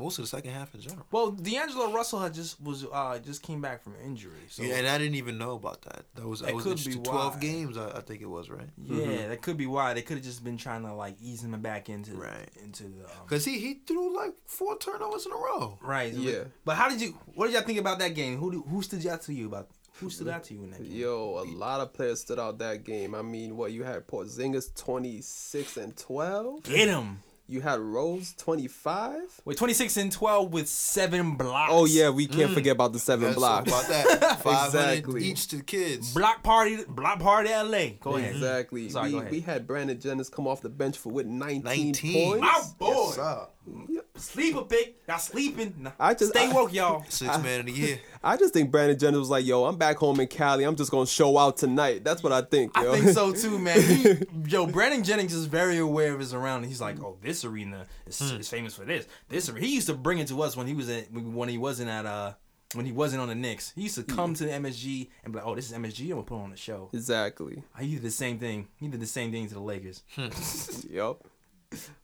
Most 0.00 0.18
of 0.18 0.24
the 0.24 0.28
second 0.28 0.50
half 0.52 0.74
in 0.74 0.80
general. 0.80 1.06
Well, 1.12 1.30
D'Angelo 1.30 1.92
Russell 1.92 2.18
had 2.20 2.34
just 2.34 2.60
was 2.60 2.84
uh 2.92 3.18
just 3.24 3.42
came 3.42 3.60
back 3.60 3.82
from 3.82 3.94
injury. 4.04 4.32
So 4.48 4.62
yeah, 4.62 4.76
and 4.76 4.86
I 4.88 4.98
didn't 4.98 5.16
even 5.16 5.38
know 5.38 5.52
about 5.54 5.82
that. 5.82 6.04
That 6.16 6.26
was 6.26 6.40
That 6.40 6.46
that 6.46 6.54
was 6.56 6.64
could 6.64 6.76
just 6.78 6.88
be 6.88 7.02
twelve 7.02 7.34
why. 7.34 7.40
games. 7.40 7.76
I, 7.76 7.98
I 7.98 8.00
think 8.00 8.22
it 8.22 8.28
was 8.28 8.48
right. 8.50 8.68
Yeah, 8.82 9.28
that 9.28 9.42
could 9.42 9.56
be 9.56 9.66
why 9.66 9.94
they 9.94 10.02
could 10.02 10.16
have 10.16 10.24
just 10.24 10.42
been 10.42 10.56
trying 10.56 10.82
to 10.84 10.94
like 10.94 11.16
ease 11.22 11.44
him 11.44 11.52
back 11.60 11.88
into 11.88 12.12
Right. 12.14 12.48
into 12.64 12.84
the 12.84 13.04
um, 13.04 13.26
Cause 13.28 13.44
he 13.44 13.58
he 13.58 13.74
threw 13.86 14.16
like 14.16 14.32
four 14.46 14.76
turnovers 14.78 15.26
in 15.26 15.32
a 15.32 15.36
row. 15.36 15.78
right. 15.82 16.12
Yeah. 16.12 16.44
But 16.64 16.76
how 16.76 16.88
did 16.88 17.00
you? 17.00 17.18
What 17.34 17.46
did 17.46 17.54
y'all 17.54 17.62
think 17.62 17.78
about 17.78 17.98
that 18.00 18.14
game? 18.14 18.38
Who 18.38 18.50
do, 18.52 18.62
who 18.62 18.82
stood 18.82 19.06
out 19.06 19.22
to 19.22 19.34
you 19.34 19.46
about? 19.46 19.68
Who 19.94 20.08
stood 20.08 20.28
out 20.28 20.44
to 20.44 20.54
you 20.54 20.62
in 20.64 20.70
that 20.70 20.82
game? 20.82 20.92
Yo, 20.96 21.42
a 21.42 21.46
lot 21.54 21.80
of 21.82 21.92
players 21.92 22.20
stood 22.20 22.38
out 22.38 22.56
that 22.60 22.84
game. 22.84 23.14
I 23.14 23.20
mean, 23.20 23.54
what 23.58 23.72
you 23.72 23.84
had 23.84 24.06
Porzingis 24.06 24.74
twenty 24.74 25.20
six 25.20 25.76
and 25.76 25.94
twelve. 25.94 26.62
Get 26.62 26.88
him. 26.88 27.18
You 27.50 27.60
had 27.60 27.80
Rose 27.80 28.32
twenty 28.38 28.68
five. 28.68 29.40
With 29.44 29.58
twenty 29.58 29.74
six 29.74 29.96
and 29.96 30.12
twelve 30.12 30.52
with 30.52 30.68
seven 30.68 31.34
blocks. 31.34 31.72
Oh 31.74 31.84
yeah, 31.84 32.10
we 32.10 32.28
can't 32.28 32.52
mm. 32.52 32.54
forget 32.54 32.76
about 32.76 32.92
the 32.92 33.00
seven 33.00 33.26
Let's 33.26 33.38
blocks. 33.38 33.68
about 33.68 33.88
that. 33.88 34.40
Five 34.40 34.72
hundred 34.72 34.90
Exactly. 34.90 35.24
each 35.24 35.48
to 35.48 35.56
the 35.56 35.62
kids. 35.64 36.14
Block 36.14 36.44
party, 36.44 36.78
block 36.86 37.18
party, 37.18 37.50
L.A. 37.50 37.98
Go 38.00 38.14
ahead. 38.14 38.36
Exactly. 38.36 38.82
Mm-hmm. 38.82 38.90
Sorry, 38.90 39.08
we, 39.08 39.12
go 39.12 39.18
ahead. 39.18 39.32
we 39.32 39.40
had 39.40 39.66
Brandon 39.66 39.98
Jennings 39.98 40.30
come 40.30 40.46
off 40.46 40.62
the 40.62 40.68
bench 40.68 40.96
for 40.96 41.10
with 41.10 41.26
19, 41.26 41.62
19. 41.64 42.38
points. 42.38 42.40
My 42.40 42.62
boy, 42.78 43.46
Yes, 43.88 43.99
sir. 44.16 44.20
sleeper 44.20 44.62
pick. 44.62 45.06
Not 45.06 45.20
sleeping. 45.20 45.74
Nah. 45.78 45.92
I 45.98 46.14
just- 46.14 46.32
stay 46.32 46.46
I- 46.48 46.52
woke, 46.52 46.72
y'all. 46.72 47.04
Six 47.08 47.38
man 47.42 47.60
of 47.60 47.66
the 47.66 47.72
year. 47.72 48.00
I 48.22 48.36
just 48.36 48.52
think 48.52 48.70
Brandon 48.70 48.98
Jennings 48.98 49.18
was 49.18 49.30
like, 49.30 49.44
"Yo, 49.46 49.64
I'm 49.64 49.76
back 49.76 49.96
home 49.96 50.20
in 50.20 50.28
Cali. 50.28 50.64
I'm 50.64 50.76
just 50.76 50.90
gonna 50.90 51.06
show 51.06 51.38
out 51.38 51.56
tonight." 51.56 52.04
That's 52.04 52.22
what 52.22 52.32
I 52.32 52.42
think. 52.42 52.76
Yo. 52.76 52.92
I 52.92 53.00
think 53.00 53.12
so 53.12 53.32
too, 53.32 53.58
man. 53.58 53.80
He, 53.80 54.14
yo, 54.46 54.66
Brandon 54.66 55.02
Jennings 55.02 55.32
is 55.32 55.46
very 55.46 55.78
aware 55.78 56.12
of 56.12 56.20
his 56.20 56.30
surroundings. 56.30 56.72
He's 56.72 56.80
like, 56.80 57.00
oh, 57.02 57.16
this 57.22 57.44
arena 57.44 57.86
is, 58.06 58.18
hmm. 58.18 58.36
is 58.36 58.48
famous 58.48 58.74
for 58.74 58.84
this. 58.84 59.06
This 59.28 59.48
arena. 59.48 59.66
he 59.66 59.74
used 59.74 59.86
to 59.88 59.94
bring 59.94 60.18
it 60.18 60.28
to 60.28 60.42
us 60.42 60.56
when 60.56 60.66
he 60.66 60.74
was 60.74 60.88
at 60.88 61.10
when 61.12 61.48
he 61.48 61.58
wasn't 61.58 61.90
at 61.90 62.06
uh 62.06 62.34
when 62.74 62.86
he 62.86 62.92
wasn't 62.92 63.20
on 63.20 63.28
the 63.28 63.34
Knicks. 63.34 63.72
He 63.74 63.82
used 63.82 63.96
to 63.96 64.02
hmm. 64.02 64.14
come 64.14 64.34
to 64.34 64.44
the 64.44 64.50
MSG 64.50 65.08
and 65.24 65.32
be 65.32 65.38
like, 65.38 65.46
oh, 65.46 65.54
this 65.54 65.70
is 65.70 65.76
MSG. 65.76 66.04
I'm 66.04 66.10
gonna 66.10 66.22
put 66.22 66.36
on 66.36 66.50
the 66.50 66.56
show. 66.56 66.88
exactly. 66.92 67.62
Ah, 67.74 67.80
he 67.80 67.94
did 67.94 68.02
the 68.02 68.10
same 68.10 68.38
thing. 68.38 68.68
He 68.76 68.88
did 68.88 69.00
the 69.00 69.06
same 69.06 69.32
thing 69.32 69.48
to 69.48 69.54
the 69.54 69.60
Lakers. 69.60 70.02
Hmm. 70.14 70.28
Yep. 70.90 71.16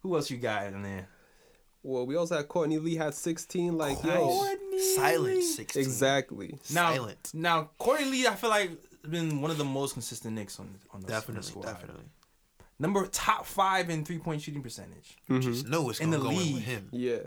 Who 0.03 0.15
else 0.15 0.31
you 0.31 0.37
got 0.37 0.67
in 0.67 0.83
there? 0.83 1.09
Well, 1.87 2.05
we 2.07 2.16
also 2.16 2.37
had 2.37 2.49
Courtney 2.49 2.78
Lee 2.78 2.97
had 2.97 3.14
16. 3.14 3.76
Like, 3.78 4.03
yo, 4.03 4.45
Silent 4.97 5.43
sixteen. 5.43 5.82
exactly. 5.82 6.59
Now, 6.74 6.93
Silent. 6.95 7.30
now 7.32 7.70
Courtney 7.78 8.07
Lee, 8.11 8.26
I 8.26 8.34
feel 8.34 8.51
like 8.51 8.70
has 9.03 9.11
been 9.11 9.41
one 9.41 9.51
of 9.51 9.59
the 9.59 9.64
most 9.64 9.93
consistent 9.93 10.34
Knicks 10.34 10.59
on 10.59 10.66
on 10.66 10.72
the, 10.72 10.95
on 10.95 11.01
the 11.03 11.07
Definitely, 11.07 11.43
squad. 11.51 11.66
definitely. 11.66 12.03
Number 12.78 13.07
top 13.07 13.47
five 13.47 13.89
in 13.89 14.05
three 14.05 14.18
point 14.18 14.43
shooting 14.43 14.62
percentage. 14.62 15.16
Just 15.41 15.68
know 15.68 15.89
it's 15.91 16.01
In 16.01 16.11
gonna 16.11 16.22
the 16.24 16.28
go 16.30 16.37
league. 16.37 16.55
with 16.55 16.64
him. 16.64 16.89
Yeah. 16.93 17.18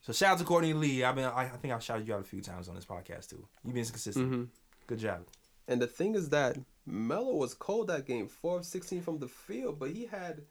So 0.00 0.12
shout 0.12 0.32
out 0.32 0.38
to 0.38 0.44
Courtney 0.44 0.72
Lee. 0.72 1.04
I've 1.04 1.14
been 1.14 1.24
I, 1.24 1.42
I 1.44 1.48
think 1.60 1.74
I've 1.74 1.82
shouted 1.82 2.08
you 2.08 2.14
out 2.14 2.20
a 2.20 2.24
few 2.24 2.40
times 2.40 2.68
on 2.68 2.74
this 2.74 2.84
podcast 2.86 3.28
too. 3.28 3.44
You've 3.64 3.74
been 3.74 3.84
consistent. 3.84 4.28
hmm 4.34 4.44
Good 4.86 4.98
job. 4.98 5.26
And 5.68 5.80
the 5.82 5.86
thing 5.86 6.14
is 6.14 6.28
that 6.30 6.56
Melo 6.86 7.34
was 7.34 7.54
cold 7.54 7.88
that 7.88 8.06
game, 8.06 8.28
four 8.28 8.56
of 8.58 8.64
16 8.64 9.02
from 9.02 9.18
the 9.18 9.26
field, 9.28 9.78
but 9.80 9.90
he 9.90 10.06
had 10.06 10.42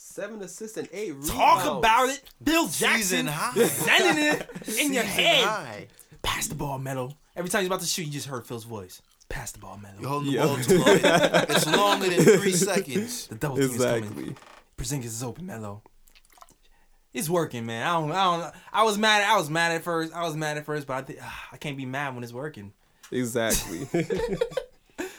seven 0.00 0.40
assists 0.42 0.76
and 0.76 0.88
eight 0.92 1.10
rebounds. 1.10 1.30
Talk 1.30 1.78
about 1.78 2.08
it. 2.08 2.22
Phil 2.44 2.66
Jackson 2.68 3.28
sending 3.28 4.24
it 4.24 4.40
in 4.80 4.92
your 4.92 5.02
Season 5.04 5.06
head. 5.06 5.44
high. 5.44 5.86
Pass 6.22 6.48
the 6.48 6.54
ball, 6.54 6.78
Melo. 6.78 7.12
Every 7.36 7.50
time 7.50 7.60
he's 7.60 7.66
about 7.68 7.80
to 7.80 7.86
shoot, 7.86 8.06
you 8.06 8.12
just 8.12 8.26
heard 8.26 8.46
Phil's 8.46 8.64
voice. 8.64 9.00
Pass 9.28 9.52
the 9.52 9.58
ball, 9.58 9.78
Melo. 9.78 9.94
You're 10.00 10.08
holding 10.10 10.32
Yeah. 10.32 10.42
the 10.42 10.48
ball 10.48 10.56
too 10.58 10.78
long. 10.78 11.46
It's 11.56 11.66
longer 11.66 12.08
than 12.08 12.24
three 12.38 12.52
seconds. 12.52 13.26
the 13.28 13.34
double 13.36 13.56
team 13.56 13.66
is 13.66 13.76
coming. 13.76 14.04
Exactly. 14.04 14.34
Porzingis 14.76 15.04
is 15.04 15.22
open, 15.22 15.46
Melo. 15.46 15.82
It's 17.12 17.28
working, 17.28 17.66
man. 17.66 17.86
I 17.86 17.92
don't, 18.00 18.12
I 18.12 18.24
don't. 18.42 18.54
I 18.72 18.82
was 18.84 18.96
mad. 18.96 19.22
I 19.28 19.36
was 19.36 19.50
mad 19.50 19.72
at 19.72 19.82
first. 19.82 20.14
I 20.14 20.22
was 20.22 20.36
mad 20.36 20.56
at 20.58 20.64
first, 20.64 20.86
but 20.86 20.94
I 20.94 21.02
think 21.02 21.18
ah, 21.22 21.48
I 21.52 21.56
can't 21.56 21.76
be 21.76 21.84
mad 21.84 22.14
when 22.14 22.22
it's 22.24 22.32
working. 22.32 22.72
Exactly. 23.10 23.88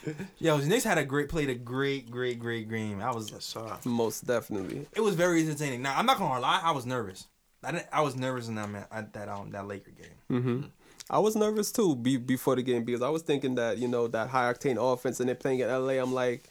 Yo, 0.40 0.58
the 0.58 0.68
Knicks 0.68 0.84
had 0.84 0.98
a 0.98 1.06
great, 1.06 1.30
played 1.30 1.50
a 1.50 1.56
great, 1.56 2.10
great, 2.10 2.40
great 2.40 2.70
game. 2.70 3.02
I 3.02 3.12
was, 3.14 3.32
Yes, 3.32 3.46
sir. 3.46 3.78
Most 3.86 4.26
definitely. 4.26 4.88
it 4.96 5.02
was 5.02 5.16
very 5.16 5.42
entertaining. 5.42 5.82
Now 5.82 5.98
I'm 5.98 6.06
not 6.06 6.18
gonna 6.18 6.40
lie, 6.40 6.62
I 6.64 6.72
was 6.72 6.86
nervous. 6.86 7.28
I 7.64 7.72
didn't, 7.72 7.88
I 7.94 8.02
was 8.02 8.16
nervous 8.16 8.48
in 8.48 8.56
that 8.56 8.70
ma- 8.70 8.86
at 8.92 9.14
that 9.14 9.30
um 9.30 9.52
that 9.52 9.68
Laker 9.68 9.92
game. 9.92 10.42
hmm 10.42 10.62
I 11.10 11.20
was 11.20 11.36
nervous 11.36 11.72
too 11.72 11.96
be, 11.96 12.16
before 12.18 12.56
the 12.56 12.62
game 12.64 12.84
because 12.86 13.02
I 13.02 13.10
was 13.10 13.22
thinking 13.22 13.56
that 13.56 13.78
you 13.78 13.88
know 13.88 14.08
that 14.08 14.30
high 14.30 14.52
octane 14.52 14.78
offense 14.78 15.20
and 15.20 15.28
they're 15.28 15.36
playing 15.36 15.60
in 15.60 15.68
LA. 15.68 15.94
I'm 16.02 16.14
like, 16.14 16.46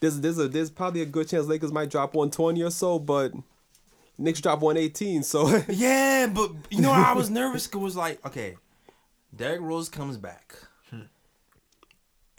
there's 0.00 0.20
there's 0.20 0.38
a 0.38 0.48
there's 0.48 0.70
probably 0.70 1.02
a 1.02 1.06
good 1.06 1.28
chance 1.28 1.46
Lakers 1.46 1.70
might 1.70 1.90
drop 1.90 2.14
120 2.14 2.62
or 2.62 2.70
so, 2.70 2.98
but 2.98 3.32
Knicks 4.18 4.40
drop 4.40 4.60
118. 4.60 5.22
So 5.22 5.62
Yeah, 5.68 6.26
but 6.34 6.50
you 6.70 6.80
know 6.80 6.90
I 6.92 7.12
was 7.12 7.30
nervous. 7.30 7.66
Cause 7.66 7.80
it 7.80 7.84
was 7.84 7.96
like, 7.96 8.24
okay, 8.26 8.56
Derrick 9.36 9.60
Rose 9.60 9.88
comes 9.88 10.16
back, 10.16 10.54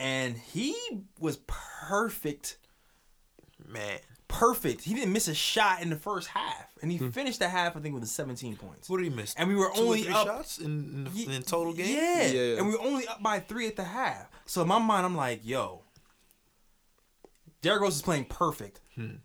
and 0.01 0.35
he 0.37 0.75
was 1.19 1.37
perfect, 1.37 2.57
Man, 3.67 3.99
perfect. 4.27 4.81
He 4.81 4.93
didn't 4.95 5.13
miss 5.13 5.27
a 5.27 5.33
shot 5.35 5.81
in 5.81 5.89
the 5.91 5.95
first 5.95 6.27
half, 6.29 6.67
and 6.81 6.91
he 6.91 6.97
finished 6.97 7.39
the 7.39 7.47
half 7.49 7.77
I 7.77 7.79
think 7.79 7.93
with 7.93 8.07
17 8.07 8.55
points. 8.57 8.89
what 8.89 8.97
did 8.97 9.03
he 9.03 9.09
miss? 9.15 9.33
And 9.35 9.47
we 9.47 9.55
were 9.55 9.69
Two 9.75 9.81
or 9.81 9.85
only 9.85 10.03
three 10.03 10.13
up. 10.13 10.25
shots 10.27 10.57
in, 10.57 10.65
in, 10.65 11.03
the, 11.05 11.09
Ye- 11.11 11.35
in 11.35 11.43
total 11.43 11.73
game. 11.73 11.95
Yeah. 11.95 12.27
Yeah. 12.27 12.57
and 12.57 12.65
we 12.67 12.73
were 12.73 12.81
only 12.81 13.07
up 13.07 13.21
by 13.21 13.39
three 13.39 13.67
at 13.67 13.75
the 13.75 13.83
half. 13.83 14.27
So 14.45 14.61
in 14.63 14.67
my 14.67 14.79
mind, 14.79 15.05
I'm 15.05 15.15
like, 15.15 15.41
yo, 15.43 15.83
Derrick 17.61 17.81
Rose 17.81 17.95
is 17.97 18.01
playing 18.01 18.25
perfect. 18.25 18.79
Hmm. 18.95 19.17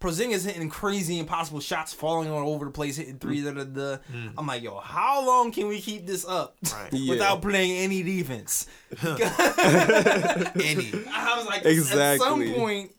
Porzingis 0.00 0.46
hitting 0.46 0.68
crazy, 0.68 1.18
impossible 1.18 1.58
shots, 1.60 1.92
falling 1.92 2.30
all 2.30 2.48
over 2.54 2.64
the 2.66 2.70
place, 2.70 2.96
hitting 2.96 3.14
Hmm. 3.14 3.18
three. 3.18 3.42
Da, 3.42 3.50
da, 3.52 3.64
da. 3.64 3.96
I'm 4.36 4.46
like, 4.46 4.62
yo, 4.62 4.78
how 4.78 5.26
long 5.26 5.50
can 5.50 5.66
we 5.68 5.80
keep 5.80 6.06
this 6.06 6.24
up 6.24 6.56
Right. 6.72 6.92
Yeah. 6.92 7.10
without 7.10 7.42
playing 7.42 7.72
any 7.78 8.02
defense? 8.04 8.66
Any. 9.02 10.92
I 11.12 11.34
was 11.36 11.46
like, 11.46 11.64
Exactly. 11.64 12.26
at 12.26 12.30
some 12.30 12.54
point, 12.54 12.92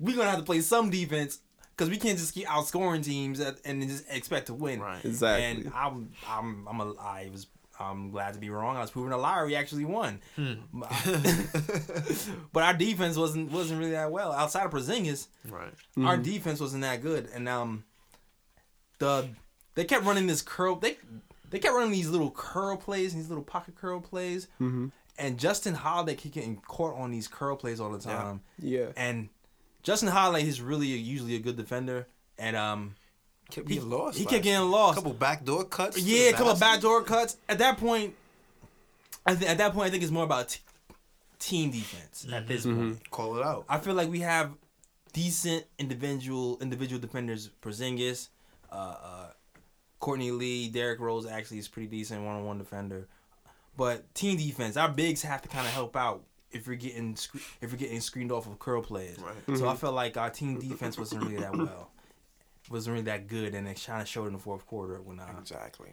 we're 0.00 0.16
gonna 0.16 0.30
have 0.30 0.38
to 0.40 0.44
play 0.44 0.60
some 0.60 0.90
defense 0.90 1.38
because 1.70 1.90
we 1.90 1.96
can't 1.96 2.18
just 2.18 2.34
keep 2.34 2.46
outscoring 2.46 3.02
teams 3.04 3.40
and 3.40 3.82
just 3.88 4.04
expect 4.10 4.46
to 4.46 4.54
win. 4.54 4.80
Right. 4.80 5.04
Exactly. 5.04 5.44
And 5.64 5.72
I'm, 5.74 6.10
I'm, 6.28 6.68
I'm 6.68 6.80
a, 6.80 6.94
I 7.00 7.28
was, 7.32 7.46
I'm 7.90 8.10
glad 8.10 8.34
to 8.34 8.40
be 8.40 8.50
wrong. 8.50 8.76
I 8.76 8.80
was 8.80 8.90
proven 8.90 9.12
a 9.12 9.18
liar. 9.18 9.46
We 9.46 9.54
actually 9.54 9.84
won. 9.84 10.20
Hmm. 10.36 10.54
but 12.52 12.62
our 12.62 12.74
defense 12.74 13.16
wasn't 13.16 13.50
wasn't 13.52 13.80
really 13.80 13.92
that 13.92 14.10
well. 14.10 14.32
Outside 14.32 14.66
of 14.66 14.72
Porzingis, 14.72 15.26
Right. 15.48 15.72
our 16.02 16.16
defense 16.16 16.60
wasn't 16.60 16.82
that 16.82 17.02
good. 17.02 17.28
And 17.34 17.48
um, 17.48 17.84
the 18.98 19.28
they 19.74 19.84
kept 19.84 20.04
running 20.04 20.26
this 20.26 20.42
curl. 20.42 20.76
They 20.76 20.96
they 21.50 21.58
kept 21.58 21.74
running 21.74 21.92
these 21.92 22.08
little 22.08 22.30
curl 22.30 22.76
plays, 22.76 23.14
these 23.14 23.28
little 23.28 23.44
pocket 23.44 23.74
curl 23.76 24.00
plays. 24.00 24.46
Mm-hmm. 24.60 24.88
And 25.16 25.38
Justin 25.38 25.74
Holiday 25.74 26.16
kept 26.16 26.34
getting 26.34 26.56
caught 26.56 26.96
on 26.96 27.10
these 27.12 27.28
curl 27.28 27.56
plays 27.56 27.80
all 27.80 27.90
the 27.90 28.00
time. 28.00 28.40
Yeah. 28.58 28.86
And 28.96 29.28
Justin 29.84 30.08
Holiday 30.08 30.46
is 30.48 30.60
really 30.60 30.92
a, 30.92 30.96
usually 30.96 31.36
a 31.36 31.38
good 31.38 31.56
defender. 31.56 32.08
And 32.36 32.56
um, 32.56 32.96
Kept 33.50 33.68
he, 33.68 33.74
getting 33.74 33.90
lost. 33.90 34.18
he 34.18 34.24
last 34.24 34.32
kept 34.32 34.44
getting 34.44 34.60
lost. 34.60 34.72
A 34.72 34.76
lost. 34.76 34.94
couple 34.96 35.12
backdoor 35.14 35.64
cuts. 35.64 35.98
Yeah, 35.98 36.30
a 36.30 36.32
couple 36.32 36.50
of 36.52 36.60
backdoor 36.60 37.02
cuts. 37.02 37.36
At 37.48 37.58
that 37.58 37.78
point, 37.78 38.14
I 39.26 39.34
th- 39.34 39.50
at 39.50 39.58
that 39.58 39.72
point, 39.74 39.86
I 39.86 39.90
think 39.90 40.02
it's 40.02 40.12
more 40.12 40.24
about 40.24 40.48
t- 40.48 40.60
team 41.38 41.70
defense. 41.70 42.26
At 42.32 42.48
this 42.48 42.64
point, 42.64 43.10
Call 43.10 43.36
it 43.38 43.44
out. 43.44 43.64
I 43.68 43.78
feel 43.78 43.94
like 43.94 44.10
we 44.10 44.20
have 44.20 44.52
decent 45.12 45.64
individual 45.78 46.58
individual 46.60 47.00
defenders. 47.00 47.50
Porzingis, 47.62 48.28
uh, 48.72 48.74
uh, 48.74 49.26
Courtney 50.00 50.30
Lee, 50.30 50.68
Derrick 50.68 51.00
Rose 51.00 51.26
actually 51.26 51.58
is 51.58 51.68
pretty 51.68 51.88
decent 51.88 52.22
one 52.24 52.36
on 52.36 52.44
one 52.44 52.58
defender. 52.58 53.08
But 53.76 54.14
team 54.14 54.36
defense, 54.36 54.76
our 54.76 54.88
bigs 54.88 55.22
have 55.22 55.42
to 55.42 55.48
kind 55.48 55.66
of 55.66 55.72
help 55.72 55.96
out 55.96 56.22
if 56.50 56.68
we're 56.68 56.76
getting 56.76 57.16
sc- 57.16 57.36
if 57.60 57.72
we're 57.72 57.78
getting 57.78 58.00
screened 58.00 58.32
off 58.32 58.46
of 58.46 58.58
curl 58.58 58.82
plays. 58.82 59.18
Right. 59.18 59.58
So 59.58 59.68
I 59.68 59.74
felt 59.74 59.94
like 59.94 60.16
our 60.16 60.30
team 60.30 60.58
defense 60.60 60.96
wasn't 60.98 61.22
really 61.24 61.36
that 61.36 61.56
well. 61.56 61.90
Wasn't 62.70 62.92
really 62.92 63.04
that 63.04 63.26
good, 63.28 63.54
and 63.54 63.68
it 63.68 63.82
kind 63.86 64.00
of 64.02 64.08
showed 64.08 64.26
in 64.26 64.32
the 64.32 64.38
fourth 64.38 64.66
quarter 64.66 65.00
when 65.02 65.20
uh, 65.20 65.26
Exactly. 65.38 65.90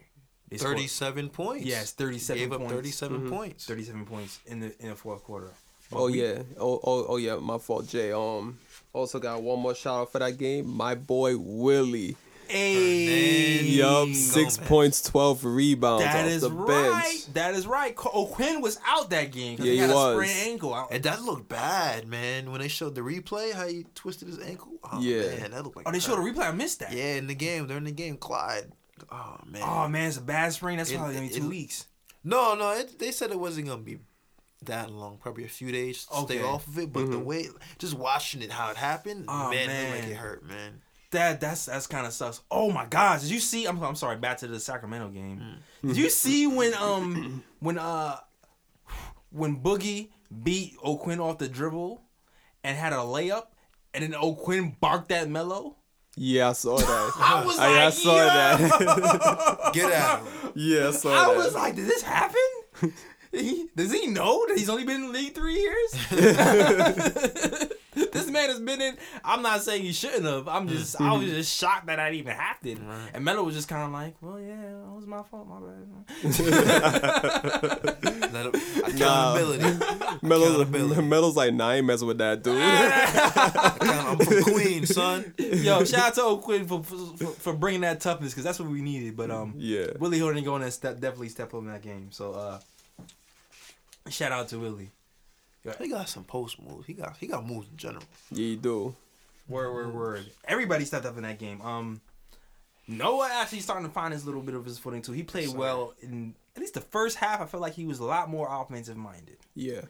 they 0.48 0.56
scored- 0.56 0.76
Thirty-seven 0.76 1.28
points. 1.28 1.64
Yes, 1.66 1.92
thirty-seven 1.92 2.42
Gave 2.42 2.52
up 2.52 2.58
points. 2.60 2.72
thirty-seven 2.74 3.28
points. 3.30 3.64
37 3.66 4.06
points 4.06 4.40
in 4.46 4.60
the 4.60 4.74
in 4.82 4.88
the 4.88 4.94
fourth 4.96 5.22
quarter. 5.22 5.52
But 5.90 5.98
Oh 5.98 6.06
we- 6.06 6.22
yeah. 6.22 6.42
Oh, 6.58 6.80
oh 6.82 7.06
oh 7.10 7.16
yeah. 7.16 7.36
My 7.36 7.58
fault, 7.58 7.88
Jay. 7.88 8.12
Um. 8.12 8.58
Also 8.94 9.18
got 9.18 9.42
one 9.42 9.58
more 9.60 9.74
shout 9.74 10.00
out 10.02 10.12
for 10.12 10.18
that 10.18 10.36
game. 10.38 10.66
My 10.68 10.94
boy 10.94 11.36
Willie. 11.38 12.16
Hey, 12.48 13.62
Yup. 13.62 14.08
Six 14.10 14.58
man. 14.58 14.66
points, 14.68 15.02
twelve 15.02 15.44
rebounds 15.44 16.04
That 16.04 16.24
off 16.26 16.30
is 16.30 16.42
the 16.42 16.50
right. 16.50 17.02
bench. 17.02 17.32
That 17.34 17.54
is 17.54 17.66
right. 17.66 17.94
Co- 17.96 18.10
oh, 18.12 18.24
O'Quinn 18.24 18.60
was 18.60 18.78
out 18.86 19.10
that 19.10 19.32
game 19.32 19.58
Yeah, 19.58 19.64
he 19.64 19.70
he 19.72 19.76
had 19.78 19.90
a 19.90 19.94
was. 19.94 20.16
sprained 20.16 20.50
ankle. 20.50 20.74
I- 20.74 20.86
And 20.90 21.02
that 21.04 21.22
looked 21.22 21.48
bad, 21.48 22.06
man. 22.06 22.50
When 22.50 22.60
they 22.60 22.68
showed 22.68 22.94
the 22.94 23.00
replay, 23.00 23.52
how 23.52 23.66
he 23.66 23.86
twisted 23.94 24.28
his 24.28 24.38
ankle. 24.38 24.72
Oh, 24.90 25.00
Yeah. 25.00 25.22
man, 25.40 25.50
that 25.52 25.64
looked 25.64 25.76
like. 25.76 25.88
Oh, 25.88 25.92
they 25.92 26.00
showed 26.00 26.18
a 26.18 26.22
replay. 26.22 26.46
I 26.48 26.52
missed 26.52 26.80
that. 26.80 26.92
Yeah, 26.92 27.14
in 27.14 27.26
the 27.26 27.34
game 27.34 27.66
during 27.66 27.84
the 27.84 27.92
game, 27.92 28.16
Clyde. 28.16 28.72
Oh 29.10 29.38
man. 29.46 29.62
Oh 29.64 29.88
man, 29.88 30.08
it's 30.08 30.16
a 30.18 30.20
bad 30.22 30.52
sprain. 30.52 30.78
That's 30.78 30.90
It- 30.90 30.96
probably 30.96 31.14
gonna 31.14 31.28
be 31.28 31.34
two 31.34 31.44
it- 31.44 31.48
weeks. 31.48 31.86
No, 32.24 32.54
no, 32.54 32.70
it, 32.72 32.98
they 32.98 33.10
said 33.10 33.30
it 33.32 33.38
wasn't 33.40 33.66
gonna 33.66 33.82
be 33.82 33.98
that 34.64 34.90
long. 34.92 35.18
Probably 35.18 35.44
a 35.44 35.48
few 35.48 35.72
days 35.72 36.04
to 36.06 36.14
Okay. 36.18 36.36
stay 36.38 36.42
off 36.44 36.68
of 36.68 36.78
it. 36.78 36.92
But 36.92 37.10
the 37.10 37.16
mm-hmm. 37.16 37.24
way, 37.24 37.48
just 37.78 37.94
watching 37.94 38.42
it, 38.42 38.52
how 38.52 38.70
it 38.70 38.76
happened, 38.76 39.24
Oh, 39.26 39.50
man, 39.50 39.68
it 39.68 39.90
looked 39.90 40.02
like 40.04 40.12
it 40.12 40.16
hurt, 40.16 40.44
man. 40.44 40.82
That 41.12 41.40
that's 41.40 41.66
that's 41.66 41.86
kind 41.86 42.06
of 42.06 42.12
sucks. 42.12 42.40
Oh 42.50 42.70
my 42.72 42.86
gosh, 42.86 43.20
did 43.22 43.30
you 43.30 43.38
see? 43.40 43.66
I'm 43.66 43.82
I'm 43.82 43.94
sorry. 43.94 44.16
Back 44.16 44.38
to 44.38 44.46
the 44.46 44.58
Sacramento 44.58 45.08
game. 45.08 45.42
Mm. 45.84 45.88
Did 45.88 45.96
you 45.98 46.10
see 46.10 46.46
when 46.46 46.74
um 46.74 47.44
when 47.60 47.78
uh 47.78 48.16
when 49.30 49.56
Boogie 49.62 50.08
beat 50.42 50.74
O'Quinn 50.82 51.20
off 51.20 51.38
the 51.38 51.48
dribble 51.48 52.02
and 52.64 52.76
had 52.76 52.92
a 52.92 52.96
layup, 52.96 53.46
and 53.94 54.02
then 54.02 54.14
O'Quinn 54.14 54.74
barked 54.80 55.12
at 55.12 55.28
Melo? 55.28 55.76
Yeah, 56.16 56.50
I 56.50 56.52
saw 56.52 56.76
that. 56.78 57.12
I 57.18 57.44
was 57.44 57.58
I, 57.60 57.86
I 57.86 57.90
saw 57.90 58.16
yo! 58.16 58.26
that. 58.26 59.70
Get 59.74 59.90
at 59.92 60.18
him. 60.20 60.26
yeah, 60.54 60.88
I 60.88 60.90
saw 60.92 61.12
I 61.12 61.26
that. 61.28 61.36
was 61.36 61.54
like, 61.54 61.76
did 61.76 61.86
this 61.88 62.02
happen? 62.02 62.92
He, 63.32 63.66
does 63.74 63.90
he 63.92 64.08
know 64.08 64.44
that 64.48 64.58
he's 64.58 64.68
only 64.68 64.84
been 64.84 64.96
in 64.96 65.06
the 65.06 65.18
league 65.18 65.34
three 65.34 65.54
years? 65.58 65.94
This 68.12 68.30
man 68.30 68.48
has 68.48 68.60
been 68.60 68.80
in. 68.80 68.96
I'm 69.24 69.42
not 69.42 69.62
saying 69.62 69.82
he 69.82 69.92
shouldn't 69.92 70.24
have. 70.24 70.48
I'm 70.48 70.68
just. 70.68 71.00
I 71.00 71.12
was 71.16 71.28
just 71.30 71.58
shocked 71.58 71.86
that 71.86 71.96
that 71.96 72.14
even 72.14 72.34
happened. 72.34 72.80
And 73.12 73.24
Melo 73.24 73.42
was 73.42 73.54
just 73.54 73.68
kind 73.68 73.84
of 73.84 73.92
like, 73.92 74.14
"Well, 74.20 74.38
yeah, 74.38 74.54
it 74.54 74.94
was 74.94 75.06
my 75.06 75.22
fault. 75.22 75.48
My 75.48 75.60
bad." 75.60 76.22
Let 78.32 78.46
him, 78.46 78.54
accountability. 78.84 79.62
Melo's, 80.22 80.60
Accountability. 80.60 81.02
Melo's 81.02 81.36
like, 81.36 81.52
nah, 81.52 81.70
I 81.70 81.74
ain't 81.76 81.86
messing 81.86 82.08
with 82.08 82.18
that 82.18 82.42
dude. 82.42 82.56
Account- 82.56 83.82
I'm 83.82 84.18
from 84.18 84.42
Queens, 84.44 84.94
son. 84.94 85.34
Yo, 85.38 85.84
shout 85.84 86.00
out 86.00 86.14
to 86.14 86.22
O'Quinn 86.24 86.66
for, 86.66 86.82
for 86.82 87.26
for 87.26 87.52
bringing 87.52 87.82
that 87.82 88.00
toughness 88.00 88.32
because 88.32 88.44
that's 88.44 88.58
what 88.58 88.68
we 88.68 88.80
needed. 88.80 89.16
But 89.16 89.30
um, 89.30 89.54
yeah. 89.56 89.88
Willie 89.98 90.18
Hill 90.18 90.32
didn't 90.32 90.44
go 90.44 90.68
step, 90.70 91.00
definitely 91.00 91.28
step 91.28 91.54
up 91.54 91.60
in 91.60 91.66
that 91.66 91.82
game. 91.82 92.08
So 92.10 92.32
uh, 92.32 92.60
shout 94.08 94.32
out 94.32 94.48
to 94.48 94.58
Willie. 94.58 94.90
He 95.78 95.88
got 95.88 96.08
some 96.08 96.24
post 96.24 96.60
moves. 96.60 96.86
He 96.86 96.92
got 96.94 97.16
he 97.18 97.26
got 97.26 97.46
moves 97.46 97.68
in 97.68 97.76
general. 97.76 98.04
Yeah, 98.30 98.46
you 98.46 98.56
do. 98.56 98.96
Word, 99.48 99.72
word, 99.72 99.94
word. 99.94 100.26
Everybody 100.46 100.84
stepped 100.84 101.06
up 101.06 101.16
in 101.16 101.22
that 101.24 101.38
game. 101.38 101.60
Um, 101.62 102.00
Noah 102.88 103.30
actually 103.32 103.60
starting 103.60 103.86
to 103.86 103.92
find 103.92 104.12
his 104.12 104.24
little 104.26 104.40
bit 104.42 104.54
of 104.54 104.64
his 104.64 104.78
footing 104.78 105.02
too. 105.02 105.12
He 105.12 105.22
played 105.22 105.48
Sorry. 105.48 105.58
well 105.58 105.94
in 106.00 106.34
at 106.56 106.60
least 106.60 106.74
the 106.74 106.80
first 106.80 107.16
half. 107.18 107.40
I 107.40 107.46
felt 107.46 107.60
like 107.60 107.74
he 107.74 107.86
was 107.86 107.98
a 108.00 108.04
lot 108.04 108.28
more 108.28 108.48
offensive 108.50 108.96
minded. 108.96 109.38
Yeah. 109.54 109.82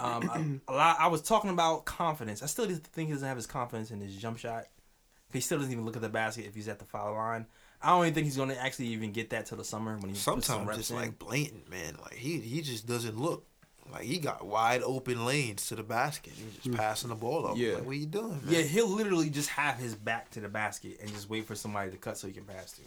Um, 0.00 0.60
a, 0.68 0.72
a 0.72 0.74
lot. 0.74 0.96
I 0.98 1.08
was 1.08 1.20
talking 1.20 1.50
about 1.50 1.84
confidence. 1.84 2.42
I 2.42 2.46
still 2.46 2.66
think 2.66 3.08
he 3.08 3.12
doesn't 3.12 3.26
have 3.28 3.36
his 3.36 3.46
confidence 3.46 3.90
in 3.90 4.00
his 4.00 4.16
jump 4.16 4.38
shot. 4.38 4.64
He 5.32 5.40
still 5.40 5.58
doesn't 5.58 5.72
even 5.72 5.84
look 5.84 5.96
at 5.96 6.02
the 6.02 6.08
basket 6.08 6.46
if 6.46 6.54
he's 6.54 6.68
at 6.68 6.78
the 6.78 6.84
foul 6.86 7.12
line. 7.14 7.46
I 7.82 7.88
don't 7.90 8.04
even 8.04 8.14
think 8.14 8.26
he's 8.26 8.36
going 8.36 8.50
to 8.50 8.62
actually 8.62 8.86
even 8.88 9.12
get 9.12 9.30
that 9.30 9.46
till 9.46 9.58
the 9.58 9.64
summer 9.64 9.92
when 9.94 10.10
he 10.10 10.12
puts 10.12 10.20
some 10.22 10.40
Sometimes 10.40 10.68
reps 10.68 10.78
just 10.78 10.90
in. 10.92 10.96
like 10.96 11.18
blatant, 11.18 11.68
man. 11.70 11.96
Like 12.02 12.14
he 12.14 12.38
he 12.40 12.62
just 12.62 12.86
doesn't 12.86 13.18
look 13.18 13.44
like 13.90 14.02
he 14.02 14.18
got 14.18 14.46
wide 14.46 14.82
open 14.82 15.24
lanes 15.24 15.66
to 15.68 15.74
the 15.74 15.82
basket. 15.82 16.32
He's 16.34 16.56
just 16.62 16.76
passing 16.76 17.08
the 17.08 17.14
ball 17.14 17.46
up. 17.46 17.56
Yeah. 17.56 17.74
Like, 17.74 17.84
what 17.84 17.90
are 17.92 17.98
you 17.98 18.06
doing, 18.06 18.30
man? 18.30 18.40
Yeah, 18.48 18.62
he'll 18.62 18.88
literally 18.88 19.30
just 19.30 19.50
have 19.50 19.76
his 19.76 19.94
back 19.94 20.30
to 20.30 20.40
the 20.40 20.48
basket 20.48 20.98
and 21.00 21.10
just 21.10 21.28
wait 21.28 21.46
for 21.46 21.54
somebody 21.54 21.90
to 21.90 21.96
cut 21.96 22.16
so 22.16 22.26
he 22.26 22.32
can 22.32 22.44
pass 22.44 22.72
to. 22.72 22.82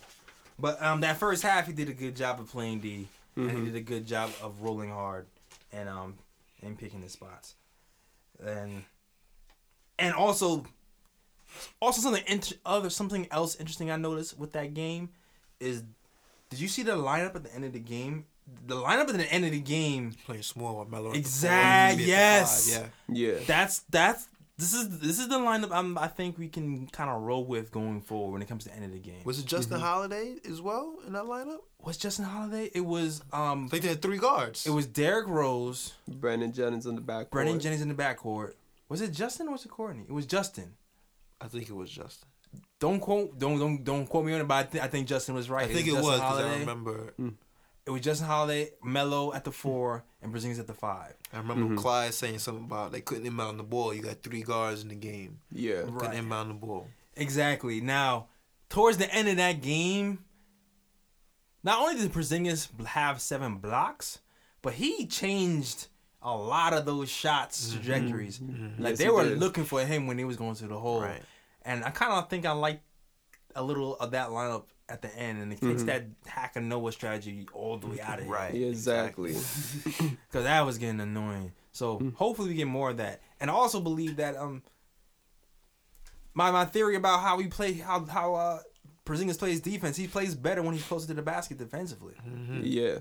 But 0.58 0.82
um, 0.82 1.02
that 1.02 1.18
first 1.18 1.44
half, 1.44 1.68
he 1.68 1.74
did 1.74 1.90
a 1.90 1.94
good 1.94 2.16
job 2.16 2.40
of 2.40 2.50
playing 2.50 2.80
D, 2.80 3.08
and 3.36 3.52
he 3.52 3.66
did 3.66 3.76
a 3.76 3.82
good 3.82 4.08
job 4.08 4.32
of 4.42 4.62
rolling 4.62 4.90
hard, 4.90 5.26
and 5.74 5.90
um, 5.90 6.16
and 6.62 6.78
picking 6.78 7.02
his 7.02 7.12
spots, 7.12 7.56
and 8.42 8.86
and 10.00 10.14
also, 10.14 10.66
also 11.82 12.02
something 12.02 12.24
int- 12.28 12.58
other 12.66 12.90
something 12.90 13.28
else 13.32 13.56
interesting 13.58 13.92
I 13.92 13.98
noticed 13.98 14.40
with 14.40 14.54
that 14.54 14.74
game 14.74 15.10
is, 15.60 15.84
did 16.50 16.60
you 16.60 16.68
see 16.68 16.84
the 16.84 16.94
lineup 16.94 17.36
at 17.36 17.44
the 17.44 17.54
end 17.54 17.66
of 17.66 17.74
the 17.74 17.80
game? 17.80 18.26
The 18.68 18.76
lineup 18.76 19.10
at 19.10 19.18
the 19.18 19.32
end 19.32 19.46
of 19.46 19.52
the 19.52 19.60
game 19.60 20.14
Playing 20.26 20.44
small 20.44 20.80
with 20.80 20.90
Melo. 20.90 21.08
at 21.08 21.14
the 21.14 21.20
Exact- 21.20 21.92
four, 21.92 22.00
Jimmy 22.00 22.04
at 22.04 22.06
the 22.06 22.12
yes. 22.12 22.76
five, 22.78 22.92
Yeah. 23.08 23.32
Yeah. 23.34 23.40
that's 23.48 23.80
that's 23.90 24.28
this 24.58 24.74
is 24.74 25.00
this 25.00 25.20
is 25.20 25.28
the 25.28 25.38
lineup 25.38 25.70
I'm, 25.72 25.98
I 25.98 26.08
think 26.08 26.38
we 26.38 26.48
can 26.48 26.88
kind 26.88 27.10
of 27.10 27.22
roll 27.24 27.44
with 27.46 27.72
going 27.72 28.02
forward 28.02 28.32
when 28.34 28.42
it 28.42 28.48
comes 28.48 28.64
to 28.64 28.70
the 28.70 28.76
end 28.76 28.86
of 28.86 28.92
the 28.94 29.00
game. 29.00 29.22
Was 29.26 29.40
it 29.40 29.46
Justin 29.46 29.80
Holiday 29.82 30.36
as 30.50 30.62
well 30.62 30.96
in 31.08 31.14
that 31.14 31.24
lineup? 31.24 31.58
was 31.84 31.98
Justin 31.98 32.26
Holiday? 32.26 32.70
It 32.74 32.86
was 32.86 33.22
um 33.34 33.66
I 33.66 33.70
think 33.70 33.84
they 33.84 33.90
had 33.90 34.02
three 34.02 34.18
guards. 34.18 34.66
it 34.66 34.72
was 34.72 34.86
Derrick 34.86 35.28
Rose, 35.28 35.94
Brandon 36.08 36.52
Jennings 36.54 36.86
in 36.86 36.96
the 36.96 37.02
back. 37.02 37.32
Brandon 37.32 37.60
Jennings 37.60 37.82
in 37.82 37.90
the 37.90 37.94
backcourt. 37.96 38.54
Was 38.90 39.02
it 39.02 39.12
Justin 39.12 39.48
or 39.48 39.52
was 39.54 39.66
it 39.66 39.70
Courtney? 39.70 40.04
It 40.08 40.12
was 40.14 40.26
Justin. 40.28 40.74
I 41.42 41.48
think 41.48 41.68
it 41.70 41.76
was 41.76 41.90
Justin. 41.90 42.30
Don't 42.80 43.00
quote 43.00 43.38
don't 43.38 43.60
don't 43.60 43.84
don't 43.84 44.06
quote 44.08 44.24
me 44.26 44.34
on 44.34 44.42
it, 44.42 44.48
but 44.48 44.56
I, 44.56 44.64
th- 44.64 44.84
I 44.84 44.88
think 44.88 45.08
Justin 45.08 45.36
was 45.36 45.50
right. 45.50 45.70
I 45.70 45.74
think 45.74 45.88
it 45.88 45.92
Justin 45.92 46.06
was 46.06 46.20
because 46.20 46.38
I 46.38 46.42
Holiday. 46.44 46.60
remember. 46.62 47.14
It 47.86 47.92
was 47.92 48.02
Justin 48.02 48.26
Holiday, 48.28 48.72
Melo 48.84 49.32
at 49.34 49.44
the 49.44 49.52
four, 49.52 50.04
and 50.22 50.34
Porzingis 50.34 50.60
at 50.60 50.66
the 50.66 50.74
five. 50.74 51.14
I 51.32 51.38
remember 51.38 51.80
Clyde 51.80 52.14
saying 52.16 52.40
something 52.40 52.64
about 52.66 52.92
they 52.92 53.02
couldn't 53.02 53.28
inbound 53.28 53.60
the 53.60 53.64
ball. 53.64 53.94
You 53.94 54.02
got 54.02 54.24
three 54.24 54.42
guards 54.42 54.82
in 54.82 54.90
the 54.90 54.96
game. 54.96 55.40
Yeah. 55.52 55.82
Right. 55.86 56.00
Couldn't 56.00 56.16
inbound 56.18 56.50
the 56.50 56.56
ball. 56.56 56.88
Exactly. 57.16 57.82
Now, 57.82 58.28
towards 58.70 58.98
the 58.98 59.14
end 59.14 59.28
of 59.28 59.38
that 59.38 59.62
game, 59.62 60.20
not 61.64 61.80
only 61.80 61.96
did 62.02 62.12
Porzingis 62.12 62.70
have 62.88 63.22
seven 63.22 63.58
blocks, 63.58 64.20
but 64.64 64.74
he 64.74 65.06
changed 65.06 65.88
a 66.24 66.36
lot 66.36 66.74
of 66.74 66.86
those 66.86 67.10
shots 67.10 67.72
trajectories. 67.72 68.42
Like 68.42 68.50
Mm-hmm. 68.50 68.86
Yes, 68.86 68.98
they 68.98 69.10
were 69.10 69.24
did. 69.26 69.38
looking 69.38 69.64
for 69.64 69.82
him 69.86 70.08
when 70.08 70.18
he 70.18 70.26
was 70.26 70.38
going 70.38 70.56
to 70.56 70.68
the 70.68 70.80
hole. 70.80 71.02
Right. 71.02 71.22
And 71.62 71.84
I 71.84 71.92
kind 71.92 72.14
of 72.14 72.30
think 72.30 72.46
I 72.48 72.52
like 72.54 72.82
a 73.56 73.64
little 73.64 73.96
of 73.98 74.12
that 74.12 74.30
lineup 74.30 74.64
at 74.88 75.02
the 75.02 75.14
end, 75.18 75.42
and 75.42 75.52
it 75.52 75.60
takes 75.62 75.82
Mm-hmm. 75.82 75.86
that 75.88 76.06
hack 76.28 76.54
and 76.56 76.70
Noah 76.70 76.92
strategy 76.92 77.48
all 77.54 77.78
the 77.78 77.88
way 77.88 78.00
out 78.02 78.20
of 78.20 78.26
here. 78.26 78.34
Right. 78.34 78.54
Exactly. 78.54 79.34
Because 79.34 80.16
that 80.44 80.62
was 80.66 80.78
getting 80.78 81.00
annoying. 81.00 81.52
So 81.72 81.98
Mm-hmm. 81.98 82.10
hopefully 82.16 82.50
we 82.50 82.56
get 82.56 82.68
more 82.68 82.92
of 82.92 82.98
that. 82.98 83.22
And 83.40 83.50
I 83.50 83.54
also 83.54 83.80
believe 83.82 84.18
that 84.18 84.38
um 84.38 84.62
my 86.34 86.52
my 86.52 86.66
theory 86.66 86.96
about 86.96 87.22
how 87.22 87.38
we 87.38 87.48
play 87.48 87.74
how 87.74 88.06
how 88.06 88.36
uh 88.36 88.60
Porzingis 89.06 89.38
plays 89.38 89.60
defense, 89.62 89.96
he 89.98 90.08
plays 90.08 90.34
better 90.34 90.62
when 90.64 90.74
he's 90.74 90.84
closer 90.84 91.06
to 91.08 91.14
the 91.14 91.22
basket 91.22 91.58
defensively. 91.60 92.16
Yeah. 92.62 93.00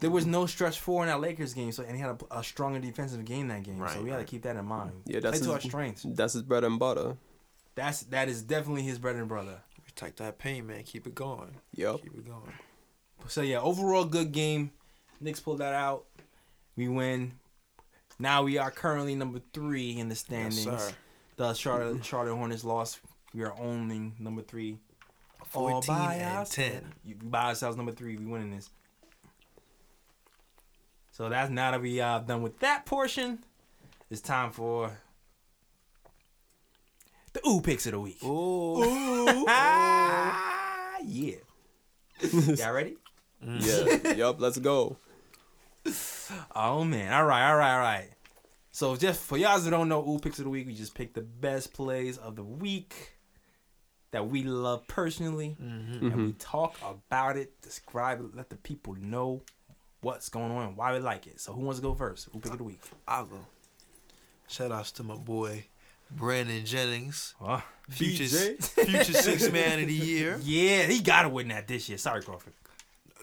There 0.00 0.10
was 0.10 0.26
no 0.26 0.44
stretch 0.46 0.78
four 0.80 1.02
in 1.02 1.08
that 1.08 1.20
Lakers 1.20 1.54
game, 1.54 1.72
so 1.72 1.82
and 1.82 1.94
he 1.96 2.00
had 2.02 2.10
a, 2.30 2.38
a 2.38 2.44
stronger 2.44 2.78
defensive 2.78 3.24
game 3.24 3.48
that 3.48 3.62
game. 3.62 3.76
so 3.78 3.82
Right, 3.84 3.96
we 4.02 4.04
got 4.04 4.12
to 4.12 4.18
right. 4.18 4.26
keep 4.26 4.42
that 4.42 4.56
in 4.56 4.64
mind. 4.66 4.92
Yeah, 5.06 5.20
that's 5.20 5.38
play 5.38 5.46
to 5.46 5.52
our 5.54 5.58
his- 5.58 5.70
strengths. 5.70 6.02
That's 6.08 6.32
his 6.34 6.42
bread 6.42 6.64
and 6.64 6.78
butter. 6.78 7.16
That's 7.74 8.00
that 8.04 8.28
is 8.28 8.42
definitely 8.42 8.82
his 8.82 8.98
bread 8.98 9.16
and 9.16 9.28
brother. 9.28 9.60
Protect 9.96 10.18
that 10.18 10.38
pain, 10.38 10.66
man. 10.66 10.82
Keep 10.82 11.06
it 11.06 11.14
going. 11.14 11.56
Yep. 11.74 12.02
Keep 12.02 12.14
it 12.18 12.26
going. 12.28 12.52
So 13.28 13.40
yeah, 13.40 13.60
overall 13.60 14.04
good 14.04 14.30
game. 14.30 14.70
Knicks 15.22 15.40
pulled 15.40 15.58
that 15.58 15.72
out. 15.72 16.04
We 16.76 16.86
win. 16.88 17.32
Now 18.18 18.42
we 18.42 18.58
are 18.58 18.70
currently 18.70 19.14
number 19.14 19.40
three 19.54 19.92
in 19.98 20.08
the 20.08 20.12
Yes, 20.12 20.20
standings. 20.20 20.62
sir. 20.64 20.92
the 21.36 21.54
Charlotte 21.54 22.04
Charlotte 22.04 22.36
Hornets 22.36 22.62
lost. 22.62 23.00
We 23.32 23.42
are 23.44 23.54
only 23.58 24.12
number 24.18 24.42
three. 24.42 24.76
all 25.54 25.80
by 25.80 26.14
and 26.16 26.24
ourselves. 26.40 26.50
10. 26.50 26.92
You 27.06 27.14
by 27.14 27.44
ourselves 27.46 27.78
number 27.78 27.92
three. 27.92 28.18
We 28.18 28.26
winning 28.26 28.50
this. 28.50 28.68
So 31.12 31.30
that's 31.30 31.50
now 31.50 31.70
that 31.70 31.80
we 31.80 32.02
uh 32.02 32.18
done 32.18 32.42
with 32.42 32.58
that 32.58 32.84
portion. 32.84 33.38
It's 34.10 34.20
time 34.20 34.50
for 34.52 34.90
the 37.36 37.48
ooh 37.48 37.60
picks 37.60 37.86
of 37.86 37.92
the 37.92 38.00
week. 38.00 38.22
Ooh. 38.24 39.44
Ah, 39.48 40.96
yeah. 41.04 41.36
Y'all 42.22 42.72
ready? 42.72 42.96
Yeah. 43.42 44.12
yep. 44.16 44.36
Let's 44.38 44.58
go. 44.58 44.96
Oh 46.54 46.84
man! 46.84 47.12
All 47.12 47.24
right, 47.24 47.50
all 47.50 47.56
right, 47.56 47.74
all 47.74 47.80
right. 47.80 48.10
So 48.72 48.96
just 48.96 49.20
for 49.20 49.36
y'all 49.36 49.58
that 49.58 49.70
don't 49.70 49.88
know, 49.88 50.06
ooh 50.08 50.18
picks 50.18 50.38
of 50.38 50.44
the 50.44 50.50
week, 50.50 50.66
we 50.66 50.74
just 50.74 50.94
pick 50.94 51.14
the 51.14 51.22
best 51.22 51.72
plays 51.72 52.18
of 52.18 52.36
the 52.36 52.42
week 52.42 53.12
that 54.10 54.28
we 54.28 54.42
love 54.42 54.86
personally, 54.88 55.56
and 55.60 56.26
we 56.26 56.32
talk 56.34 56.76
about 56.82 57.36
it, 57.36 57.60
describe 57.62 58.20
it, 58.20 58.34
let 58.34 58.50
the 58.50 58.56
people 58.56 58.94
know 58.94 59.42
what's 60.00 60.28
going 60.28 60.50
on, 60.50 60.68
and 60.68 60.76
why 60.76 60.92
we 60.92 60.98
like 60.98 61.26
it. 61.26 61.40
So 61.40 61.52
who 61.52 61.60
wants 61.60 61.78
to 61.78 61.82
go 61.82 61.94
first? 61.94 62.28
Ooh 62.34 62.40
pick 62.40 62.52
of 62.52 62.58
the 62.58 62.64
week. 62.64 62.80
I'll 63.06 63.26
go. 63.26 63.38
Shout 64.48 64.72
outs 64.72 64.92
to 64.92 65.02
my 65.02 65.16
boy 65.16 65.66
Brandon 66.10 66.64
Jennings, 66.64 67.34
Oh, 67.40 67.62
future 67.88 68.26
future 68.26 69.12
six 69.12 69.50
man 69.52 69.80
of 69.80 69.86
the 69.86 69.92
year. 69.94 70.38
Yeah, 70.42 70.82
he 70.84 71.00
got 71.00 71.22
to 71.22 71.28
win 71.28 71.48
that 71.48 71.68
this 71.68 71.88
year. 71.88 71.98
Sorry, 71.98 72.22
Crawford. 72.22 72.52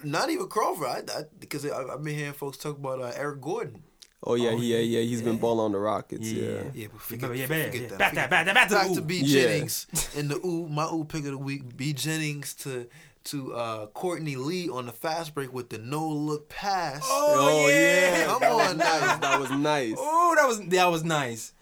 Not 0.03 0.29
even 0.29 0.47
Crawford, 0.47 0.87
I, 0.87 0.97
I, 1.19 1.23
because 1.39 1.65
I, 1.65 1.77
I've 1.81 2.03
been 2.03 2.15
hearing 2.15 2.33
folks 2.33 2.57
talk 2.57 2.77
about 2.77 2.99
uh, 3.01 3.11
Eric 3.15 3.39
Gordon. 3.41 3.83
Oh 4.25 4.35
yeah, 4.35 4.51
Oh, 4.51 4.57
yeah, 4.57 4.77
yeah. 4.77 5.01
He's 5.01 5.21
been 5.21 5.37
balling 5.37 5.59
on 5.65 5.71
the 5.73 5.79
Rockets. 5.79 6.29
Yeah. 6.31 6.43
Yeah. 6.51 6.63
Yeah, 6.73 6.87
but 6.91 7.01
forget, 7.01 7.29
yeah, 7.31 7.35
yeah, 7.35 7.45
forget 7.65 7.73
yeah. 7.81 7.87
that. 7.87 7.99
Back 7.99 8.13
that, 8.13 8.29
back 8.29 8.45
that, 8.45 8.55
back 8.55 8.67
to 8.69 8.75
Back 8.75 8.87
to 8.93 8.99
ooh. 8.99 9.01
B 9.01 9.19
Yeah. 9.19 9.41
Jennings 9.41 9.87
and 10.17 10.29
the 10.29 10.35
ooh, 10.45 10.67
my 10.69 10.85
ooh 10.85 11.03
pick 11.03 11.25
of 11.25 11.31
the 11.31 11.37
week. 11.37 11.75
B 11.75 11.93
Jennings 11.93 12.53
to 12.55 12.87
to 13.25 13.53
uh, 13.55 13.87
Courtney 13.87 14.35
Lee 14.35 14.69
on 14.69 14.85
the 14.85 14.91
fast 14.91 15.33
break 15.33 15.53
with 15.53 15.69
the 15.69 15.77
no 15.77 16.07
look 16.07 16.49
pass. 16.49 17.01
Oh, 17.05 17.67
yeah. 17.69 18.25
Come 18.25 18.43
on 18.43 18.77
now. 18.77 19.17
That 19.17 19.39
was 19.39 19.49
nice. 19.51 19.95
Oh, 19.97 20.35
that 20.37 20.47
was 20.47 20.59
that 20.67 20.85
was 20.87 21.03
nice. 21.03 21.53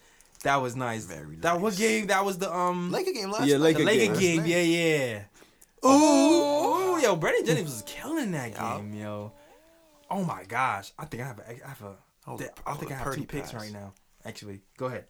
That 0.44 0.56
was 0.56 0.74
nice. 0.76 1.04
Very 1.04 1.36
That 1.36 1.60
what 1.60 1.76
game? 1.76 2.08
That 2.08 2.24
was 2.24 2.38
the 2.38 2.52
um 2.54 2.90
Laker 2.90 3.12
game 3.12 3.30
last 3.30 3.46
Yeah, 3.46 3.56
night. 3.56 3.62
Laker 3.64 3.78
the 3.80 3.84
Laker 3.84 4.14
game. 4.14 4.42
game. 4.42 4.46
Yeah, 4.46 4.60
yeah. 4.60 5.22
Ooh, 5.84 6.94
ooh, 6.96 7.00
yo, 7.00 7.16
Brandon 7.16 7.44
Jennings 7.44 7.70
was 7.70 7.82
killing 7.86 8.30
that 8.32 8.54
game, 8.54 8.92
yo. 8.94 9.32
Oh 10.10 10.24
my 10.24 10.44
gosh, 10.44 10.92
I 10.98 11.04
think 11.06 11.22
I 11.22 11.26
have 11.26 11.38
a, 11.38 11.50
I 11.50 11.68
have 11.68 11.82
a, 11.82 11.96
Oh, 12.26 12.36
the- 12.36 12.50
I 12.66 12.72
oh, 12.72 12.74
think 12.74 12.92
I 12.92 12.94
have 12.96 13.04
two 13.06 13.10
Purdy 13.22 13.26
picks 13.26 13.50
pass. 13.52 13.60
right 13.62 13.72
now. 13.72 13.92
Actually, 14.24 14.60
go 14.76 14.86
ahead. 14.86 15.06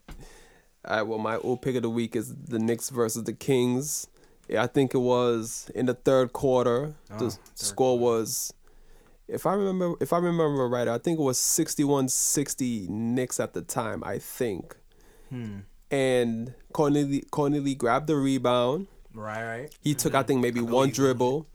All 0.87 0.97
right, 0.97 1.03
well, 1.03 1.19
my 1.19 1.37
old 1.37 1.61
pick 1.61 1.77
of 1.77 1.83
the 1.83 1.91
week 1.91 2.17
is 2.17 2.35
the 2.35 2.59
Knicks 2.59 2.89
versus 2.89 3.25
the 3.25 3.33
Kings. 3.35 4.07
Yeah, 4.49 4.63
I 4.63 4.67
think 4.67 4.95
it 4.95 4.99
was 4.99 5.71
in 5.75 5.87
the 5.87 5.95
third 5.95 6.33
quarter. 6.33 6.95
Oh, 7.11 7.19
the 7.19 7.31
third 7.31 7.39
score 7.55 7.99
was, 7.99 8.53
if 9.29 9.45
I 9.45 9.53
remember, 9.55 9.97
if 10.01 10.13
I 10.13 10.19
remember 10.19 10.67
right, 10.69 10.89
I 10.89 10.97
think 10.99 11.19
it 11.19 11.23
was 11.23 11.39
61-60 11.39 12.89
Knicks 12.89 13.39
at 13.41 13.53
the 13.53 13.63
time. 13.63 14.03
I 14.05 14.19
think, 14.19 14.77
Hmm. 15.33 15.59
and 15.91 16.53
Courtney 16.75 17.05
Lee 17.05 17.23
Corneli 17.33 17.77
grabbed 17.77 18.07
the 18.07 18.17
rebound. 18.17 18.87
Right, 19.15 19.45
right. 19.45 19.77
He 19.83 19.95
took, 19.95 20.15
I 20.15 20.23
think, 20.23 20.41
maybe 20.43 20.61
one 20.61 20.91
dribble, 20.91 21.47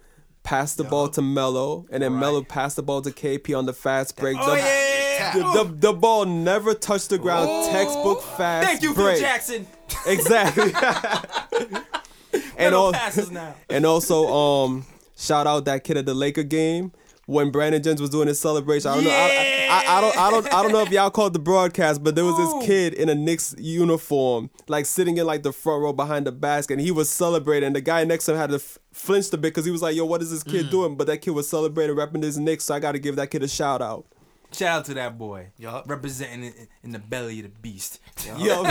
passed 0.43 0.77
the 0.77 0.83
ball 0.83 1.09
to 1.09 1.21
Melo, 1.21 1.85
and 1.91 2.01
then 2.01 2.13
Right. 2.13 2.19
Melo 2.21 2.43
passed 2.43 2.75
the 2.75 2.83
ball 2.83 3.01
to 3.03 3.11
KP 3.11 3.55
on 3.57 3.65
the 3.67 3.73
fast 3.73 4.15
break. 4.15 4.37
Oh 4.39 4.51
the, 4.51 4.57
yeah. 4.57 5.31
the, 5.33 5.63
the, 5.63 5.75
the 5.91 5.93
ball 5.93 6.25
never 6.25 6.73
touched 6.73 7.09
the 7.09 7.17
ground. 7.19 7.49
Textbook 7.71 8.21
fast 8.23 8.67
Thank 8.67 8.81
you, 8.81 8.93
Phil. 8.93 9.19
Jackson. 9.19 9.67
Exactly. 10.05 10.71
and 12.57 12.73
all, 12.75 12.93
passes 12.93 13.29
now. 13.31 13.55
and 13.69 13.85
also 13.85 14.27
um 14.27 14.85
shout 15.17 15.47
out 15.47 15.65
that 15.65 15.83
kid 15.83 15.97
at 15.97 16.05
the 16.05 16.13
Laker 16.13 16.43
game 16.43 16.91
when 17.27 17.51
Brandon 17.51 17.83
Jennings 17.83 18.01
was 18.01 18.09
doing 18.09 18.27
his 18.27 18.39
celebration. 18.39 18.89
I 18.89 18.95
don't 18.95 19.03
know. 19.03 19.11
I, 19.11 19.67
I, 19.69 19.97
I 19.97 20.01
don't. 20.01 20.17
I 20.17 20.31
don't. 20.31 20.53
I 20.53 20.63
don't 20.63 20.71
know 20.71 20.81
if 20.81 20.89
y'all 20.89 21.11
caught 21.11 21.33
the 21.33 21.39
broadcast, 21.39 22.03
but 22.03 22.15
there 22.15 22.25
was 22.25 22.33
Ooh. 22.39 22.59
this 22.59 22.67
kid 22.67 22.93
in 22.95 23.07
a 23.09 23.15
Knicks 23.15 23.53
uniform, 23.59 24.49
like 24.67 24.85
sitting 24.87 25.17
in 25.17 25.25
like 25.27 25.43
the 25.43 25.51
front 25.53 25.83
row 25.83 25.93
behind 25.93 26.25
the 26.25 26.31
basket, 26.31 26.73
and 26.75 26.81
he 26.81 26.89
was 26.89 27.09
celebrating. 27.09 27.73
The 27.73 27.81
guy 27.81 28.03
next 28.05 28.25
to 28.25 28.31
him 28.31 28.37
had 28.37 28.49
to 28.49 28.55
f- 28.55 28.79
flinched 28.91 29.33
a 29.33 29.37
bit 29.37 29.53
because 29.53 29.65
he 29.65 29.71
was 29.71 29.81
like, 29.81 29.95
"Yo, 29.95 30.05
what 30.05 30.21
is 30.21 30.31
this 30.31 30.43
Mm. 30.43 30.51
kid 30.51 30.69
doing?" 30.71 30.95
But 30.95 31.07
that 31.07 31.17
kid 31.19 31.31
was 31.31 31.47
celebrating, 31.47 31.95
repping 31.95 32.23
his 32.23 32.37
Knicks, 32.39 32.63
so 32.63 32.73
I 32.75 32.79
got 32.79 32.93
to 32.93 32.99
give 32.99 33.17
that 33.17 33.29
kid 33.29 33.43
a 33.43 33.47
shout 33.47 33.81
out. 33.81 34.05
Shout 34.53 34.79
out 34.79 34.85
to 34.85 34.93
that 34.93 35.17
boy. 35.17 35.47
Yup. 35.57 35.89
Representing 35.89 36.43
in, 36.45 36.67
in 36.83 36.91
the 36.93 36.99
belly 36.99 37.39
of 37.39 37.43
the 37.43 37.59
beast. 37.59 37.99
Yo, 38.37 38.63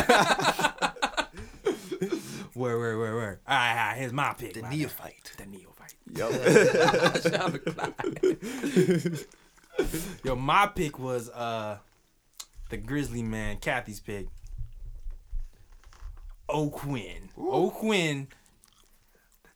Where, 2.55 2.79
where, 2.79 2.97
where, 2.97 3.15
where? 3.15 3.41
All 3.47 3.55
right, 3.55 3.71
all 3.71 3.77
right, 3.89 3.97
here's 3.99 4.13
my 4.15 4.33
pick. 4.33 4.55
The 4.55 4.63
my 4.63 4.71
neophyte. 4.71 5.33
bad. 5.37 5.47
The 5.47 5.51
neophyte. 5.59 5.76
Yo, 6.15 6.31
Shout 7.23 7.65
Clyde. 7.65 9.19
Yo, 10.25 10.35
my 10.35 10.67
pick 10.69 10.99
was 10.99 11.29
uh 11.31 11.79
the 12.71 12.77
Grizzly 12.79 13.23
man, 13.23 13.59
Kathy's 13.59 14.01
pick. 14.01 14.27
O'Quinn. 16.49 17.29
O'Quinn. 17.39 18.29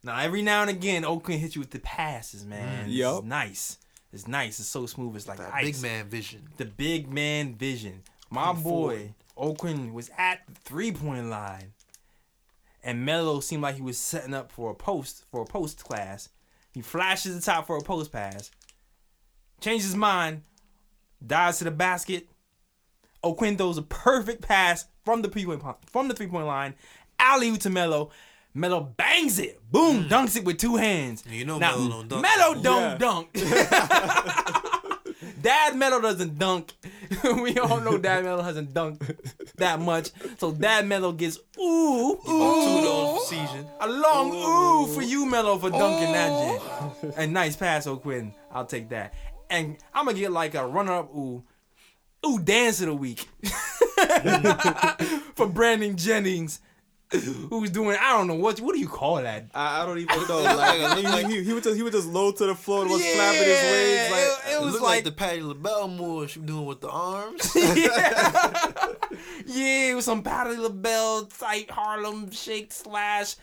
Now 0.02 0.18
every 0.18 0.42
now 0.42 0.62
and 0.62 0.70
again, 0.70 1.04
O'Quinn 1.04 1.38
hits 1.38 1.54
you 1.54 1.60
with 1.60 1.70
the 1.70 1.78
passes, 1.78 2.44
man. 2.44 2.86
It's 2.88 3.22
nice. 3.24 3.78
It's 4.12 4.26
nice. 4.26 4.58
It's 4.58 4.68
so 4.68 4.86
smooth. 4.86 5.14
It's 5.16 5.28
like 5.28 5.38
That 5.38 5.54
ice. 5.54 5.64
big 5.80 5.82
man 5.82 6.08
vision. 6.08 6.48
The 6.56 6.64
big 6.64 7.12
man 7.12 7.54
vision. 7.54 8.02
My 8.30 8.46
Coming 8.46 8.62
boy 8.62 9.14
O'Quinn 9.38 9.92
was 9.94 10.10
at 10.18 10.40
the 10.46 10.54
three 10.64 10.92
point 10.92 11.26
line, 11.26 11.72
and 12.82 13.04
Melo 13.04 13.40
seemed 13.40 13.62
like 13.62 13.76
he 13.76 13.82
was 13.82 13.98
setting 13.98 14.34
up 14.34 14.50
for 14.52 14.70
a 14.70 14.74
post 14.74 15.24
for 15.30 15.42
a 15.42 15.46
post 15.46 15.82
class. 15.84 16.28
He 16.72 16.80
flashes 16.82 17.34
the 17.34 17.42
top 17.42 17.66
for 17.66 17.76
a 17.76 17.82
post 17.82 18.12
pass, 18.12 18.50
changes 19.60 19.86
his 19.88 19.96
mind, 19.96 20.42
dives 21.24 21.58
to 21.58 21.64
the 21.64 21.70
basket. 21.70 22.28
O'Quinn 23.22 23.56
throws 23.56 23.76
a 23.76 23.82
perfect 23.82 24.42
pass 24.42 24.86
from 25.04 25.22
the 25.22 25.28
three 25.28 25.44
point 25.44 25.62
from 25.90 26.08
the 26.08 26.14
three 26.14 26.26
point 26.28 26.46
line, 26.46 26.74
alley 27.18 27.56
to 27.58 27.70
Melo. 27.70 28.10
Melo 28.52 28.80
bangs 28.80 29.38
it, 29.38 29.60
boom, 29.70 30.04
mm. 30.04 30.08
dunks 30.08 30.36
it 30.36 30.44
with 30.44 30.58
two 30.58 30.74
hands. 30.76 31.22
You 31.28 31.44
know 31.44 31.58
now, 31.58 31.76
Melo 31.76 32.02
don't 32.02 32.08
dunk. 32.08 32.22
Melo 32.22 32.62
don't 32.62 32.82
Yeah. 32.82 32.98
dunk. 32.98 34.64
Dad 35.42 35.76
Melo 35.76 36.00
doesn't 36.00 36.38
dunk. 36.38 36.72
we 37.24 37.58
all 37.58 37.80
know 37.80 37.98
Dad 37.98 38.24
Melo 38.24 38.42
hasn't 38.42 38.72
dunked 38.74 39.54
that 39.56 39.80
much. 39.80 40.10
So 40.38 40.52
Dad 40.52 40.86
Melo 40.86 41.12
gets 41.12 41.38
ooh, 41.58 42.18
two 42.24 42.30
ooh, 42.30 43.18
season. 43.26 43.66
a 43.80 43.88
long 43.88 44.32
ooh 44.32 44.86
for 44.94 45.02
you, 45.02 45.26
Melo, 45.26 45.58
for 45.58 45.70
dunking 45.70 46.12
that 46.12 46.94
shit. 47.00 47.14
And 47.16 47.32
nice 47.32 47.56
pass, 47.56 47.86
O'Quinn. 47.86 48.34
I'll 48.52 48.66
take 48.66 48.88
that. 48.90 49.14
And 49.48 49.76
I'm 49.94 50.06
gonna 50.06 50.18
get 50.18 50.32
like 50.32 50.54
a 50.54 50.66
runner 50.66 50.92
up 50.92 51.14
ooh, 51.14 51.42
ooh 52.26 52.38
dance 52.38 52.80
of 52.80 52.86
the 52.86 52.94
week 52.94 53.28
for 55.34 55.46
Brandon 55.46 55.96
Jennings, 55.96 56.60
who's 57.50 57.70
doing 57.70 57.96
I 58.00 58.12
don't 58.16 58.26
know 58.28 58.34
what 58.34 58.60
what 58.60 58.72
do 58.74 58.80
you 58.80 58.88
call 58.88 59.16
that? 59.16 59.46
I, 59.54 59.82
I 59.82 59.86
don't 59.86 59.98
even 59.98 60.16
know. 60.28 60.42
like- 60.42 60.56
Like, 60.80 61.02
like- 61.04 61.26
he, 61.26 61.36
he, 61.38 61.44
he 61.44 61.52
would 61.52 61.62
just 61.64 61.76
he 61.76 61.82
would 61.82 61.92
just 61.92 62.08
low 62.08 62.30
to 62.32 62.46
the 62.46 62.54
floor 62.54 62.82
and 62.82 62.90
was 62.90 63.04
flapping 63.04 63.40
his 63.42 63.62
wings 63.62 64.10
like. 64.10 64.20
it, 64.22 64.56
it 64.56 64.60
was 64.64 64.74
like, 64.74 64.82
like, 64.82 65.04
the 65.04 65.12
Patti 65.12 65.42
LaBelle 65.42 65.88
move 65.88 66.30
she 66.30 66.38
was 66.38 66.46
doing 66.46 66.66
with 66.66 66.80
the 66.80 66.88
arms. 66.88 67.50
yeah. 67.56 68.92
yeah, 69.46 69.90
it 69.90 69.94
was 69.96 70.04
some 70.04 70.22
Patti 70.22 70.56
LaBelle 70.56 71.26
type 71.26 71.70
Harlem 71.70 72.30
shake 72.30 72.72
slash 72.72 73.34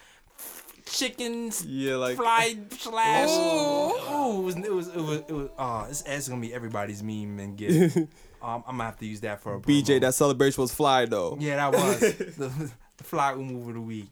chicken 0.85 1.51
Yeah, 1.65 1.95
like 1.95 2.15
fly 2.15 2.55
slash. 2.71 3.27
Oh, 3.29 4.39
it 4.39 4.43
was 4.45 4.55
it 4.55 4.73
was 4.73 4.87
it 4.87 4.95
was 4.97 5.19
it 5.27 5.31
was. 5.31 5.49
Oh, 5.59 5.87
it's, 5.89 6.03
it's 6.05 6.29
gonna 6.29 6.39
be 6.41 6.53
everybody's 6.53 7.03
meme 7.03 7.39
and 7.39 7.57
get. 7.57 7.95
Um, 8.41 8.63
I'm 8.67 8.77
gonna 8.77 8.83
have 8.85 8.99
to 8.99 9.05
use 9.05 9.19
that 9.21 9.41
for 9.41 9.55
a 9.55 9.59
BJ, 9.59 9.99
that 10.01 10.13
celebration 10.13 10.61
was 10.61 10.71
fly 10.73 11.05
though. 11.05 11.35
Yeah, 11.39 11.69
that 11.69 11.73
was 11.73 12.71
the, 12.97 13.03
fly 13.03 13.35
move 13.35 13.67
of 13.67 13.73
the 13.75 13.81
week. 13.81 14.09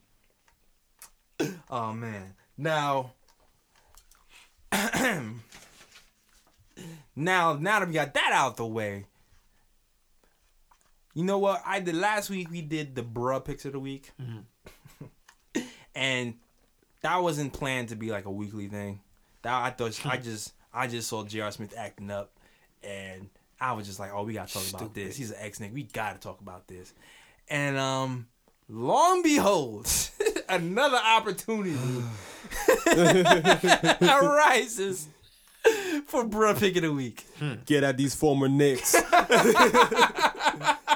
Oh 1.70 1.92
man. 1.92 2.34
Now 2.58 3.12
Now 7.16 7.54
now 7.54 7.80
that 7.80 7.88
we 7.88 7.94
got 7.94 8.14
that 8.14 8.32
out 8.34 8.58
the 8.58 8.66
way. 8.66 9.06
You 11.14 11.24
know 11.24 11.38
what? 11.38 11.62
I 11.66 11.80
did 11.80 11.96
last 11.96 12.30
week 12.30 12.52
we 12.52 12.62
did 12.62 12.96
the 12.96 13.02
bruh 13.02 13.44
picks 13.44 13.66
of 13.66 13.74
the 13.74 13.80
week. 13.80 14.12
and 15.96 16.36
that 17.02 17.22
wasn't 17.22 17.54
planned 17.54 17.90
to 17.90 17.96
be 17.96 18.12
like 18.12 18.26
a 18.26 18.32
weekly 18.32 18.68
thing. 18.68 19.00
That 19.42 19.54
I 19.54 19.70
thought 19.70 20.00
I 20.06 20.18
just 20.22 20.54
I 20.74 20.88
just 20.88 21.08
saw 21.08 21.24
J.R. 21.24 21.52
Smith 21.52 21.74
acting 21.78 22.12
up 22.12 22.38
and 22.84 23.30
I 23.60 23.72
was 23.74 23.88
just 23.88 24.00
like, 24.00 24.12
oh, 24.14 24.24
we 24.24 24.34
gotta 24.34 24.54
talk 24.54 24.70
about 24.70 24.94
this. 24.94 25.16
He's 25.16 25.32
an 25.32 25.38
ex 25.40 25.60
nigga. 25.60 25.74
We 25.74 25.84
gotta 25.84 26.20
talk 26.20 26.42
about 26.42 26.68
this. 26.68 26.94
And 27.48 27.78
um, 27.78 28.28
long 28.70 29.22
behold, 29.24 29.88
another 30.50 30.98
opportunity 30.98 31.76
arises 34.02 35.08
for 36.06 36.24
bruh 36.26 36.58
pick 36.60 36.76
of 36.76 36.84
the 36.84 36.94
week. 36.94 37.26
Get 37.66 37.84
at 37.84 37.98
these 37.98 38.14
former 38.16 38.48
Knicks. 38.48 38.96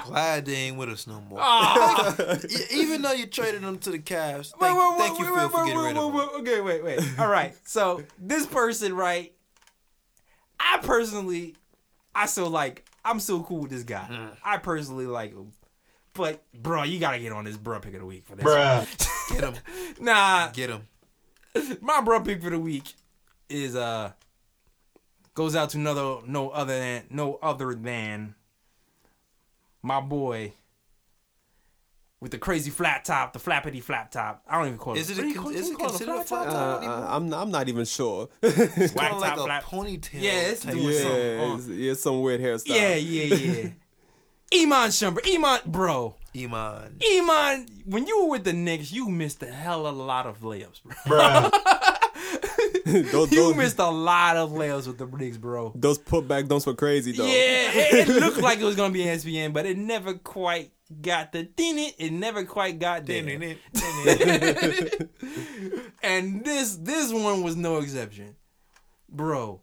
Glad 0.05 0.45
they 0.45 0.53
ain't 0.55 0.77
with 0.77 0.89
us 0.89 1.05
no 1.07 1.21
more. 1.21 1.39
Ah. 1.41 2.15
E- 2.49 2.63
Even 2.71 3.01
though 3.03 3.11
you 3.11 3.25
traded 3.27 3.61
them 3.61 3.77
to 3.79 3.91
the 3.91 3.99
Cavs, 3.99 4.53
Wait, 4.59 4.69
thank, 4.69 4.77
wait, 4.79 4.97
thank 4.97 5.19
wait, 5.19 5.25
you, 5.27 5.33
wait, 5.33 5.39
Phil, 5.39 5.49
for 5.49 5.57
wait, 5.57 5.65
getting 5.67 5.81
wait, 5.81 5.87
rid 5.87 5.97
of 5.97 6.13
wait, 6.13 6.19
them. 6.21 6.29
wait, 6.45 6.51
Okay, 6.51 6.61
wait, 6.61 6.83
wait. 6.83 7.19
All 7.19 7.27
right. 7.27 7.53
So 7.65 8.03
this 8.17 8.45
person, 8.47 8.93
right? 8.95 9.31
I 10.59 10.79
personally, 10.81 11.55
I 12.15 12.25
still 12.25 12.49
like. 12.49 12.85
I'm 13.05 13.19
still 13.19 13.43
cool 13.43 13.61
with 13.61 13.71
this 13.71 13.83
guy. 13.83 14.07
Mm. 14.09 14.35
I 14.43 14.57
personally 14.57 15.05
like 15.05 15.31
him. 15.33 15.51
But 16.19 16.43
bro, 16.53 16.83
you 16.83 16.99
gotta 16.99 17.17
get 17.19 17.31
on 17.31 17.45
this 17.45 17.55
bro 17.57 17.79
pick 17.79 17.93
of 17.93 18.01
the 18.01 18.05
week 18.05 18.25
for 18.25 18.35
this. 18.35 19.07
Get 19.31 19.41
them, 19.41 19.53
Nah, 20.01 20.49
get 20.51 20.69
him. 20.69 20.87
my 21.81 22.01
bro 22.01 22.19
pick 22.19 22.41
for 22.43 22.49
the 22.49 22.59
week 22.59 22.93
is 23.47 23.75
uh 23.75 24.11
goes 25.35 25.55
out 25.55 25.69
to 25.69 25.77
another 25.77 26.17
no 26.27 26.49
other 26.49 26.77
than 26.77 27.03
no 27.09 27.35
other 27.41 27.73
than 27.75 28.35
my 29.81 30.01
boy 30.01 30.51
with 32.19 32.31
the 32.31 32.37
crazy 32.37 32.69
flat 32.69 33.05
top, 33.05 33.31
the 33.33 33.39
flappity 33.39 33.81
flap 33.81 34.11
top. 34.11 34.43
I 34.49 34.57
don't 34.57 34.67
even 34.67 34.77
call 34.79 34.95
it. 34.95 34.99
Is 34.99 35.09
it 35.11 35.17
what 35.17 35.25
a 35.25 35.33
con- 35.33 35.43
call- 35.43 35.51
is 35.53 35.55
what 35.55 35.61
it 35.61 35.63
do 35.65 35.71
you 35.71 35.77
call 35.77 35.89
considered 35.89 36.15
a 36.15 36.23
flat 36.25 36.47
Uh, 36.47 36.51
top? 36.51 36.83
uh, 36.83 37.15
I'm 37.15 37.33
I'm 37.33 37.51
not 37.51 37.69
even 37.69 37.85
sure. 37.85 38.27
Whack 38.41 38.55
Kind 38.55 38.73
of 39.15 39.21
top 39.21 39.37
like 39.47 39.63
a 39.63 39.65
ponytail. 39.65 40.21
Yeah, 40.21 40.31
it's 40.31 40.63
doing 40.65 40.77
yeah, 40.79 40.91
thing. 40.91 41.39
something. 41.39 41.71
it's, 41.73 41.79
yeah, 41.79 41.91
it's 41.91 42.01
some 42.01 42.21
weird 42.21 42.41
hairstyle. 42.41 42.75
Yeah, 42.75 42.95
yeah, 42.95 43.35
yeah. 43.35 43.69
Iman 44.53 44.89
Shumpert, 44.89 45.27
Iman, 45.33 45.59
bro, 45.65 46.15
Iman. 46.35 46.97
Iman. 47.13 47.67
When 47.85 48.07
you 48.07 48.23
were 48.23 48.29
with 48.29 48.43
the 48.43 48.53
Knicks, 48.53 48.91
you 48.91 49.09
missed 49.09 49.43
a 49.43 49.51
hell 49.51 49.85
of 49.85 49.95
a 49.95 50.01
lot 50.01 50.25
of 50.25 50.39
layups, 50.39 50.81
bro. 51.05 51.49
those, 52.85 53.31
You 53.31 53.43
those, 53.43 53.55
missed 53.55 53.79
a 53.79 53.89
lot 53.89 54.35
of 54.37 54.51
layups 54.51 54.87
with 54.87 54.97
the 54.97 55.05
Knicks, 55.05 55.37
bro. 55.37 55.71
those 55.75 55.99
putback 55.99 56.47
dunks 56.47 56.65
were 56.65 56.73
crazy 56.73 57.11
though. 57.11 57.25
Yeah, 57.25 57.31
it, 57.31 58.09
it 58.09 58.15
looked 58.21 58.41
like 58.41 58.59
it 58.59 58.63
was 58.63 58.75
gonna 58.75 58.93
be 58.93 59.07
an 59.07 59.17
ESPN, 59.17 59.53
but 59.53 59.65
it 59.65 59.77
never 59.77 60.15
quite 60.15 60.71
got 61.01 61.31
the 61.31 61.43
ding 61.43 61.77
it. 61.77 61.95
It 61.99 62.11
never 62.11 62.45
quite 62.45 62.79
got 62.79 63.05
there. 63.05 63.23
and 66.03 66.43
this 66.43 66.75
this 66.77 67.13
one 67.13 67.43
was 67.43 67.55
no 67.55 67.77
exception, 67.77 68.35
bro. 69.07 69.61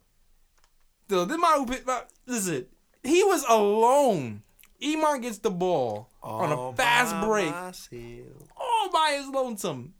So 1.10 1.24
this 1.24 1.38
my, 1.38 1.64
my 1.86 2.02
listen. 2.26 2.66
He 3.02 3.22
was 3.22 3.44
alone. 3.48 4.42
Iman 4.84 5.20
gets 5.22 5.38
the 5.38 5.50
ball 5.50 6.10
on 6.22 6.52
a 6.52 6.72
fast 6.76 7.12
by 7.14 7.24
break, 7.26 7.50
myself. 7.50 8.50
all 8.56 8.90
by 8.92 9.16
his 9.18 9.28
lonesome. 9.28 9.94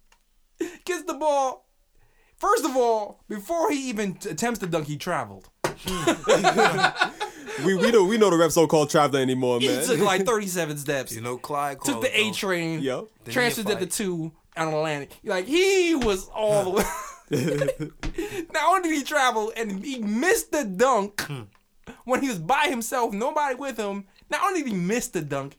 Gets 0.84 1.04
the 1.04 1.14
ball. 1.14 1.66
First 2.38 2.64
of 2.64 2.76
all, 2.76 3.20
before 3.28 3.70
he 3.70 3.88
even 3.88 4.14
t- 4.14 4.30
attempts 4.30 4.60
to 4.60 4.66
dunk, 4.66 4.86
he 4.86 4.96
traveled. 4.96 5.48
we 7.64 7.74
we 7.74 7.90
know 7.90 8.04
we 8.04 8.18
know 8.18 8.30
the 8.30 8.36
rep 8.38 8.50
so 8.50 8.60
called 8.66 8.70
call 8.70 8.86
traveling 8.86 9.22
anymore, 9.22 9.60
He 9.60 9.68
man. 9.68 9.84
took 9.84 10.00
like 10.00 10.24
37 10.26 10.78
steps. 10.78 11.12
You 11.14 11.20
know, 11.22 11.38
Clyde 11.38 11.78
took 11.84 12.00
the 12.02 12.18
A 12.18 12.32
train. 12.32 12.80
Yep. 12.80 13.04
Transferred 13.28 13.66
he 13.66 13.72
at 13.72 13.78
the 13.80 13.86
fight. 13.86 13.92
two 13.92 14.32
on 14.56 14.68
Atlantic. 14.68 15.10
Like 15.24 15.46
he 15.46 15.94
was 15.94 16.28
all 16.34 16.64
the 16.64 16.70
way. 16.70 16.84
Not 18.52 18.64
only 18.68 18.88
did 18.90 18.98
he 18.98 19.02
travel 19.04 19.52
and 19.56 19.84
he 19.84 19.98
missed 19.98 20.52
the 20.52 20.64
dunk 20.64 21.22
Hmm. 21.22 21.42
when 22.04 22.22
he 22.22 22.28
was 22.28 22.38
by 22.38 22.66
himself, 22.68 23.12
nobody 23.12 23.54
with 23.54 23.76
him. 23.76 24.04
Not 24.30 24.42
only 24.44 24.62
did 24.62 24.72
he 24.72 24.78
miss 24.78 25.08
the 25.08 25.20
dunk, 25.22 25.56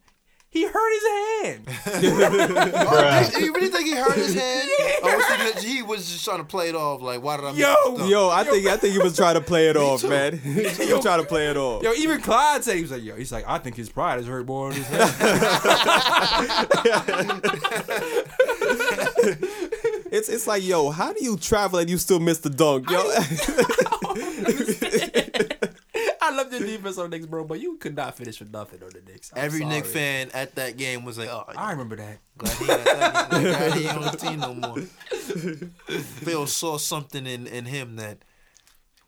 he 0.49 0.65
hurt 0.65 0.93
his 0.93 1.03
hand. 1.43 1.67
Oh, 2.89 3.29
you 3.39 3.53
really 3.53 3.67
think 3.67 3.85
he 3.87 3.95
hurt 3.95 4.15
his 4.15 4.33
hand? 4.33 4.69
Or 5.03 5.15
was 5.15 5.25
oh, 5.29 5.35
he, 5.35 5.51
just- 5.53 5.65
he 5.65 5.81
was 5.83 6.11
just 6.11 6.25
trying 6.25 6.39
to 6.39 6.43
play 6.43 6.69
it 6.69 6.75
off? 6.75 7.01
Like, 7.01 7.21
why 7.21 7.37
did 7.37 7.45
I 7.45 7.51
miss 7.51 7.59
Yo, 7.59 7.75
the 7.91 7.97
dunk? 7.99 8.09
Yo, 8.11 8.29
I 8.29 8.43
think 8.43 8.65
I 8.67 8.77
think 8.77 8.93
he 8.93 8.99
was 8.99 9.15
trying 9.15 9.35
to 9.35 9.41
play 9.41 9.69
it 9.69 9.77
off, 9.77 10.01
too. 10.01 10.09
man. 10.09 10.37
he 10.39 10.63
was 10.93 11.01
trying 11.03 11.21
to 11.21 11.27
play 11.27 11.47
it 11.47 11.57
off. 11.57 11.83
Yo, 11.83 11.93
even 11.93 12.19
Clyde 12.21 12.63
said 12.63 12.75
he 12.77 12.81
was 12.81 12.91
like, 12.91 13.03
yo, 13.03 13.15
he's 13.15 13.31
like, 13.31 13.45
I 13.47 13.59
think 13.59 13.75
his 13.75 13.89
pride 13.89 14.19
is 14.19 14.25
hurt 14.27 14.47
more 14.47 14.71
than 14.73 14.81
his 14.83 14.87
head. 14.87 15.09
It's 20.09 20.29
it's 20.29 20.47
like, 20.47 20.63
yo, 20.63 20.89
how 20.89 21.13
do 21.13 21.23
you 21.23 21.37
travel 21.37 21.79
and 21.79 21.89
you 21.89 21.97
still 21.97 22.19
miss 22.19 22.39
the 22.39 22.49
dunk, 22.49 22.89
yo? 22.89 22.97
I 22.97 24.06
love 26.37 26.51
your 26.51 26.61
defense 26.61 26.97
on 26.97 27.09
Knicks, 27.09 27.25
bro, 27.25 27.43
but 27.43 27.59
you 27.59 27.77
could 27.77 27.95
not 27.95 28.15
finish 28.15 28.39
with 28.39 28.51
nothing 28.51 28.81
on 28.83 28.89
the 28.89 29.01
Knicks. 29.11 29.31
I'm 29.35 29.43
Every 29.43 29.65
Knick 29.65 29.85
sorry. 29.85 29.93
fan 29.93 30.29
at 30.33 30.55
that 30.55 30.77
game 30.77 31.03
was 31.05 31.17
like, 31.17 31.29
oh, 31.29 31.43
I 31.55 31.71
remember 31.71 31.95
that. 31.97 32.19
glad 32.37 32.57
he, 32.57 32.65
glad 32.65 33.33
he, 33.33 33.43
glad 33.49 33.73
he 33.73 33.87
ain't 33.87 33.97
on 33.97 34.03
the 34.03 34.09
team 34.17 34.39
no 34.39 34.53
more. 34.53 34.79
Phil 35.99 36.47
saw 36.47 36.77
something 36.77 37.25
in, 37.25 37.47
in 37.47 37.65
him 37.65 37.95
that 37.97 38.19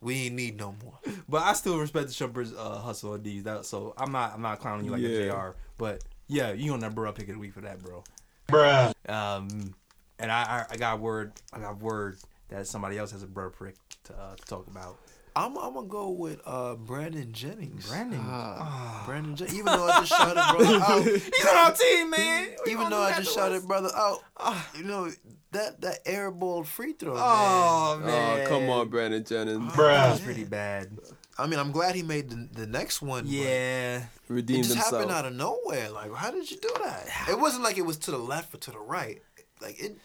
we 0.00 0.26
ain't 0.26 0.34
need 0.34 0.58
no 0.58 0.74
more. 0.82 0.98
But 1.28 1.42
I 1.42 1.52
still 1.54 1.78
respect 1.78 2.08
the 2.08 2.14
Shumpert's 2.14 2.52
uh, 2.56 2.78
hustle 2.78 3.12
on 3.12 3.22
these. 3.22 3.44
That, 3.44 3.64
so 3.66 3.94
I'm 3.96 4.12
not 4.12 4.34
I'm 4.34 4.42
not 4.42 4.58
clowning 4.60 4.86
you 4.86 4.92
like 4.92 5.02
Yeah. 5.02 5.08
a 5.08 5.30
JR. 5.30 5.56
But 5.78 6.02
yeah, 6.28 6.52
you 6.52 6.72
on 6.72 6.80
that 6.80 6.94
bro 6.94 7.12
pick 7.12 7.28
of 7.28 7.34
the 7.34 7.40
week 7.40 7.52
for 7.54 7.60
that, 7.60 7.82
bro. 7.82 8.02
Bruh. 8.48 8.92
Um, 9.08 9.74
and 10.18 10.30
I, 10.32 10.42
I 10.42 10.64
I 10.74 10.76
got 10.76 11.00
word 11.00 11.32
I 11.52 11.58
got 11.60 11.78
word 11.80 12.18
that 12.48 12.66
somebody 12.66 12.98
else 12.98 13.12
has 13.12 13.22
a 13.22 13.26
bro 13.26 13.50
prick 13.50 13.76
to 14.04 14.14
uh, 14.14 14.36
to 14.36 14.42
talk 14.46 14.66
about. 14.66 14.98
I'm, 15.46 15.56
I'm 15.58 15.74
gonna 15.74 15.86
go 15.88 16.10
with 16.10 16.40
uh, 16.44 16.74
Brandon 16.76 17.32
Jennings. 17.32 17.88
Brandon, 17.88 18.20
ah. 18.22 18.56
Ah. 18.60 19.02
Brandon 19.06 19.34
Jennings. 19.36 19.58
Even 19.58 19.66
though 19.72 19.86
I 19.88 20.00
just 20.00 20.12
shouted 20.12 20.56
brother 20.56 20.80
out, 20.88 21.04
he's 21.04 21.46
on 21.46 21.56
our 21.56 21.72
team, 21.72 22.10
man. 22.10 22.48
We 22.66 22.72
even 22.72 22.90
though 22.90 23.00
I 23.02 23.10
just 23.12 23.22
to 23.34 23.40
us? 23.40 23.46
shouted 23.46 23.66
brother 23.68 23.90
out, 23.96 24.18
ah. 24.36 24.70
you 24.76 24.84
know 24.84 25.10
that 25.52 25.80
that 25.80 26.04
airball 26.04 26.64
free 26.66 26.92
throw. 26.92 27.14
Oh 27.16 27.96
man. 27.98 28.06
man, 28.06 28.46
Oh, 28.46 28.48
come 28.48 28.68
on, 28.70 28.88
Brandon 28.88 29.24
Jennings. 29.24 29.58
that 29.58 29.72
Bruh. 29.78 30.10
was 30.12 30.20
pretty 30.20 30.44
bad. 30.44 30.96
I 31.38 31.46
mean, 31.46 31.58
I'm 31.58 31.72
glad 31.72 31.94
he 31.94 32.02
made 32.02 32.28
the, 32.28 32.48
the 32.52 32.66
next 32.66 33.00
one. 33.00 33.24
but 33.24 33.30
Yeah, 33.32 34.02
It 34.28 34.46
just 34.46 34.48
himself. 34.74 34.90
happened 34.92 35.10
out 35.10 35.24
of 35.24 35.34
nowhere. 35.34 35.88
Like, 35.88 36.12
how 36.14 36.30
did 36.30 36.50
you 36.50 36.58
do 36.58 36.68
that? 36.84 37.06
It 37.30 37.38
wasn't 37.38 37.64
like 37.64 37.78
it 37.78 37.86
was 37.86 37.96
to 37.98 38.10
the 38.10 38.18
left 38.18 38.54
or 38.54 38.58
to 38.58 38.70
the 38.72 38.78
right. 38.78 39.22
Like 39.62 39.80
it, 39.82 39.96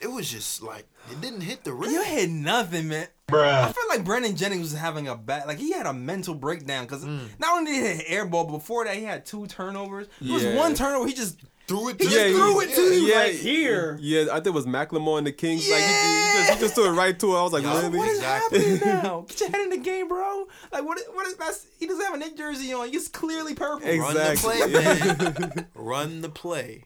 it 0.00 0.10
was 0.10 0.30
just 0.30 0.62
like 0.62 0.86
it 1.10 1.20
didn't 1.20 1.40
hit 1.42 1.64
the 1.64 1.72
rim. 1.72 1.90
you 1.90 2.02
had 2.02 2.30
nothing, 2.30 2.88
man. 2.88 3.08
Bruh. 3.28 3.46
I 3.64 3.72
feel 3.72 3.84
like 3.90 4.04
Brandon 4.04 4.34
Jennings 4.36 4.62
was 4.72 4.74
having 4.80 5.06
a 5.08 5.14
bad, 5.16 5.46
like 5.46 5.58
he 5.58 5.72
had 5.72 5.84
a 5.86 5.92
mental 5.92 6.34
breakdown 6.34 6.84
because 6.84 7.04
Mm. 7.04 7.28
not 7.38 7.58
only 7.58 7.72
did 7.72 7.82
he 7.82 7.96
hit 7.98 8.04
air 8.08 8.24
ball, 8.26 8.44
but 8.44 8.52
before 8.58 8.84
that 8.86 8.96
he 8.96 9.04
had 9.04 9.26
two 9.26 9.46
turnovers. 9.46 10.06
It 10.20 10.30
was 10.30 10.44
one 10.56 10.74
turnover. 10.74 11.06
He 11.06 11.12
just 11.14 11.38
threw 11.66 11.90
it. 11.90 12.00
he 12.00 12.06
To 12.08 12.10
just 12.10 12.16
Yeah, 12.16 12.32
threw 12.32 12.60
he- 12.60 12.66
it 12.66 12.74
to 12.74 12.80
you 12.82 13.00
yeah, 13.08 13.18
like 13.18 13.32
here. 13.32 13.98
Yeah, 14.00 14.24
I 14.32 14.36
think 14.36 14.46
it 14.46 14.54
was 14.54 14.64
McLemore 14.64 15.18
and 15.18 15.26
the 15.26 15.32
Kings. 15.32 15.68
Like 15.68 15.80
he, 15.80 15.84
he, 15.86 15.92
Yeah. 15.92 16.32
just, 16.46 16.52
he 16.54 16.60
just 16.60 16.74
threw 16.74 16.86
it 16.86 16.92
right 16.92 17.18
to 17.20 17.34
it. 17.34 17.38
I 17.38 17.42
was 17.42 17.52
like, 17.52 17.62
Yeah. 17.64 17.80
really? 17.82 17.98
What 17.98 18.08
is 18.08 18.16
Exactly. 18.18 18.58
happening 18.78 19.02
now? 19.02 19.20
Get 19.28 19.40
your 19.40 19.50
head 19.50 19.60
in 19.60 19.70
the 19.70 19.76
game, 19.76 20.08
bro. 20.08 20.46
Like 20.72 20.84
what? 20.86 20.98
What 21.12 21.26
is 21.26 21.34
that? 21.36 21.52
He 21.78 21.86
doesn't 21.86 22.02
have 22.04 22.14
a 22.14 22.18
Knick 22.18 22.36
jersey 22.36 22.72
on. 22.72 22.88
He's 22.88 23.08
clearly 23.08 23.54
purple. 23.54 23.86
Ex- 23.86 23.98
Run 24.02 24.14
the 24.14 24.36
play, 24.40 25.52
man. 25.52 25.66
Run 25.74 26.20
the 26.22 26.30
play. 26.30 26.84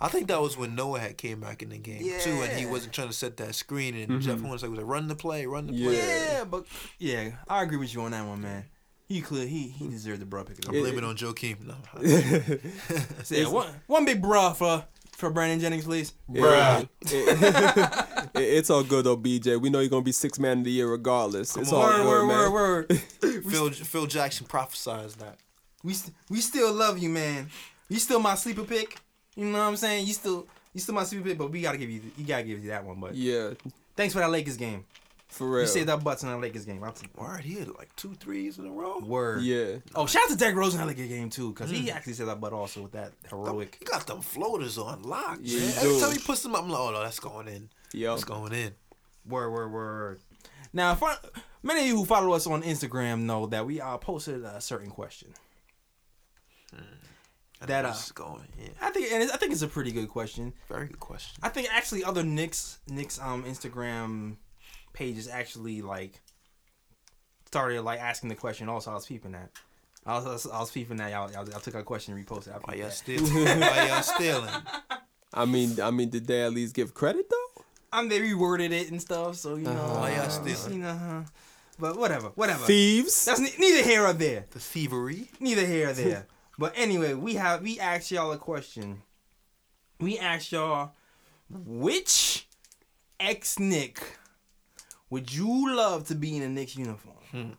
I 0.00 0.08
think 0.08 0.28
that 0.28 0.40
was 0.40 0.56
when 0.56 0.74
Noah 0.74 1.00
had 1.00 1.16
came 1.18 1.40
back 1.40 1.62
in 1.62 1.70
the 1.70 1.78
game 1.78 2.02
too, 2.20 2.42
and 2.42 2.52
he 2.58 2.66
wasn't 2.66 2.92
trying 2.92 3.08
to 3.08 3.12
set 3.14 3.36
that 3.38 3.54
screen. 3.54 3.96
And 3.96 4.08
mm-hmm. 4.08 4.20
Jeff 4.20 4.38
Horn 4.40 4.52
was 4.52 4.62
like, 4.62 4.70
"Run 4.84 5.08
the 5.08 5.16
play, 5.16 5.46
run 5.46 5.66
the 5.66 5.72
Yeah. 5.72 5.86
play." 5.88 5.96
Yeah, 5.96 6.44
but 6.44 6.64
yeah, 6.98 7.30
I 7.48 7.62
agree 7.62 7.78
with 7.78 7.92
you 7.94 8.02
on 8.02 8.12
that 8.12 8.24
one, 8.26 8.40
man. 8.42 8.64
He 9.08 9.20
clear. 9.22 9.46
He 9.46 9.68
he 9.68 9.88
deserved 9.88 10.20
the 10.20 10.26
bro 10.26 10.44
pick. 10.44 10.58
I'm 10.68 10.74
It, 10.74 10.80
blaming 10.80 10.98
it 10.98 11.04
on 11.04 11.16
Joakim. 11.16 11.66
No, 11.66 11.74
so 13.24 13.34
yeah, 13.34 13.48
one 13.48 13.68
one 13.86 14.04
big 14.04 14.22
bruh 14.22 14.54
for 14.54 14.84
for 15.16 15.30
Brandon 15.30 15.58
Jennings, 15.58 15.84
please. 15.84 16.12
Bruh. 16.30 16.88
It- 17.00 18.34
it's 18.34 18.70
all 18.70 18.84
good 18.84 19.04
though, 19.06 19.16
BJ. 19.16 19.60
We 19.60 19.70
know 19.70 19.80
you're 19.80 19.88
gonna 19.88 20.02
be 20.02 20.12
six 20.12 20.38
man 20.38 20.58
of 20.58 20.64
the 20.64 20.70
year 20.70 20.88
regardless. 20.88 21.56
it's 21.56 21.72
all 21.72 21.82
on. 21.82 21.96
good, 21.96 22.06
Word, 22.06 22.26
man. 22.26 22.38
word, 22.38 22.52
word, 22.52 22.90
word. 23.22 23.44
Phil 23.50 23.70
Phil 23.70 24.06
Jackson 24.06 24.46
prophesized 24.46 25.16
that. 25.16 25.38
We 25.82 25.94
st- 25.94 26.14
we 26.28 26.40
still 26.40 26.72
love 26.72 26.98
you, 26.98 27.08
man. 27.08 27.48
You 27.88 27.98
still 27.98 28.20
my 28.20 28.34
sleeper 28.34 28.64
pick. 28.64 28.98
You 29.38 29.44
know 29.44 29.58
what 29.58 29.64
I'm 29.64 29.76
saying? 29.76 30.04
You 30.06 30.14
still 30.14 30.46
you 30.74 30.80
still 30.80 30.96
my 30.96 31.04
sleeper 31.04 31.28
pick, 31.28 31.38
but 31.38 31.52
we 31.52 31.62
gotta 31.62 31.78
give 31.78 31.88
you 31.88 32.02
you 32.16 32.26
gotta 32.26 32.42
give 32.42 32.62
you 32.62 32.70
that 32.70 32.84
one. 32.84 32.98
But 32.98 33.14
Yeah, 33.14 33.50
thanks 33.94 34.12
for 34.12 34.18
that 34.18 34.30
Lakers 34.30 34.56
game. 34.56 34.84
For 35.28 35.48
real. 35.48 35.60
you 35.60 35.66
saved 35.68 35.88
that 35.88 36.02
butts 36.02 36.22
in 36.24 36.28
that 36.30 36.40
Lakers 36.40 36.64
game. 36.64 36.82
I'll 36.82 36.90
t- 36.90 37.06
Word, 37.14 37.42
he 37.42 37.54
had 37.54 37.68
like 37.76 37.94
two 37.94 38.14
threes 38.14 38.58
in 38.58 38.66
a 38.66 38.70
row. 38.70 38.98
Word. 38.98 39.42
Yeah. 39.42 39.76
Oh, 39.94 40.06
shout 40.06 40.22
out 40.24 40.30
to 40.30 40.36
Derrick 40.36 40.56
Rose 40.56 40.74
in 40.74 40.80
that 40.80 40.86
Lakers 40.86 41.06
game 41.06 41.30
too, 41.30 41.52
because 41.52 41.70
he 41.70 41.88
actually 41.90 42.14
saved 42.14 42.28
that 42.28 42.40
butt 42.40 42.52
also 42.52 42.82
with 42.82 42.92
that 42.92 43.12
heroic. 43.28 43.76
He 43.78 43.84
got 43.84 44.06
them 44.08 44.22
floaters 44.22 44.76
on 44.76 45.02
lock. 45.02 45.38
Yeah, 45.40 45.60
man. 45.60 45.74
Every 45.78 46.00
time 46.00 46.12
he 46.12 46.18
puts 46.18 46.42
them 46.42 46.56
up, 46.56 46.64
I'm 46.64 46.70
like, 46.70 46.80
oh 46.80 46.90
no, 46.90 47.02
that's 47.02 47.20
going 47.20 47.46
in. 47.46 47.68
Yo. 47.92 48.14
That's 48.14 48.24
going 48.24 48.52
in. 48.52 48.72
Word, 49.28 49.50
word, 49.50 49.72
word. 49.72 50.20
Now, 50.72 50.94
for, 50.96 51.14
many 51.62 51.82
of 51.82 51.86
you 51.86 51.96
who 51.96 52.04
follow 52.06 52.32
us 52.32 52.46
on 52.46 52.62
Instagram 52.62 53.20
know 53.22 53.46
that 53.46 53.66
we 53.66 53.80
uh, 53.80 53.98
posted 53.98 54.44
a 54.44 54.60
certain 54.60 54.90
question. 54.90 55.28
I 57.60 57.66
That, 57.66 57.84
uh, 57.84 57.94
going. 58.14 58.46
Yeah, 58.60 58.68
I 58.80 58.90
think, 58.90 59.12
and 59.12 59.22
it's, 59.22 59.32
I 59.32 59.36
think 59.36 59.52
it's 59.52 59.62
a 59.62 59.68
pretty 59.68 59.90
good 59.90 60.08
question. 60.08 60.52
very 60.68 60.86
good 60.86 61.00
question. 61.00 61.38
I 61.42 61.48
think 61.48 61.68
actually 61.72 62.04
other 62.04 62.22
Knick's 62.22 62.78
Knick's 62.88 63.18
um 63.20 63.44
Instagram 63.44 64.36
pages 64.92 65.28
actually 65.28 65.82
like 65.82 66.20
started 67.46 67.82
like 67.82 68.00
asking 68.00 68.28
the 68.28 68.34
question. 68.34 68.68
Also, 68.68 68.90
I 68.90 68.94
was 68.94 69.06
peeping 69.06 69.32
that. 69.32 69.50
I 70.06 70.18
was 70.18 70.46
I 70.46 70.60
was 70.60 70.70
peeping 70.70 70.98
that 70.98 71.10
y'all, 71.10 71.30
y'all, 71.32 71.48
y'all 71.48 71.60
took 71.60 71.74
our 71.74 71.82
question 71.82 72.14
and 72.14 72.26
reposted. 72.26 72.54
I 72.54 72.58
Why 72.58 72.74
y'all 72.74 72.90
stealing? 72.90 73.60
Why 73.60 73.88
y'all 73.88 74.02
stealing? 74.02 74.50
I 75.34 75.44
mean, 75.44 75.80
I 75.80 75.90
mean, 75.90 76.10
did 76.10 76.26
they 76.26 76.42
at 76.42 76.52
least 76.52 76.74
give 76.74 76.94
credit 76.94 77.28
though? 77.28 77.64
Um, 77.92 78.08
they 78.08 78.20
reworded 78.20 78.70
it 78.70 78.90
and 78.90 79.00
stuff, 79.00 79.36
so 79.36 79.56
you 79.56 79.64
know. 79.64 79.96
Why 79.98 80.12
y'all 80.14 80.26
uh, 80.26 80.28
stealing? 80.28 80.78
You 80.78 80.84
know, 80.84 80.94
huh? 80.96 81.22
But 81.78 81.96
whatever, 81.96 82.28
whatever. 82.28 82.64
Thieves. 82.64 83.24
That's 83.24 83.40
ne- 83.40 83.54
neither 83.58 83.82
here 83.82 84.04
or 84.04 84.12
there. 84.12 84.46
The 84.50 84.58
thievery. 84.58 85.28
Neither 85.40 85.66
here 85.66 85.90
or 85.90 85.92
there. 85.92 86.26
But 86.58 86.72
anyway, 86.74 87.14
we 87.14 87.34
have 87.34 87.62
we 87.62 87.78
asked 87.78 88.10
y'all 88.10 88.32
a 88.32 88.38
question. 88.38 89.02
We 90.00 90.18
asked 90.18 90.52
y'all 90.52 90.92
which 91.50 92.46
ex 93.18 93.58
Knick 93.58 94.02
would 95.10 95.32
you 95.32 95.74
love 95.74 96.06
to 96.08 96.14
be 96.14 96.36
in 96.36 96.42
a 96.42 96.48
Knicks 96.48 96.76
uniform? 96.76 97.16
Hmm. 97.30 97.50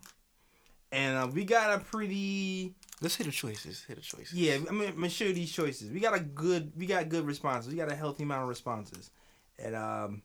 And 0.91 1.17
uh, 1.17 1.27
we 1.31 1.45
got 1.45 1.79
a 1.79 1.83
pretty 1.83 2.73
Let's 3.01 3.15
hit 3.15 3.25
the 3.25 3.31
choices. 3.31 3.83
Hear 3.85 3.95
the 3.95 4.01
choices. 4.01 4.33
yeah. 4.33 4.55
I'm 4.55 4.81
I'm 4.81 4.95
gonna 4.95 5.09
show 5.09 5.25
you 5.25 5.33
these 5.33 5.51
choices. 5.51 5.91
We 5.91 5.99
got 5.99 6.15
a 6.15 6.19
good 6.19 6.73
we 6.75 6.85
got 6.85 7.09
good 7.09 7.25
responses. 7.25 7.71
We 7.71 7.77
got 7.77 7.91
a 7.91 7.95
healthy 7.95 8.23
amount 8.23 8.43
of 8.43 8.49
responses. 8.49 9.09
And 9.57 9.75
um, 9.75 10.21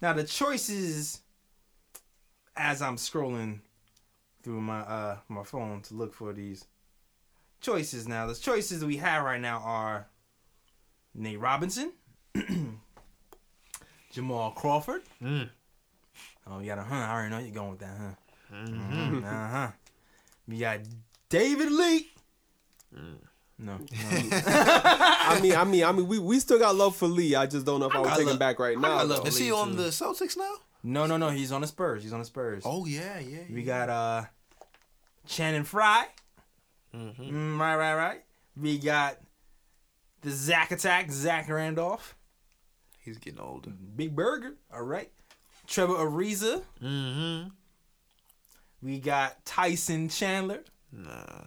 now 0.00 0.12
the 0.12 0.24
choices 0.24 1.22
as 2.56 2.82
I'm 2.82 2.96
scrolling 2.96 3.60
through 4.42 4.60
my 4.60 4.80
uh 4.80 5.16
my 5.28 5.44
phone 5.44 5.80
to 5.82 5.94
look 5.94 6.12
for 6.12 6.32
these 6.32 6.66
choices 7.62 8.06
now. 8.06 8.26
The 8.26 8.34
choices 8.34 8.80
that 8.80 8.86
we 8.86 8.98
have 8.98 9.24
right 9.24 9.40
now 9.40 9.60
are 9.64 10.06
Nate 11.14 11.40
Robinson, 11.40 11.92
Jamal 14.12 14.50
Crawford. 14.52 15.02
Mm. 15.22 15.48
Oh, 16.46 16.58
you 16.60 16.66
got 16.66 16.78
a 16.78 16.82
huh? 16.82 16.94
I 16.94 17.10
already 17.12 17.30
know 17.30 17.38
you're 17.38 17.54
going 17.54 17.70
with 17.70 17.80
that, 17.80 17.96
huh? 17.98 18.54
Mhm. 18.54 19.24
Uh 19.24 19.48
huh. 19.48 19.68
We 20.46 20.58
got 20.58 20.80
David 21.28 21.70
Lee. 21.72 22.10
Mm. 22.94 23.16
No, 23.58 23.76
no. 23.78 23.86
I 24.32 25.38
mean, 25.40 25.54
I 25.54 25.64
mean, 25.64 25.84
I 25.84 25.92
mean, 25.92 26.08
we, 26.08 26.18
we 26.18 26.40
still 26.40 26.58
got 26.58 26.74
love 26.74 26.96
for 26.96 27.06
Lee. 27.06 27.36
I 27.36 27.46
just 27.46 27.64
don't 27.64 27.78
know 27.78 27.86
if 27.86 27.94
I, 27.94 28.00
would 28.00 28.08
got 28.08 28.16
take 28.16 28.26
love- 28.26 28.32
him 28.34 28.38
back 28.38 28.58
right 28.58 28.76
now. 28.76 28.98
got 28.98 29.08
though. 29.08 29.14
love 29.18 29.28
Is 29.28 29.38
he 29.38 29.52
on 29.52 29.70
too. 29.70 29.76
the 29.76 29.88
Celtics 29.88 30.36
now? 30.36 30.52
no, 30.82 31.06
no, 31.06 31.16
no. 31.16 31.28
He's 31.30 31.52
on 31.52 31.60
the 31.60 31.66
Spurs. 31.68 32.02
He's 32.02 32.12
on 32.12 32.18
the 32.18 32.24
Spurs. 32.24 32.64
Oh 32.66 32.84
yeah, 32.86 33.20
yeah. 33.20 33.38
yeah. 33.48 33.54
We 33.54 33.62
got 33.62 33.88
uh 33.88 34.24
Channing 35.26 35.62
Frye. 35.64 36.06
Mhm. 36.94 37.30
Mm, 37.30 37.58
right, 37.58 37.76
right, 37.76 37.94
right. 37.94 38.24
We 38.56 38.78
got 38.78 39.18
the 40.20 40.30
Zach 40.30 40.70
Attack, 40.70 41.10
Zach 41.10 41.48
Randolph. 41.48 42.16
He's 42.98 43.18
getting 43.18 43.40
older. 43.40 43.70
Big 43.70 44.14
Burger. 44.14 44.54
All 44.72 44.82
right. 44.82 45.10
Trevor 45.66 45.94
Ariza. 45.94 46.62
Mm-hmm. 46.82 47.48
We 48.82 48.98
got 49.00 49.44
Tyson 49.44 50.08
Chandler. 50.08 50.62
Nah. 50.92 51.44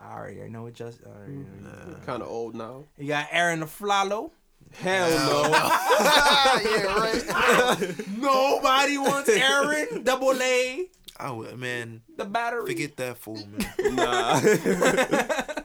I 0.00 0.14
already 0.14 0.48
know 0.48 0.62
what 0.64 0.74
just. 0.74 1.00
I 1.06 1.10
already 1.10 1.32
know. 1.34 1.96
Kind 2.04 2.22
of 2.22 2.28
old 2.28 2.54
now. 2.56 2.86
You 2.98 3.06
got 3.08 3.28
Arron 3.30 3.60
Afflalo. 3.60 4.30
Hell 4.72 5.10
no. 5.10 5.48
yeah, 5.50 6.98
right. 6.98 8.08
Nobody 8.18 8.98
wants 8.98 9.28
Aaron. 9.28 10.02
Double 10.02 10.32
A. 10.40 10.88
I 11.18 11.30
would, 11.30 11.58
man. 11.58 12.02
The 12.16 12.24
battery. 12.24 12.66
Forget 12.66 12.96
that 12.96 13.18
fool, 13.18 13.46
man. 13.46 13.94
nah. 13.96 14.40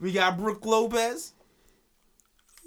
We 0.00 0.12
got 0.12 0.38
Brook 0.38 0.64
Lopez. 0.64 1.34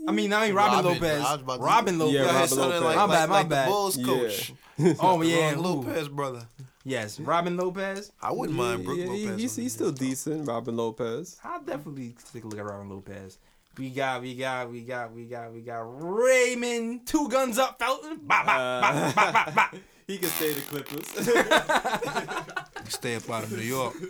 I 0.07 0.11
mean, 0.11 0.33
I 0.33 0.45
mean 0.47 0.53
Robin, 0.53 0.77
Robin, 0.85 0.91
Lopez. 0.93 1.23
I 1.25 1.31
was 1.33 1.41
about 1.41 1.59
Robin 1.61 1.97
Lopez. 1.97 2.13
Yeah, 2.13 2.21
Yeah, 2.25 2.39
Robin 2.41 2.57
Lopez. 2.57 2.81
like, 2.81 2.95
My 2.95 3.03
like, 3.05 3.09
bad, 3.09 3.29
my 3.29 3.35
like 3.35 3.49
bad. 3.49 3.67
the 3.67 3.71
Bulls 3.71 3.97
Yeah. 3.97 4.05
coach. 4.05 4.53
Oh 4.99 5.21
yeah, 5.21 5.53
Lopez, 5.57 6.09
brother. 6.09 6.47
Yes, 6.83 7.19
Robin 7.19 7.55
Lopez. 7.57 8.11
I 8.21 8.31
wouldn't 8.31 8.57
mind 8.57 8.83
Brook 8.85 8.97
yeah, 8.97 9.05
Lopez. 9.05 9.19
he's, 9.21 9.29
on 9.31 9.39
he's 9.39 9.55
this. 9.55 9.73
still 9.73 9.91
decent, 9.91 10.47
Robin 10.47 10.75
Lopez. 10.75 11.39
I'll 11.43 11.61
definitely 11.61 12.15
take 12.33 12.43
a 12.43 12.47
look 12.47 12.59
at 12.59 12.65
Robin 12.65 12.89
Lopez. 12.89 13.37
We 13.77 13.89
got, 13.89 14.21
we 14.21 14.35
got, 14.35 14.69
we 14.69 14.81
got, 14.81 15.11
we 15.13 15.25
got, 15.25 15.53
we 15.53 15.61
got 15.61 15.81
Raymond, 15.85 17.07
two 17.07 17.29
guns 17.29 17.57
up, 17.57 17.79
Felton. 17.79 18.19
Bop, 18.23 18.45
bop, 18.45 18.81
bop, 18.81 19.15
bop, 19.15 19.33
bop, 19.33 19.55
bop. 19.55 19.75
He 20.07 20.17
can 20.17 20.29
stay 20.29 20.53
the 20.53 20.61
Clippers. 20.61 21.07
Stay 22.89 23.15
up 23.15 23.29
out 23.29 23.43
of 23.43 23.51
New 23.51 23.59
York. 23.63 23.93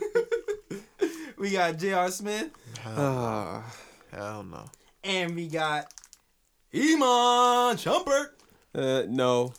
We 1.36 1.50
got 1.50 1.76
J.R. 1.78 2.10
Smith, 2.10 2.50
Hell, 2.80 2.94
Ah, 2.96 3.74
hell 4.10 4.44
no. 4.44 4.64
and 5.02 5.34
we 5.34 5.48
got 5.48 5.92
Iman 6.72 7.76
Shumpert. 7.76 8.28
uh, 8.74 9.02
no. 9.08 9.52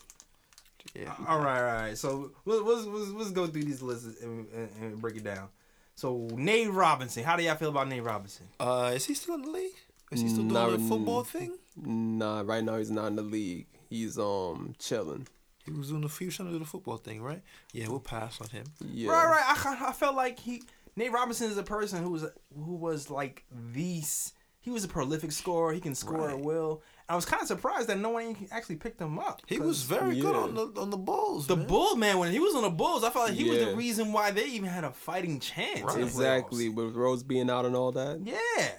Yeah. 0.95 1.13
All 1.27 1.39
right, 1.41 1.59
all 1.59 1.65
right. 1.81 1.97
So 1.97 2.31
let's, 2.45 2.61
let's, 2.63 2.85
let's, 2.87 3.09
let's 3.11 3.31
go 3.31 3.45
through 3.45 3.63
these 3.65 3.81
lists 3.83 4.21
and, 4.23 4.47
and, 4.55 4.69
and 4.81 5.01
break 5.01 5.17
it 5.17 5.23
down. 5.25 5.49
So 5.95 6.27
Nate 6.33 6.71
Robinson, 6.71 7.23
how 7.23 7.35
do 7.35 7.43
y'all 7.43 7.55
feel 7.55 7.69
about 7.69 7.87
Nate 7.89 8.03
Robinson? 8.03 8.47
Uh, 8.59 8.93
is 8.95 9.05
he 9.05 9.13
still 9.13 9.35
in 9.35 9.41
the 9.43 9.51
league? 9.51 9.73
Is 10.11 10.21
he 10.21 10.27
still 10.29 10.43
doing 10.43 10.53
Not 10.53 10.71
the 10.71 10.79
football 10.79 11.23
thing? 11.23 11.51
Nah, 11.75 12.41
right 12.45 12.63
now 12.63 12.77
he's 12.77 12.89
not 12.89 13.07
in 13.07 13.15
the 13.17 13.21
league. 13.21 13.67
He's 13.89 14.17
um 14.17 14.73
chilling. 14.79 15.27
He 15.65 15.71
was 15.71 15.89
doing 15.89 16.01
the 16.01 16.07
he 16.07 16.25
was 16.25 16.35
trying 16.35 16.49
to 16.49 16.53
do 16.53 16.59
the 16.59 16.65
football 16.65 16.97
thing, 16.97 17.21
right? 17.21 17.41
Yeah, 17.73 17.87
we'll 17.87 17.99
pass 17.99 18.39
on 18.41 18.49
him. 18.49 18.65
Yeah. 18.87 19.11
Right, 19.11 19.25
right. 19.25 19.43
I, 19.65 19.89
I 19.89 19.91
felt 19.93 20.15
like 20.15 20.39
he 20.39 20.61
Nate 20.95 21.11
Robinson 21.11 21.49
is 21.49 21.57
a 21.57 21.63
person 21.63 22.03
who 22.03 22.11
was 22.11 22.25
who 22.55 22.75
was 22.75 23.09
like 23.09 23.45
the 23.51 23.99
s- 23.99 24.33
he 24.61 24.71
was 24.71 24.83
a 24.83 24.87
prolific 24.87 25.31
scorer. 25.31 25.73
He 25.73 25.79
can 25.79 25.93
score 25.93 26.29
at 26.29 26.39
will. 26.39 26.81
I 27.07 27.15
was 27.15 27.23
kind 27.25 27.39
of 27.41 27.47
surprised 27.47 27.87
that 27.89 27.99
no 27.99 28.09
one 28.09 28.35
actually 28.51 28.77
picked 28.77 28.99
him 28.99 29.19
up. 29.19 29.41
He 29.45 29.59
was 29.59 29.83
very 29.83 30.19
good 30.19 30.35
on 30.35 30.55
the 30.55 30.71
on 30.81 30.89
the 30.89 30.97
Bulls. 30.97 31.45
the 31.45 31.55
man. 31.55 31.67
Bull 31.67 31.95
man 31.95 32.17
when 32.17 32.31
he 32.31 32.39
was 32.39 32.55
on 32.55 32.63
the 32.63 32.69
Bulls. 32.71 33.03
I 33.03 33.09
felt 33.11 33.29
like 33.29 33.37
he 33.37 33.47
was 33.49 33.59
the 33.59 33.75
reason 33.75 34.11
why 34.11 34.31
they 34.31 34.45
even 34.45 34.69
had 34.69 34.83
a 34.83 34.91
fighting 34.91 35.39
chance. 35.39 35.81
in 35.93 35.99
the 36.01 36.05
Exactly. 36.07 36.69
With 36.69 36.95
Rose 36.95 37.21
being 37.23 37.49
out 37.49 37.65
and 37.65 37.75
all 37.75 37.91
that. 37.91 38.21
Yeah. 38.23 38.71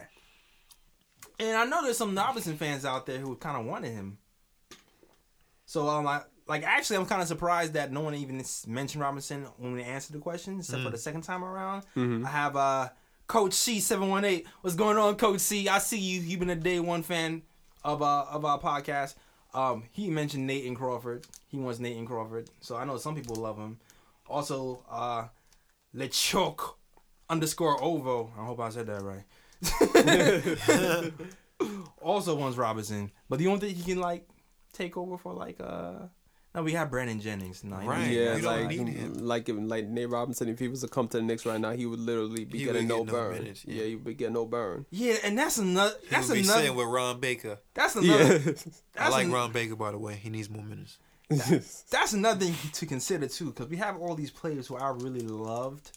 And 1.39 1.57
I 1.57 1.65
know 1.67 1.83
there's 1.83 1.99
some 1.99 2.17
Robinson 2.17 2.57
fans 2.57 2.85
out 2.85 3.07
there 3.07 3.19
who 3.19 3.37
kind 3.37 3.57
of 3.59 3.67
wanted 3.67 3.93
him. 3.93 4.19
So 5.67 5.87
um, 5.89 6.05
like, 6.05 6.25
like 6.49 6.63
actually, 6.63 6.97
I'm 6.97 7.07
kind 7.07 7.23
of 7.23 7.29
surprised 7.29 7.73
that 7.75 7.93
no 7.93 8.01
one 8.01 8.15
even 8.15 8.43
mentioned 8.67 9.03
Robinson 9.03 9.47
when 9.59 9.73
we 9.73 9.83
answered 9.83 10.15
the 10.15 10.21
question, 10.21 10.59
except 10.59 10.83
for 10.83 10.91
the 10.91 10.99
second 10.99 11.23
time 11.23 11.45
around. 11.45 11.85
I 12.25 12.29
have 12.29 12.57
uh, 12.57 12.89
Coach 13.27 13.53
C 13.55 13.81
seven 13.81 14.09
one 14.09 14.25
eight. 14.25 14.47
What's 14.61 14.77
going 14.77 14.97
on, 14.97 15.17
Coach 15.17 15.41
C? 15.41 15.69
I 15.69 15.79
see 15.79 15.99
you. 15.99 16.21
You've 16.21 16.41
been 16.41 16.51
a 16.51 16.57
day 16.57 16.79
one 16.81 17.03
fan 17.03 17.43
of 17.83 18.03
uh 18.03 18.27
of 18.31 18.45
our 18.45 18.61
podcast. 18.61 19.15
Um, 19.55 19.85
he 19.91 20.11
mentioned 20.11 20.47
Nate 20.47 20.67
and 20.67 20.77
Crawford. 20.77 21.27
He 21.49 21.57
wants 21.59 21.81
Nate 21.81 21.97
and 21.97 22.07
Crawford. 22.07 22.51
So 22.61 22.77
I 22.77 22.85
know 22.85 22.99
some 22.99 23.15
people 23.15 23.37
love 23.37 23.57
him. 23.57 23.79
Also, 24.29 24.85
uh, 24.91 25.29
Lechok 25.95 26.75
underscore 27.31 27.83
Ovo. 27.83 28.31
I 28.39 28.45
hope 28.45 28.61
I 28.61 28.69
said 28.69 28.87
that 28.87 29.03
right. 29.03 29.25
also 32.03 32.37
wants 32.37 32.59
Robinson, 32.59 33.11
but 33.29 33.39
the 33.39 33.47
only 33.47 33.61
thing 33.61 33.75
he 33.75 33.83
can 33.83 34.01
like 34.01 34.29
take 34.73 34.97
over 34.97 35.17
for 35.19 35.33
like 35.33 35.57
uh? 35.61 36.07
No, 36.57 36.63
we 36.63 36.73
have 36.73 36.91
Brandon 36.91 37.21
Jennings. 37.21 37.63
No, 37.63 37.77
Right. 37.77 38.11
Yeah, 38.11 38.35
we 38.37 38.41
don't 38.41 38.63
like 38.63 38.69
need 38.71 38.89
him. 38.89 39.15
like 39.19 39.49
if, 39.51 39.57
like 39.59 39.87
Nate 39.89 40.09
Robinson, 40.09 40.49
if 40.49 40.59
he 40.59 40.69
was 40.69 40.81
to 40.81 40.89
come 40.89 41.07
to 41.09 41.19
the 41.19 41.23
Knicks 41.23 41.45
right 41.45 41.61
now, 41.61 41.73
he 41.73 41.85
would 41.87 42.01
literally 42.01 42.47
be 42.47 42.59
He 42.59 42.65
getting 42.65 42.89
would 42.89 42.89
no 42.89 43.05
get 43.05 43.13
no 43.13 43.13
burn. 43.13 43.33
minutes, 43.35 43.65
yeah. 43.67 43.75
yeah. 43.83 43.85
he 43.89 43.95
would 43.97 44.05
be 44.05 44.15
getting 44.15 44.33
no 44.35 44.47
burn. 44.47 44.87
Yeah, 44.91 45.17
and 45.23 45.39
that's 45.39 45.59
another. 45.59 45.91
That's 45.91 46.03
He 46.03 46.09
That's 46.11 46.29
would 46.29 46.35
be 46.35 46.41
another. 46.41 46.61
sitting 46.63 46.77
with 46.77 46.87
Ron 46.87 47.21
Baker. 47.21 47.59
That's 47.75 47.95
another. 47.97 48.25
Yeah. 48.33 48.39
That's 48.39 48.81
I 48.99 49.09
like 49.11 49.27
an- 49.27 49.33
Ron 49.33 49.53
Baker, 49.53 49.77
by 49.77 49.91
the 49.93 49.99
way. 49.99 50.15
He 50.15 50.31
needs 50.31 50.49
more 50.49 50.65
minutes. 50.65 50.99
That's 51.91 52.15
another 52.15 52.47
thing 52.47 52.55
to 52.73 52.87
consider 52.87 53.29
too, 53.29 53.47
because 53.47 53.69
we 53.69 53.77
have 53.77 53.99
all 54.01 54.15
these 54.15 54.31
players 54.31 54.67
who 54.69 54.77
I 54.77 54.89
really 54.91 55.21
loved, 55.21 55.91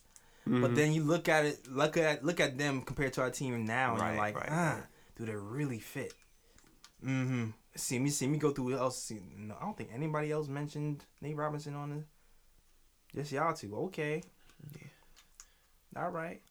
Mm-hmm. 0.47 0.62
but 0.62 0.74
then 0.76 0.93
you 0.93 1.03
look 1.03 1.30
at 1.30 1.45
it, 1.45 1.68
look 1.70 1.95
at 1.95 2.26
look 2.26 2.39
at 2.39 2.57
them 2.57 2.82
compared 2.82 3.14
to 3.14 3.22
our 3.22 3.30
team 3.30 3.66
now, 3.66 3.91
and 3.93 4.01
Right, 4.01 4.10
you're 4.14 4.18
like, 4.18 4.36
right, 4.36 4.49
ah, 4.49 4.74
right. 4.76 4.84
do 5.18 5.26
they 5.26 5.36
really 5.36 5.80
fit? 5.80 6.14
Mm-hmm. 7.05 7.49
See 7.80 7.99
me, 7.99 8.09
see 8.09 8.27
me 8.27 8.38
go 8.38 8.51
through 8.51 8.71
what 8.71 8.80
else. 8.80 9.03
See, 9.03 9.21
no, 9.38 9.55
I 9.59 9.63
don't 9.63 9.77
think 9.77 9.89
anybody 9.93 10.32
else 10.32 10.47
mentioned 10.47 11.05
Nate 11.21 11.36
Robinson 11.36 11.75
on 11.75 11.89
this. 11.91 12.05
Just 13.15 13.32
y'all 13.32 13.53
two. 13.53 13.75
Okay. 13.75 14.21
All 15.95 16.09
right. 16.09 16.41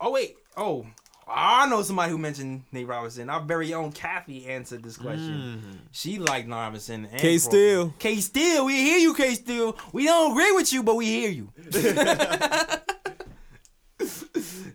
Oh 0.00 0.12
wait. 0.12 0.36
Oh, 0.56 0.86
I 1.28 1.68
know 1.68 1.82
somebody 1.82 2.12
who 2.12 2.18
mentioned 2.18 2.62
Nate 2.70 2.86
Robinson. 2.86 3.28
Our 3.28 3.40
very 3.40 3.74
own 3.74 3.90
Kathy 3.92 4.46
answered 4.46 4.82
this 4.82 4.96
question. 4.96 5.62
Mm. 5.64 5.78
She 5.90 6.18
liked 6.18 6.48
Robinson. 6.48 7.06
and 7.06 7.20
K 7.20 7.38
Crawford. 7.38 7.40
Steele. 7.40 7.94
K 7.98 8.16
Steele, 8.20 8.64
we 8.66 8.74
hear 8.74 8.98
you, 8.98 9.14
K 9.14 9.34
Steele. 9.34 9.76
We 9.92 10.04
don't 10.04 10.32
agree 10.32 10.52
with 10.52 10.72
you, 10.72 10.82
but 10.84 10.94
we 10.94 11.06
hear 11.06 11.30
you. 11.30 11.52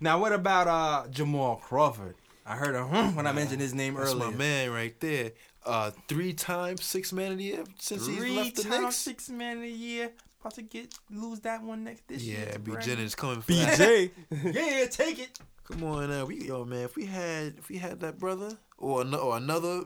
now, 0.02 0.20
what 0.20 0.34
about 0.34 0.68
uh 0.68 1.08
Jamal 1.10 1.56
Crawford? 1.58 2.16
I 2.46 2.56
heard 2.56 2.76
a 2.76 2.84
hmm 2.84 3.16
when 3.16 3.28
I 3.28 3.32
mentioned 3.32 3.62
his 3.62 3.74
name 3.74 3.94
That's 3.94 4.12
earlier. 4.12 4.32
my 4.32 4.36
man 4.36 4.72
right 4.72 5.00
there. 5.00 5.32
Uh, 5.66 5.92
three 6.08 6.34
times 6.34 6.84
six 6.84 7.14
man 7.14 7.34
of 7.34 7.38
the 7.38 7.44
year 7.44 7.64
since 7.78 8.08
he's 8.08 8.20
left 8.36 8.56
the 8.56 8.64
times 8.64 8.82
Knicks. 8.82 8.96
six 8.96 9.30
man 9.30 9.58
of 9.58 9.64
the 9.64 9.70
year. 9.70 10.12
About 10.40 10.56
to 10.56 10.64
get 10.64 10.92
lose 11.12 11.40
that 11.42 11.62
one 11.62 11.84
next 11.84 12.08
this 12.08 12.24
year. 12.24 12.40
Yeah, 12.48 12.54
to 12.54 12.60
B 12.60 12.72
Brandon. 12.72 12.90
Jennings 12.96 13.14
coming 13.16 13.42
for 13.42 13.52
that. 13.54 13.78
BJ. 13.80 14.12
Yeah, 14.56 14.86
take 14.88 15.20
it. 15.20 15.38
Come 15.66 15.84
on 15.84 16.10
now, 16.10 16.26
we 16.26 16.48
yo 16.48 16.66
man. 16.66 16.86
If 16.86 16.96
we 16.96 17.06
had 17.06 17.56
if 17.60 17.70
we 17.70 17.78
had 17.78 18.00
that 18.00 18.18
brother 18.18 18.58
or 18.80 19.02
ano- 19.02 19.20
or 19.20 19.38
another 19.38 19.84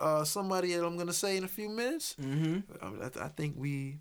uh 0.00 0.24
somebody 0.24 0.72
that 0.74 0.82
I'm 0.86 0.96
gonna 0.96 1.12
say 1.12 1.36
in 1.36 1.44
a 1.44 1.48
few 1.48 1.68
minutes, 1.68 2.16
Mm-hmm. 2.18 2.72
I, 2.82 3.06
I, 3.20 3.26
I 3.26 3.28
think 3.28 3.56
we 3.58 3.98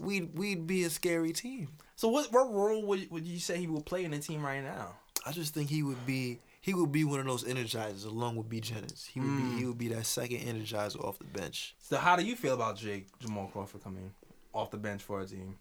we'd 0.00 0.36
we'd 0.36 0.66
be 0.66 0.84
a 0.84 0.90
scary 0.90 1.32
team. 1.32 1.68
So 1.96 2.08
what 2.08 2.32
what 2.32 2.50
role 2.50 2.82
would 2.86 3.10
would 3.10 3.26
you 3.26 3.38
say 3.38 3.58
he 3.58 3.66
would 3.66 3.84
play 3.84 4.04
in 4.04 4.10
the 4.12 4.18
team 4.18 4.42
right 4.44 4.62
now? 4.64 4.88
I 5.26 5.32
just 5.32 5.52
think 5.54 5.68
he 5.70 5.82
would 5.82 6.04
be 6.06 6.38
he 6.64 6.72
would 6.72 6.90
be 6.92 7.04
one 7.04 7.20
of 7.20 7.26
those 7.26 7.44
energizers 7.44 8.06
along 8.06 8.36
with 8.36 8.48
B 8.48 8.58
Jennings. 8.58 9.04
He 9.12 9.20
would 9.20 9.28
Mm. 9.28 9.36
be 9.36 9.58
he 9.60 9.66
would 9.66 9.76
be 9.76 9.88
that 9.88 10.06
second 10.06 10.38
energizer 10.38 10.98
off 11.04 11.18
the 11.18 11.26
bench. 11.26 11.74
So 11.78 11.98
how 11.98 12.16
do 12.16 12.24
you 12.24 12.34
feel 12.36 12.54
about 12.54 12.78
Jake 12.78 13.06
Jamal 13.18 13.48
Crawford 13.48 13.82
coming 13.84 14.14
off 14.54 14.70
the 14.70 14.78
bench 14.78 15.02
for 15.02 15.18
our 15.20 15.26
team? 15.26 15.58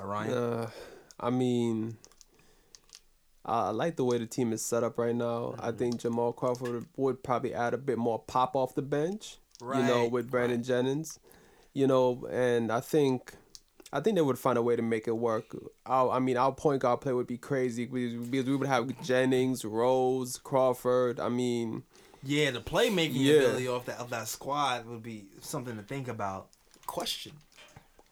Orion. 0.00 0.32
Uh, 0.32 0.70
I 1.20 1.30
mean, 1.30 1.98
I 3.44 3.68
I 3.68 3.70
like 3.70 3.94
the 3.94 4.04
way 4.04 4.18
the 4.18 4.26
team 4.26 4.52
is 4.52 4.60
set 4.60 4.82
up 4.82 4.98
right 4.98 5.14
now. 5.14 5.54
I 5.60 5.70
think 5.70 5.98
Jamal 6.00 6.32
Crawford 6.32 6.86
would 6.96 7.22
probably 7.22 7.54
add 7.54 7.72
a 7.72 7.78
bit 7.78 7.98
more 7.98 8.18
pop 8.18 8.56
off 8.56 8.74
the 8.74 8.82
bench. 8.82 9.38
You 9.60 9.82
know, 9.86 10.08
with 10.08 10.30
Brandon 10.32 10.62
Jennings. 10.64 11.20
You 11.74 11.86
know, 11.86 12.26
and 12.30 12.72
I 12.72 12.80
think. 12.80 13.34
I 13.94 14.00
think 14.00 14.16
they 14.16 14.22
would 14.22 14.38
find 14.40 14.58
a 14.58 14.62
way 14.62 14.74
to 14.74 14.82
make 14.82 15.06
it 15.06 15.16
work. 15.16 15.56
Our, 15.86 16.10
I 16.10 16.18
mean, 16.18 16.36
our 16.36 16.50
point 16.52 16.82
guard 16.82 17.00
play 17.00 17.12
would 17.12 17.28
be 17.28 17.38
crazy 17.38 17.86
because 17.86 18.12
because 18.28 18.46
we 18.46 18.56
would 18.56 18.66
have 18.68 19.00
Jennings, 19.02 19.64
Rose, 19.64 20.36
Crawford. 20.36 21.20
I 21.20 21.28
mean, 21.28 21.84
Yeah, 22.24 22.50
the 22.50 22.60
playmaking 22.60 23.12
Yeah. 23.14 23.34
ability 23.34 23.68
of 23.68 23.86
that 23.86 23.98
of 24.00 24.10
that 24.10 24.26
squad 24.28 24.86
would 24.86 25.02
be 25.02 25.26
something 25.40 25.76
to 25.76 25.82
think 25.82 26.08
about. 26.08 26.48
Question: 26.86 27.32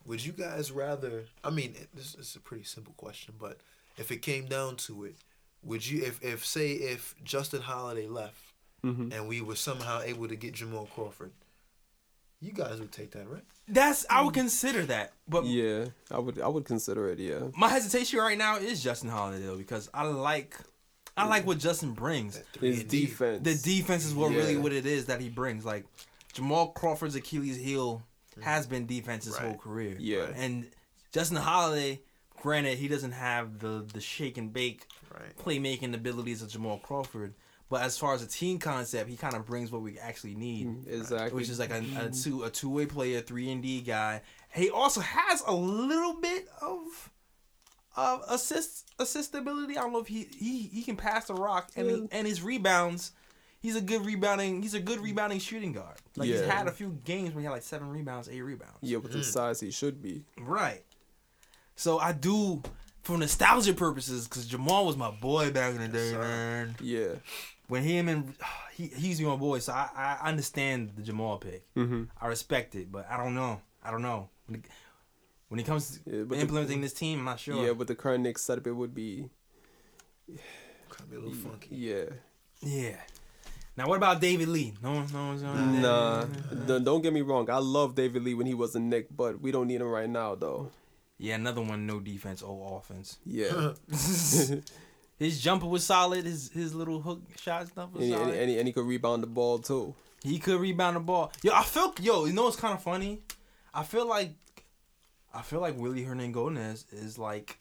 Would 0.06 0.24
you 0.24 0.32
guys 0.32 0.70
rather? 0.70 1.24
I 1.42 1.50
mean, 1.50 1.74
it- 1.74 1.88
this 1.94 2.14
is 2.14 2.36
a 2.36 2.40
pretty 2.40 2.64
simple 2.64 2.94
question, 2.96 3.34
but 3.38 3.58
if 3.98 4.10
it 4.12 4.22
came 4.22 4.46
down 4.46 4.76
to 4.86 5.04
it, 5.04 5.16
would 5.64 5.84
you 5.88 6.04
if 6.04 6.22
if 6.22 6.46
say 6.46 6.72
if 6.72 7.14
Justin 7.24 7.62
Holiday 7.62 8.06
left 8.06 8.52
mhm. 8.84 9.12
and 9.12 9.26
we 9.28 9.40
were 9.40 9.56
somehow 9.56 10.00
able 10.00 10.28
to 10.28 10.36
get 10.36 10.54
Jamal 10.54 10.86
Crawford, 10.94 11.32
you 12.42 12.52
guys 12.52 12.80
would 12.80 12.92
take 12.92 13.12
that, 13.12 13.30
right? 13.30 13.44
That's 13.68 14.04
I 14.10 14.22
would 14.22 14.32
mm. 14.32 14.38
consider 14.38 14.84
that, 14.86 15.12
but 15.28 15.46
yeah, 15.46 15.86
I 16.10 16.18
would 16.18 16.40
I 16.40 16.48
would 16.48 16.64
consider 16.64 17.08
it. 17.08 17.20
Yeah, 17.20 17.48
my 17.56 17.68
hesitation 17.68 18.18
right 18.18 18.36
now 18.36 18.56
is 18.56 18.82
Justin 18.82 19.08
Holiday 19.08 19.46
though 19.46 19.56
because 19.56 19.88
I 19.94 20.04
like 20.04 20.58
I 21.16 21.26
like 21.26 21.46
what 21.46 21.58
Justin 21.58 21.92
brings. 21.92 22.42
His 22.60 22.80
and 22.80 22.88
defense. 22.88 23.42
The 23.44 23.54
defense 23.54 24.04
is 24.04 24.14
what 24.14 24.30
really 24.30 24.56
what 24.56 24.72
it 24.72 24.86
is 24.86 25.06
that 25.06 25.20
he 25.20 25.28
brings. 25.28 25.64
Like 25.64 25.84
Jamal 26.32 26.68
Crawford's 26.68 27.14
Achilles 27.14 27.56
heel 27.56 28.02
mm. 28.38 28.42
has 28.42 28.66
been 28.66 28.86
defense 28.86 29.24
his 29.26 29.34
Right. 29.34 29.48
whole 29.48 29.56
career. 29.56 29.96
Yeah. 29.98 30.26
And 30.34 30.66
Justin 31.12 31.36
Holiday, 31.36 32.00
granted, 32.40 32.78
he 32.78 32.88
doesn't 32.88 33.12
have 33.12 33.60
the 33.60 33.86
the 33.92 34.00
shake 34.00 34.36
and 34.36 34.52
bake 34.52 34.86
Right. 35.12 35.36
playmaking 35.36 35.94
abilities 35.94 36.40
of 36.40 36.48
Jamal 36.48 36.78
Crawford. 36.78 37.34
But 37.72 37.80
as 37.84 37.96
far 37.96 38.12
as 38.12 38.22
a 38.22 38.26
team 38.26 38.58
concept, 38.58 39.08
he 39.08 39.16
kind 39.16 39.34
of 39.34 39.46
brings 39.46 39.72
what 39.72 39.80
we 39.80 39.98
actually 39.98 40.34
need, 40.34 40.66
Mm, 40.66 40.86
exactly. 40.92 41.34
which 41.40 41.48
is 41.48 41.58
like 41.58 41.70
a, 41.70 41.82
a 41.98 42.10
two 42.10 42.42
a 42.44 42.50
two 42.50 42.68
way 42.68 42.84
player, 42.84 43.22
three 43.22 43.50
and 43.50 43.62
D 43.62 43.80
guy. 43.80 44.20
He 44.54 44.68
also 44.68 45.00
has 45.00 45.42
a 45.46 45.54
little 45.54 46.20
bit 46.20 46.48
of 46.60 47.10
of 47.96 48.22
assist 48.28 48.90
assist 48.98 49.34
ability. 49.34 49.78
I 49.78 49.80
don't 49.82 49.92
know 49.94 50.00
if 50.00 50.06
he 50.08 50.28
he, 50.38 50.62
he 50.70 50.82
can 50.82 50.96
pass 50.96 51.28
the 51.28 51.34
rock 51.34 51.70
and 51.74 51.88
he, 51.90 52.08
and 52.12 52.26
his 52.26 52.42
rebounds. 52.42 53.12
He's 53.60 53.76
a 53.76 53.80
good 53.80 54.04
rebounding. 54.04 54.60
He's 54.60 54.74
a 54.74 54.80
good 54.80 55.00
rebounding 55.00 55.38
shooting 55.38 55.72
guard. 55.72 55.96
Like 56.16 56.28
he's 56.28 56.42
had 56.42 56.66
a 56.68 56.72
few 56.72 56.98
games 57.04 57.32
where 57.32 57.40
he 57.40 57.44
had 57.46 57.52
like 57.52 57.62
seven 57.62 57.88
rebounds, 57.88 58.28
eight 58.28 58.42
rebounds. 58.42 58.76
yeah, 58.82 58.98
with 58.98 59.12
the 59.12 59.24
size 59.24 59.60
he 59.60 59.70
should 59.70 60.02
be. 60.02 60.24
Right. 60.38 60.82
So 61.76 61.98
I 61.98 62.12
do, 62.12 62.62
for 63.02 63.16
nostalgia 63.16 63.72
purposes, 63.72 64.28
because 64.28 64.46
Jamal 64.46 64.84
was 64.84 64.96
my 64.98 65.10
boy 65.10 65.50
back 65.52 65.74
in 65.74 65.80
the 65.80 65.88
day, 65.88 66.10
sir. 66.10 66.18
man. 66.18 66.76
Yeah. 66.82 67.14
When 67.72 67.82
him 67.82 68.08
and 68.08 68.34
he 68.76 68.88
he's 68.88 69.18
my 69.20 69.34
boy, 69.36 69.58
so 69.60 69.72
I, 69.72 69.88
I 70.22 70.28
understand 70.28 70.92
the 70.94 71.02
Jamal 71.02 71.38
pick. 71.38 71.64
hmm 71.74 72.04
I 72.20 72.26
respect 72.26 72.74
it, 72.74 72.92
but 72.92 73.06
I 73.10 73.16
don't 73.16 73.34
know. 73.34 73.62
I 73.82 73.90
don't 73.90 74.02
know. 74.02 74.28
When 74.46 74.58
it, 74.60 74.64
when 75.48 75.58
it 75.60 75.64
comes 75.66 75.82
to 75.90 76.00
Yeah, 76.04 76.22
but 76.24 76.34
the- 76.36 76.42
implementing 76.42 76.80
this 76.82 76.92
team, 76.92 77.20
I'm 77.20 77.24
not 77.24 77.40
sure. 77.40 77.64
Yeah, 77.64 77.70
with 77.70 77.88
the 77.88 77.94
current 77.94 78.22
Knicks 78.24 78.42
setup, 78.42 78.66
it 78.66 78.72
would 78.72 78.94
be. 78.94 79.30
Could 80.90 81.10
be 81.10 81.16
a 81.16 81.20
little 81.20 81.34
funky. 81.34 81.74
Yeah. 81.74 82.04
Yeah. 82.60 82.96
Now 83.76 83.88
what 83.88 83.96
about 83.96 84.20
David 84.20 84.48
Lee? 84.48 84.74
No, 84.82 84.92
one- 84.92 85.10
no 85.12 85.26
one's 85.28 85.42
on 85.42 85.80
Nah. 85.80 86.24
Don't- 86.66 86.84
Don't 86.84 87.00
get 87.02 87.12
me 87.14 87.22
wrong. 87.22 87.48
I 87.48 87.56
love 87.58 87.94
David 87.94 88.22
Lee 88.22 88.34
when 88.34 88.46
he 88.46 88.52
was 88.54 88.74
a 88.76 88.80
Knick, 88.80 89.06
but 89.16 89.40
we 89.40 89.50
don't 89.50 89.66
need 89.66 89.80
him 89.80 89.88
right 89.88 90.10
now, 90.10 90.34
though. 90.34 90.70
Yeah, 91.16 91.36
another 91.36 91.62
one. 91.62 91.86
No 91.86 92.00
defense, 92.00 92.42
all 92.42 92.76
offense. 92.82 93.18
Yeah. 93.24 93.72
His 95.22 95.40
jumper 95.40 95.66
was 95.66 95.84
solid. 95.84 96.24
His 96.24 96.50
his 96.52 96.74
little 96.74 97.00
hook 97.00 97.22
shot 97.40 97.68
stuff 97.68 97.92
was 97.92 98.04
and, 98.04 98.12
solid. 98.14 98.28
and, 98.30 98.38
and, 98.38 98.50
he, 98.50 98.58
and 98.58 98.66
he 98.66 98.72
could 98.72 98.86
rebound 98.86 99.22
the 99.22 99.26
ball 99.28 99.58
too. 99.58 99.94
He 100.22 100.38
could 100.38 100.60
rebound 100.60 100.96
the 100.96 101.00
ball. 101.00 101.32
Yo, 101.42 101.52
I 101.52 101.62
feel 101.64 101.94
yo, 102.00 102.24
you 102.26 102.32
know 102.32 102.44
what's 102.44 102.56
kind 102.56 102.74
of 102.74 102.82
funny? 102.82 103.22
I 103.74 103.82
feel 103.82 104.06
like 104.06 104.30
I 105.34 105.42
feel 105.42 105.60
like 105.60 105.78
Willie 105.78 106.04
Hernangomez 106.04 106.84
is 106.92 107.18
like 107.18 107.58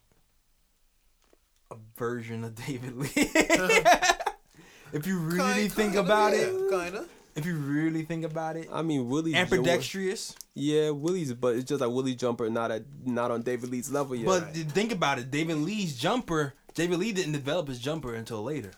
a 1.72 1.76
version 1.97 2.43
of 2.43 2.55
David 2.55 2.97
Lee. 2.97 3.09
if 3.16 5.07
you 5.07 5.18
really 5.20 5.38
Kind- 5.38 5.72
think 5.72 5.93
kinda, 5.93 5.99
about 6.01 6.34
yeah, 6.34 6.39
it, 6.39 6.70
kinda. 6.70 7.05
if 7.36 7.45
you 7.45 7.55
really 7.55 8.03
think 8.03 8.26
about 8.26 8.57
it, 8.57 8.68
I 8.72 8.82
mean, 8.82 9.07
Willie's 9.09 9.36
ambidextrous. 9.36 10.36
Yeah, 10.53 10.89
Willie's, 10.89 11.34
but 11.34 11.55
it's 11.55 11.64
just 11.66 11.80
like 11.80 11.89
Willie 11.89 12.16
jumper, 12.16 12.49
not 12.49 12.72
at 12.72 12.84
not 13.05 13.32
on 13.32 13.41
David 13.41 13.70
Lee's 13.70 13.89
level 13.89 14.16
yet. 14.16 14.26
But 14.26 14.53
think 14.53 14.91
about 14.91 15.18
it, 15.20 15.32
David 15.32 15.57
Lee's 15.57 15.97
jumper. 15.97 16.53
David 16.74 16.99
Lee 16.99 17.11
didn't 17.11 17.34
develop 17.34 17.67
his 17.67 17.80
jumper 17.80 18.13
until 18.15 18.43
later. 18.43 18.72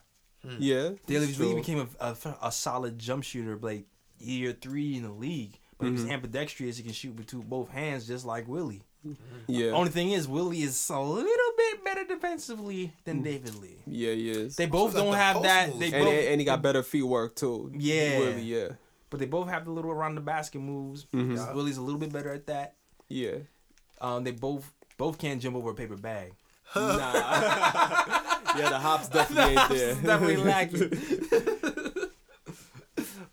yeah, 0.59 0.89
David 1.07 1.29
Lee 1.29 1.33
true. 1.35 1.55
became 1.55 1.87
a, 1.99 2.05
a, 2.05 2.15
a 2.43 2.51
solid 2.51 2.99
jump 2.99 3.23
shooter 3.23 3.57
like 3.61 3.85
year 4.19 4.51
three 4.53 4.95
in 4.97 5.03
the 5.03 5.11
league. 5.11 5.59
But 5.77 5.87
he 5.87 5.91
was 5.93 6.05
ambidextrous. 6.05 6.77
He 6.77 6.83
can 6.83 6.93
shoot 6.93 7.15
with 7.15 7.27
two 7.27 7.41
both 7.41 7.69
hands, 7.69 8.07
just 8.07 8.25
like 8.25 8.47
Willie. 8.47 8.83
yeah, 9.47 9.71
Only 9.71 9.89
thing 9.89 10.11
is, 10.11 10.27
Willie 10.29 10.61
is 10.61 10.89
a 10.89 10.99
little 10.99 11.51
bit 11.57 11.83
better 11.83 12.05
defensively 12.05 12.93
than 13.03 13.21
David 13.21 13.55
Lee. 13.55 13.81
yeah, 13.85 14.11
he 14.13 14.29
is. 14.29 14.55
They 14.55 14.65
both 14.65 14.93
don't 14.93 15.11
the 15.11 15.17
have 15.17 15.41
that. 15.43 15.69
moves. 15.69 15.79
They 15.79 15.91
and, 15.93 16.05
both, 16.05 16.13
and 16.13 16.39
he 16.39 16.45
got 16.45 16.61
better 16.61 16.83
feet 16.83 17.03
work 17.03 17.35
too. 17.35 17.69
Yeah. 17.75 18.19
Willie, 18.19 18.41
yeah, 18.43 18.67
but 19.09 19.19
they 19.19 19.25
both 19.25 19.49
have 19.49 19.65
the 19.65 19.71
little 19.71 19.91
around 19.91 20.15
the 20.15 20.21
basket 20.21 20.59
moves. 20.59 21.05
Mhm. 21.13 21.53
Willie's 21.53 21.77
a 21.77 21.81
little 21.81 21.99
bit 21.99 22.13
better 22.13 22.31
at 22.33 22.47
that. 22.47 22.75
yeah. 23.09 23.37
Um, 23.99 24.23
they 24.23 24.31
both 24.31 24.71
both 24.97 25.17
can't 25.17 25.41
jump 25.41 25.55
over 25.55 25.71
a 25.71 25.75
paper 25.75 25.95
bag. 25.97 26.33
Nah, 26.75 26.91
yeah, 28.57 28.69
the 28.69 28.79
hops 28.79 29.09
definitely 29.09 29.55
ain't 29.55 29.69
there. 29.69 29.89
It's 29.91 30.01
definitely 30.01 30.37
lacking. 30.37 30.89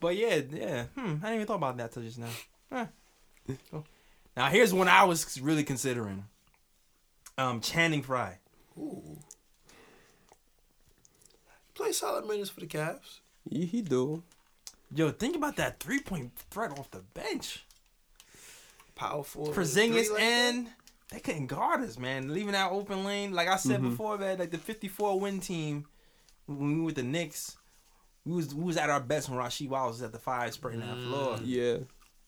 but 0.01 0.17
yeah, 0.17 0.41
yeah. 0.51 0.85
Hmm, 0.95 1.17
I 1.23 1.29
didn't 1.29 1.35
even 1.35 1.47
thought 1.47 1.57
about 1.57 1.77
that 1.79 1.93
till 1.93 2.03
just 2.03 2.19
now. 2.19 2.29
Huh. 2.73 2.87
Cool. 3.71 3.87
Now 4.37 4.49
here's 4.49 4.73
one 4.73 4.89
I 4.89 5.05
was 5.05 5.41
really 5.41 5.65
considering. 5.65 6.25
Um, 7.39 7.61
Channing 7.61 8.03
Frye. 8.03 8.39
Ooh. 8.79 9.19
Play 11.75 11.93
solid 11.93 12.27
minutes 12.27 12.51
for 12.51 12.61
the 12.61 12.67
Cavs. 12.67 13.21
he, 13.49 13.65
he 13.65 13.81
do. 13.81 14.23
Yo, 14.95 15.11
think 15.11 15.37
about 15.37 15.57
that 15.57 15.81
three 15.81 16.01
point 16.01 16.33
threat 16.51 16.77
off 16.79 16.91
the 16.91 17.01
bench. 17.15 17.65
Powerful. 18.95 19.47
forward. 19.47 19.57
Porzingis 19.57 20.11
like 20.11 20.23
and 20.23 20.67
they 21.13 21.21
couldn't 21.21 21.47
guard 21.47 21.81
us, 21.83 21.99
man. 21.99 22.33
Leaving 22.33 22.53
that 22.53 22.71
open 22.71 23.05
lane, 23.05 23.33
like 23.33 23.49
I 23.49 23.57
said 23.57 23.81
Mm-hmm. 23.81 23.91
before, 23.91 24.19
man. 24.19 24.39
Like 24.39 24.51
the 24.51 24.59
54 24.59 25.19
win 25.21 25.41
team 25.41 25.87
when 26.47 26.59
we 26.75 26.79
were 26.81 26.87
with 26.87 26.95
the 26.97 27.03
Knicks, 27.03 27.57
we 28.25 28.35
was 28.35 28.55
we 28.55 28.65
was 28.65 28.77
at 28.77 28.91
our 28.91 29.01
best 29.01 29.29
when 29.29 29.39
Rasheed 29.39 29.69
Wallace 29.69 29.95
was 29.97 30.03
at 30.03 30.13
the 30.13 30.19
five, 30.19 30.53
spreading 30.53 30.81
that 30.81 30.99
floor. 31.03 31.39
Yeah, 31.43 31.79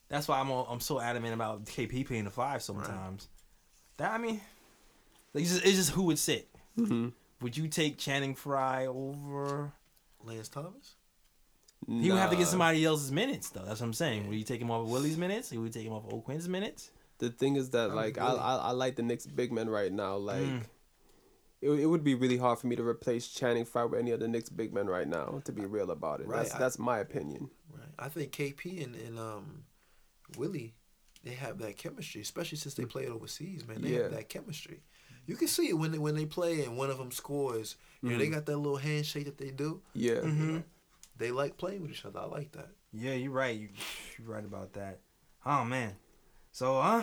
That's 0.09 0.27
why 0.29 0.39
I'm 0.41 0.51
all, 0.51 0.67
I'm 0.71 0.81
so 0.81 1.01
adamant 1.01 1.35
about 1.35 1.65
KP 1.65 2.07
playing 2.07 2.25
the 2.25 2.31
five 2.31 2.63
sometimes. 2.63 3.29
That 3.99 4.13
I 4.13 4.19
mean, 4.19 4.41
like, 5.35 5.43
it's, 5.45 5.53
just, 5.53 5.65
it's 5.67 5.77
just 5.77 5.91
who 5.91 6.05
would 6.05 6.19
sit. 6.19 6.49
hmm 6.77 7.09
Would 7.41 7.57
you 7.57 7.69
take 7.69 7.99
Channing 7.99 8.35
Frye 8.35 8.87
over? 8.87 9.73
that? 10.21 10.29
Lance 10.29 10.49
Thomas. 10.49 10.95
He 11.89 12.11
would 12.11 12.19
have 12.21 12.31
to 12.31 12.37
get 12.37 12.47
somebody 12.47 12.85
else's 12.85 13.11
minutes 13.11 13.51
though. 13.51 13.65
That's 13.65 13.81
what 13.81 13.87
I'm 13.89 13.93
saying. 13.93 14.29
Would 14.29 14.39
you 14.39 14.45
take 14.45 14.61
him 14.61 14.71
off 14.71 14.83
of 14.85 14.91
Willie's 14.91 15.17
minutes? 15.19 15.51
He 15.51 15.59
would 15.59 15.67
you 15.75 15.81
take 15.81 15.87
him 15.87 15.93
off 15.93 16.07
of 16.07 16.13
O'Quinn's 16.13 16.49
minutes. 16.49 16.91
The 17.23 17.31
thing 17.31 17.55
is 17.57 17.71
that 17.71 17.91
I'm 17.91 17.97
like 17.97 18.19
I, 18.19 18.27
I 18.33 18.55
I 18.57 18.71
like 18.73 18.97
the 18.97 19.03
Knicks 19.03 19.27
big 19.27 19.53
men 19.53 19.69
right 19.71 19.93
now. 19.93 20.17
Like 20.17 20.43
Mm. 20.43 20.63
it, 21.61 21.71
it 21.71 21.87
would 21.87 22.03
be 22.03 22.15
really 22.17 22.37
hard 22.37 22.59
for 22.59 22.67
me 22.67 22.75
to 22.77 22.83
replace 22.83 23.29
Channing 23.29 23.65
Frye 23.65 23.85
with 23.85 24.01
any 24.01 24.13
other 24.13 24.25
the 24.27 24.29
Knicks 24.29 24.49
big 24.51 24.75
men 24.75 24.87
right 24.89 25.07
now. 25.07 25.41
To 25.45 25.53
be 25.53 25.65
real 25.65 25.91
about 25.93 26.21
it, 26.21 26.27
Right, 26.27 26.39
that's 26.43 26.55
I- 26.55 26.59
that's 26.59 26.79
my 26.81 26.99
opinion. 26.99 27.51
Right. 27.73 27.89
I 27.99 28.09
think 28.09 28.33
KP 28.33 28.83
and, 28.85 28.97
and 28.97 29.19
um 29.19 29.65
Willie, 30.37 30.75
they 31.23 31.35
have 31.35 31.59
that 31.59 31.77
chemistry, 31.77 32.21
especially 32.23 32.59
since 32.59 32.75
they 32.75 32.87
played 32.87 33.09
overseas. 33.09 33.67
Man, 33.69 33.83
they 33.83 33.91
Yeah. 33.91 34.03
have 34.05 34.13
that 34.13 34.29
chemistry. 34.29 34.83
You 35.27 35.37
can 35.37 35.47
see 35.47 35.69
it 35.69 35.75
when 35.79 35.93
they, 35.93 35.99
when 35.99 36.17
they 36.17 36.27
play 36.27 36.65
and 36.65 36.77
one 36.77 36.91
of 36.91 36.99
them 36.99 37.13
scores. 37.13 37.77
You 38.03 38.11
know, 38.11 38.19
they 38.19 38.29
got 38.29 38.47
that 38.47 38.57
little 38.57 38.79
handshake 38.79 39.27
that 39.27 39.39
they 39.39 39.51
do. 39.53 39.81
Yeah, 39.95 40.15
Mm-hmm. 40.27 40.59
They 41.19 41.31
like 41.31 41.57
playing 41.57 41.83
with 41.83 41.93
each 41.93 42.05
other. 42.05 42.19
I 42.19 42.25
like 42.25 42.51
that. 42.53 42.71
Yeah, 42.93 43.13
you're 43.15 43.31
right. 43.31 43.57
You, 43.57 43.69
you're 44.19 44.27
right 44.35 44.45
about 44.45 44.73
that. 44.73 44.99
Oh 45.47 45.63
man. 45.65 45.95
So, 46.53 46.79
uh, 46.79 47.03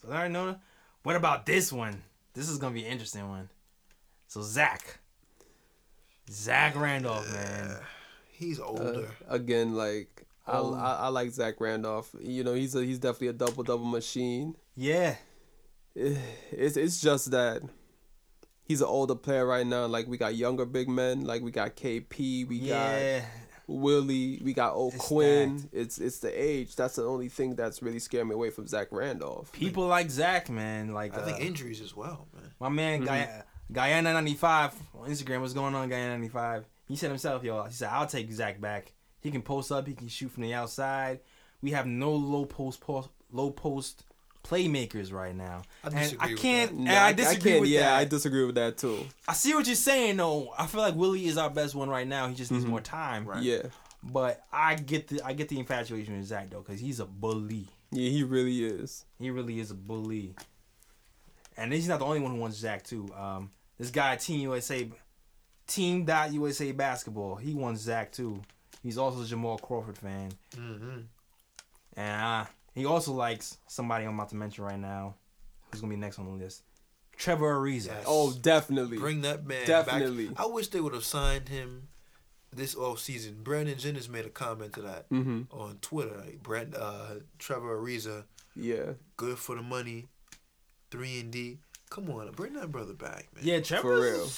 so 0.00 0.08
there 0.08 0.16
I 0.16 0.20
already 0.20 0.32
know. 0.34 0.56
What 1.02 1.16
about 1.16 1.46
this 1.46 1.72
one? 1.72 2.02
This 2.34 2.48
is 2.48 2.58
gonna 2.58 2.74
be 2.74 2.84
an 2.84 2.92
interesting 2.92 3.28
one. 3.28 3.48
So 4.28 4.42
Zach, 4.42 4.98
Zach 6.30 6.76
Randolph, 6.76 7.30
man. 7.32 7.78
He's 8.30 8.60
Uh, 8.60 8.64
older. 8.66 9.10
again, 9.28 9.74
like 9.74 10.26
I, 10.46 10.58
Oh. 10.58 10.74
I 10.74 10.92
I 10.94 11.08
like 11.08 11.30
Zach 11.30 11.60
Randolph. 11.60 12.14
You 12.20 12.44
know, 12.44 12.54
he's 12.54 12.74
a 12.74 12.84
he's 12.84 12.98
definitely 12.98 13.28
a 13.28 13.32
double 13.32 13.62
double 13.64 13.84
machine. 13.86 14.56
Yeah, 14.76 15.16
It's 15.94 16.76
it's 16.76 17.00
just 17.00 17.30
that 17.32 17.62
he's 18.62 18.80
an 18.80 18.86
older 18.86 19.14
player 19.16 19.44
right 19.46 19.66
now. 19.66 19.86
Like 19.86 20.06
we 20.06 20.16
got 20.18 20.34
younger 20.36 20.64
big 20.66 20.88
men. 20.88 21.22
Like 21.24 21.42
we 21.42 21.50
got 21.50 21.74
KP. 21.76 22.46
We 22.46 22.58
got 22.60 22.66
yeah. 22.68 23.24
Willie. 23.70 24.40
We 24.44 24.52
got 24.52 24.74
It's 24.76 24.96
O'Quinn. 24.96 25.58
stacked. 25.60 25.74
It's 25.74 25.98
it's 25.98 26.18
the 26.18 26.30
age. 26.30 26.76
That's 26.76 26.96
the 26.96 27.04
only 27.04 27.28
thing 27.28 27.54
that's 27.54 27.82
really 27.82 27.98
scaring 27.98 28.28
me 28.28 28.34
away 28.34 28.50
from 28.50 28.66
Zach 28.66 28.88
Randolph. 28.90 29.52
People 29.52 29.86
like 29.86 30.10
Zach, 30.10 30.50
man. 30.50 30.92
Like 30.92 31.16
I 31.16 31.22
think 31.22 31.38
uh, 31.38 31.42
injuries 31.42 31.80
as 31.80 31.94
well, 31.96 32.26
man. 32.34 32.50
my 32.60 32.68
man 32.68 33.04
Guy- 33.04 33.42
Guyana 33.72 34.12
ninety 34.12 34.34
five 34.34 34.74
on 34.98 35.08
Instagram. 35.08 35.40
What's 35.40 35.52
going 35.54 35.74
on, 35.74 35.88
Guyana 35.88 36.12
ninety 36.12 36.28
five? 36.28 36.66
He 36.88 36.96
said 36.96 37.10
himself, 37.10 37.44
yo. 37.44 37.62
He 37.64 37.72
said, 37.72 37.88
"I'll 37.90 38.06
take 38.06 38.30
Zach 38.32 38.60
back. 38.60 38.92
He 39.20 39.30
can 39.30 39.42
post 39.42 39.70
up. 39.70 39.86
He 39.86 39.94
can 39.94 40.08
shoot 40.08 40.30
from 40.32 40.42
the 40.42 40.54
outside. 40.54 41.20
We 41.62 41.70
have 41.72 41.86
no 41.86 42.10
low 42.12 42.46
post, 42.46 42.80
post 42.80 43.10
low 43.30 43.50
post 43.50 44.04
playmakers 44.44 45.12
right 45.12 45.34
now. 45.34 45.62
I 45.84 45.88
and 45.88 46.16
I 46.20 46.34
can't. 46.34 46.70
that. 46.70 46.76
and 46.76 46.84
Nah, 46.84 47.02
I 47.04 47.12
disagree 47.12 47.50
can't- 47.52 47.60
with 47.62 47.70
yeah, 47.70 47.80
that. 47.80 47.94
I 47.98 48.04
disagree 48.04 48.44
with 48.44 48.54
that 48.56 48.78
too. 48.78 49.06
I 49.28 49.32
see 49.34 49.54
what 49.54 49.66
you're 49.66 49.74
saying 49.76 50.16
though. 50.16 50.52
I 50.58 50.66
feel 50.66 50.80
like 50.80 50.94
Willie 50.96 51.26
is 51.26 51.36
our 51.38 51.50
best 51.50 51.74
one 51.74 51.88
right 51.88 52.06
now. 52.06 52.28
He 52.28 52.34
just 52.34 52.50
needs 52.50 52.64
more 52.66 52.80
time. 52.80 53.24
Right. 53.26 53.42
Yeah, 53.42 53.62
But 54.02 54.42
I 54.52 54.74
get 54.76 55.08
the 55.08 55.22
I 55.24 55.32
get 55.34 55.48
the 55.48 55.58
infatuation 55.58 56.16
with 56.16 56.26
Zach 56.26 56.50
though, 56.50 56.60
because 56.60 56.80
he's 56.80 57.00
a 57.00 57.06
bully. 57.06 57.66
yeah, 57.92 58.10
he 58.10 58.22
really 58.24 58.64
is. 58.64 59.04
He 59.18 59.30
really 59.30 59.60
is 59.60 59.70
a 59.70 59.74
bully. 59.74 60.34
And 61.56 61.72
he's 61.72 61.88
not 61.88 61.98
the 61.98 62.06
only 62.06 62.20
one 62.20 62.32
who 62.32 62.38
wants 62.40 62.56
Zach 62.56 62.84
too. 62.84 63.08
Um, 63.14 63.50
this 63.78 63.90
guy 63.90 64.16
Team 64.16 64.40
USA, 64.40 64.88
Team 65.66 66.04
Dot 66.04 66.32
USA 66.32 66.72
Basketball, 66.72 67.36
he 67.36 67.52
wants 67.54 67.82
Zach 67.82 68.12
too. 68.12 68.40
He's 68.82 68.96
also 68.96 69.22
a 69.22 69.26
Jamal 69.26 69.58
Crawford 69.58 69.98
fan, 69.98 70.32
Mm-hmm. 70.56 71.00
and 71.96 72.22
uh, 72.22 72.44
he 72.80 72.86
also 72.86 73.12
likes 73.12 73.58
somebody 73.66 74.04
I'm 74.04 74.14
about 74.14 74.30
to 74.30 74.36
mention 74.36 74.64
right 74.64 74.78
now, 74.78 75.14
who's 75.70 75.80
gonna 75.80 75.90
be 75.92 75.96
next 75.96 76.18
on 76.18 76.24
the 76.26 76.32
list, 76.44 76.62
Trevor 77.16 77.54
Ariza. 77.54 77.86
Yes. 77.86 78.04
Oh, 78.06 78.32
definitely. 78.32 78.98
Bring 78.98 79.20
that 79.22 79.46
man 79.46 79.58
back. 79.66 79.86
Definitely. 79.86 80.28
back. 80.28 80.40
I 80.40 80.46
wish 80.46 80.68
they 80.68 80.80
would 80.80 80.94
have 80.94 81.04
signed 81.04 81.48
him 81.48 81.88
this 82.52 82.74
off 82.74 82.98
season. 82.98 83.42
Brandon 83.42 83.78
Jennings 83.78 84.08
made 84.08 84.26
a 84.26 84.30
comment 84.30 84.72
to 84.74 84.82
that 84.82 85.06
hmm 85.08 85.42
on 85.50 85.78
Twitter. 85.80 86.16
Like, 86.16 86.42
Brand, 86.42 86.74
uh, 86.74 87.16
Trevor 87.38 87.78
Ariza, 87.80 88.24
Yeah, 88.56 88.94
good 89.16 89.38
for 89.38 89.54
the 89.54 89.62
money, 89.62 90.06
three 90.90 91.20
and 91.20 91.30
D. 91.30 91.58
Come 91.90 92.08
on, 92.10 92.30
bring 92.32 92.54
that 92.54 92.70
brother 92.72 92.94
back, 92.94 93.28
man. 93.34 93.44
Yeah, 93.44 93.60
Trevor. 93.60 93.82
For 93.82 94.00
real. 94.00 94.28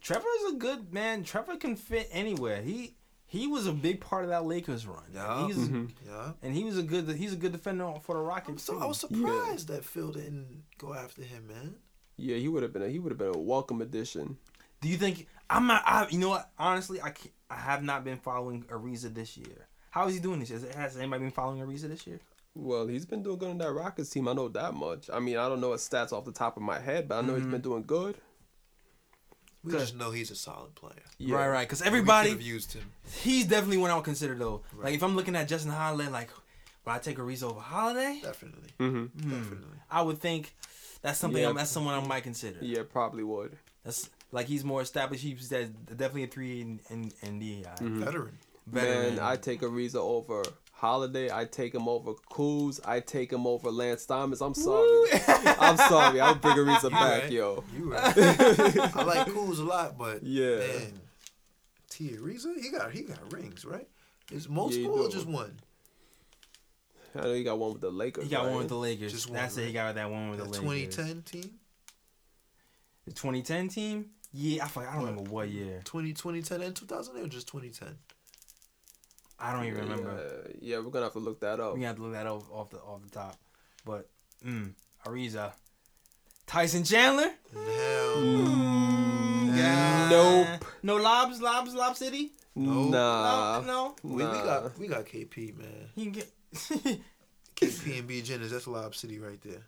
Trevor 0.00 0.28
is 0.40 0.52
a 0.54 0.56
good 0.56 0.92
man. 0.92 1.24
Trevor 1.24 1.56
can 1.56 1.76
fit 1.76 2.08
anywhere. 2.12 2.62
He 2.62 2.94
he 3.28 3.46
was 3.46 3.66
a 3.66 3.72
big 3.72 4.00
part 4.00 4.24
of 4.24 4.30
that 4.30 4.44
Lakers 4.46 4.86
run. 4.86 5.04
Yeah. 5.14 5.46
He's, 5.46 5.56
Mhm. 5.68 5.90
Yeah. 6.06 6.32
and 6.42 6.54
he 6.54 6.64
was 6.64 6.76
a 6.78 6.82
good 6.82 7.08
he's 7.10 7.32
a 7.32 7.36
good 7.36 7.52
defender 7.52 7.92
for 8.02 8.14
the 8.16 8.20
Rockets. 8.22 8.64
so. 8.64 8.78
I 8.80 8.86
was 8.86 8.98
surprised 8.98 9.68
that 9.68 9.84
Phil 9.84 10.10
didn't 10.12 10.64
go 10.78 10.94
after 10.94 11.22
him, 11.22 11.46
man. 11.46 11.76
yeah, 12.16 12.36
he 12.36 12.48
would 12.48 12.62
have 12.64 12.72
been. 12.72 12.82
A, 12.82 12.88
he 12.88 12.98
would 12.98 13.12
have 13.12 13.18
been 13.18 13.34
a 13.34 13.38
welcome 13.38 13.80
addition. 13.80 14.38
Do 14.80 14.88
you 14.88 14.96
think 14.96 15.26
I'm 15.50 15.66
not? 15.66 15.82
I, 15.86 16.08
you 16.10 16.18
know 16.18 16.30
what? 16.30 16.50
Honestly, 16.58 17.00
I 17.00 17.10
can't, 17.10 17.32
I 17.50 17.56
have 17.56 17.82
not 17.82 18.04
been 18.04 18.18
following 18.18 18.64
Ariza 18.64 19.12
this 19.14 19.36
year. 19.36 19.68
How 19.90 20.06
is 20.08 20.14
he 20.14 20.20
doing 20.20 20.40
this? 20.40 20.50
Has, 20.50 20.64
has 20.74 20.96
anybody 20.96 21.22
been 21.24 21.30
following 21.32 21.60
Ariza 21.60 21.88
this 21.88 22.06
year? 22.06 22.20
Well, 22.54 22.86
he's 22.88 23.06
been 23.06 23.22
doing 23.22 23.38
good 23.38 23.50
on 23.50 23.58
that 23.58 23.70
Rockets 23.72 24.10
team. 24.10 24.26
I 24.28 24.32
know 24.32 24.48
that 24.48 24.74
much. 24.74 25.08
I 25.12 25.20
mean, 25.20 25.36
I 25.36 25.48
don't 25.48 25.60
know 25.60 25.72
his 25.72 25.80
stats 25.88 26.12
off 26.12 26.24
the 26.24 26.32
top 26.32 26.56
of 26.56 26.62
my 26.62 26.78
head, 26.80 27.08
but 27.08 27.18
I 27.18 27.20
know 27.26 27.36
he's 27.36 27.46
been 27.46 27.60
doing 27.60 27.84
good. 27.86 28.16
We 29.72 29.78
just 29.78 29.96
know 29.96 30.10
he's 30.10 30.30
a 30.30 30.34
solid 30.34 30.74
player. 30.74 30.94
Yeah. 31.18 31.36
Right, 31.36 31.48
right. 31.48 31.68
Because 31.68 31.82
everybody, 31.82 32.30
could 32.30 32.38
have 32.38 32.46
used 32.46 32.72
him. 32.72 32.84
he's 33.22 33.46
definitely 33.46 33.78
one 33.78 33.90
I 33.90 33.94
would 33.96 34.04
consider 34.04 34.34
though. 34.34 34.62
Like 34.80 34.94
if 34.94 35.02
I'm 35.02 35.16
looking 35.16 35.36
at 35.36 35.48
Justin 35.48 35.72
Holiday, 35.72 36.10
like 36.10 36.30
would 36.84 36.92
I 36.92 36.98
take 36.98 37.18
Ariza 37.18 37.44
over 37.44 37.60
Holiday? 37.60 38.20
Definitely. 38.22 38.70
Mm-hmm. 38.80 39.30
Definitely. 39.30 39.78
I 39.90 40.02
would 40.02 40.18
think 40.18 40.54
that's 41.02 41.18
something. 41.18 41.42
Yeah. 41.42 41.50
I'm, 41.50 41.56
that's 41.56 41.70
someone 41.70 41.94
I 41.94 42.06
might 42.06 42.22
consider. 42.22 42.58
Yeah, 42.60 42.82
probably 42.90 43.22
would. 43.22 43.56
That's 43.84 44.10
like 44.32 44.46
he's 44.46 44.64
more 44.64 44.82
established. 44.82 45.22
He's 45.22 45.48
definitely 45.48 46.24
a 46.24 46.28
three 46.28 46.60
in 46.60 46.80
in, 46.90 47.12
in 47.22 47.38
the 47.38 47.66
uh, 47.66 47.76
Veteran. 47.82 48.38
veteran. 48.66 49.14
Man, 49.14 49.18
I 49.20 49.36
take 49.36 49.60
Ariza 49.60 49.96
over 49.96 50.42
Holiday. 50.78 51.28
I 51.32 51.44
take 51.44 51.74
him 51.74 51.88
over 51.88 52.12
Kuz. 52.30 52.78
I 52.84 53.00
take 53.00 53.32
him 53.32 53.46
over 53.46 53.70
Lance 53.70 54.06
Thomas. 54.06 54.40
I'm 54.40 54.54
sorry. 54.54 55.08
I'm 55.58 55.76
sorry. 55.76 56.20
I'll 56.20 56.36
bring 56.36 56.54
Ariza 56.56 56.90
back, 56.90 57.22
right. 57.24 57.32
yo. 57.32 57.64
You 57.76 57.92
right. 57.92 58.16
I 58.16 59.02
like 59.02 59.26
Kuz 59.26 59.58
a 59.58 59.64
lot, 59.64 59.98
but 59.98 60.22
Yeah. 60.22 60.58
man, 60.58 61.00
T. 61.90 62.10
Ariza, 62.10 62.60
he 62.60 62.70
got 62.70 62.92
he 62.92 63.02
got 63.02 63.32
rings, 63.32 63.64
right? 63.64 63.88
Is 64.30 64.48
most 64.48 64.76
Yeah, 64.78 64.88
or 64.88 65.08
just 65.08 65.26
one? 65.26 65.58
I 67.16 67.22
know 67.22 67.34
he 67.34 67.42
got 67.42 67.58
one 67.58 67.72
with 67.72 67.80
the 67.80 67.90
Lakers. 67.90 68.24
he 68.24 68.30
got 68.30 68.42
right? 68.44 68.50
one 68.50 68.58
with 68.58 68.68
the 68.68 68.76
Lakers. 68.76 69.12
Just 69.12 69.28
one, 69.28 69.34
That's 69.36 69.56
it. 69.56 69.60
He 69.62 69.66
right? 69.68 69.72
got 69.86 69.94
that 69.96 70.10
one 70.10 70.30
with 70.30 70.38
The 70.38 70.44
the 70.44 70.50
Lakers. 70.62 70.94
2010 70.96 71.22
team, 71.22 71.50
The 73.06 73.12
2010 73.12 73.68
team. 73.68 74.10
Yeah, 74.32 74.64
I 74.64 74.68
forgot, 74.68 74.90
I 74.90 74.96
don't 74.96 75.06
remember 75.06 75.30
what 75.30 75.48
year. 75.48 75.80
20, 75.84 76.12
2010 76.12 76.60
and 76.60 76.76
2008 76.76 77.24
or 77.24 77.28
just 77.28 77.48
2010? 77.48 77.96
I 79.40 79.52
don't 79.52 79.64
even 79.66 79.80
remember. 79.80 80.50
Yeah, 80.60 80.78
we're 80.78 80.90
gonna 80.90 81.06
have 81.06 81.12
to 81.12 81.18
look 81.20 81.40
that 81.40 81.60
up. 81.60 81.74
We 81.74 81.82
have 81.82 81.96
to 81.96 82.02
look 82.02 82.12
that 82.12 82.26
off, 82.26 82.44
off 82.50 82.70
the 82.70 82.78
off 82.78 83.02
the 83.02 83.10
top. 83.10 83.36
But 83.84 84.08
mm, 84.44 84.72
Ariza, 85.06 85.52
Tyson 86.46 86.84
Chandler. 86.84 87.30
Hell, 87.52 88.24
Yeah. 89.54 90.08
Nope. 90.10 90.64
No 90.82 90.96
lobs, 90.96 91.40
lobs, 91.40 91.74
lob 91.74 91.96
city. 91.96 92.32
No. 92.54 92.88
Nah. 92.88 93.60
no, 93.60 93.66
no. 93.66 93.94
we, 94.02 94.16
we 94.16 94.22
got 94.22 94.78
we 94.78 94.86
got 94.88 95.04
KP 95.04 95.56
man. 95.56 95.90
He 95.94 96.04
can 96.04 96.12
get. 96.12 96.30
KP 97.56 97.98
and 97.98 98.06
B 98.06 98.22
Jennings, 98.22 98.52
that's 98.52 98.66
Lob 98.68 98.94
City 98.94 99.18
right 99.18 99.40
there. 99.42 99.62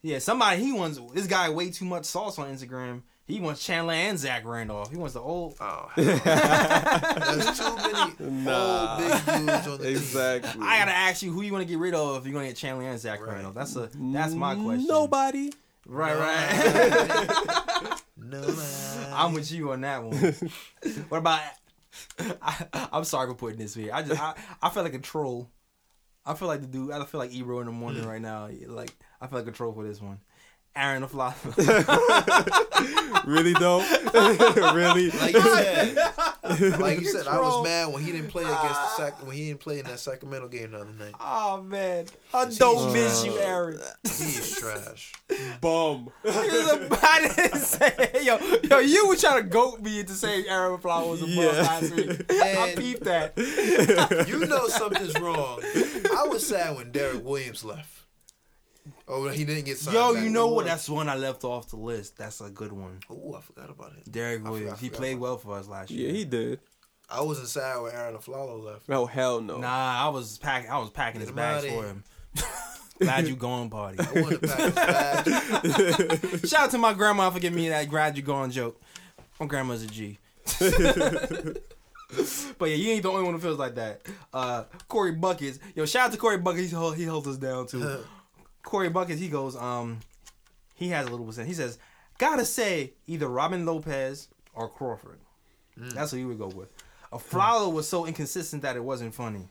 yeah, 0.00 0.18
somebody 0.20 0.62
he 0.62 0.72
wants. 0.72 1.00
This 1.12 1.26
guy 1.26 1.50
way 1.50 1.70
too 1.70 1.84
much 1.84 2.04
sauce 2.04 2.38
on 2.38 2.54
Instagram. 2.54 3.02
He 3.24 3.40
wants 3.40 3.64
Chandler 3.64 3.94
and 3.94 4.18
Zach 4.18 4.44
Randolph. 4.44 4.90
He 4.90 4.96
wants 4.96 5.14
the 5.14 5.20
old. 5.20 5.54
Oh, 5.60 5.88
hell. 5.94 5.94
there's 7.34 7.58
too 7.58 7.76
many 7.76 8.14
Nah. 8.44 8.96
old 8.96 8.98
big 8.98 9.24
dudes 9.26 9.66
on 9.68 9.78
the 9.78 9.84
team. 9.84 9.96
Exactly. 9.96 10.62
I 10.62 10.78
gotta 10.80 10.90
ask 10.90 11.22
you 11.22 11.32
who 11.32 11.42
you 11.42 11.52
want 11.52 11.62
to 11.62 11.68
get 11.68 11.78
rid 11.78 11.94
of 11.94 12.16
if 12.16 12.24
you're 12.26 12.34
gonna 12.34 12.48
get 12.48 12.56
Chandler 12.56 12.88
and 12.88 12.98
Zach 12.98 13.20
Right. 13.20 13.34
Randolph. 13.34 13.54
That's 13.54 13.76
a 13.76 13.88
that's 13.94 14.34
my 14.34 14.54
question. 14.56 14.86
Nobody. 14.86 15.52
Right, 15.86 16.16
right. 16.16 17.98
No, 18.16 18.40
man. 18.40 19.06
I'm 19.12 19.34
with 19.34 19.50
you 19.50 19.72
on 19.72 19.80
that 19.82 20.02
one. 20.02 20.34
what 21.08 21.18
about? 21.18 21.40
I, 22.40 22.66
I'm 22.92 23.04
sorry 23.04 23.28
for 23.28 23.34
putting 23.34 23.58
this 23.58 23.74
here. 23.74 23.90
I 23.92 24.02
just 24.02 24.20
I, 24.20 24.34
I 24.62 24.70
feel 24.70 24.82
like 24.82 24.94
a 24.94 24.98
troll. 24.98 25.50
I 26.24 26.34
feel 26.34 26.48
like 26.48 26.60
the 26.60 26.66
dude. 26.66 26.92
I 26.92 27.04
feel 27.04 27.18
like 27.18 27.32
Ebro 27.32 27.60
in 27.60 27.66
the 27.66 27.72
morning 27.72 28.02
hmm. 28.02 28.08
right 28.08 28.22
now. 28.22 28.48
Like 28.66 28.94
I 29.20 29.26
feel 29.26 29.38
like 29.38 29.48
a 29.48 29.52
troll 29.52 29.72
for 29.72 29.86
this 29.86 30.00
one. 30.00 30.18
Aaron 30.74 31.02
the 31.02 31.08
fly. 31.08 31.34
really 33.26 33.52
though? 33.54 33.80
really? 34.74 35.10
Like 35.10 35.34
you 35.34 35.40
said, 35.42 35.96
like 36.80 37.00
you 37.00 37.06
said, 37.06 37.26
I 37.26 37.38
was 37.40 37.62
mad 37.64 37.92
when 37.92 38.02
he 38.02 38.10
didn't 38.12 38.28
play 38.30 38.42
against 38.44 38.62
the 38.62 38.68
ah. 38.70 38.94
Sac- 38.96 39.26
when 39.26 39.36
he 39.36 39.48
didn't 39.48 39.60
play 39.60 39.78
in 39.80 39.84
that 39.86 40.00
Sacramento 40.00 40.48
game 40.48 40.70
the 40.72 40.78
other 40.80 40.92
night. 40.98 41.14
oh 41.20 41.62
man, 41.62 42.06
I 42.32 42.46
don't 42.46 42.92
miss 42.92 43.24
you, 43.24 43.38
Aaron. 43.38 43.80
He's 44.02 44.58
trash. 44.58 45.12
Bum. 45.60 46.08
I 46.24 47.32
didn't 47.36 47.58
say, 47.60 48.10
yo, 48.22 48.38
yo, 48.64 48.78
you 48.78 49.08
were 49.08 49.16
trying 49.16 49.42
to 49.42 49.48
goat 49.48 49.80
me 49.82 50.00
into 50.00 50.12
saying 50.14 50.46
Arron 50.48 50.78
Afflalo 50.78 51.10
was 51.10 51.22
a 51.22 51.26
bum 51.26 51.34
Yeah. 51.34 51.50
last 51.62 51.94
week. 51.94 52.24
I 52.30 52.74
peeped 52.76 53.04
that. 53.04 53.34
You 54.28 54.46
know 54.46 54.68
something's 54.68 55.18
wrong. 55.20 55.60
I 55.62 56.26
was 56.28 56.46
sad 56.46 56.76
when 56.76 56.92
Derrick 56.92 57.24
Williams 57.24 57.62
left. 57.64 58.01
Oh, 59.12 59.28
he 59.28 59.44
didn't 59.44 59.64
get 59.64 59.78
signed. 59.78 59.94
Yo, 59.94 60.14
back. 60.14 60.22
you 60.24 60.30
know 60.30 60.48
Who 60.48 60.54
what? 60.54 60.64
was- 60.64 60.72
That's 60.72 60.88
one 60.88 61.08
I 61.08 61.14
left 61.16 61.44
off 61.44 61.68
the 61.70 61.76
list. 61.76 62.16
That's 62.18 62.40
a 62.40 62.48
good 62.50 62.72
one. 62.72 63.00
Oh, 63.10 63.34
I 63.36 63.40
forgot 63.40 63.70
about 63.70 63.92
it. 63.92 64.10
Derrick 64.10 64.40
I 64.40 64.44
forgot- 64.44 64.52
Williams. 64.52 64.80
He 64.80 64.90
played 64.90 65.18
well 65.18 65.36
for 65.38 65.56
us 65.58 65.68
last 65.68 65.90
year. 65.90 66.08
Yeah, 66.08 66.14
he 66.14 66.24
did. 66.24 66.60
I 67.10 67.20
wasn't 67.20 67.48
sad 67.48 67.82
when 67.82 67.92
Arron 67.92 68.16
Afflalo 68.16 68.62
left. 68.64 68.84
Oh 68.88 69.04
hell 69.04 69.40
no. 69.42 69.58
Nah, 69.58 70.06
I 70.06 70.08
was 70.08 70.38
pack. 70.38 70.70
I 70.70 70.78
was 70.78 70.88
packing 70.90 71.20
his 71.20 71.30
Get 71.30 71.32
him 71.32 71.62
bags 71.62 71.66
for 71.66 71.84
him. 71.84 72.04
Glad 73.00 73.28
you 73.28 73.36
gone 73.36 73.68
party. 73.68 73.98
I 74.00 74.20
want 74.20 74.40
to 74.40 74.48
pack 74.48 74.74
badge. 74.74 76.40
Shout 76.48 76.60
out 76.64 76.70
to 76.70 76.78
my 76.78 76.94
grandma 76.94 77.28
for 77.30 77.38
giving 77.40 77.56
me 77.58 77.68
that 77.68 77.88
glad 77.90 78.16
you 78.16 78.22
gone 78.22 78.50
joke. 78.50 78.80
My 79.40 79.46
grandma's 79.46 79.82
a 79.82 79.88
G. 79.88 80.18
but 82.58 82.66
yeah, 82.70 82.76
you 82.76 82.90
ain't 82.92 83.02
the 83.02 83.10
only 83.10 83.24
one 83.24 83.34
who 83.34 83.40
feels 83.40 83.58
like 83.58 83.74
that. 83.74 84.02
Uh, 84.32 84.64
Corey 84.88 85.12
Buckets, 85.12 85.58
yo, 85.74 85.84
shout 85.84 86.06
out 86.06 86.12
to 86.12 86.18
Corey 86.18 86.38
Buckets. 86.38 86.70
He 86.70 86.76
hold, 86.76 86.96
he 86.96 87.04
holds 87.04 87.26
us 87.26 87.36
down 87.38 87.66
too. 87.66 88.04
Corey 88.62 88.88
Buckets, 88.88 89.20
he 89.20 89.28
goes, 89.28 89.56
um, 89.56 90.00
he 90.74 90.88
has 90.88 91.06
a 91.06 91.10
little 91.10 91.26
percent. 91.26 91.48
He 91.48 91.54
says, 91.54 91.78
gotta 92.18 92.44
say 92.44 92.92
either 93.06 93.28
Robin 93.28 93.64
Lopez 93.66 94.28
or 94.54 94.68
Crawford. 94.68 95.18
That's 95.76 96.12
what 96.12 96.18
he 96.18 96.24
would 96.24 96.38
go 96.38 96.48
with. 96.48 96.68
Afflalo 97.12 97.72
was 97.72 97.88
so 97.88 98.06
inconsistent 98.06 98.62
that 98.62 98.76
it 98.76 98.84
wasn't 98.84 99.14
funny. 99.14 99.48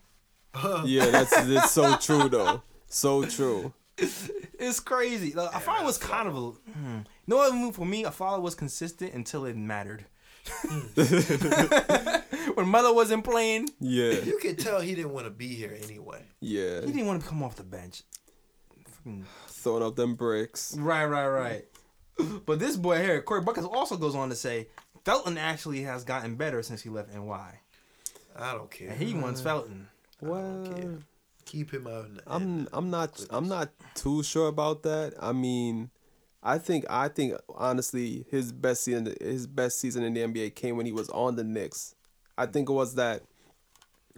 yeah, 0.84 1.06
that's 1.06 1.32
it's 1.36 1.70
so 1.70 1.96
true 1.96 2.28
though. 2.28 2.62
So 2.86 3.24
true. 3.24 3.72
It's 4.58 4.78
crazy. 4.80 5.32
Like, 5.32 5.50
Afflalo 5.50 5.84
was 5.84 5.98
kind 5.98 6.28
of 6.28 6.36
a. 6.36 6.40
Hmm. 6.40 6.98
You 6.98 7.04
know 7.26 7.36
what 7.36 7.52
move 7.54 7.74
for 7.74 7.84
me? 7.84 8.04
Afflalo 8.04 8.40
was 8.40 8.54
consistent 8.54 9.12
until 9.12 9.44
it 9.44 9.56
mattered. 9.56 10.06
when 12.54 12.68
Mother 12.68 12.92
wasn't 12.92 13.24
playing, 13.24 13.68
Yeah, 13.80 14.12
You 14.12 14.38
could 14.40 14.58
tell 14.58 14.80
he 14.80 14.94
didn't 14.94 15.12
want 15.12 15.26
to 15.26 15.30
be 15.30 15.48
here 15.48 15.76
anyway. 15.84 16.22
yeah. 16.40 16.80
he 16.80 16.86
didn't 16.92 17.06
want 17.06 17.22
to 17.22 17.28
come 17.28 17.42
off 17.42 17.56
the 17.56 17.64
bench. 17.64 18.02
Fucking- 19.04 19.26
Throwing 19.48 19.82
up 19.82 19.96
them 19.96 20.14
bricks. 20.14 20.76
Right, 20.78 21.04
right, 21.04 21.28
right. 21.28 21.64
But 22.46 22.58
this 22.58 22.76
boy 22.76 23.00
here, 23.02 23.22
Corey 23.22 23.40
Buckets, 23.40 23.66
also 23.66 23.96
goes 23.96 24.14
on 24.14 24.28
to 24.28 24.34
say 24.34 24.68
Felton 25.04 25.38
actually 25.38 25.82
has 25.82 26.04
gotten 26.04 26.36
better 26.36 26.62
since 26.62 26.82
he 26.82 26.90
left 26.90 27.12
NY, 27.14 27.58
I 28.36 28.52
don't 28.52 28.70
care. 28.70 28.90
and 28.90 29.00
he 29.02 29.14
wants 29.14 29.40
Felton. 29.40 29.88
Well, 30.20 30.66
care. 30.76 30.98
Keep 31.46 31.72
him 31.74 31.86
out. 31.86 32.08
I'm 32.26 32.68
I'm 32.72 32.90
not 32.90 33.24
I'm 33.30 33.48
not 33.48 33.70
too 33.94 34.22
sure 34.22 34.46
about 34.48 34.82
that. 34.84 35.14
I 35.20 35.32
mean, 35.32 35.90
I 36.42 36.58
think 36.58 36.84
I 36.88 37.08
think 37.08 37.34
honestly 37.56 38.24
his 38.30 38.52
best 38.52 38.84
season 38.84 39.12
his 39.20 39.46
best 39.48 39.80
season 39.80 40.04
in 40.04 40.14
the 40.14 40.20
NBA 40.20 40.54
came 40.54 40.76
when 40.76 40.86
he 40.86 40.92
was 40.92 41.08
on 41.10 41.34
the 41.36 41.44
Knicks. 41.44 41.94
I 42.38 42.46
think 42.46 42.68
it 42.70 42.72
was 42.72 42.94
that 42.94 43.22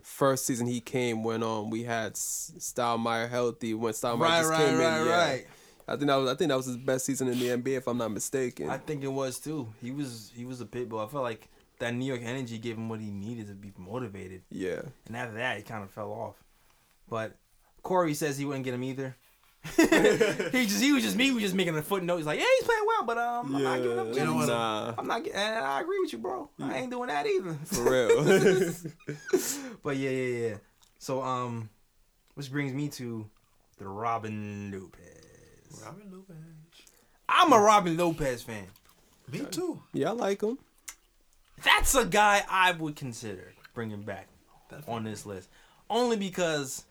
first 0.05 0.44
season 0.47 0.66
he 0.66 0.81
came 0.81 1.24
when 1.24 1.43
um 1.43 1.70
we 1.70 1.82
had 1.82 2.12
Stoudemire 2.14 3.28
healthy 3.28 3.74
when 3.74 3.93
Stoudemire 3.93 4.20
Right, 4.20 4.39
just 4.40 4.51
right, 4.51 4.59
came 4.59 4.78
right, 4.78 5.01
in. 5.01 5.06
Yeah. 5.06 5.16
right. 5.28 5.47
I 5.89 5.97
think 5.97 6.06
that 6.06 6.16
was 6.16 6.31
I 6.31 6.35
think 6.36 6.48
that 6.51 6.56
was 6.56 6.66
his 6.66 6.76
best 6.76 7.05
season 7.06 7.28
in 7.28 7.39
the 7.39 7.48
NBA 7.48 7.78
if 7.78 7.86
I'm 7.89 7.98
not 7.98 8.10
mistaken. 8.10 8.68
I 8.70 8.78
think 8.78 9.02
it 9.02 9.09
was 9.12 9.39
too. 9.39 9.68
He 9.81 9.90
was 9.90 10.31
he 10.35 10.44
was 10.44 10.60
a 10.60 10.66
pit 10.66 10.89
bull. 10.89 11.01
I 11.01 11.06
felt 11.09 11.24
like 11.24 11.48
that 11.78 11.93
New 11.94 12.05
York 12.06 12.20
energy 12.22 12.59
gave 12.59 12.76
him 12.76 12.89
what 12.89 13.01
he 13.01 13.10
needed 13.10 13.48
to 13.48 13.55
be 13.55 13.72
motivated. 13.76 14.43
yeah. 14.51 14.82
And 15.06 15.16
after 15.16 15.35
that, 15.36 15.56
he 15.56 15.62
kind 15.62 15.82
of 15.82 15.90
fell 15.90 16.12
off. 16.12 16.36
But 17.09 17.36
Corey 17.82 18.14
says 18.14 18.39
he 18.39 18.44
wouldn't 18.44 18.64
get 18.64 18.72
him 18.74 18.85
either. 18.85 19.16
he 19.76 20.66
just 20.66 20.82
he 20.82 20.92
was 20.92 21.02
just 21.02 21.16
me. 21.16 21.30
was 21.32 21.42
just 21.42 21.54
making 21.54 21.76
a 21.76 21.82
footnote. 21.82 22.18
He's 22.18 22.26
like, 22.26 22.38
yeah, 22.38 22.46
he's 22.58 22.66
playing 22.66 22.84
well, 22.86 23.04
but 23.06 23.18
um, 23.18 23.54
I'm 23.56 23.62
not 23.62 23.82
giving 23.82 23.98
up. 23.98 24.06
Yeah, 24.08 24.12
Jennings. 24.14 24.34
wanna- 24.34 24.46
nah, 24.52 24.94
I'm 24.98 25.06
not. 25.06 25.26
And 25.26 25.64
I 25.64 25.80
agree 25.80 25.98
with 26.00 26.12
you, 26.12 26.18
bro. 26.18 26.50
I 26.60 26.78
ain't 26.78 26.90
doing 26.90 27.08
that 27.08 27.26
either. 27.26 27.54
for 27.64 27.82
real. 27.82 28.24
but 29.82 29.96
yeah, 29.96 30.10
yeah, 30.10 30.48
yeah. 30.48 30.54
So 30.98 31.22
um, 31.22 31.70
which 32.34 32.50
brings 32.50 32.72
me 32.72 32.88
to 32.90 33.28
the 33.78 33.88
Robin 33.88 34.70
Lopez. 34.72 35.82
Robin 35.84 36.10
Lopez. 36.12 36.36
I'm 37.28 37.52
a 37.52 37.58
Robin 37.58 37.96
Lopez 37.96 38.42
fan. 38.42 38.66
Me 39.32 39.40
too. 39.50 39.82
yeah, 39.94 40.10
I 40.10 40.12
like 40.12 40.42
him. 40.42 40.58
That's 41.64 41.94
a 41.94 42.04
guy 42.04 42.42
I 42.50 42.72
would 42.72 42.96
consider 42.96 43.54
bringing 43.72 44.02
back 44.02 44.28
Definitely. 44.68 44.94
on 44.94 45.04
this 45.04 45.24
list, 45.24 45.48
only 45.88 46.16
because 46.18 46.84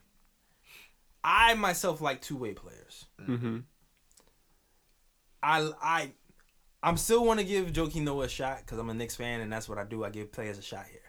I 1.24 1.54
myself 1.56 2.02
like 2.02 2.22
two 2.22 2.38
way 2.38 2.54
players. 2.54 3.06
hmm 3.26 3.60
I 5.42 5.70
I 5.82 6.12
I'm 6.82 6.98
still 6.98 7.26
want 7.26 7.40
to 7.40 7.46
give 7.46 7.68
Joakim 7.72 8.04
Noah 8.04 8.26
a 8.26 8.30
shot 8.30 8.60
because 8.60 8.78
I'm 8.78 8.90
a 8.90 8.94
Knicks 8.94 9.16
fan 9.16 9.42
and 9.42 9.52
that's 9.52 9.70
what 9.70 9.78
I 9.78 9.84
do. 9.84 10.04
I 10.04 10.10
give 10.10 10.32
players 10.32 10.58
a 10.58 10.62
shot 10.62 10.86
here. 10.92 11.00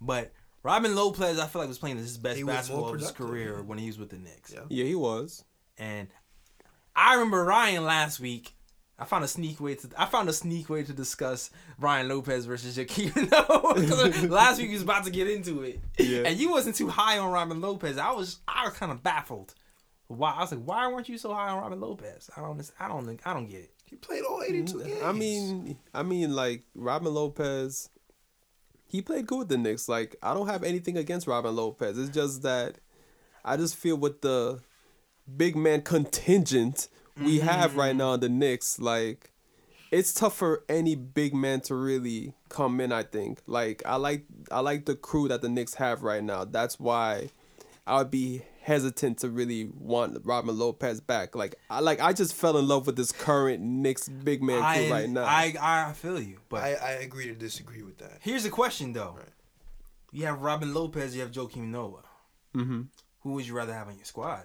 But 0.00 0.32
Robin 0.62 0.94
Lopez, 0.94 1.38
I 1.38 1.46
feel 1.46 1.60
like 1.60 1.68
was 1.68 1.78
playing 1.78 1.98
his 1.98 2.16
best 2.18 2.38
He 2.38 2.44
basketball 2.44 2.88
of 2.94 3.00
his 3.00 3.10
career 3.10 3.56
yeah. 3.58 3.62
when 3.62 3.78
he 3.78 3.86
was 3.86 3.98
with 3.98 4.10
the 4.10 4.16
Knicks. 4.18 4.52
Yeah. 4.52 4.60
Yeah, 4.68 4.84
he 4.84 4.94
was. 4.94 5.44
And 5.76 6.08
I 6.96 7.14
remember 7.14 7.44
Ryan 7.44 7.84
last 7.84 8.20
week. 8.20 8.54
I 8.96 9.04
found 9.04 9.24
a 9.24 9.28
sneak 9.28 9.60
way 9.60 9.74
to 9.74 9.88
I 9.98 10.06
found 10.06 10.28
a 10.28 10.32
sneak 10.32 10.70
way 10.70 10.84
to 10.84 10.92
discuss 10.92 11.50
Ryan 11.80 12.06
Lopez 12.08 12.46
versus 12.46 12.78
Joakim 12.78 13.28
Noah. 14.22 14.28
last 14.28 14.58
week 14.58 14.68
he 14.68 14.74
was 14.74 14.82
about 14.82 15.04
to 15.04 15.10
get 15.10 15.28
into 15.28 15.62
it, 15.64 15.80
Yeah. 15.98 16.22
and 16.26 16.38
you 16.38 16.50
wasn't 16.52 16.76
too 16.76 16.88
high 16.88 17.18
on 17.18 17.32
Robin 17.32 17.60
Lopez. 17.60 17.98
I 17.98 18.12
was 18.12 18.38
I 18.46 18.64
was 18.66 18.74
kind 18.74 18.92
of 18.92 19.02
baffled. 19.02 19.52
Why 20.16 20.32
I 20.32 20.40
was 20.40 20.52
like, 20.52 20.64
why 20.64 20.86
weren't 20.88 21.08
you 21.08 21.18
so 21.18 21.32
high 21.32 21.48
on 21.48 21.62
Robin 21.62 21.80
Lopez? 21.80 22.30
I 22.36 22.40
don't 22.40 22.70
I 22.78 22.88
don't 22.88 23.20
I 23.24 23.34
don't 23.34 23.48
get 23.48 23.60
it. 23.60 23.70
He 23.84 23.96
played 23.96 24.24
all 24.24 24.42
82 24.42 24.82
games. 24.82 25.02
I 25.02 25.12
mean, 25.12 25.78
I 25.92 26.02
mean, 26.02 26.34
like 26.34 26.62
Robin 26.74 27.12
Lopez, 27.12 27.90
he 28.86 29.02
played 29.02 29.26
good 29.26 29.38
with 29.38 29.48
the 29.48 29.58
Knicks. 29.58 29.88
Like 29.88 30.16
I 30.22 30.34
don't 30.34 30.48
have 30.48 30.64
anything 30.64 30.96
against 30.96 31.26
Robin 31.26 31.54
Lopez. 31.54 31.98
It's 31.98 32.10
just 32.10 32.42
that 32.42 32.76
I 33.44 33.56
just 33.56 33.76
feel 33.76 33.96
with 33.96 34.22
the 34.22 34.60
big 35.36 35.56
man 35.56 35.82
contingent 35.82 36.88
we 37.16 37.38
mm-hmm. 37.38 37.46
have 37.46 37.76
right 37.76 37.94
now 37.94 38.14
in 38.14 38.20
the 38.20 38.28
Knicks, 38.28 38.80
like 38.80 39.30
it's 39.90 40.12
tough 40.12 40.36
for 40.36 40.64
any 40.68 40.96
big 40.96 41.34
man 41.34 41.60
to 41.62 41.74
really 41.74 42.34
come 42.48 42.80
in. 42.80 42.90
I 42.92 43.04
think. 43.04 43.40
Like 43.46 43.82
I 43.86 43.96
like 43.96 44.24
I 44.50 44.60
like 44.60 44.86
the 44.86 44.96
crew 44.96 45.28
that 45.28 45.42
the 45.42 45.48
Knicks 45.48 45.74
have 45.74 46.02
right 46.02 46.22
now. 46.22 46.44
That's 46.44 46.80
why 46.80 47.30
I 47.86 47.98
would 47.98 48.10
be 48.10 48.42
hesitant 48.64 49.18
to 49.18 49.28
really 49.28 49.68
want 49.78 50.18
Robin 50.24 50.58
Lopez 50.58 50.98
back. 50.98 51.36
Like 51.36 51.54
I 51.68 51.80
like 51.80 52.00
I 52.00 52.14
just 52.14 52.34
fell 52.34 52.56
in 52.56 52.66
love 52.66 52.86
with 52.86 52.96
this 52.96 53.12
current 53.12 53.62
Knicks 53.62 54.08
big 54.08 54.42
man 54.42 54.60
crew 54.60 54.86
I, 54.86 54.90
right 54.90 55.08
now. 55.08 55.24
I 55.24 55.54
I 55.60 55.92
feel 55.92 56.18
you, 56.18 56.38
but 56.48 56.62
I, 56.62 56.72
I 56.72 56.90
agree 56.92 57.26
to 57.26 57.34
disagree 57.34 57.82
with 57.82 57.98
that. 57.98 58.18
here's 58.22 58.44
the 58.44 58.50
question 58.50 58.94
though. 58.94 59.16
Right. 59.18 59.28
You 60.12 60.24
have 60.26 60.40
Robin 60.40 60.72
Lopez, 60.72 61.14
you 61.14 61.20
have 61.20 61.30
Joakim 61.30 61.68
Noah. 61.68 62.04
mm-hmm. 62.56 62.82
Who 63.20 63.32
would 63.32 63.46
you 63.46 63.54
rather 63.54 63.74
have 63.74 63.88
on 63.88 63.96
your 63.96 64.04
squad? 64.04 64.44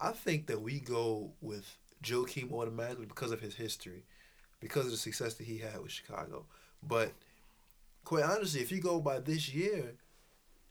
I 0.00 0.12
think 0.12 0.46
that 0.46 0.62
we 0.62 0.80
go 0.80 1.32
with 1.40 1.76
Joakim 2.02 2.52
automatically 2.52 3.06
because 3.06 3.32
of 3.32 3.40
his 3.40 3.56
history, 3.56 4.04
because 4.60 4.86
of 4.86 4.92
the 4.92 4.96
success 4.96 5.34
that 5.34 5.44
he 5.44 5.58
had 5.58 5.80
with 5.82 5.90
Chicago. 5.90 6.46
But 6.82 7.12
quite 8.04 8.24
honestly, 8.24 8.60
if 8.62 8.72
you 8.72 8.80
go 8.80 9.00
by 9.00 9.20
this 9.20 9.52
year, 9.52 9.96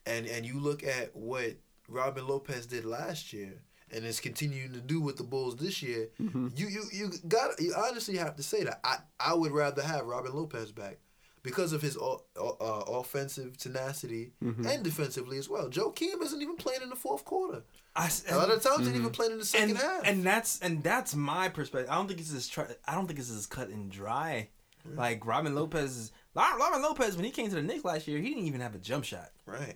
and 0.07 0.25
and 0.25 0.45
you 0.45 0.59
look 0.59 0.83
at 0.83 1.15
what 1.15 1.57
Robin 1.87 2.27
Lopez 2.27 2.65
did 2.65 2.85
last 2.85 3.31
year, 3.33 3.61
and 3.91 4.03
is 4.05 4.19
continuing 4.19 4.73
to 4.73 4.81
do 4.81 4.99
with 5.01 5.17
the 5.17 5.23
Bulls 5.23 5.55
this 5.55 5.81
year, 5.81 6.09
Mm-hmm. 6.21 6.47
you 6.55 6.67
you 6.67 6.83
you 6.91 7.11
got 7.27 7.59
you 7.61 7.73
honestly 7.77 8.17
have 8.17 8.35
to 8.35 8.43
say 8.43 8.63
that 8.63 8.79
I 8.83 8.97
I 9.19 9.33
would 9.33 9.51
rather 9.51 9.81
have 9.81 10.05
Robin 10.05 10.33
Lopez 10.33 10.71
back. 10.71 10.97
Because 11.43 11.71
of 11.71 11.81
his 11.81 11.95
o- 11.95 12.23
uh, 12.37 12.83
offensive 12.99 13.55
tenacity 13.57 14.33
Mm-hmm. 14.43 14.67
and 14.67 14.83
defensively 14.83 15.37
as 15.37 15.47
well, 15.47 15.69
Joakim 15.69 16.21
isn't 16.21 16.41
even 16.41 16.57
playing 16.57 16.81
in 16.81 16.89
the 16.89 16.95
fourth 16.97 17.23
quarter. 17.23 17.63
A 17.95 18.01
lot 18.35 18.49
of 18.51 18.61
times, 18.61 18.65
Mm-hmm. 18.65 18.83
he's 18.83 18.95
even 18.99 19.09
playing 19.11 19.31
in 19.33 19.37
the 19.37 19.45
second 19.45 19.69
and, 19.69 19.79
half. 19.79 20.01
and 20.03 20.23
that's 20.25 20.59
and 20.59 20.83
that's 20.83 21.15
my 21.15 21.47
perspective. 21.47 21.89
I 21.89 21.95
don't 21.95 22.07
think 22.07 22.19
it's 22.19 22.33
as 22.33 22.49
try, 22.49 22.65
I 22.85 22.95
don't 22.95 23.07
think 23.07 23.19
it's 23.19 23.31
as 23.31 23.45
cut 23.45 23.69
and 23.69 23.89
dry. 23.89 24.49
Like 24.95 25.25
Robin 25.25 25.53
Lopez 25.55 25.95
is 25.97 26.11
Robin 26.35 26.81
Lopez 26.81 27.15
when 27.15 27.23
he 27.25 27.31
came 27.31 27.49
to 27.49 27.55
the 27.55 27.61
Knicks 27.61 27.85
last 27.85 28.07
year, 28.07 28.19
he 28.19 28.29
didn't 28.29 28.45
even 28.45 28.61
have 28.61 28.75
a 28.75 28.79
jump 28.79 29.03
shot. 29.05 29.31
right. 29.45 29.73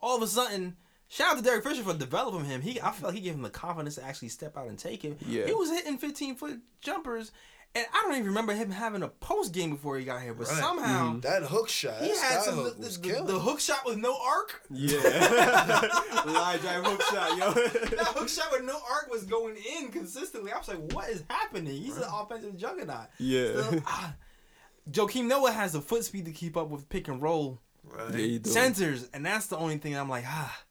All 0.00 0.16
of 0.16 0.22
a 0.22 0.26
sudden, 0.26 0.76
shout 1.08 1.32
out 1.32 1.36
to 1.38 1.42
Derek 1.42 1.64
Fisher 1.64 1.82
for 1.82 1.94
developing 1.94 2.44
him. 2.44 2.60
He 2.60 2.80
I 2.80 2.90
felt 2.92 3.14
he 3.14 3.20
gave 3.20 3.34
him 3.34 3.42
the 3.42 3.50
confidence 3.50 3.96
to 3.96 4.04
actually 4.04 4.28
step 4.28 4.56
out 4.56 4.68
and 4.68 4.78
take 4.78 5.04
it. 5.04 5.18
Yeah. 5.26 5.46
He 5.46 5.52
was 5.52 5.70
hitting 5.70 5.98
15 5.98 6.34
foot 6.36 6.60
jumpers, 6.80 7.32
and 7.74 7.84
I 7.92 8.02
don't 8.04 8.14
even 8.14 8.26
remember 8.28 8.54
him 8.54 8.70
having 8.70 9.02
a 9.02 9.08
post 9.08 9.52
game 9.52 9.70
before 9.70 9.98
he 9.98 10.04
got 10.04 10.22
here. 10.22 10.32
But 10.34 10.48
Right. 10.48 10.58
somehow 10.58 11.20
That 11.20 11.42
hook 11.42 11.68
shot, 11.68 12.02
he 12.02 12.08
had 12.10 12.42
some 12.42 12.54
hook 12.54 12.76
the, 12.78 12.86
was 12.86 12.98
the, 13.00 13.22
the 13.24 13.38
hook 13.38 13.60
shot 13.60 13.84
with 13.84 13.98
no 13.98 14.16
arc. 14.18 14.62
Yeah. 14.70 14.96
Line 16.26 16.58
drive 16.60 16.84
hook 16.86 17.02
shot, 17.02 17.36
yo. 17.38 17.52
that 17.52 18.12
hook 18.16 18.28
shot 18.28 18.50
with 18.52 18.64
no 18.64 18.78
arc 18.90 19.10
was 19.10 19.24
going 19.24 19.56
in 19.78 19.88
consistently. 19.88 20.52
I 20.52 20.58
was 20.58 20.68
like, 20.68 20.92
what 20.92 21.08
is 21.10 21.22
happening? 21.28 21.72
He's 21.82 21.96
an 21.98 22.04
offensive 22.12 22.56
juggernaut. 22.56 23.08
Yeah. 23.18 23.54
So, 23.62 23.82
ah, 23.86 24.14
Joakim 24.90 25.26
Noah 25.26 25.52
has 25.52 25.72
the 25.72 25.80
foot 25.80 26.04
speed 26.04 26.24
to 26.26 26.32
keep 26.32 26.56
up 26.56 26.68
with 26.68 26.88
pick 26.88 27.08
and 27.08 27.20
roll 27.20 27.60
right. 27.84 28.14
Yeah, 28.14 28.38
centers, 28.44 29.08
and 29.12 29.26
that's 29.26 29.46
the 29.48 29.56
only 29.58 29.78
thing 29.78 29.96
I'm 29.96 30.08
like, 30.08 30.24
ah. 30.26 30.62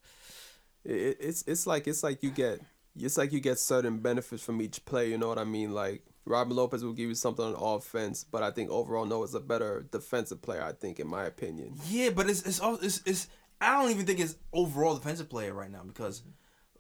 It, 0.86 1.18
it's 1.20 1.44
it's 1.48 1.68
like 1.68 1.88
it's 1.88 2.04
like 2.04 2.24
you 2.24 2.30
get 2.32 2.60
it's 2.98 3.18
like 3.18 3.34
you 3.34 3.40
get 3.40 3.60
certain 3.60 4.00
benefits 4.00 4.44
from 4.44 4.62
each 4.62 4.86
play. 4.86 5.10
You 5.10 5.18
know 5.18 5.28
what 5.28 5.38
I 5.40 5.44
mean? 5.44 5.74
Like 5.74 6.04
Robin 6.26 6.56
Lopez 6.56 6.84
will 6.84 6.94
give 6.94 7.10
you 7.10 7.16
something 7.16 7.44
on 7.46 7.56
offense, 7.56 8.24
but 8.24 8.42
I 8.44 8.52
think 8.52 8.70
overall 8.70 9.06
Noah's 9.06 9.36
a 9.36 9.40
better 9.40 9.86
defensive 9.92 10.42
player. 10.42 10.64
I 10.64 10.72
think, 10.72 11.00
in 11.00 11.08
my 11.08 11.26
opinion. 11.26 11.74
Yeah, 11.88 12.10
but 12.12 12.30
it's 12.30 12.42
it's 12.44 12.60
it's, 12.82 13.02
it's 13.06 13.28
I 13.62 13.82
don't 13.82 13.92
even 13.92 14.06
think 14.06 14.20
it's 14.20 14.36
overall 14.54 14.96
defensive 14.96 15.30
player 15.30 15.54
right 15.54 15.72
now 15.72 15.84
because 15.86 16.24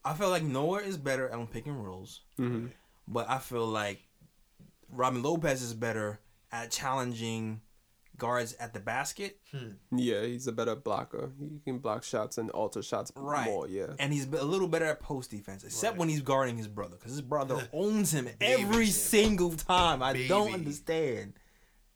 I 0.03 0.14
feel 0.14 0.30
like 0.30 0.44
Noah 0.44 0.80
is 0.80 0.98
better 0.98 1.32
on 1.34 1.48
pick 1.48 1.65
and 1.65 1.84
rolls, 1.84 2.22
Mm-hmm. 2.40 2.68
but 3.07 3.30
I 3.30 3.40
feel 3.40 3.65
like 3.65 4.02
Robin 4.91 5.22
Lopez 5.23 5.61
is 5.61 5.73
better 5.73 6.19
at 6.52 6.72
challenging 6.72 7.61
guards 8.17 8.53
at 8.59 8.73
the 8.73 8.79
basket, 8.79 9.39
Yeah, 9.91 10.21
he's 10.23 10.47
a 10.47 10.51
better 10.51 10.75
blocker. 10.75 11.31
He 11.39 11.59
can 11.65 11.79
block 11.79 12.03
shots 12.03 12.37
and 12.37 12.49
alter 12.51 12.81
shots 12.81 13.11
Right. 13.15 13.45
more. 13.45 13.67
Yeah. 13.67 13.93
and 13.99 14.11
he's 14.13 14.25
a 14.25 14.43
little 14.45 14.67
better 14.67 14.85
at 14.85 14.99
post 14.99 15.31
defense, 15.31 15.63
except 15.63 15.93
Right. 15.93 15.99
when 15.99 16.09
he's 16.09 16.21
guarding 16.21 16.57
his 16.57 16.67
brother, 16.67 16.95
because 16.97 17.11
his 17.11 17.21
brother 17.21 17.67
owns 17.73 18.11
him 18.13 18.27
every 18.41 18.85
him. 18.85 18.91
single 18.91 19.51
time. 19.53 20.01
I 20.03 20.27
don't 20.27 20.53
understand. 20.53 21.33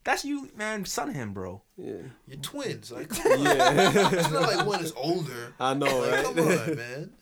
That's 0.02 0.24
you, 0.24 0.48
man. 0.56 0.86
Son 0.86 1.12
him, 1.12 1.34
bro. 1.34 1.62
Yeah. 1.76 1.96
You're 2.26 2.38
twins. 2.40 2.90
Like, 2.90 3.08
come 3.10 3.32
on. 3.32 3.42
Yeah. 3.44 4.10
It's 4.12 4.30
not 4.30 4.42
like 4.56 4.66
one 4.66 4.82
is 4.82 4.92
older. 4.96 5.54
I 5.60 5.74
know, 5.74 5.98
Like, 6.00 6.10
right? 6.12 6.24
come 6.24 6.38
on, 6.38 6.76
man. 6.76 7.12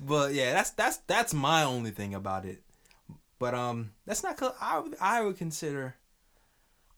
But 0.00 0.32
yeah, 0.34 0.52
that's 0.52 0.70
that's 0.70 0.98
that's 1.06 1.32
my 1.34 1.62
only 1.64 1.90
thing 1.90 2.14
about 2.14 2.44
it. 2.46 2.62
But 3.38 3.54
um, 3.54 3.92
that's 4.06 4.22
not. 4.22 4.40
I 4.60 4.82
I 5.00 5.20
would 5.22 5.36
consider. 5.36 5.96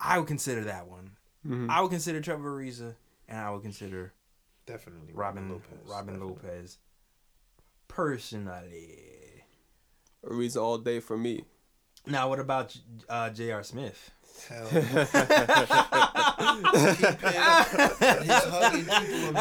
I 0.01 0.19
would 0.19 0.29
consider 0.29 0.65
that 0.65 0.87
one. 0.89 1.13
Mhm. 1.47 1.69
I 1.71 1.81
would 1.83 1.91
consider 1.91 2.21
Trevor 2.21 2.59
Ariza, 2.59 2.95
and 3.29 3.39
I 3.39 3.51
would 3.51 3.63
consider 3.63 4.13
Definitely. 4.67 5.13
Robin 5.13 5.49
Lopez. 5.51 5.69
Robin 5.87 6.15
definitely. 6.15 6.35
Lopez. 6.45 6.79
Personally, 7.89 9.45
Ariza 10.25 10.57
all 10.63 10.79
day 10.79 11.01
for 11.01 11.17
me. 11.19 11.45
now 12.07 12.29
what 12.29 12.41
about 12.41 12.77
uh, 13.09 13.31
J.R. 13.31 13.63
Smith? 13.63 14.11
Hell. 14.49 14.67
He's 14.69 14.81
hugging 18.45 18.85
people. 18.85 19.33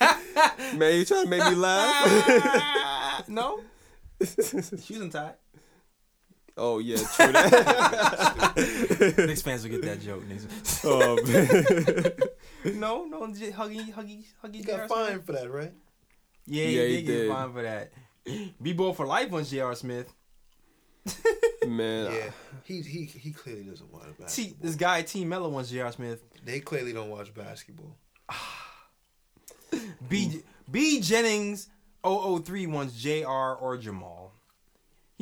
I'm 0.00 0.78
Man, 0.78 0.94
you 0.98 1.04
trying 1.04 1.24
to 1.24 1.28
make 1.30 1.44
me 1.44 1.54
laugh? 1.54 3.28
no, 3.28 3.60
shoes 4.24 4.90
untied. 5.00 5.34
Oh 6.56 6.78
yeah, 6.78 6.96
true 6.96 7.32
that. 7.32 9.14
Knicks 9.26 9.42
fans 9.42 9.62
will 9.64 9.70
get 9.70 9.82
that 9.82 10.00
joke. 10.00 10.26
Knicks- 10.26 10.84
oh, 10.84 11.16
man. 12.64 12.78
no, 12.80 13.04
no, 13.04 13.26
J- 13.34 13.50
huggy, 13.52 13.92
huggy, 13.92 14.24
huggy. 14.44 14.54
He 14.56 14.62
got 14.62 14.88
fined 14.88 15.24
for 15.24 15.32
that, 15.32 15.50
right? 15.50 15.72
Yeah, 16.46 16.64
Yeah, 16.64 16.82
he 16.86 16.88
he 16.88 16.96
did 17.02 17.06
get 17.06 17.12
did. 17.12 17.30
fined 17.30 17.52
for 17.54 17.62
that. 17.62 17.92
Be 18.60 18.72
bold 18.72 18.96
for 18.96 19.06
life 19.06 19.32
on 19.32 19.44
J.R. 19.44 19.74
Smith. 19.74 20.12
man. 21.66 22.12
Yeah. 22.12 22.30
He 22.64 22.80
he 22.82 23.04
he 23.06 23.32
clearly 23.32 23.64
doesn't 23.64 23.92
watch 23.92 24.02
basketball. 24.18 24.28
See, 24.28 24.54
this 24.60 24.76
guy 24.76 25.02
T 25.02 25.24
Mello 25.24 25.48
wants 25.48 25.70
J.R. 25.70 25.90
Smith. 25.90 26.22
They 26.44 26.60
clearly 26.60 26.92
don't 26.92 27.10
watch 27.10 27.34
basketball. 27.34 27.96
B 30.08 30.42
B 30.70 31.00
Jennings 31.00 31.68
003 32.04 32.66
wants 32.66 32.94
J.R. 32.94 33.56
or 33.56 33.76
Jamal. 33.76 34.21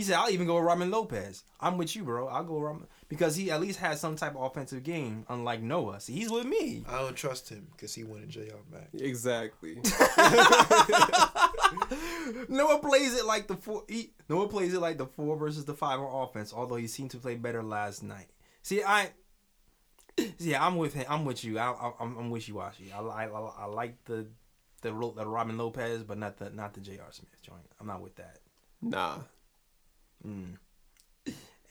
He 0.00 0.04
said, 0.04 0.16
"I'll 0.16 0.30
even 0.30 0.46
go 0.46 0.54
with 0.54 0.64
Robin 0.64 0.90
Lopez. 0.90 1.44
I'm 1.60 1.76
with 1.76 1.94
you, 1.94 2.04
bro. 2.04 2.26
I'll 2.26 2.42
go 2.42 2.54
with 2.54 2.62
Robin 2.62 2.86
because 3.10 3.36
he 3.36 3.50
at 3.50 3.60
least 3.60 3.80
has 3.80 4.00
some 4.00 4.16
type 4.16 4.34
of 4.34 4.40
offensive 4.40 4.82
game, 4.82 5.26
unlike 5.28 5.60
Noah. 5.60 6.00
See, 6.00 6.14
he's 6.14 6.30
with 6.30 6.46
me. 6.46 6.86
I 6.88 7.00
don't 7.00 7.14
trust 7.14 7.50
him 7.50 7.66
because 7.72 7.94
he 7.94 8.02
wanted 8.02 8.30
JR 8.30 8.56
back. 8.72 8.88
Exactly. 8.94 9.74
Noah 12.48 12.78
plays 12.78 13.14
it 13.14 13.26
like 13.26 13.46
the 13.46 13.56
four. 13.56 13.84
He, 13.90 14.14
Noah 14.30 14.48
plays 14.48 14.72
it 14.72 14.80
like 14.80 14.96
the 14.96 15.04
four 15.04 15.36
versus 15.36 15.66
the 15.66 15.74
five 15.74 16.00
on 16.00 16.22
offense. 16.22 16.54
Although 16.54 16.76
he 16.76 16.86
seemed 16.86 17.10
to 17.10 17.18
play 17.18 17.34
better 17.34 17.62
last 17.62 18.02
night. 18.02 18.30
See, 18.62 18.82
I. 18.82 19.10
Yeah, 20.38 20.66
I'm 20.66 20.76
with 20.76 20.94
him. 20.94 21.04
I'm 21.10 21.26
with 21.26 21.44
you. 21.44 21.58
I, 21.58 21.72
I, 21.72 21.92
I'm, 22.00 22.16
I'm 22.16 22.30
wishy 22.30 22.52
washy. 22.52 22.90
I, 22.90 23.00
I, 23.00 23.26
I, 23.26 23.50
I 23.58 23.64
like 23.66 24.02
the, 24.06 24.28
the 24.80 24.92
the 25.14 25.26
Robin 25.26 25.58
Lopez, 25.58 26.04
but 26.04 26.16
not 26.16 26.38
the 26.38 26.48
not 26.48 26.72
the 26.72 26.80
J.R. 26.80 27.08
Smith 27.10 27.36
joint. 27.42 27.66
I'm 27.78 27.86
not 27.86 28.00
with 28.00 28.16
that. 28.16 28.38
Nah. 28.80 29.18
Mm. 30.26 30.56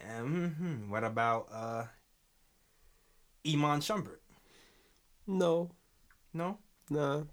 And 0.01 0.55
mhm, 0.55 0.89
what 0.89 1.03
about 1.03 1.47
uh, 1.51 1.84
Iman 3.47 3.80
Shumpert? 3.81 4.19
No. 5.27 5.71
No, 6.34 6.57
Nah. 6.91 7.23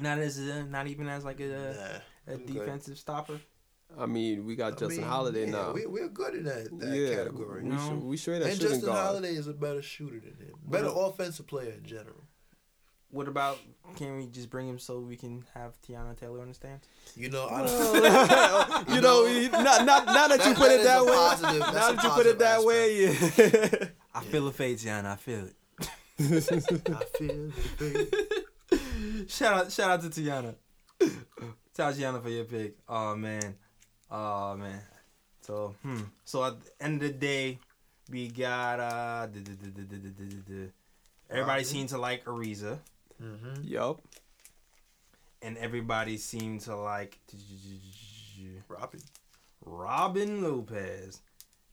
not 0.00 0.18
as 0.18 0.38
a, 0.38 0.64
not 0.64 0.86
even 0.86 1.06
as 1.08 1.22
like 1.24 1.38
a, 1.40 1.44
Nah, 1.46 2.32
a 2.32 2.34
I'm 2.36 2.46
good. 2.46 2.54
defensive 2.54 2.98
stopper. 2.98 3.38
I 3.98 4.06
mean, 4.06 4.44
we 4.46 4.56
got 4.56 4.72
I 4.74 4.76
Justin 4.76 4.98
mean, 5.00 5.06
Holiday 5.06 5.44
yeah, 5.46 5.52
now. 5.52 5.72
We, 5.72 5.86
we're 5.86 6.08
good 6.08 6.34
in 6.34 6.44
that, 6.44 6.68
that 6.78 6.96
yeah, 6.96 7.14
category. 7.16 7.62
we, 7.62 7.68
No. 7.70 7.78
should, 7.78 8.02
we 8.04 8.16
straight 8.16 8.42
up 8.42 8.48
And 8.48 8.56
shooting 8.56 8.68
Justin 8.70 8.88
guard. 8.88 9.06
Holiday 9.06 9.34
is 9.34 9.46
a 9.48 9.52
better 9.54 9.82
shooter 9.82 10.18
than 10.20 10.36
him. 10.46 10.54
Better 10.64 10.86
Well- 10.86 11.06
offensive 11.10 11.46
player 11.46 11.72
in 11.72 11.84
general. 11.84 12.24
What 13.10 13.26
about 13.26 13.58
can 13.96 14.18
we 14.18 14.26
just 14.26 14.50
bring 14.50 14.68
him 14.68 14.78
so 14.78 15.00
we 15.00 15.16
can 15.16 15.42
have 15.54 15.72
Teyana 15.80 16.14
Taylor 16.18 16.42
on 16.42 16.48
the 16.48 16.54
stand? 16.54 16.80
You 17.16 17.30
know, 17.30 17.48
I 17.50 18.84
you 18.94 19.00
know, 19.00 19.24
not 19.62 19.86
not 19.86 20.06
now 20.06 20.28
that, 20.28 20.38
that 20.38 20.46
you 20.46 20.54
put 20.54 20.68
that 20.68 20.80
it 20.80 20.84
that 20.84 21.04
way. 21.04 21.12
Positive, 21.12 21.60
now 21.60 21.92
that 21.92 22.02
you 22.02 22.10
put 22.10 22.26
it 22.26 22.38
that 22.38 22.58
aspect. 22.58 22.66
way, 22.66 23.00
yeah. 23.00 23.88
I 24.14 24.22
yeah. 24.22 24.30
feel 24.30 24.48
a 24.48 24.52
fade, 24.52 24.78
Teyana. 24.78 25.06
I 25.06 25.16
feel 25.16 25.46
it. 25.46 25.54
I 26.20 27.04
feel 27.18 27.50
the 27.78 28.12
fade. 28.68 29.30
Shout 29.30 29.54
out, 29.54 29.72
shout 29.72 29.90
out 29.90 30.02
to 30.02 30.20
Teyana. 30.20 30.54
Tell 31.74 31.92
Teyana 31.92 32.22
for 32.22 32.28
your 32.28 32.44
pick. 32.44 32.76
Oh 32.88 33.16
man, 33.16 33.54
oh 34.10 34.54
man. 34.56 34.82
So, 35.40 35.74
hmm. 35.82 36.02
So 36.26 36.44
at 36.44 36.60
the 36.62 36.84
end 36.84 37.02
of 37.02 37.08
the 37.08 37.14
day, 37.14 37.58
we 38.10 38.28
got 38.28 38.80
uh. 38.80 39.28
Everybody 41.30 41.64
seems 41.64 41.92
to 41.92 41.98
like 41.98 42.26
Ariza. 42.26 42.78
Mm-hmm. 43.22 43.62
yup. 43.64 44.00
and 45.42 45.56
everybody 45.58 46.16
seemed 46.16 46.60
to 46.62 46.76
like 46.76 47.18
Robin. 48.68 49.00
Robin 49.64 50.42
Lopez, 50.42 51.20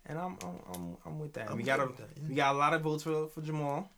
and 0.06 0.18
I'm 0.18 0.38
I'm 0.44 0.60
I'm, 0.74 0.98
I'm 1.06 1.20
with 1.20 1.34
that. 1.34 1.50
I'm 1.52 1.58
we 1.58 1.64
got 1.64 1.80
a 1.80 1.86
that, 1.86 2.10
yeah. 2.18 2.24
we 2.30 2.36
got 2.36 2.56
a 2.56 2.58
lot 2.58 2.74
of 2.74 2.82
votes 2.82 3.04
for 3.04 3.28
for 3.28 3.42
Jamal, 3.42 3.90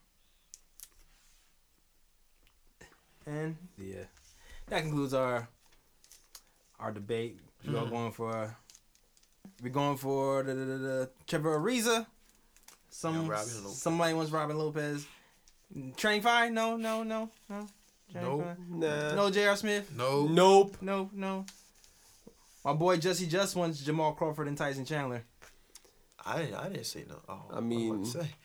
and 3.26 3.56
yeah, 3.78 4.04
that 4.68 4.82
concludes 4.84 5.14
our 5.14 5.48
our 6.80 6.92
debate. 6.92 7.40
We 7.66 7.72
Hmm. 7.72 7.78
are 7.78 7.90
going 7.90 8.12
for 8.12 8.56
we're 9.64 9.70
going 9.70 9.98
for 9.98 10.44
the, 10.44 10.54
the, 10.54 10.66
the, 10.66 10.78
the 10.78 11.10
Trevor 11.26 11.60
Ariza. 11.60 12.06
Some 12.90 13.30
And 13.30 13.70
somebody 13.74 14.14
wants 14.14 14.32
Robin 14.32 14.58
Lopez. 14.58 15.06
Channing 15.96 16.22
Frye? 16.22 16.50
No, 16.50 16.78
no, 16.78 17.04
no, 17.04 17.30
no. 17.50 17.68
Channing 18.12 18.30
Nope. 18.30 18.44
Frye? 18.44 18.56
Nah. 18.70 19.16
No, 19.16 19.30
J.R. 19.32 19.56
Smith. 19.58 19.92
No. 19.96 20.26
Nope. 20.28 20.78
No, 20.82 21.10
no. 21.14 21.46
My 22.66 22.74
boy 22.74 22.98
Jesse 22.98 23.28
just 23.28 23.56
wants 23.56 23.82
Jamal 23.82 24.14
Crawford 24.14 24.48
and 24.48 24.58
Tyson 24.58 24.86
Chandler. 24.86 25.24
I 26.26 26.40
didn't. 26.40 26.56
I 26.56 26.70
didn't 26.70 26.86
say 26.86 27.06
no. 27.08 27.16
Oh, 27.30 27.34
I 27.34 27.36
what 27.36 27.48
was 27.48 27.52
about 27.58 27.64
mean- 27.64 28.06
say? 28.06 28.28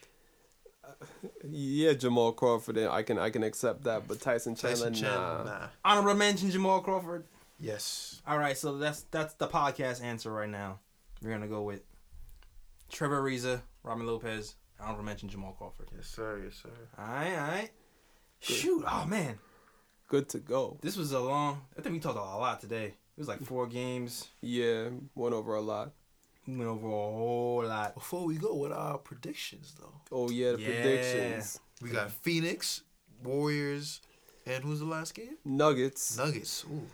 Yeah, 1.48 1.94
Jamal 1.94 2.32
Crawford. 2.32 2.78
I 2.78 3.02
can 3.02 3.18
I 3.18 3.30
can 3.30 3.42
accept 3.42 3.84
that, 3.84 4.06
but 4.06 4.20
Tyson 4.20 4.54
Chandler, 4.54 4.90
Tyson 4.90 4.94
Chandler. 4.94 5.44
nah. 5.44 5.44
Nah. 5.44 5.66
Honorable 5.84 6.14
mention 6.14 6.50
Jamal 6.50 6.80
Crawford. 6.80 7.24
Yes. 7.58 8.20
All 8.26 8.38
right, 8.38 8.56
so 8.56 8.78
that's 8.78 9.02
that's 9.10 9.34
the 9.34 9.48
podcast 9.48 10.02
answer 10.02 10.30
right 10.30 10.48
now. 10.48 10.78
We're 11.22 11.30
gonna 11.30 11.48
go 11.48 11.62
with 11.62 11.80
Trevor 12.90 13.22
Ariza, 13.22 13.62
Robin 13.82 14.06
Lopez. 14.06 14.54
Honorable 14.82 15.04
mention 15.04 15.28
Jamal 15.28 15.52
Crawford. 15.52 15.88
Yes, 15.94 16.08
sir. 16.08 16.40
Yes, 16.44 16.54
sir. 16.62 16.70
All 16.98 17.04
right, 17.04 17.32
all 17.32 17.48
right. 17.48 17.70
Shoot, 18.40 18.84
oh 18.88 19.04
man, 19.06 19.38
Good 20.08 20.28
to 20.30 20.38
go. 20.40 20.76
this 20.82 20.96
was 20.96 21.12
a 21.12 21.20
long. 21.20 21.62
I 21.78 21.80
think 21.80 21.92
we 21.92 22.00
talked 22.00 22.18
a 22.18 22.20
lot 22.20 22.60
today. 22.60 22.86
It 22.86 23.18
was 23.18 23.28
like 23.28 23.38
mm. 23.38 23.46
four 23.46 23.68
games. 23.68 24.28
Yeah, 24.40 24.88
went 25.14 25.34
over 25.34 25.54
a 25.54 25.60
lot. 25.60 25.92
We 26.46 26.56
went 26.56 26.68
over 26.68 26.88
a 26.88 26.90
whole 26.90 27.64
lot. 27.64 27.94
Before 27.94 28.24
we 28.24 28.34
go, 28.36 28.54
what 28.54 28.72
are 28.72 28.92
our 28.92 28.98
predictions 28.98 29.74
though? 29.78 29.94
Oh 30.10 30.30
yeah, 30.30 30.52
the 30.52 30.62
Yeah. 30.62 30.66
predictions. 30.66 31.60
We 31.80 31.90
got 31.90 32.10
Phoenix, 32.10 32.82
Warriors, 33.22 34.00
and 34.44 34.64
who's 34.64 34.80
the 34.80 34.86
last 34.86 35.14
game? 35.14 35.36
Nuggets. 35.44 36.16
Nuggets. 36.16 36.64
Ooh. 36.64 36.86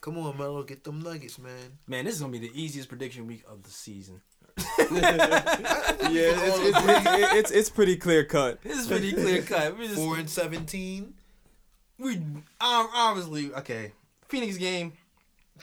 Come 0.00 0.18
on, 0.18 0.38
Melo, 0.38 0.62
get 0.62 0.84
them 0.84 1.00
Nuggets, 1.00 1.38
man. 1.38 1.78
Man, 1.86 2.04
this 2.04 2.14
is 2.14 2.20
gonna 2.20 2.32
be 2.32 2.38
the 2.38 2.52
easiest 2.54 2.88
prediction 2.88 3.26
week 3.26 3.44
of 3.46 3.64
the 3.64 3.70
season. 3.70 4.22
Yeah, 6.08 6.32
it's, 6.38 6.58
it's, 6.60 6.78
it's, 6.78 7.34
it's, 7.34 7.50
it's 7.50 7.70
pretty 7.70 7.96
clear 7.96 8.24
cut. 8.24 8.58
It's 8.64 8.86
pretty 8.86 9.12
clear 9.12 9.42
cut. 9.42 9.76
We 9.76 9.86
just, 9.88 9.98
Four 9.98 10.18
and 10.18 10.30
seventeen. 10.30 11.14
we 11.98 12.16
um, 12.16 12.46
obviously 12.60 13.52
okay. 13.54 13.92
Phoenix 14.28 14.56
game 14.56 14.92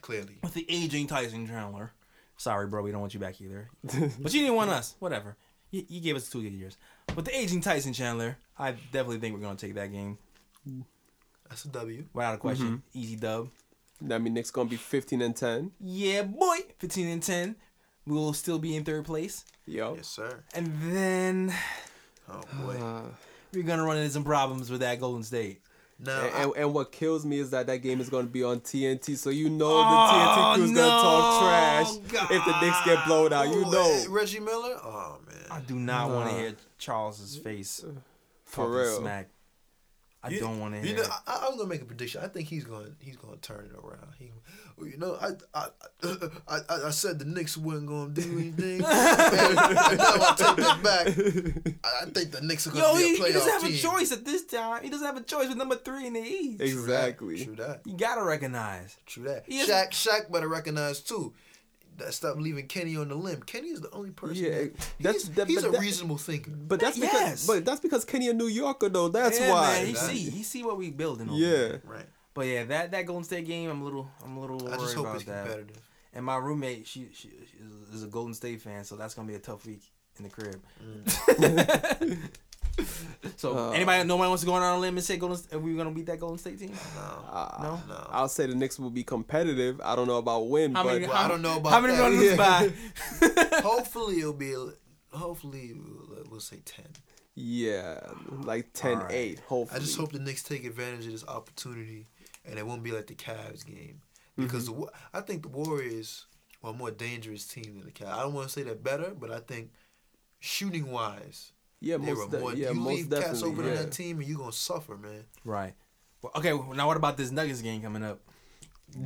Clearly. 0.01 0.37
with 0.43 0.53
the 0.53 0.65
aging 0.69 1.07
Tyson 1.07 1.47
Chandler. 1.47 1.93
Sorry, 2.37 2.67
bro, 2.67 2.81
we 2.81 2.91
don't 2.91 2.99
want 2.99 3.13
you 3.13 3.19
back 3.21 3.39
either. 3.41 3.69
But 3.83 4.33
you 4.33 4.41
didn't 4.41 4.55
want 4.55 4.69
us. 4.71 4.95
Whatever. 4.99 5.37
You, 5.71 5.85
you 5.87 6.01
gave 6.01 6.15
us 6.17 6.29
two 6.29 6.41
good 6.43 6.51
years. 6.53 6.77
But 7.15 7.25
the 7.25 7.35
aging 7.35 7.61
Tyson 7.61 7.93
Chandler, 7.93 8.37
I 8.59 8.71
definitely 8.71 9.19
think 9.19 9.33
we're 9.35 9.41
gonna 9.41 9.55
take 9.55 9.75
that 9.75 9.91
game 9.93 10.17
That's 11.49 11.63
a 11.65 11.69
W. 11.69 12.05
without 12.13 12.35
a 12.35 12.37
question. 12.37 12.83
Easy 12.93 13.15
dub. 13.15 13.49
That 14.01 14.21
mean 14.21 14.33
Knicks 14.33 14.51
gonna 14.51 14.69
be 14.69 14.75
fifteen 14.75 15.21
and 15.21 15.35
ten. 15.35 15.71
Yeah, 15.79 16.23
boy. 16.23 16.57
Fifteen 16.79 17.07
and 17.07 17.23
ten. 17.23 17.55
We 18.05 18.13
will 18.15 18.33
still 18.33 18.59
be 18.59 18.75
in 18.75 18.83
third 18.83 19.05
place, 19.05 19.45
Yo. 19.65 19.95
Yes, 19.95 20.07
sir. 20.07 20.43
and 20.53 20.71
then 20.83 21.53
Oh 22.29 22.41
boy. 22.65 22.73
Uh, 22.77 23.01
we're 23.53 23.63
gonna 23.63 23.83
run 23.83 23.97
into 23.97 24.11
some 24.11 24.23
problems 24.23 24.69
with 24.69 24.81
that 24.81 24.99
Golden 24.99 25.23
State. 25.23 25.61
Now, 25.99 26.21
And, 26.21 26.35
I- 26.35 26.41
and, 26.43 26.53
and 26.57 26.73
what 26.73 26.91
kills 26.91 27.23
me 27.25 27.37
is 27.39 27.51
that 27.51 27.67
that 27.67 27.77
game 27.77 28.01
is 28.01 28.09
going 28.09 28.25
to 28.25 28.31
be 28.31 28.43
on 28.43 28.59
TNT, 28.59 29.15
so 29.15 29.29
you 29.29 29.47
know 29.49 29.67
Oh, 29.71 29.77
the 29.77 29.83
TNT 29.83 30.55
crew's 30.55 30.71
going 30.71 30.75
to 30.75 30.81
talk 30.81 31.41
no, 31.41 32.09
trash 32.09 32.29
if 32.31 32.45
the 32.45 32.61
Knicks 32.61 32.77
get 32.83 33.05
blown 33.05 33.31
out. 33.31 33.47
You 33.47 33.63
Oh, 33.67 33.69
know, 33.71 34.05
Reggie 34.11 34.39
Miller. 34.39 34.75
Oh 34.83 35.19
man, 35.27 35.37
I 35.51 35.59
do 35.61 35.75
not 35.75 36.09
want 36.09 36.31
to 36.31 36.35
hear 36.35 36.55
Charles's 36.79 37.37
face 37.37 37.85
for 38.43 38.69
real. 38.69 38.97
smack. 38.99 39.29
I 40.25 40.29
You- 40.29 40.39
don't 40.39 40.59
want 40.59 40.73
to 40.75 40.79
You 40.79 40.87
hear. 40.87 40.95
know, 40.97 41.03
it. 41.03 41.09
I, 41.27 41.45
I'm 41.49 41.57
gonna 41.57 41.67
make 41.69 41.81
a 41.81 41.85
prediction. 41.85 42.21
I 42.23 42.27
think 42.27 42.47
he's 42.47 42.63
gonna 42.63 42.89
He's 42.99 43.17
going 43.17 43.35
to 43.35 43.41
turn 43.41 43.65
it 43.71 43.77
around. 43.77 44.07
He, 44.17 44.31
you 44.81 44.97
know, 44.97 45.17
I, 45.21 45.31
I, 45.53 45.67
I, 46.47 46.59
I, 46.69 46.87
I 46.87 46.89
said 46.91 47.19
the 47.19 47.25
Knicks 47.25 47.57
weren't 47.57 47.85
going 47.87 48.13
to 48.13 48.21
do 48.21 48.39
anything, 48.39 48.83
and, 48.83 48.85
and 48.85 49.97
now 49.97 50.15
I 50.15 50.33
take 50.37 50.55
that 50.57 50.79
back. 50.83 51.75
I, 51.83 52.03
I 52.03 52.05
think 52.09 52.31
the 52.31 52.41
Knicks 52.41 52.65
are 52.67 52.71
going 52.71 52.83
Yo, 52.83 52.91
to 52.93 52.97
be 52.97 53.03
he, 53.03 53.15
a 53.15 53.17
playoff 53.19 53.27
he 53.27 53.33
doesn't 53.33 53.51
have 53.51 53.61
team. 53.63 53.73
a 53.73 53.77
choice 53.77 54.11
at 54.11 54.25
this 54.25 54.45
time. 54.45 54.83
He 54.83 54.89
doesn't 54.89 55.05
have 55.05 55.17
a 55.17 55.21
choice 55.21 55.49
with 55.49 55.57
number 55.57 55.75
three 55.75 56.07
in 56.07 56.13
the 56.13 56.21
East. 56.21 56.59
True 56.59 56.67
that, 56.87 57.07
Exactly. 57.09 57.43
True 57.45 57.55
that. 57.57 57.81
You 57.85 57.97
gotta 57.97 58.23
recognize. 58.23 58.97
True 59.05 59.23
that. 59.25 59.43
He 59.47 59.65
Shaq, 59.65 59.89
Shaq 59.91 60.31
better 60.31 60.47
recognize 60.47 61.01
too. 61.01 61.33
That 61.97 62.13
stop 62.13 62.37
leaving 62.37 62.67
Kenny 62.67 62.97
on 62.97 63.09
the 63.09 63.15
limb. 63.15 63.43
Kenny 63.43 63.67
is 63.69 63.81
the 63.81 63.89
only 63.91 64.09
person. 64.11 64.43
Yeah, 64.43 64.49
that, 64.49 64.57
eh, 64.61 64.69
that's- 64.99 65.25
he's, 65.27 65.35
that- 65.35 65.47
he's 65.47 65.63
a 65.63 65.69
that- 65.69 65.79
reasonable 65.81 66.17
thinker. 66.17 66.51
But 66.51 66.79
that's 66.79 66.97
because, 66.97 67.13
Yes. 67.21 67.47
but 67.47 67.63
that's 67.65 67.79
because 67.81 68.03
Kenny 68.03 68.29
a 68.29 68.33
New 68.33 68.47
Yorker 68.47 68.89
though. 68.89 69.09
That's 69.09 69.39
yeah, 69.39 69.51
why. 69.51 69.71
Man, 69.73 69.85
he 69.85 69.91
Exactly. 69.91 70.17
see, 70.17 70.29
he 70.31 70.43
see 70.43 70.63
what 70.63 70.77
we 70.77 70.89
building. 70.91 71.29
Over 71.29 71.37
Yeah. 71.39 71.49
there. 71.49 71.81
Right. 71.85 72.05
But 72.33 72.47
yeah, 72.47 72.63
that 72.65 72.91
that 72.91 73.05
Golden 73.05 73.23
State 73.23 73.45
game, 73.45 73.69
I'm 73.69 73.81
a 73.81 73.83
little, 73.85 74.09
I'm 74.23 74.37
a 74.37 74.41
little 74.41 74.59
I 74.67 74.71
worried 74.71 74.79
just 74.79 74.95
hope 74.95 75.05
about 75.05 75.15
it's 75.17 75.25
that. 75.25 75.43
competitive. 75.45 75.81
And 76.15 76.25
my 76.25 76.37
roommate, 76.37 76.87
she, 76.87 77.09
she 77.13 77.27
is- 77.29 77.93
is 77.95 78.03
a 78.03 78.07
Golden 78.07 78.33
State 78.33 78.61
fan, 78.61 78.83
so 78.85 78.95
that's 78.95 79.13
gonna 79.13 79.27
be 79.27 79.35
a 79.35 79.39
tough 79.39 79.65
week 79.65 79.81
in 80.17 80.23
the 80.23 80.29
crib. 80.29 80.61
Mm. 80.83 82.17
so 83.43 83.57
Uh, 83.57 83.71
anybody, 83.71 84.03
nobody 84.07 84.27
wants 84.29 84.41
to 84.43 84.47
go 84.47 84.53
on 84.53 84.63
a 84.63 84.79
limb 84.79 84.95
and 84.97 85.03
say 85.03 85.17
Golden, 85.17 85.37
are 85.51 85.59
we 85.59 85.75
gonna 85.75 85.91
beat 85.91 86.05
that 86.07 86.19
Golden 86.19 86.37
State 86.37 86.59
team? 86.59 86.71
No. 86.95 87.01
Uh, 87.31 87.59
No? 87.61 87.81
No. 87.87 88.07
I'll 88.09 88.29
say 88.29 88.45
the 88.47 88.55
Knicks 88.55 88.79
will 88.79 88.89
be 88.89 89.03
competitive. 89.03 89.79
I 89.83 89.95
don't 89.95 90.07
know 90.07 90.17
about 90.17 90.47
win, 90.49 90.73
How 90.75 90.83
but 90.83 90.93
many? 90.93 91.07
Well, 91.07 91.15
how, 91.15 91.25
I 91.25 91.27
don't 91.27 91.41
know 91.41 91.57
about 91.57 91.71
how 91.73 91.81
many 91.81 91.93
that. 91.95 92.01
gonna 92.01 92.15
lose 92.15 92.37
Yeah. 92.37 92.71
by? 93.51 93.61
hopefully 93.69 94.19
it'll 94.19 94.33
be. 94.33 94.53
A, 94.53 95.17
hopefully 95.17 95.73
we'll, 95.75 96.23
we'll 96.31 96.39
say 96.39 96.59
ten. 96.65 96.87
yeah, 97.35 97.99
like 98.51 98.73
10-8, 98.73 99.39
Hopefully, 99.41 99.77
I 99.77 99.79
just 99.83 99.97
hope 99.97 100.11
the 100.11 100.19
Knicks 100.19 100.43
take 100.43 100.65
advantage 100.65 101.05
of 101.07 101.11
this 101.13 101.25
opportunity, 101.27 102.07
and 102.45 102.57
it 102.59 102.65
won't 102.67 102.83
be 102.83 102.91
like 102.91 103.07
the 103.07 103.15
Cavs 103.15 103.65
game 103.65 104.01
because 104.37 104.69
Mm-hmm. 104.69 104.81
the, 104.81 104.91
I 105.13 105.21
think 105.21 105.41
the 105.43 105.49
Warriors 105.49 106.27
are 106.63 106.71
a 106.71 106.73
more 106.73 106.91
dangerous 106.91 107.45
team 107.47 107.77
than 107.77 107.85
the 107.85 107.91
Cavs. 107.91 108.13
I 108.13 108.21
don't 108.21 108.33
want 108.33 108.47
to 108.47 108.53
say 108.53 108.61
they're 108.63 108.75
better, 108.75 109.13
but 109.19 109.31
I 109.31 109.39
think 109.39 109.71
shooting 110.39 110.91
wise, 110.91 111.52
Yeah, 111.83 111.97
they 111.97 112.13
were 112.13 112.19
most, 112.19 112.31
de- 112.31 112.39
more. 112.39 112.53
yeah, 112.53 112.69
you 112.69 112.75
most 112.75 112.95
leave 112.95 113.09
cats 113.09 113.21
definitely. 113.25 113.49
open 113.51 113.65
yeah. 113.65 113.71
in 113.71 113.77
that 113.77 113.91
team, 113.91 114.19
and 114.19 114.27
you 114.27 114.35
are 114.35 114.39
gonna 114.39 114.51
suffer, 114.53 114.95
man. 114.97 115.23
right. 115.43 115.73
Well, 116.21 116.31
okay. 116.37 116.53
well, 116.53 116.73
Now 116.73 116.87
what 116.87 116.95
about 116.97 117.17
this 117.17 117.31
Nuggets 117.31 117.61
game 117.61 117.81
coming 117.81 118.03
up? 118.03 118.19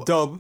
Dub, 0.05 0.39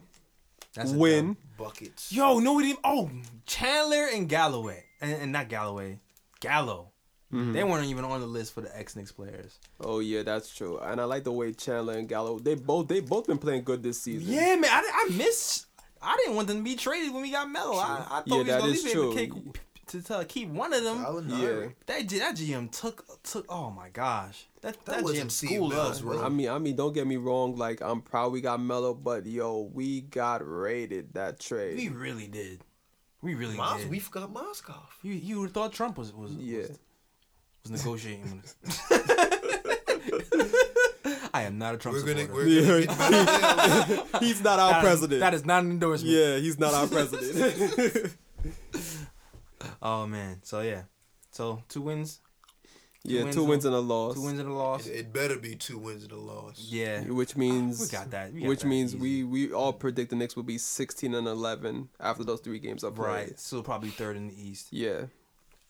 That's 0.75 0.91
a 0.91 0.97
win. 0.97 1.27
dub. 1.29 1.37
Buckets. 1.57 2.11
Yo, 2.11 2.37
no, 2.39 2.53
we 2.53 2.63
didn't. 2.67 2.79
Oh, 2.83 3.09
Chandler 3.47 4.07
and 4.13 4.29
Galloway, 4.29 4.83
and, 5.01 5.11
and 5.11 5.31
not 5.31 5.49
Galloway, 5.49 5.99
Gallo. 6.39 6.91
Mm-hmm. 7.33 7.53
They 7.53 7.63
weren't 7.63 7.85
even 7.87 8.05
on 8.05 8.21
the 8.21 8.27
list 8.27 8.53
for 8.53 8.61
the 8.61 8.77
ex 8.77 8.95
Knicks 8.95 9.11
players. 9.11 9.57
Oh 9.81 9.99
yeah, 9.99 10.21
that's 10.23 10.53
true. 10.55 10.77
And 10.77 11.01
I 11.01 11.05
like 11.05 11.23
the 11.23 11.31
way 11.31 11.51
Chandler 11.51 11.93
and 11.97 12.07
Gallo 12.07 12.39
they 12.39 12.53
both 12.55 12.87
they 12.87 12.99
both 13.01 13.25
been 13.27 13.37
playing 13.39 13.63
good 13.63 13.81
this 13.83 13.99
season. 14.01 14.31
Yeah, 14.31 14.55
man, 14.55 14.69
I, 14.71 15.05
I 15.07 15.09
miss. 15.13 15.65
I 16.01 16.15
didn't 16.17 16.35
want 16.35 16.47
them 16.47 16.57
to 16.57 16.63
be 16.63 16.75
traded 16.75 17.11
when 17.11 17.23
we 17.23 17.31
got 17.31 17.49
Melo. 17.49 17.75
I, 17.75 18.05
I 18.09 18.21
thought 18.21 18.23
Yeah, 18.27 18.33
we 18.35 18.37
was 18.43 18.47
that 18.47 18.59
gonna 18.59 18.71
is 18.71 18.83
leave 18.83 18.91
it 18.91 18.95
to, 18.95 19.13
true. 19.13 19.53
Keep- 19.87 20.05
to, 20.05 20.17
to 20.19 20.25
keep 20.25 20.49
one 20.49 20.73
of 20.73 20.83
them. 20.83 21.03
Gallinari. 21.05 21.63
Yeah. 21.63 21.67
That 21.85 22.09
that 22.09 22.35
GM 22.35 22.71
took 22.71 23.05
took. 23.23 23.45
Oh 23.49 23.69
my 23.71 23.89
gosh, 23.89 24.45
that 24.61 24.73
That 24.85 24.97
that, 24.97 25.03
wasn't 25.03 25.29
GM 25.29 25.31
Steve 25.31 25.49
schooled 25.51 25.73
us, 25.73 26.01
bro. 26.01 26.17
bro. 26.17 26.25
I 26.25 26.29
mean, 26.29 26.49
I 26.49 26.57
mean, 26.59 26.75
don't 26.75 26.93
get 26.93 27.07
me 27.07 27.17
wrong. 27.17 27.55
Like, 27.55 27.81
I'm 27.81 28.01
proud 28.01 28.31
we 28.31 28.41
got 28.41 28.61
Melo, 28.61 28.93
but 28.93 29.25
yo, 29.25 29.69
we 29.73 30.01
got 30.01 30.41
raided 30.43 31.13
that 31.13 31.39
trade. 31.39 31.77
we 31.77 31.89
really 31.89 32.27
did. 32.27 32.61
We 33.21 33.33
really 33.35 33.57
Mos- 33.57 33.81
did. 33.81 33.89
we 33.89 33.99
forgot 33.99 34.33
Mozgov. 34.33 34.75
you 35.01 35.13
you 35.13 35.39
would've 35.39 35.53
thought 35.53 35.73
Trump 35.73 35.97
was 35.97 36.13
was 36.13 36.31
Yeah. 36.33 36.67
was, 37.63 37.71
was 37.71 37.83
negotiating. 37.83 38.43
I 41.33 41.43
am 41.43 41.57
not 41.57 41.75
a 41.75 41.77
Trump 41.77 41.97
We're 41.97 42.03
gonna, 42.05 42.21
supporter. 42.25 42.45
we're 42.45 42.85
gonna 42.85 44.05
get 44.11 44.15
he's 44.23 44.41
not 44.41 44.59
our 44.59 44.71
That 44.71 44.77
is- 44.79 44.83
president. 44.89 45.19
that 45.19 45.33
is 45.33 45.45
not 45.45 45.63
an 45.63 45.71
endorsement. 45.71 46.13
yeah, 46.15 46.37
he's 46.37 46.57
not 46.57 46.73
our 46.73 46.87
president. 46.87 48.15
Oh 49.81 50.07
man. 50.07 50.39
So 50.43 50.61
yeah. 50.61 50.83
So 51.31 51.61
two 51.69 51.81
wins, 51.81 52.19
yeah, 53.03 53.23
wins 53.23 53.35
two 53.35 53.41
and- 53.41 53.49
wins 53.49 53.65
and 53.65 53.75
a 53.75 53.79
loss. 53.79 54.15
two 54.15 54.21
wins 54.23 54.39
and 54.39 54.49
a 54.49 54.53
loss. 54.53 54.87
It, 54.87 54.95
it 54.95 55.13
better 55.13 55.37
be 55.37 55.55
two 55.55 55.77
wins 55.77 56.03
and 56.03 56.11
a 56.11 56.17
loss. 56.17 56.57
Yeah. 56.59 57.01
Which 57.01 57.35
means 57.37 57.79
We 57.79 57.87
got 57.87 58.11
that. 58.11 58.33
We 58.33 58.41
got 58.41 58.49
which 58.49 58.61
that 58.61 58.67
means 58.67 58.95
easy. 58.95 59.01
we 59.01 59.23
we 59.23 59.53
all 59.53 59.73
predict 59.73 60.09
the 60.09 60.15
Knicks 60.15 60.35
will 60.35 60.43
be 60.43 60.57
16 60.57 61.13
and 61.13 61.27
11 61.27 61.89
after 61.99 62.23
those 62.23 62.39
three 62.39 62.59
games 62.59 62.83
up. 62.83 62.97
Right. 62.97 63.39
Still 63.39 63.61
probably 63.63 63.89
third 63.89 64.15
in 64.17 64.27
the 64.27 64.41
East. 64.41 64.67
Yeah. 64.71 65.03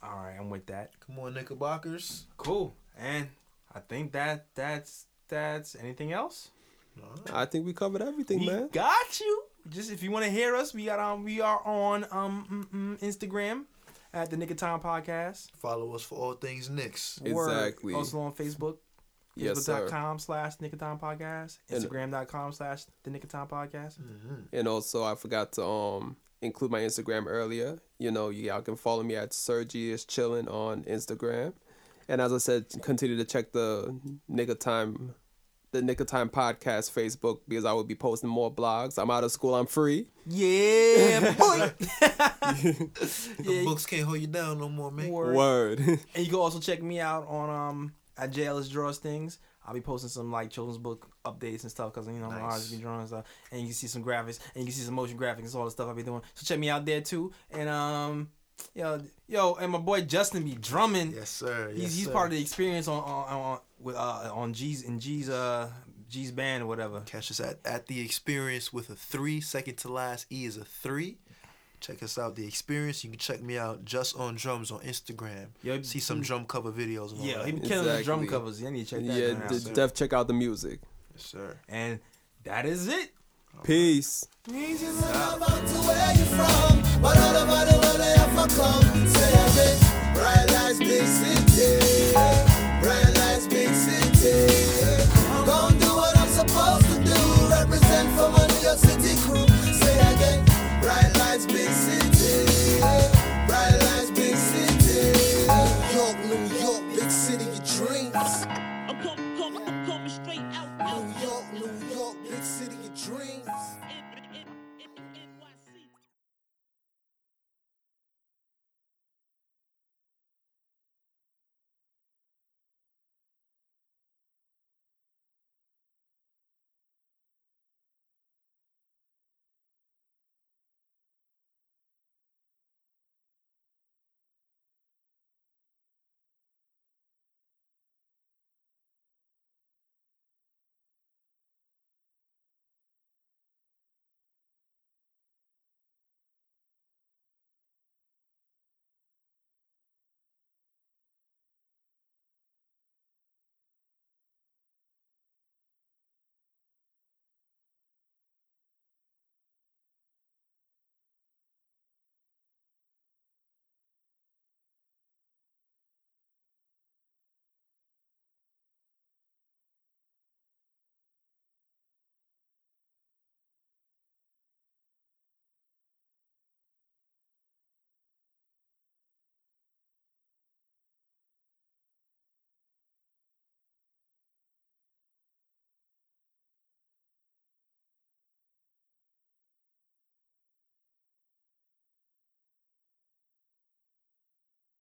All 0.01 0.15
right, 0.17 0.35
I'm 0.39 0.49
with 0.51 0.67
that. 0.67 0.91
Come 1.05 1.17
on, 1.19 1.33
Knickerbockers. 1.33 2.25
Cool. 2.37 2.75
And 2.97 3.27
I 3.73 3.79
think 3.79 4.11
that 4.13 4.45
that's 4.55 5.05
that's 5.27 5.75
anything 5.75 6.13
else. 6.13 6.49
All 7.01 7.35
I 7.35 7.45
think 7.45 7.65
we 7.65 7.73
covered 7.73 8.01
everything, 8.01 8.39
we 8.39 8.45
man. 8.47 8.69
got 8.71 9.19
you. 9.19 9.43
Just 9.69 9.91
if 9.91 10.01
you 10.01 10.11
want 10.11 10.23
to 10.25 10.31
hear 10.31 10.55
us, 10.55 10.73
we 10.73 10.85
got 10.85 10.99
um 10.99 11.23
we 11.23 11.41
are 11.41 11.61
on 11.65 12.05
um 12.11 12.67
mm, 12.73 12.97
mm, 12.97 12.99
Instagram 13.01 13.63
at 14.17 14.29
the 14.29 14.37
Knick 14.37 14.51
of 14.51 14.57
Time 14.57 14.79
Podcast. 14.79 15.51
Follow 15.57 15.93
us 15.93 16.01
for 16.01 16.15
all 16.15 16.33
things 16.33 16.69
Knicks. 16.69 17.21
Word. 17.21 17.49
Exactly. 17.51 17.93
Also 17.93 18.19
on 18.19 18.33
Facebook. 18.33 18.77
Yes, 19.35 19.63
sir. 19.63 19.81
Facebook.com 19.85 20.17
slash 20.19 20.59
Knick 20.59 20.73
of 20.73 20.79
Time 20.79 20.97
Podcast. 20.97 21.59
And- 21.69 21.83
Instagram.com 21.83 22.51
slash 22.53 22.85
the 23.03 23.11
Knick 23.11 23.23
of 23.23 23.29
Time 23.29 23.47
Podcast. 23.47 23.99
And 24.51 24.67
also, 24.67 25.03
I 25.03 25.15
forgot 25.15 25.51
to 25.53 25.63
um 25.63 26.17
include 26.41 26.71
my 26.71 26.81
Instagram 26.81 27.25
earlier. 27.27 27.77
You 27.99 28.11
know, 28.11 28.29
y'all 28.29 28.61
can 28.61 28.75
follow 28.75 29.03
me 29.03 29.15
at 29.15 29.33
Sergius 29.33 30.05
chilling 30.05 30.47
on 30.47 30.83
Instagram. 30.83 31.53
And 32.09 32.21
as 32.21 32.31
I 32.33 32.37
said, 32.37 32.65
continue 32.81 33.17
to 33.17 33.25
check 33.25 33.51
the 33.51 33.95
Knick 34.27 34.49
of 34.49 34.59
Time, 34.59 35.13
the 35.71 35.81
Knick 35.81 35.99
of 35.99 36.07
Time 36.07 36.29
podcast 36.29 36.91
Facebook 36.91 37.39
because 37.47 37.65
I 37.65 37.73
will 37.73 37.83
be 37.83 37.95
posting 37.95 38.29
more 38.29 38.53
blogs. 38.53 38.97
I'm 39.01 39.11
out 39.11 39.23
of 39.23 39.31
school. 39.31 39.55
I'm 39.55 39.65
free. 39.67 40.07
Yeah, 40.25 41.31
boy. 41.37 41.71
Yeah, 43.43 43.63
books 43.63 43.85
can't 43.85 44.03
hold 44.03 44.19
you 44.19 44.27
down 44.27 44.59
no 44.59 44.69
more, 44.69 44.91
man. 44.91 45.09
word. 45.09 45.35
Word. 45.35 45.79
And 46.15 46.25
you 46.25 46.27
can 46.27 46.35
also 46.39 46.59
check 46.59 46.81
me 46.81 46.99
out 46.99 47.27
on 47.27 47.49
um 47.49 47.93
at 48.17 48.31
JLS 48.31 48.71
Draws 48.71 48.97
Things. 48.99 49.39
I'll 49.65 49.73
be 49.73 49.81
posting 49.81 50.09
some 50.09 50.31
like 50.31 50.49
children's 50.49 50.77
book 50.77 51.09
updates 51.25 51.63
and 51.63 51.71
stuff 51.71 51.93
because 51.93 52.07
you 52.07 52.13
know 52.13 52.29
my 52.29 52.35
Nice. 52.39 52.43
artists 52.53 52.71
be 52.71 52.77
drawing 52.81 52.99
and 53.01 53.09
stuff. 53.09 53.25
And 53.51 53.59
you 53.61 53.67
can 53.67 53.73
see 53.75 53.87
some 53.87 54.03
graphics 54.03 54.39
and 54.55 54.63
you 54.63 54.65
can 54.65 54.71
see 54.71 54.81
some 54.83 54.93
motion 54.93 55.17
graphics 55.17 55.39
and 55.47 55.55
all 55.55 55.65
the 55.65 55.71
stuff 55.71 55.87
I'll 55.89 55.93
be 55.95 56.03
doing. 56.03 56.21
So 56.35 56.45
check 56.45 56.57
me 56.59 56.69
out 56.69 56.85
there 56.85 57.01
too. 57.01 57.33
And 57.51 57.67
um, 57.67 58.29
yo, 58.75 59.01
yo, 59.27 59.55
and 59.55 59.71
my 59.71 59.77
boy 59.79 60.01
Justin 60.01 60.43
be 60.43 60.55
drumming. 60.55 61.11
Yes, 61.15 61.29
sir. 61.29 61.69
he's 61.73 61.81
Yes, 61.83 61.95
he's 61.95 62.05
sir. 62.05 62.11
part 62.11 62.27
of 62.27 62.31
the 62.37 62.41
experience 62.41 62.87
on 62.87 63.03
on, 63.03 63.27
on 63.29 63.59
with 63.79 63.95
uh 63.95 64.31
on 64.33 64.53
G's 64.53 64.81
in 64.83 64.99
G's 64.99 65.29
uh 65.29 65.69
G's 66.09 66.31
band 66.31 66.63
or 66.63 66.67
whatever. 66.67 67.01
Catch 67.01 67.31
us 67.31 67.39
at, 67.39 67.59
at 67.65 67.87
the 67.87 67.99
experience 68.01 68.71
with 68.71 68.89
a 68.89 68.95
three. 68.95 69.41
Second 69.41 69.75
to 69.79 69.91
last 69.91 70.25
E 70.31 70.45
is 70.45 70.57
a 70.57 70.63
three. 70.65 71.17
Check 71.79 72.01
us 72.01 72.17
out, 72.17 72.35
the 72.35 72.47
experience. 72.47 73.03
You 73.03 73.11
can 73.11 73.19
check 73.19 73.39
me 73.41 73.55
out 73.57 73.85
just 73.85 74.17
on 74.17 74.33
drums 74.35 74.71
on 74.71 74.79
Instagram. 74.79 75.49
Yo, 75.61 75.79
See 75.83 75.99
some 75.99 76.21
drum 76.21 76.45
cover 76.45 76.71
videos. 76.71 77.11
And 77.11 77.19
Yeah, 77.21 77.45
he 77.45 77.51
be 77.51 77.59
killing 77.59 77.85
the 77.85 78.03
drum 78.03 78.25
covers. 78.25 78.63
I 78.63 78.71
need 78.71 78.87
to 78.87 78.95
check 78.95 79.05
that 79.05 79.13
yeah, 79.19 79.43
out. 79.43 79.49
d- 79.51 79.73
def 79.73 79.93
check 79.93 80.11
out 80.11 80.27
the 80.27 80.33
music. 80.33 80.79
yes, 81.13 81.23
sir. 81.25 81.55
And 81.69 81.99
that 82.45 82.65
is 82.65 82.87
it. 82.87 83.11
Peace. 83.63 84.25
about 84.47 85.39
but 87.01 87.17
all 87.17 87.35
about 87.35 87.67
the 87.67 87.77
world 87.77 87.99
they 87.99 88.15
have 88.17 88.49
come. 88.57 89.07
Say 89.07 89.31
again, 89.45 89.77
bright 90.13 90.51
lights, 90.51 90.79
big 90.79 91.05
city, 91.05 91.86